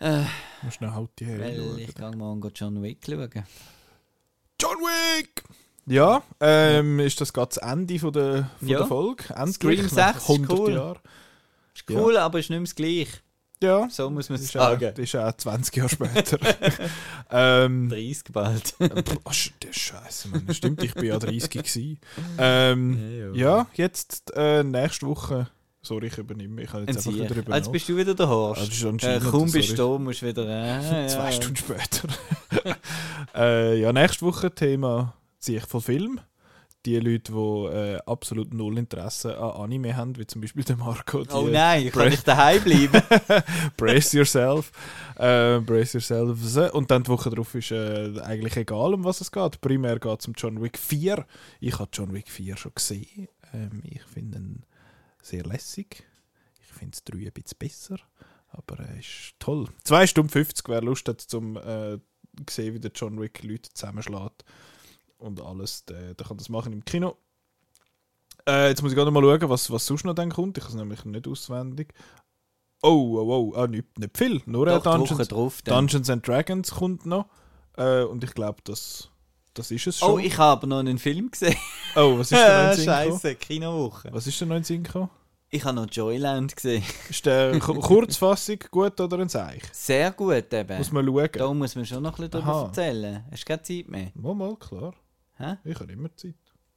Äh, 0.00 0.24
muss 0.62 0.74
schnell 0.74 0.92
halt 0.92 1.10
die 1.18 1.24
her 1.26 1.38
weil 1.40 1.56
schauen. 1.56 1.78
ich 1.80 1.94
gehe 1.94 2.10
morgen 2.16 2.52
John 2.54 2.82
Wick 2.82 2.98
schauen. 3.04 3.28
John 4.60 4.76
Wick! 4.78 5.42
Ja, 5.88 6.22
ähm, 6.40 7.00
ist 7.00 7.20
das 7.20 7.32
gerade 7.32 7.48
das 7.54 7.56
Ende 7.58 7.98
von 7.98 8.12
der, 8.12 8.50
von 8.58 8.68
Ja. 8.68 8.78
der 8.78 8.86
Folge? 8.86 9.24
Endlich, 9.34 9.54
Scream 9.56 9.82
nach 9.82 10.14
6 10.14 10.16
ist 10.18 10.28
100 10.28 10.58
cool. 10.58 10.72
Jahren. 10.72 10.98
Ist 11.74 11.90
cool, 11.90 12.16
aber 12.16 12.38
ist 12.38 12.50
nicht 12.50 12.58
mehr 12.58 12.66
das 12.66 12.74
gleiche. 12.74 13.18
Ja, 13.60 13.88
So 13.90 14.08
muss 14.08 14.28
man 14.28 14.38
es 14.38 14.50
auch, 14.56 14.60
sagen. 14.60 14.92
das 14.94 14.98
ist 14.98 15.16
auch 15.16 15.32
20 15.36 15.76
Jahre 15.76 15.88
später. 15.88 16.38
ähm, 17.30 17.88
30 17.88 18.24
bald. 18.32 18.74
oh, 19.24 19.32
Scheiße, 19.32 20.28
Mann. 20.28 20.46
Stimmt, 20.54 20.82
ich 20.84 20.94
bin 20.94 21.06
ja 21.06 21.18
30 21.18 21.50
gewesen. 21.50 21.98
Ähm, 22.38 23.32
ja, 23.34 23.66
jetzt 23.74 24.32
äh, 24.36 24.62
nächste 24.62 25.06
Woche. 25.06 25.48
Sorry, 25.82 26.06
ich 26.06 26.18
übernehme. 26.18 26.62
Ich 26.62 26.72
habe 26.72 26.84
jetzt 26.84 26.98
einfach 26.98 27.12
wieder 27.12 27.24
Jetzt 27.24 27.36
übernommen. 27.36 27.72
bist 27.72 27.88
du 27.88 27.96
wieder 27.96 28.14
der 28.14 28.28
Horst. 28.28 28.60
Also, 28.60 28.72
ist 28.72 28.82
äh, 28.84 28.88
anscheinend, 28.88 29.24
kaum 29.30 29.48
sorry. 29.48 29.60
bist 29.60 29.70
du 29.70 29.74
da, 29.76 29.98
musst 29.98 30.22
du 30.22 30.26
wieder... 30.26 30.42
Äh, 30.44 31.06
Zwei 31.08 31.24
ja. 31.24 31.32
Stunden 31.32 31.56
später. 31.56 32.08
äh, 33.34 33.80
ja, 33.80 33.92
nächste 33.92 34.24
Woche 34.24 34.54
Thema 34.54 35.14
ich 35.46 35.64
von 35.66 35.80
Film. 35.80 36.20
Die 36.86 36.96
Leute, 37.00 37.32
die 37.32 37.76
äh, 37.76 37.98
absolut 38.06 38.54
null 38.54 38.78
Interesse 38.78 39.36
an 39.36 39.62
Anime 39.64 39.96
haben, 39.96 40.16
wie 40.16 40.26
zum 40.26 40.40
Beispiel 40.40 40.62
der 40.62 40.76
Marco. 40.76 41.24
Die, 41.24 41.30
Oh 41.34 41.48
nein, 41.48 41.90
kann 41.90 42.04
Bra- 42.04 42.12
ich 42.14 42.22
daheim 42.22 42.62
bleiben? 42.62 43.02
brace 43.76 44.12
yourself. 44.12 44.70
Äh, 45.16 45.58
brace 45.58 45.94
yourself. 45.94 46.72
Und 46.72 46.90
dann 46.90 47.02
die 47.02 47.10
Woche 47.10 47.30
darauf 47.30 47.52
ist 47.56 47.72
äh, 47.72 48.20
eigentlich 48.22 48.56
egal, 48.56 48.94
um 48.94 49.02
was 49.04 49.20
es 49.20 49.32
geht. 49.32 49.60
Primär 49.60 49.98
geht 49.98 50.20
es 50.20 50.28
um 50.28 50.34
John 50.36 50.62
Wick 50.62 50.78
4. 50.78 51.26
Ich 51.60 51.78
habe 51.78 51.90
John 51.92 52.14
Wick 52.14 52.30
4 52.30 52.56
schon 52.56 52.72
gesehen. 52.74 53.28
Ähm, 53.52 53.82
ich 53.84 54.02
finde 54.02 54.38
ihn 54.38 54.62
sehr 55.20 55.42
lässig. 55.44 56.04
Ich 56.62 56.72
finde 56.72 56.94
es 56.94 57.02
3 57.04 57.18
ein 57.26 57.32
bisschen 57.32 57.58
besser. 57.58 57.96
Aber 58.50 58.78
er 58.78 58.98
ist 58.98 59.34
toll. 59.40 59.66
2 59.82 60.06
Stunden 60.06 60.30
50, 60.30 60.68
wer 60.68 60.80
Lust 60.80 61.08
hat, 61.08 61.20
zum 61.20 61.56
äh, 61.56 61.98
sehen, 62.48 62.74
wie 62.74 62.80
der 62.80 62.92
John 62.94 63.20
Wick 63.20 63.42
Leute 63.42 63.68
zusammenschlägt. 63.74 64.44
Und 65.18 65.40
alles, 65.40 65.84
der, 65.84 66.14
der 66.14 66.26
kann 66.26 66.36
das 66.36 66.48
machen 66.48 66.72
im 66.72 66.84
Kino. 66.84 67.16
Äh, 68.48 68.68
jetzt 68.68 68.82
muss 68.82 68.92
ich 68.92 68.96
gerade 68.96 69.10
mal 69.10 69.22
schauen, 69.22 69.50
was, 69.50 69.70
was 69.70 69.84
sonst 69.84 70.04
noch 70.04 70.14
dann 70.14 70.30
kommt. 70.30 70.56
Ich 70.56 70.64
habe 70.64 70.72
es 70.72 70.78
nämlich 70.78 71.04
nicht 71.04 71.28
auswendig. 71.28 71.92
Oh, 72.82 73.18
oh, 73.18 73.52
oh, 73.52 73.54
ah, 73.56 73.66
nicht, 73.66 73.98
nicht 73.98 74.16
viel. 74.16 74.40
Nur 74.46 74.66
äh, 74.68 74.74
Doch, 74.74 74.84
Dungeons, 74.84 75.28
drauf. 75.28 75.62
Dungeons 75.62 76.08
and 76.08 76.26
Dragons 76.26 76.70
kommt 76.70 77.04
noch. 77.04 77.26
Äh, 77.76 78.04
und 78.04 78.22
ich 78.22 78.32
glaube, 78.34 78.60
das, 78.64 79.10
das 79.54 79.70
ist 79.72 79.86
es 79.88 79.98
schon. 79.98 80.12
Oh, 80.12 80.18
ich 80.18 80.38
habe 80.38 80.66
noch 80.66 80.78
einen 80.78 80.98
Film 80.98 81.30
gesehen. 81.30 81.56
oh 81.96 82.18
was 82.18 82.30
ist 82.32 82.38
der 82.38 82.66
neue 82.68 82.76
Scheiße, 82.84 83.34
Kinowoche. 83.34 84.08
Was 84.12 84.26
ist 84.28 84.40
der 84.40 84.46
neue 84.46 84.62
Sinn 84.62 84.84
gekommen? 84.84 85.10
Ich 85.50 85.64
habe 85.64 85.74
noch 85.74 85.88
Joyland 85.90 86.54
gesehen. 86.54 86.84
Ist 87.08 87.24
der 87.26 87.58
Ku- 87.58 87.74
Kurzfassung 87.80 88.58
gut 88.70 89.00
oder 89.00 89.18
ein 89.18 89.28
Seich? 89.28 89.62
Sehr 89.72 90.12
gut 90.12 90.52
eben. 90.52 90.78
Muss 90.78 90.92
man 90.92 91.06
schauen. 91.06 91.28
da 91.32 91.54
muss 91.54 91.74
man 91.74 91.86
schon 91.86 92.02
noch 92.02 92.18
ein 92.18 92.28
bisschen 92.28 92.42
Aha. 92.44 92.52
darüber 92.52 92.66
erzählen. 92.68 93.24
Hast 93.30 93.42
du 93.42 93.46
keine 93.46 93.62
Zeit 93.62 93.88
mehr? 93.88 94.10
Mal, 94.14 94.34
mal, 94.34 94.56
klar. 94.56 94.94
Hä? 95.38 95.56
Ich 95.64 95.78
habe 95.80 95.92
immer 95.92 96.14
Zeit. 96.16 96.34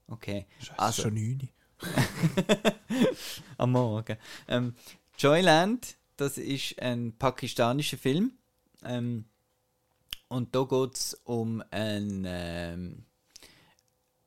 Okay. 0.08 0.46
Scheiße, 0.60 0.80
Also- 0.80 1.02
schon 1.04 1.14
9. 1.16 1.50
Am 3.58 3.72
Morgen. 3.72 4.18
Ähm, 4.48 4.76
Joyland, 5.18 5.96
das 6.18 6.38
ist 6.38 6.80
ein 6.82 7.14
pakistanischer 7.18 7.98
Film. 7.98 8.34
Ähm, 8.84 9.26
und 10.28 10.56
da 10.56 10.64
geht 10.64 10.96
es 10.96 11.14
um 11.24 11.64
einen, 11.72 12.24
ähm, 12.28 13.06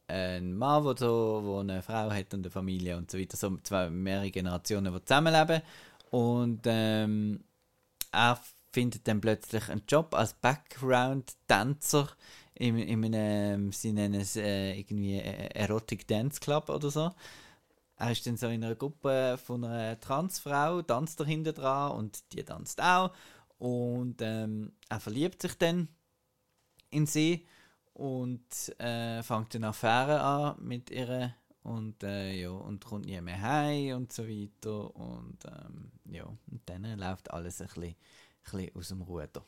ein 0.09 0.55
Mann, 0.55 0.85
der 0.85 0.97
so, 0.97 1.41
wo 1.45 1.61
eine 1.61 1.83
Frau 1.83 2.11
hat 2.11 2.35
und 2.35 2.41
eine 2.41 2.51
Familie 2.51 2.97
und 2.97 3.11
so 3.11 3.19
weiter, 3.19 3.37
so 3.37 3.57
zwei 3.63 3.89
mehrere 3.89 4.31
Generationen, 4.31 4.93
die 4.93 5.05
zusammenleben. 5.05 5.63
Und 6.11 6.63
ähm, 6.67 7.45
er 8.13 8.39
findet 8.73 9.07
dann 9.09 9.21
plötzlich 9.21 9.69
einen 9.69 9.85
Job 9.89 10.15
als 10.15 10.35
Background-Tänzer 10.35 12.09
in, 12.55 12.79
in 12.79 13.05
einem, 13.05 13.73
sie 13.73 13.93
nennen 13.93 14.21
es 14.21 14.37
äh, 14.37 14.79
irgendwie 14.79 15.19
äh, 15.19 15.49
Erotic 15.55 16.07
Dance 16.07 16.41
Club 16.41 16.69
oder 16.69 16.91
so. 16.91 17.11
Er 17.97 18.11
ist 18.11 18.27
dann 18.27 18.37
so 18.37 18.49
in 18.49 18.65
einer 18.65 18.75
Gruppe 18.75 19.39
von 19.43 19.65
einer 19.65 19.99
Transfrau, 19.99 20.83
tanzt 20.83 21.21
dahinter 21.21 21.53
dran 21.53 21.93
und 21.93 22.33
die 22.33 22.43
tanzt 22.45 22.83
auch. 22.83 23.13
Und 23.59 24.17
ähm, 24.21 24.73
er 24.89 25.01
verliebt 25.01 25.43
sich 25.43 25.57
dann 25.57 25.89
in 26.91 27.07
sie 27.07 27.47
und 27.93 28.79
äh, 28.81 29.23
fängt 29.23 29.55
eine 29.55 29.69
Affäre 29.69 30.21
an 30.21 30.57
mit 30.61 30.91
ihr 30.91 31.35
und, 31.63 32.03
äh, 32.03 32.33
ja, 32.35 32.51
und 32.51 32.85
kommt 32.85 33.07
nie 33.07 33.21
mehr 33.21 33.41
heim 33.41 33.97
und 33.97 34.13
so 34.13 34.29
weiter. 34.29 34.95
Und 34.95 35.39
ähm, 35.47 35.93
ja, 36.05 36.25
und 36.25 36.61
dann 36.67 36.85
läuft 36.99 37.31
alles 37.31 37.61
ein 37.61 37.69
bisschen, 37.69 37.85
ein 37.85 37.97
bisschen 38.43 38.77
aus 38.77 38.89
dem 38.89 39.03
Ruder. 39.03 39.45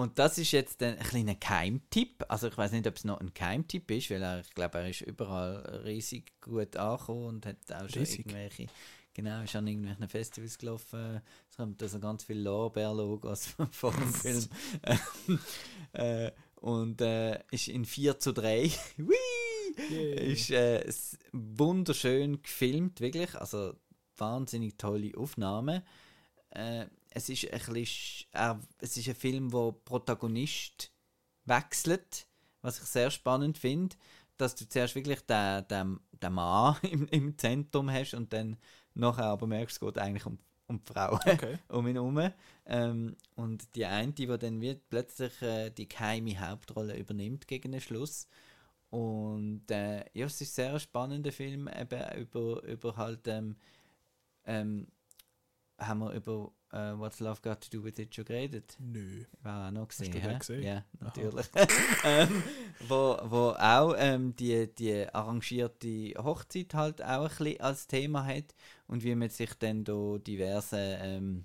Und 0.00 0.18
das 0.18 0.38
ist 0.38 0.52
jetzt 0.52 0.82
ein 0.82 0.98
kleiner 0.98 1.34
Keimtipp. 1.34 2.24
Also 2.26 2.48
ich 2.48 2.56
weiß 2.56 2.72
nicht, 2.72 2.86
ob 2.86 2.96
es 2.96 3.04
noch 3.04 3.20
ein 3.20 3.34
Keimtipp 3.34 3.90
ist, 3.90 4.08
weil 4.08 4.22
er, 4.22 4.40
ich 4.40 4.48
glaube, 4.54 4.78
er 4.78 4.88
ist 4.88 5.02
überall 5.02 5.82
riesig 5.84 6.40
gut 6.40 6.74
angekommen 6.74 7.26
und 7.26 7.44
hat 7.46 7.58
auch 7.70 7.86
schon 7.86 8.00
Riesig? 8.00 8.20
irgendwelche, 8.20 8.68
genau, 9.12 9.42
ist 9.42 9.54
an 9.54 9.66
irgendwelchen 9.66 10.08
Festivals 10.08 10.56
gelaufen. 10.56 11.20
Es 11.50 11.56
kommt 11.58 11.82
also 11.82 12.00
ganz 12.00 12.24
viele 12.24 12.40
Lorbeerlogos 12.44 13.56
vor 13.72 13.92
dem 13.92 14.14
Film. 14.14 14.48
äh, 15.92 16.30
und 16.54 17.02
äh, 17.02 17.38
ist 17.50 17.68
in 17.68 17.84
4 17.84 18.18
zu 18.18 18.32
3. 18.32 18.70
Whee! 18.96 20.32
Ist 20.32 20.50
äh, 20.50 20.82
wunderschön 21.32 22.40
gefilmt, 22.40 23.02
wirklich. 23.02 23.34
Also 23.34 23.74
wahnsinnig 24.16 24.78
tolle 24.78 25.12
Aufnahmen. 25.14 25.82
Äh, 26.48 26.86
es 27.10 27.28
ist 27.28 27.44
ein 27.52 27.58
bisschen, 27.58 27.76
sch- 27.86 28.26
äh, 28.32 28.56
es 28.78 28.96
ist 28.96 29.08
ein 29.08 29.14
Film, 29.14 29.52
wo 29.52 29.72
Protagonist 29.72 30.92
wechselt, 31.44 32.26
was 32.62 32.78
ich 32.80 32.86
sehr 32.86 33.10
spannend 33.10 33.58
finde, 33.58 33.96
dass 34.36 34.54
du 34.54 34.68
zuerst 34.68 34.94
wirklich 34.94 35.20
den, 35.22 35.66
den, 35.68 36.00
den 36.22 36.32
Mann 36.32 36.76
im, 36.82 37.06
im 37.08 37.38
Zentrum 37.38 37.90
hast 37.90 38.14
und 38.14 38.32
dann 38.32 38.56
nachher 38.94 39.26
aber 39.26 39.46
merkst, 39.46 39.76
es 39.76 39.80
geht 39.80 39.98
eigentlich 39.98 40.26
um, 40.26 40.38
um 40.68 40.82
die 40.84 40.92
Frau 40.92 41.18
Okay. 41.28 41.58
um 41.68 41.86
ihn 41.88 41.94
herum. 41.96 42.30
Ähm, 42.66 43.16
und 43.36 43.74
die 43.74 43.84
eine, 43.86 44.12
die 44.12 44.26
dann 44.26 44.60
wird 44.60 44.88
plötzlich 44.90 45.40
äh, 45.42 45.70
die 45.70 45.88
geheime 45.88 46.38
Hauptrolle 46.40 46.96
übernimmt 46.98 47.48
gegen 47.48 47.72
den 47.72 47.80
Schluss. 47.80 48.28
Und 48.90 49.70
äh, 49.70 50.04
ja, 50.14 50.26
es 50.26 50.40
ist 50.40 50.52
ein 50.58 50.70
sehr 50.70 50.80
spannender 50.80 51.32
Film, 51.32 51.68
eben 51.68 52.18
über, 52.20 52.62
über 52.64 52.96
halt, 52.96 53.28
ähm, 53.28 53.56
ähm, 54.44 54.88
haben 55.78 56.00
wir 56.00 56.12
über 56.12 56.52
äh, 56.72 56.92
What's 56.98 57.20
Love 57.20 57.40
Got 57.42 57.62
to 57.62 57.70
Do 57.70 57.84
With 57.84 57.98
It 57.98 58.14
schon 58.14 58.24
geredet? 58.24 58.76
Nö. 58.78 59.24
War 59.42 59.68
auch 59.68 59.72
noch 59.72 59.88
gesehen, 59.88 60.12
du 60.12 60.20
den 60.20 60.38
gesehen? 60.38 60.62
Ja, 60.62 60.84
natürlich. 61.00 61.46
ähm, 62.04 62.42
wo, 62.88 63.18
wo 63.24 63.50
auch 63.58 63.94
ähm, 63.98 64.34
die, 64.36 64.72
die 64.74 65.08
arrangierte 65.08 66.14
Hochzeit 66.18 66.74
halt 66.74 67.02
auch 67.02 67.30
ein 67.30 67.36
bisschen 67.36 67.60
als 67.60 67.86
Thema 67.86 68.24
hat 68.24 68.54
und 68.86 69.02
wie 69.04 69.14
man 69.14 69.28
sich 69.30 69.54
dann 69.54 69.84
da 69.84 70.18
diverse, 70.18 70.78
ähm, 70.78 71.44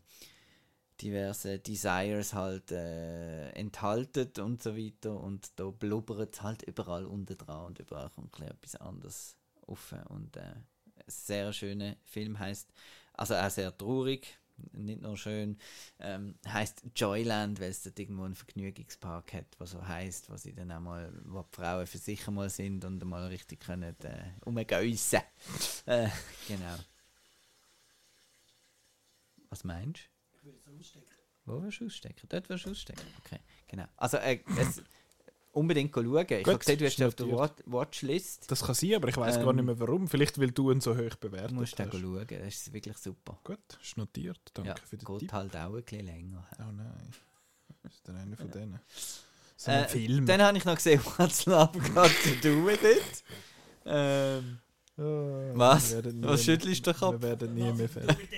diverse 1.02 1.60
Desires 1.60 2.34
halt 2.34 2.72
äh, 2.72 3.49
enthaltet 3.52 4.39
und 4.39 4.64
so 4.64 4.77
weiter 4.77 5.19
und 5.19 5.60
da 5.60 5.69
blubbert 5.69 6.35
es 6.35 6.41
halt 6.41 6.64
überall 6.64 7.06
unten 7.06 7.38
dran 7.38 7.65
und 7.65 7.80
überall 7.80 8.10
kommt 8.10 8.39
etwas 8.39 8.76
anderes 8.76 9.38
auf 9.68 9.93
und 10.10 10.38
äh, 10.38 10.41
ein 10.41 10.65
sehr 11.07 11.52
schöner 11.52 11.97
Film 12.06 12.39
heißt 12.39 12.72
also 13.14 13.35
auch 13.35 13.49
sehr 13.49 13.76
traurig 13.76 14.39
nicht 14.73 15.02
nur 15.02 15.18
schön 15.18 15.57
ähm, 15.99 16.36
heißt 16.48 16.84
Joyland, 16.95 17.60
weil 17.60 17.69
es 17.69 17.84
dort 17.84 17.99
irgendwo 17.99 18.23
einen 18.23 18.36
Vergnügungspark 18.36 19.34
hat, 19.34 19.45
was 19.57 19.72
so 19.72 19.86
heißt, 19.86 20.30
wo 20.30 20.38
sie 20.38 20.53
dann 20.53 20.72
auch 20.72 20.80
mal, 20.80 21.11
wo 21.26 21.41
die 21.41 21.56
Frauen 21.56 21.88
für 21.88 21.98
sich 21.98 22.26
mal 22.27 22.49
sind 22.49 22.84
und 22.86 23.03
mal 23.06 23.27
richtig 23.27 23.60
können 23.61 23.95
äh, 24.03 24.32
umgeissen. 24.45 25.22
äh, 25.86 26.10
genau. 26.48 26.77
Was 29.49 29.64
meinst 29.64 30.02
du? 30.02 30.38
Ich 30.38 30.45
will 30.45 30.56
es 30.56 30.68
ausstecken. 30.68 31.15
Wo 31.45 31.61
willst 31.61 31.80
du 31.80 31.86
ausstecken? 31.86 32.27
Dort 32.30 32.49
willst 32.49 32.65
du 32.65 32.72
ausstecken. 32.72 33.07
Okay, 33.23 33.40
genau. 33.68 33.86
Also 33.98 34.18
äh, 34.18 34.40
es, 34.57 34.82
unbedingt 35.56 35.94
schauen. 35.94 36.26
Ich 36.30 36.45
habe 36.48 36.60
gesehen, 36.60 36.77
du 36.77 36.86
hast 36.86 37.02
auf 37.02 37.15
der. 37.15 37.27
Watch 37.27 37.64
Watchlist. 37.65 38.49
Das 38.52 38.61
kann 38.64 38.76
sein, 38.76 38.95
aber 38.95 39.07
ich 39.10 39.18
weiß 39.18 39.38
Ähm, 39.38 39.44
gar 39.45 39.53
nicht 39.53 39.65
mehr 39.65 39.80
warum. 39.80 40.07
Vielleicht, 40.07 40.40
weil 40.40 40.52
du 40.52 40.72
ihn 40.72 40.82
so 40.82 40.95
hoch 40.95 41.10
Du 41.10 41.18
bewertet 41.30 41.52
musst 41.53 41.77
den 41.80 41.91
hast. 41.91 41.99
schauen, 41.99 42.27
das 42.27 42.48
ist 42.56 42.73
wirklich 42.73 42.98
super. 42.98 43.40
Gut, 43.44 43.57
ist 43.82 43.98
notiert. 43.98 44.40
Danke 44.53 44.69
ja, 44.69 44.76
für 44.88 44.98
den 44.98 45.06
geht 45.06 45.19
Tipp. 45.19 45.34
halt 45.34 45.56
auch 45.56 45.73
ein 45.73 45.84
bisschen 45.84 46.06
länger. 46.06 46.45
Oh 46.60 46.72
nein. 46.72 47.11
Das 47.84 47.94
ist 47.94 48.07
dann 48.07 48.15
einer 48.18 48.38
von 48.38 48.52
denen. 48.52 48.80
So 49.57 49.72
Äh, 49.72 49.76
ein 49.76 49.90
Film. 49.90 50.26
Dann 50.26 50.41
habe 50.41 50.57
ich 50.57 50.65
noch 50.65 50.76
gesehen, 50.76 51.02
What's 51.18 51.45
Love 51.45 51.80
Got 51.94 52.11
to 52.23 52.30
Do 52.41 52.65
With 52.65 52.84
It. 52.84 53.23
Ähm, 53.86 54.60
Oh, 54.98 55.52
Was? 55.56 55.94
Was 56.22 56.45
schüttelst 56.45 56.88
du 56.88 56.94
den 56.94 56.99
Kopf? 56.99 57.22
Wir 57.22 57.22
werden 57.22 57.53
nie 57.53 57.72
mehr 57.73 57.90
fertig. 57.90 58.18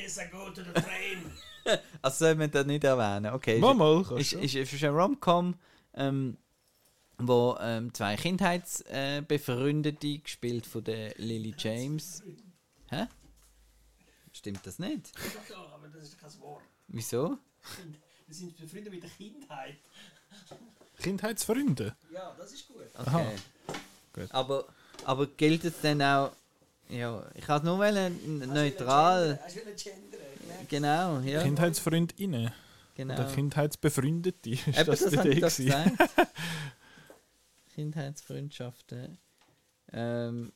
Also 2.02 2.26
soll 2.26 2.36
man 2.36 2.50
das 2.50 2.66
nicht 2.66 2.84
erwähnen? 2.84 3.34
Okay. 3.34 3.60
Mal, 3.60 3.74
mal, 3.74 4.02
ist, 4.18 4.34
du. 4.34 4.40
ist, 4.40 4.56
ist, 4.56 4.74
ist 4.74 4.84
ein 4.84 4.96
Rom-Com, 4.96 5.56
ähm, 5.96 6.38
wo 7.18 7.58
ähm, 7.60 7.94
zwei 7.94 8.16
Kindheitsbefreundete, 8.16 10.08
äh, 10.08 10.18
gespielt 10.20 10.66
von 10.66 10.84
der 10.84 11.14
Lily 11.18 11.54
James. 11.58 12.24
Hä? 12.90 13.08
Stimmt 14.32 14.66
das 14.66 14.78
nicht? 14.80 15.12
Ja, 15.50 15.58
aber 15.74 15.88
das 15.88 16.04
ist 16.04 16.20
kein 16.20 16.40
Wort. 16.42 16.62
Wieso? 16.88 17.38
Wir 18.28 18.36
sind 18.36 18.56
befreundet 18.58 18.94
mit 18.94 19.04
der 19.04 19.10
Kindheit. 19.10 19.78
Kindheitsfreunde. 21.02 21.96
Ja, 22.12 22.36
das 22.38 22.54
ist 22.54 22.68
gut. 22.68 22.86
Okay. 22.98 23.36
Gut. 24.14 24.32
Aber, 24.32 24.66
aber 25.06 25.28
gilt 25.28 25.64
es 25.64 25.80
dann 25.82 26.02
auch. 26.02 26.32
Ja, 26.90 27.24
ich 27.36 27.46
kann 27.46 27.58
es 27.58 27.64
nur 27.64 27.78
wollen, 27.78 28.40
neutral. 28.54 29.40
Hast 29.44 29.56
du 29.56 29.62
Gender? 29.62 30.18
Merke 30.48 30.66
Genau, 30.68 31.20
ja. 31.20 31.44
Kindheitsfreundinnen. 31.44 32.52
genau. 32.96 33.14
Oder 33.14 33.26
Kindheitsbefreundete. 33.26 34.50
Ist 34.52 34.68
Eben, 34.68 34.86
das, 34.86 35.00
das 35.00 35.12
die 35.12 35.18
habe 35.18 35.30
ich 35.30 35.42
gesagt. 35.42 35.92
Kindheitsfreundschaften. 37.78 39.20
Ähm, 39.94 40.52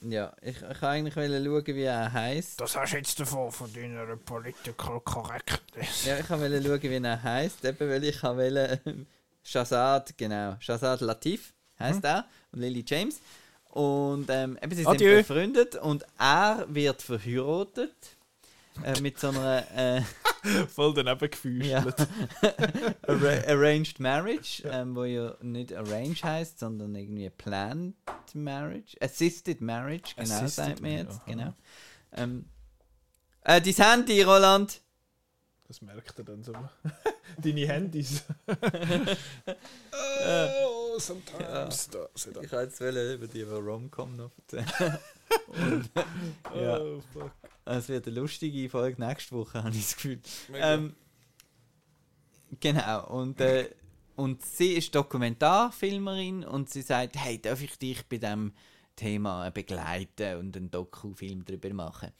ja, 0.00 0.34
ich, 0.42 0.56
ich 0.56 0.78
kann 0.80 0.90
eigentlich 0.90 1.14
wollen 1.14 1.44
schauen, 1.44 1.66
wie 1.66 1.82
er 1.82 2.12
heißt. 2.12 2.60
Das 2.60 2.74
hast 2.76 2.92
du 2.92 2.96
jetzt 2.96 3.20
davon 3.20 3.52
von 3.52 3.72
deiner 3.72 4.16
Political 4.16 5.00
Correctness. 5.00 6.04
Ja, 6.04 6.18
ich 6.18 6.28
wollte 6.28 6.60
schauen, 6.60 6.82
wie 6.82 6.96
er 6.96 7.22
heißt. 7.22 7.64
Eben, 7.64 7.88
weil 7.88 8.02
ich 8.02 8.22
wollte. 8.24 8.80
Shazad, 9.44 10.18
genau. 10.18 10.56
Shazad 10.58 11.00
Latif 11.00 11.54
heißt 11.78 12.04
er. 12.04 12.26
Und 12.50 12.60
Lily 12.60 12.84
James. 12.84 13.20
Und 13.70 14.28
ähm, 14.28 14.58
eben, 14.60 14.70
sie 14.72 14.82
sind 14.82 14.88
Adieu. 14.88 15.18
befreundet 15.18 15.76
und 15.76 16.04
er 16.18 16.66
wird 16.68 17.02
verheiratet. 17.02 17.94
Äh, 18.84 19.00
mit 19.00 19.18
so 19.18 19.28
einer. 19.28 19.64
Äh, 19.76 20.02
Voll 20.68 20.94
daneben 20.94 21.30
gefühlt. 21.30 21.94
Arranged 23.06 23.98
Marriage, 23.98 24.62
ähm, 24.70 24.94
wo 24.94 25.04
ja 25.04 25.34
nicht 25.42 25.74
Arrange 25.74 26.14
heißt, 26.22 26.60
sondern 26.60 26.94
irgendwie 26.94 27.28
Planned 27.30 27.96
Marriage. 28.34 28.96
Assisted 29.00 29.60
Marriage, 29.60 30.14
genau, 30.16 30.34
Assisted 30.34 30.50
sagt 30.50 30.80
man 30.80 30.90
jetzt. 30.92 31.18
Aha. 31.18 31.24
Genau. 31.26 31.54
Ähm, 32.12 32.44
äh, 33.42 33.60
dein 33.60 33.74
Handy, 33.74 34.22
Roland. 34.22 34.80
Das 35.68 35.82
merkt 35.82 36.18
er 36.18 36.24
dann 36.24 36.42
so. 36.42 36.52
Deine 37.38 37.68
Handys. 37.68 38.24
oh, 40.66 40.98
sometimes. 40.98 41.88
Da, 41.90 42.08
so 42.14 42.30
da. 42.32 42.40
Ich 42.40 42.52
wollte 42.52 43.14
über 43.14 43.26
die 43.26 43.42
Rom-Com 43.42 44.16
noch 44.16 44.30
erzählen. 44.38 44.98
Und, 45.48 45.90
ja, 46.56 46.80
Oh, 46.80 47.02
fuck. 47.12 47.30
es 47.66 47.88
wird 47.90 48.06
eine 48.06 48.16
lustige 48.18 48.70
Folge 48.70 48.98
nächste 49.06 49.36
Woche, 49.36 49.62
habe 49.62 49.76
ich 49.76 49.82
das 49.84 49.96
Gefühl. 49.96 50.20
Ähm, 50.54 50.94
genau, 52.60 53.06
und, 53.08 53.38
äh, 53.42 53.68
und 54.16 54.42
sie 54.44 54.72
ist 54.72 54.94
Dokumentarfilmerin 54.94 56.44
und 56.44 56.70
sie 56.70 56.80
sagt, 56.80 57.16
hey, 57.16 57.40
darf 57.40 57.60
ich 57.62 57.78
dich 57.78 58.06
bei 58.08 58.16
diesem 58.16 58.54
Thema 58.96 59.50
begleiten 59.50 60.38
und 60.38 60.56
einen 60.56 60.70
Dokufilm 60.70 61.44
darüber 61.44 61.74
machen? 61.74 62.10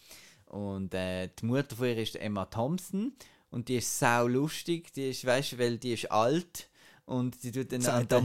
Und 0.47 0.93
äh, 0.93 1.29
die 1.29 1.47
Mutter 1.47 1.77
von 1.77 1.87
ihr 1.87 1.97
ist 1.99 2.16
Emma 2.16 2.45
Thompson 2.45 3.12
und 3.51 3.69
die 3.69 3.77
ist 3.77 3.99
sau 3.99 4.27
lustig, 4.27 4.93
die 4.93 5.11
ist, 5.11 5.25
weißt 5.25 5.53
du, 5.53 5.59
weil 5.59 5.79
die 5.79 5.95
ist 5.95 6.11
alt 6.11 6.69
und 7.09 7.43
die 7.43 7.51
tut 7.51 7.73
dann 7.73 7.87
an 7.87 8.07
der, 8.07 8.23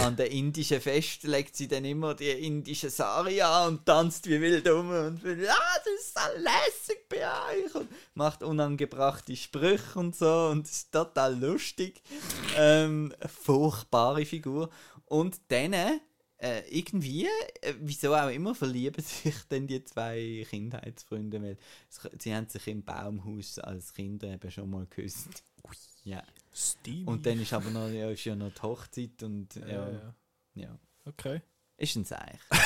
an 0.00 0.16
der 0.16 0.30
indischen 0.30 0.80
Fest 0.80 1.24
legt 1.24 1.56
sie 1.56 1.66
dann 1.66 1.84
immer 1.84 2.14
die 2.14 2.30
indische 2.30 2.88
Sari 2.88 3.42
an 3.42 3.68
und 3.68 3.86
tanzt 3.86 4.28
wie 4.28 4.40
wild 4.40 4.68
um 4.68 4.90
und 4.90 5.22
will, 5.24 5.42
ja, 5.42 5.56
das 5.84 6.06
ist 6.06 6.14
so 6.14 6.38
lässig 6.38 7.08
bei 7.08 7.18
euch 7.18 7.74
und 7.74 7.88
macht 8.14 8.44
unangebrachte 8.44 9.34
Sprüche 9.34 9.98
und 9.98 10.14
so 10.14 10.50
und 10.52 10.68
ist 10.68 10.92
total 10.92 11.36
lustig. 11.36 12.00
ähm, 12.56 13.12
furchtbare 13.42 14.24
Figur. 14.24 14.70
Und 15.06 15.40
dann 15.48 15.74
äh, 16.42 16.62
irgendwie, 16.76 17.26
äh, 17.60 17.74
wieso 17.78 18.14
auch 18.14 18.28
immer, 18.28 18.54
verlieben 18.54 19.02
sich 19.04 19.34
dann 19.48 19.66
die 19.68 19.84
zwei 19.84 20.44
Kindheitsfreunde, 20.48 21.40
weil 21.40 21.56
sie 22.18 22.34
haben 22.34 22.48
sich 22.48 22.66
im 22.66 22.82
Baumhaus 22.82 23.58
als 23.60 23.92
Kinder 23.94 24.28
eben 24.28 24.50
schon 24.50 24.68
mal 24.68 24.86
geküsst. 24.86 25.44
Ja. 26.04 26.22
Steam. 26.52 27.06
Und 27.06 27.24
dann 27.24 27.40
ist 27.40 27.52
aber 27.52 27.70
noch, 27.70 27.88
ja, 27.88 28.10
ist 28.10 28.24
ja 28.24 28.34
noch 28.34 28.52
die 28.52 28.60
Hochzeit 28.60 29.22
und 29.22 29.54
ja, 29.54 29.66
ja, 29.66 29.90
ja. 29.90 30.14
ja. 30.54 30.78
Okay. 31.04 31.42
Ist 31.76 31.96
ein 31.96 32.04
Seich. 32.04 32.38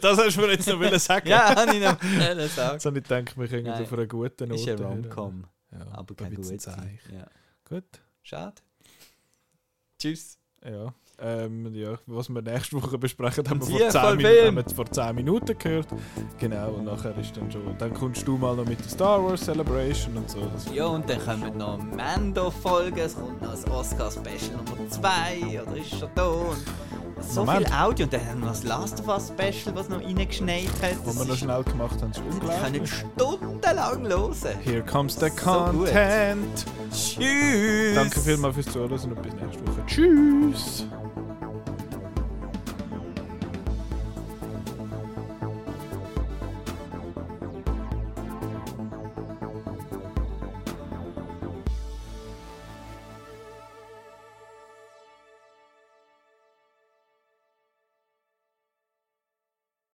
Das 0.00 0.18
hast 0.18 0.36
du 0.36 0.40
mir 0.40 0.50
jetzt 0.54 0.66
noch 0.66 0.80
wollen 0.80 0.98
sagen. 0.98 1.28
ja, 1.28 1.54
habe 1.54 1.76
ich 1.76 1.80
noch 1.80 2.02
wollen 2.02 2.48
sagen. 2.48 2.72
Jetzt 2.74 2.84
habe 2.84 2.98
ich 2.98 3.04
gedacht, 3.04 3.38
wir 3.38 3.46
können 3.46 3.62
Nein. 3.62 3.82
auf 3.84 3.92
einer 3.92 4.06
guten 4.08 4.48
Note 4.48 4.60
Ist 4.60 4.68
ein. 4.68 4.84
Rom-Com, 4.84 5.46
Ja, 5.70 5.86
aber 5.92 6.14
ein 6.14 6.16
kein 6.16 6.34
gutes. 6.34 6.62
Zeich. 6.64 6.98
Ja. 7.12 7.28
Gut. 7.68 7.84
Schade. 8.24 8.60
Tschüss. 10.00 10.36
Ja. 10.64 10.92
Ähm, 11.24 11.72
ja, 11.74 11.94
was 12.06 12.28
wir 12.28 12.42
nächste 12.42 12.82
Woche 12.82 12.98
besprechen, 12.98 13.48
haben 13.48 13.60
wir, 13.60 13.78
vor 13.78 13.88
10 13.90 14.00
voll 14.00 14.16
Minuten, 14.16 14.46
haben 14.46 14.56
wir 14.56 14.74
vor 14.74 14.90
10 14.90 15.14
Minuten 15.14 15.56
gehört. 15.58 15.86
Genau, 16.38 16.70
und 16.72 16.84
nachher 16.86 17.16
ist 17.16 17.36
dann 17.36 17.50
schon. 17.52 17.62
Dann 17.78 17.94
kommst 17.94 18.26
du 18.26 18.36
mal 18.36 18.56
noch 18.56 18.66
mit 18.66 18.80
der 18.80 18.88
Star 18.88 19.22
Wars 19.24 19.42
Celebration 19.44 20.16
und 20.16 20.28
so. 20.28 20.40
Ja, 20.74 20.86
und 20.86 21.08
dann 21.08 21.24
kommen 21.24 21.56
noch 21.56 21.78
Mando-Folgen, 21.78 22.98
es 22.98 23.14
kommt 23.14 23.40
noch 23.40 23.52
das 23.52 23.66
Oscar-Special 23.68 24.56
Nummer 24.56 24.90
2, 24.90 25.62
oder 25.62 25.76
ist 25.76 25.90
schon 25.90 26.08
da? 26.14 26.26
Und 26.26 26.56
so 27.20 27.44
Moment. 27.44 27.68
viel 27.68 27.76
Audio, 27.76 28.04
und 28.06 28.12
dann 28.12 28.26
haben 28.26 28.40
wir 28.40 28.46
noch 28.46 28.52
das 28.54 28.64
Last 28.64 29.00
of 29.00 29.06
Us-Special, 29.08 29.76
was 29.76 29.88
noch 29.88 30.00
reingeschneit 30.02 30.66
hat. 30.82 30.96
was 31.06 31.18
wir 31.20 31.24
noch 31.24 31.36
schnell 31.36 31.62
gemacht 31.62 32.02
haben, 32.02 32.10
ist 32.10 32.20
Wir 32.24 32.30
können 32.40 32.80
unglaublich. 32.80 32.92
stundenlang 33.16 34.06
hören. 34.08 34.58
Here 34.64 34.82
comes 34.82 35.14
the 35.14 35.28
So 35.28 35.34
gut. 35.36 35.86
content. 35.86 36.66
Tschüss! 36.92 37.94
Danke 37.94 38.20
vielmals 38.20 38.54
fürs 38.56 38.66
Zuhören 38.66 38.90
und 39.12 39.22
bis 39.22 39.34
nächste 39.34 39.66
Woche. 39.68 39.86
Tschüss! 39.86 40.84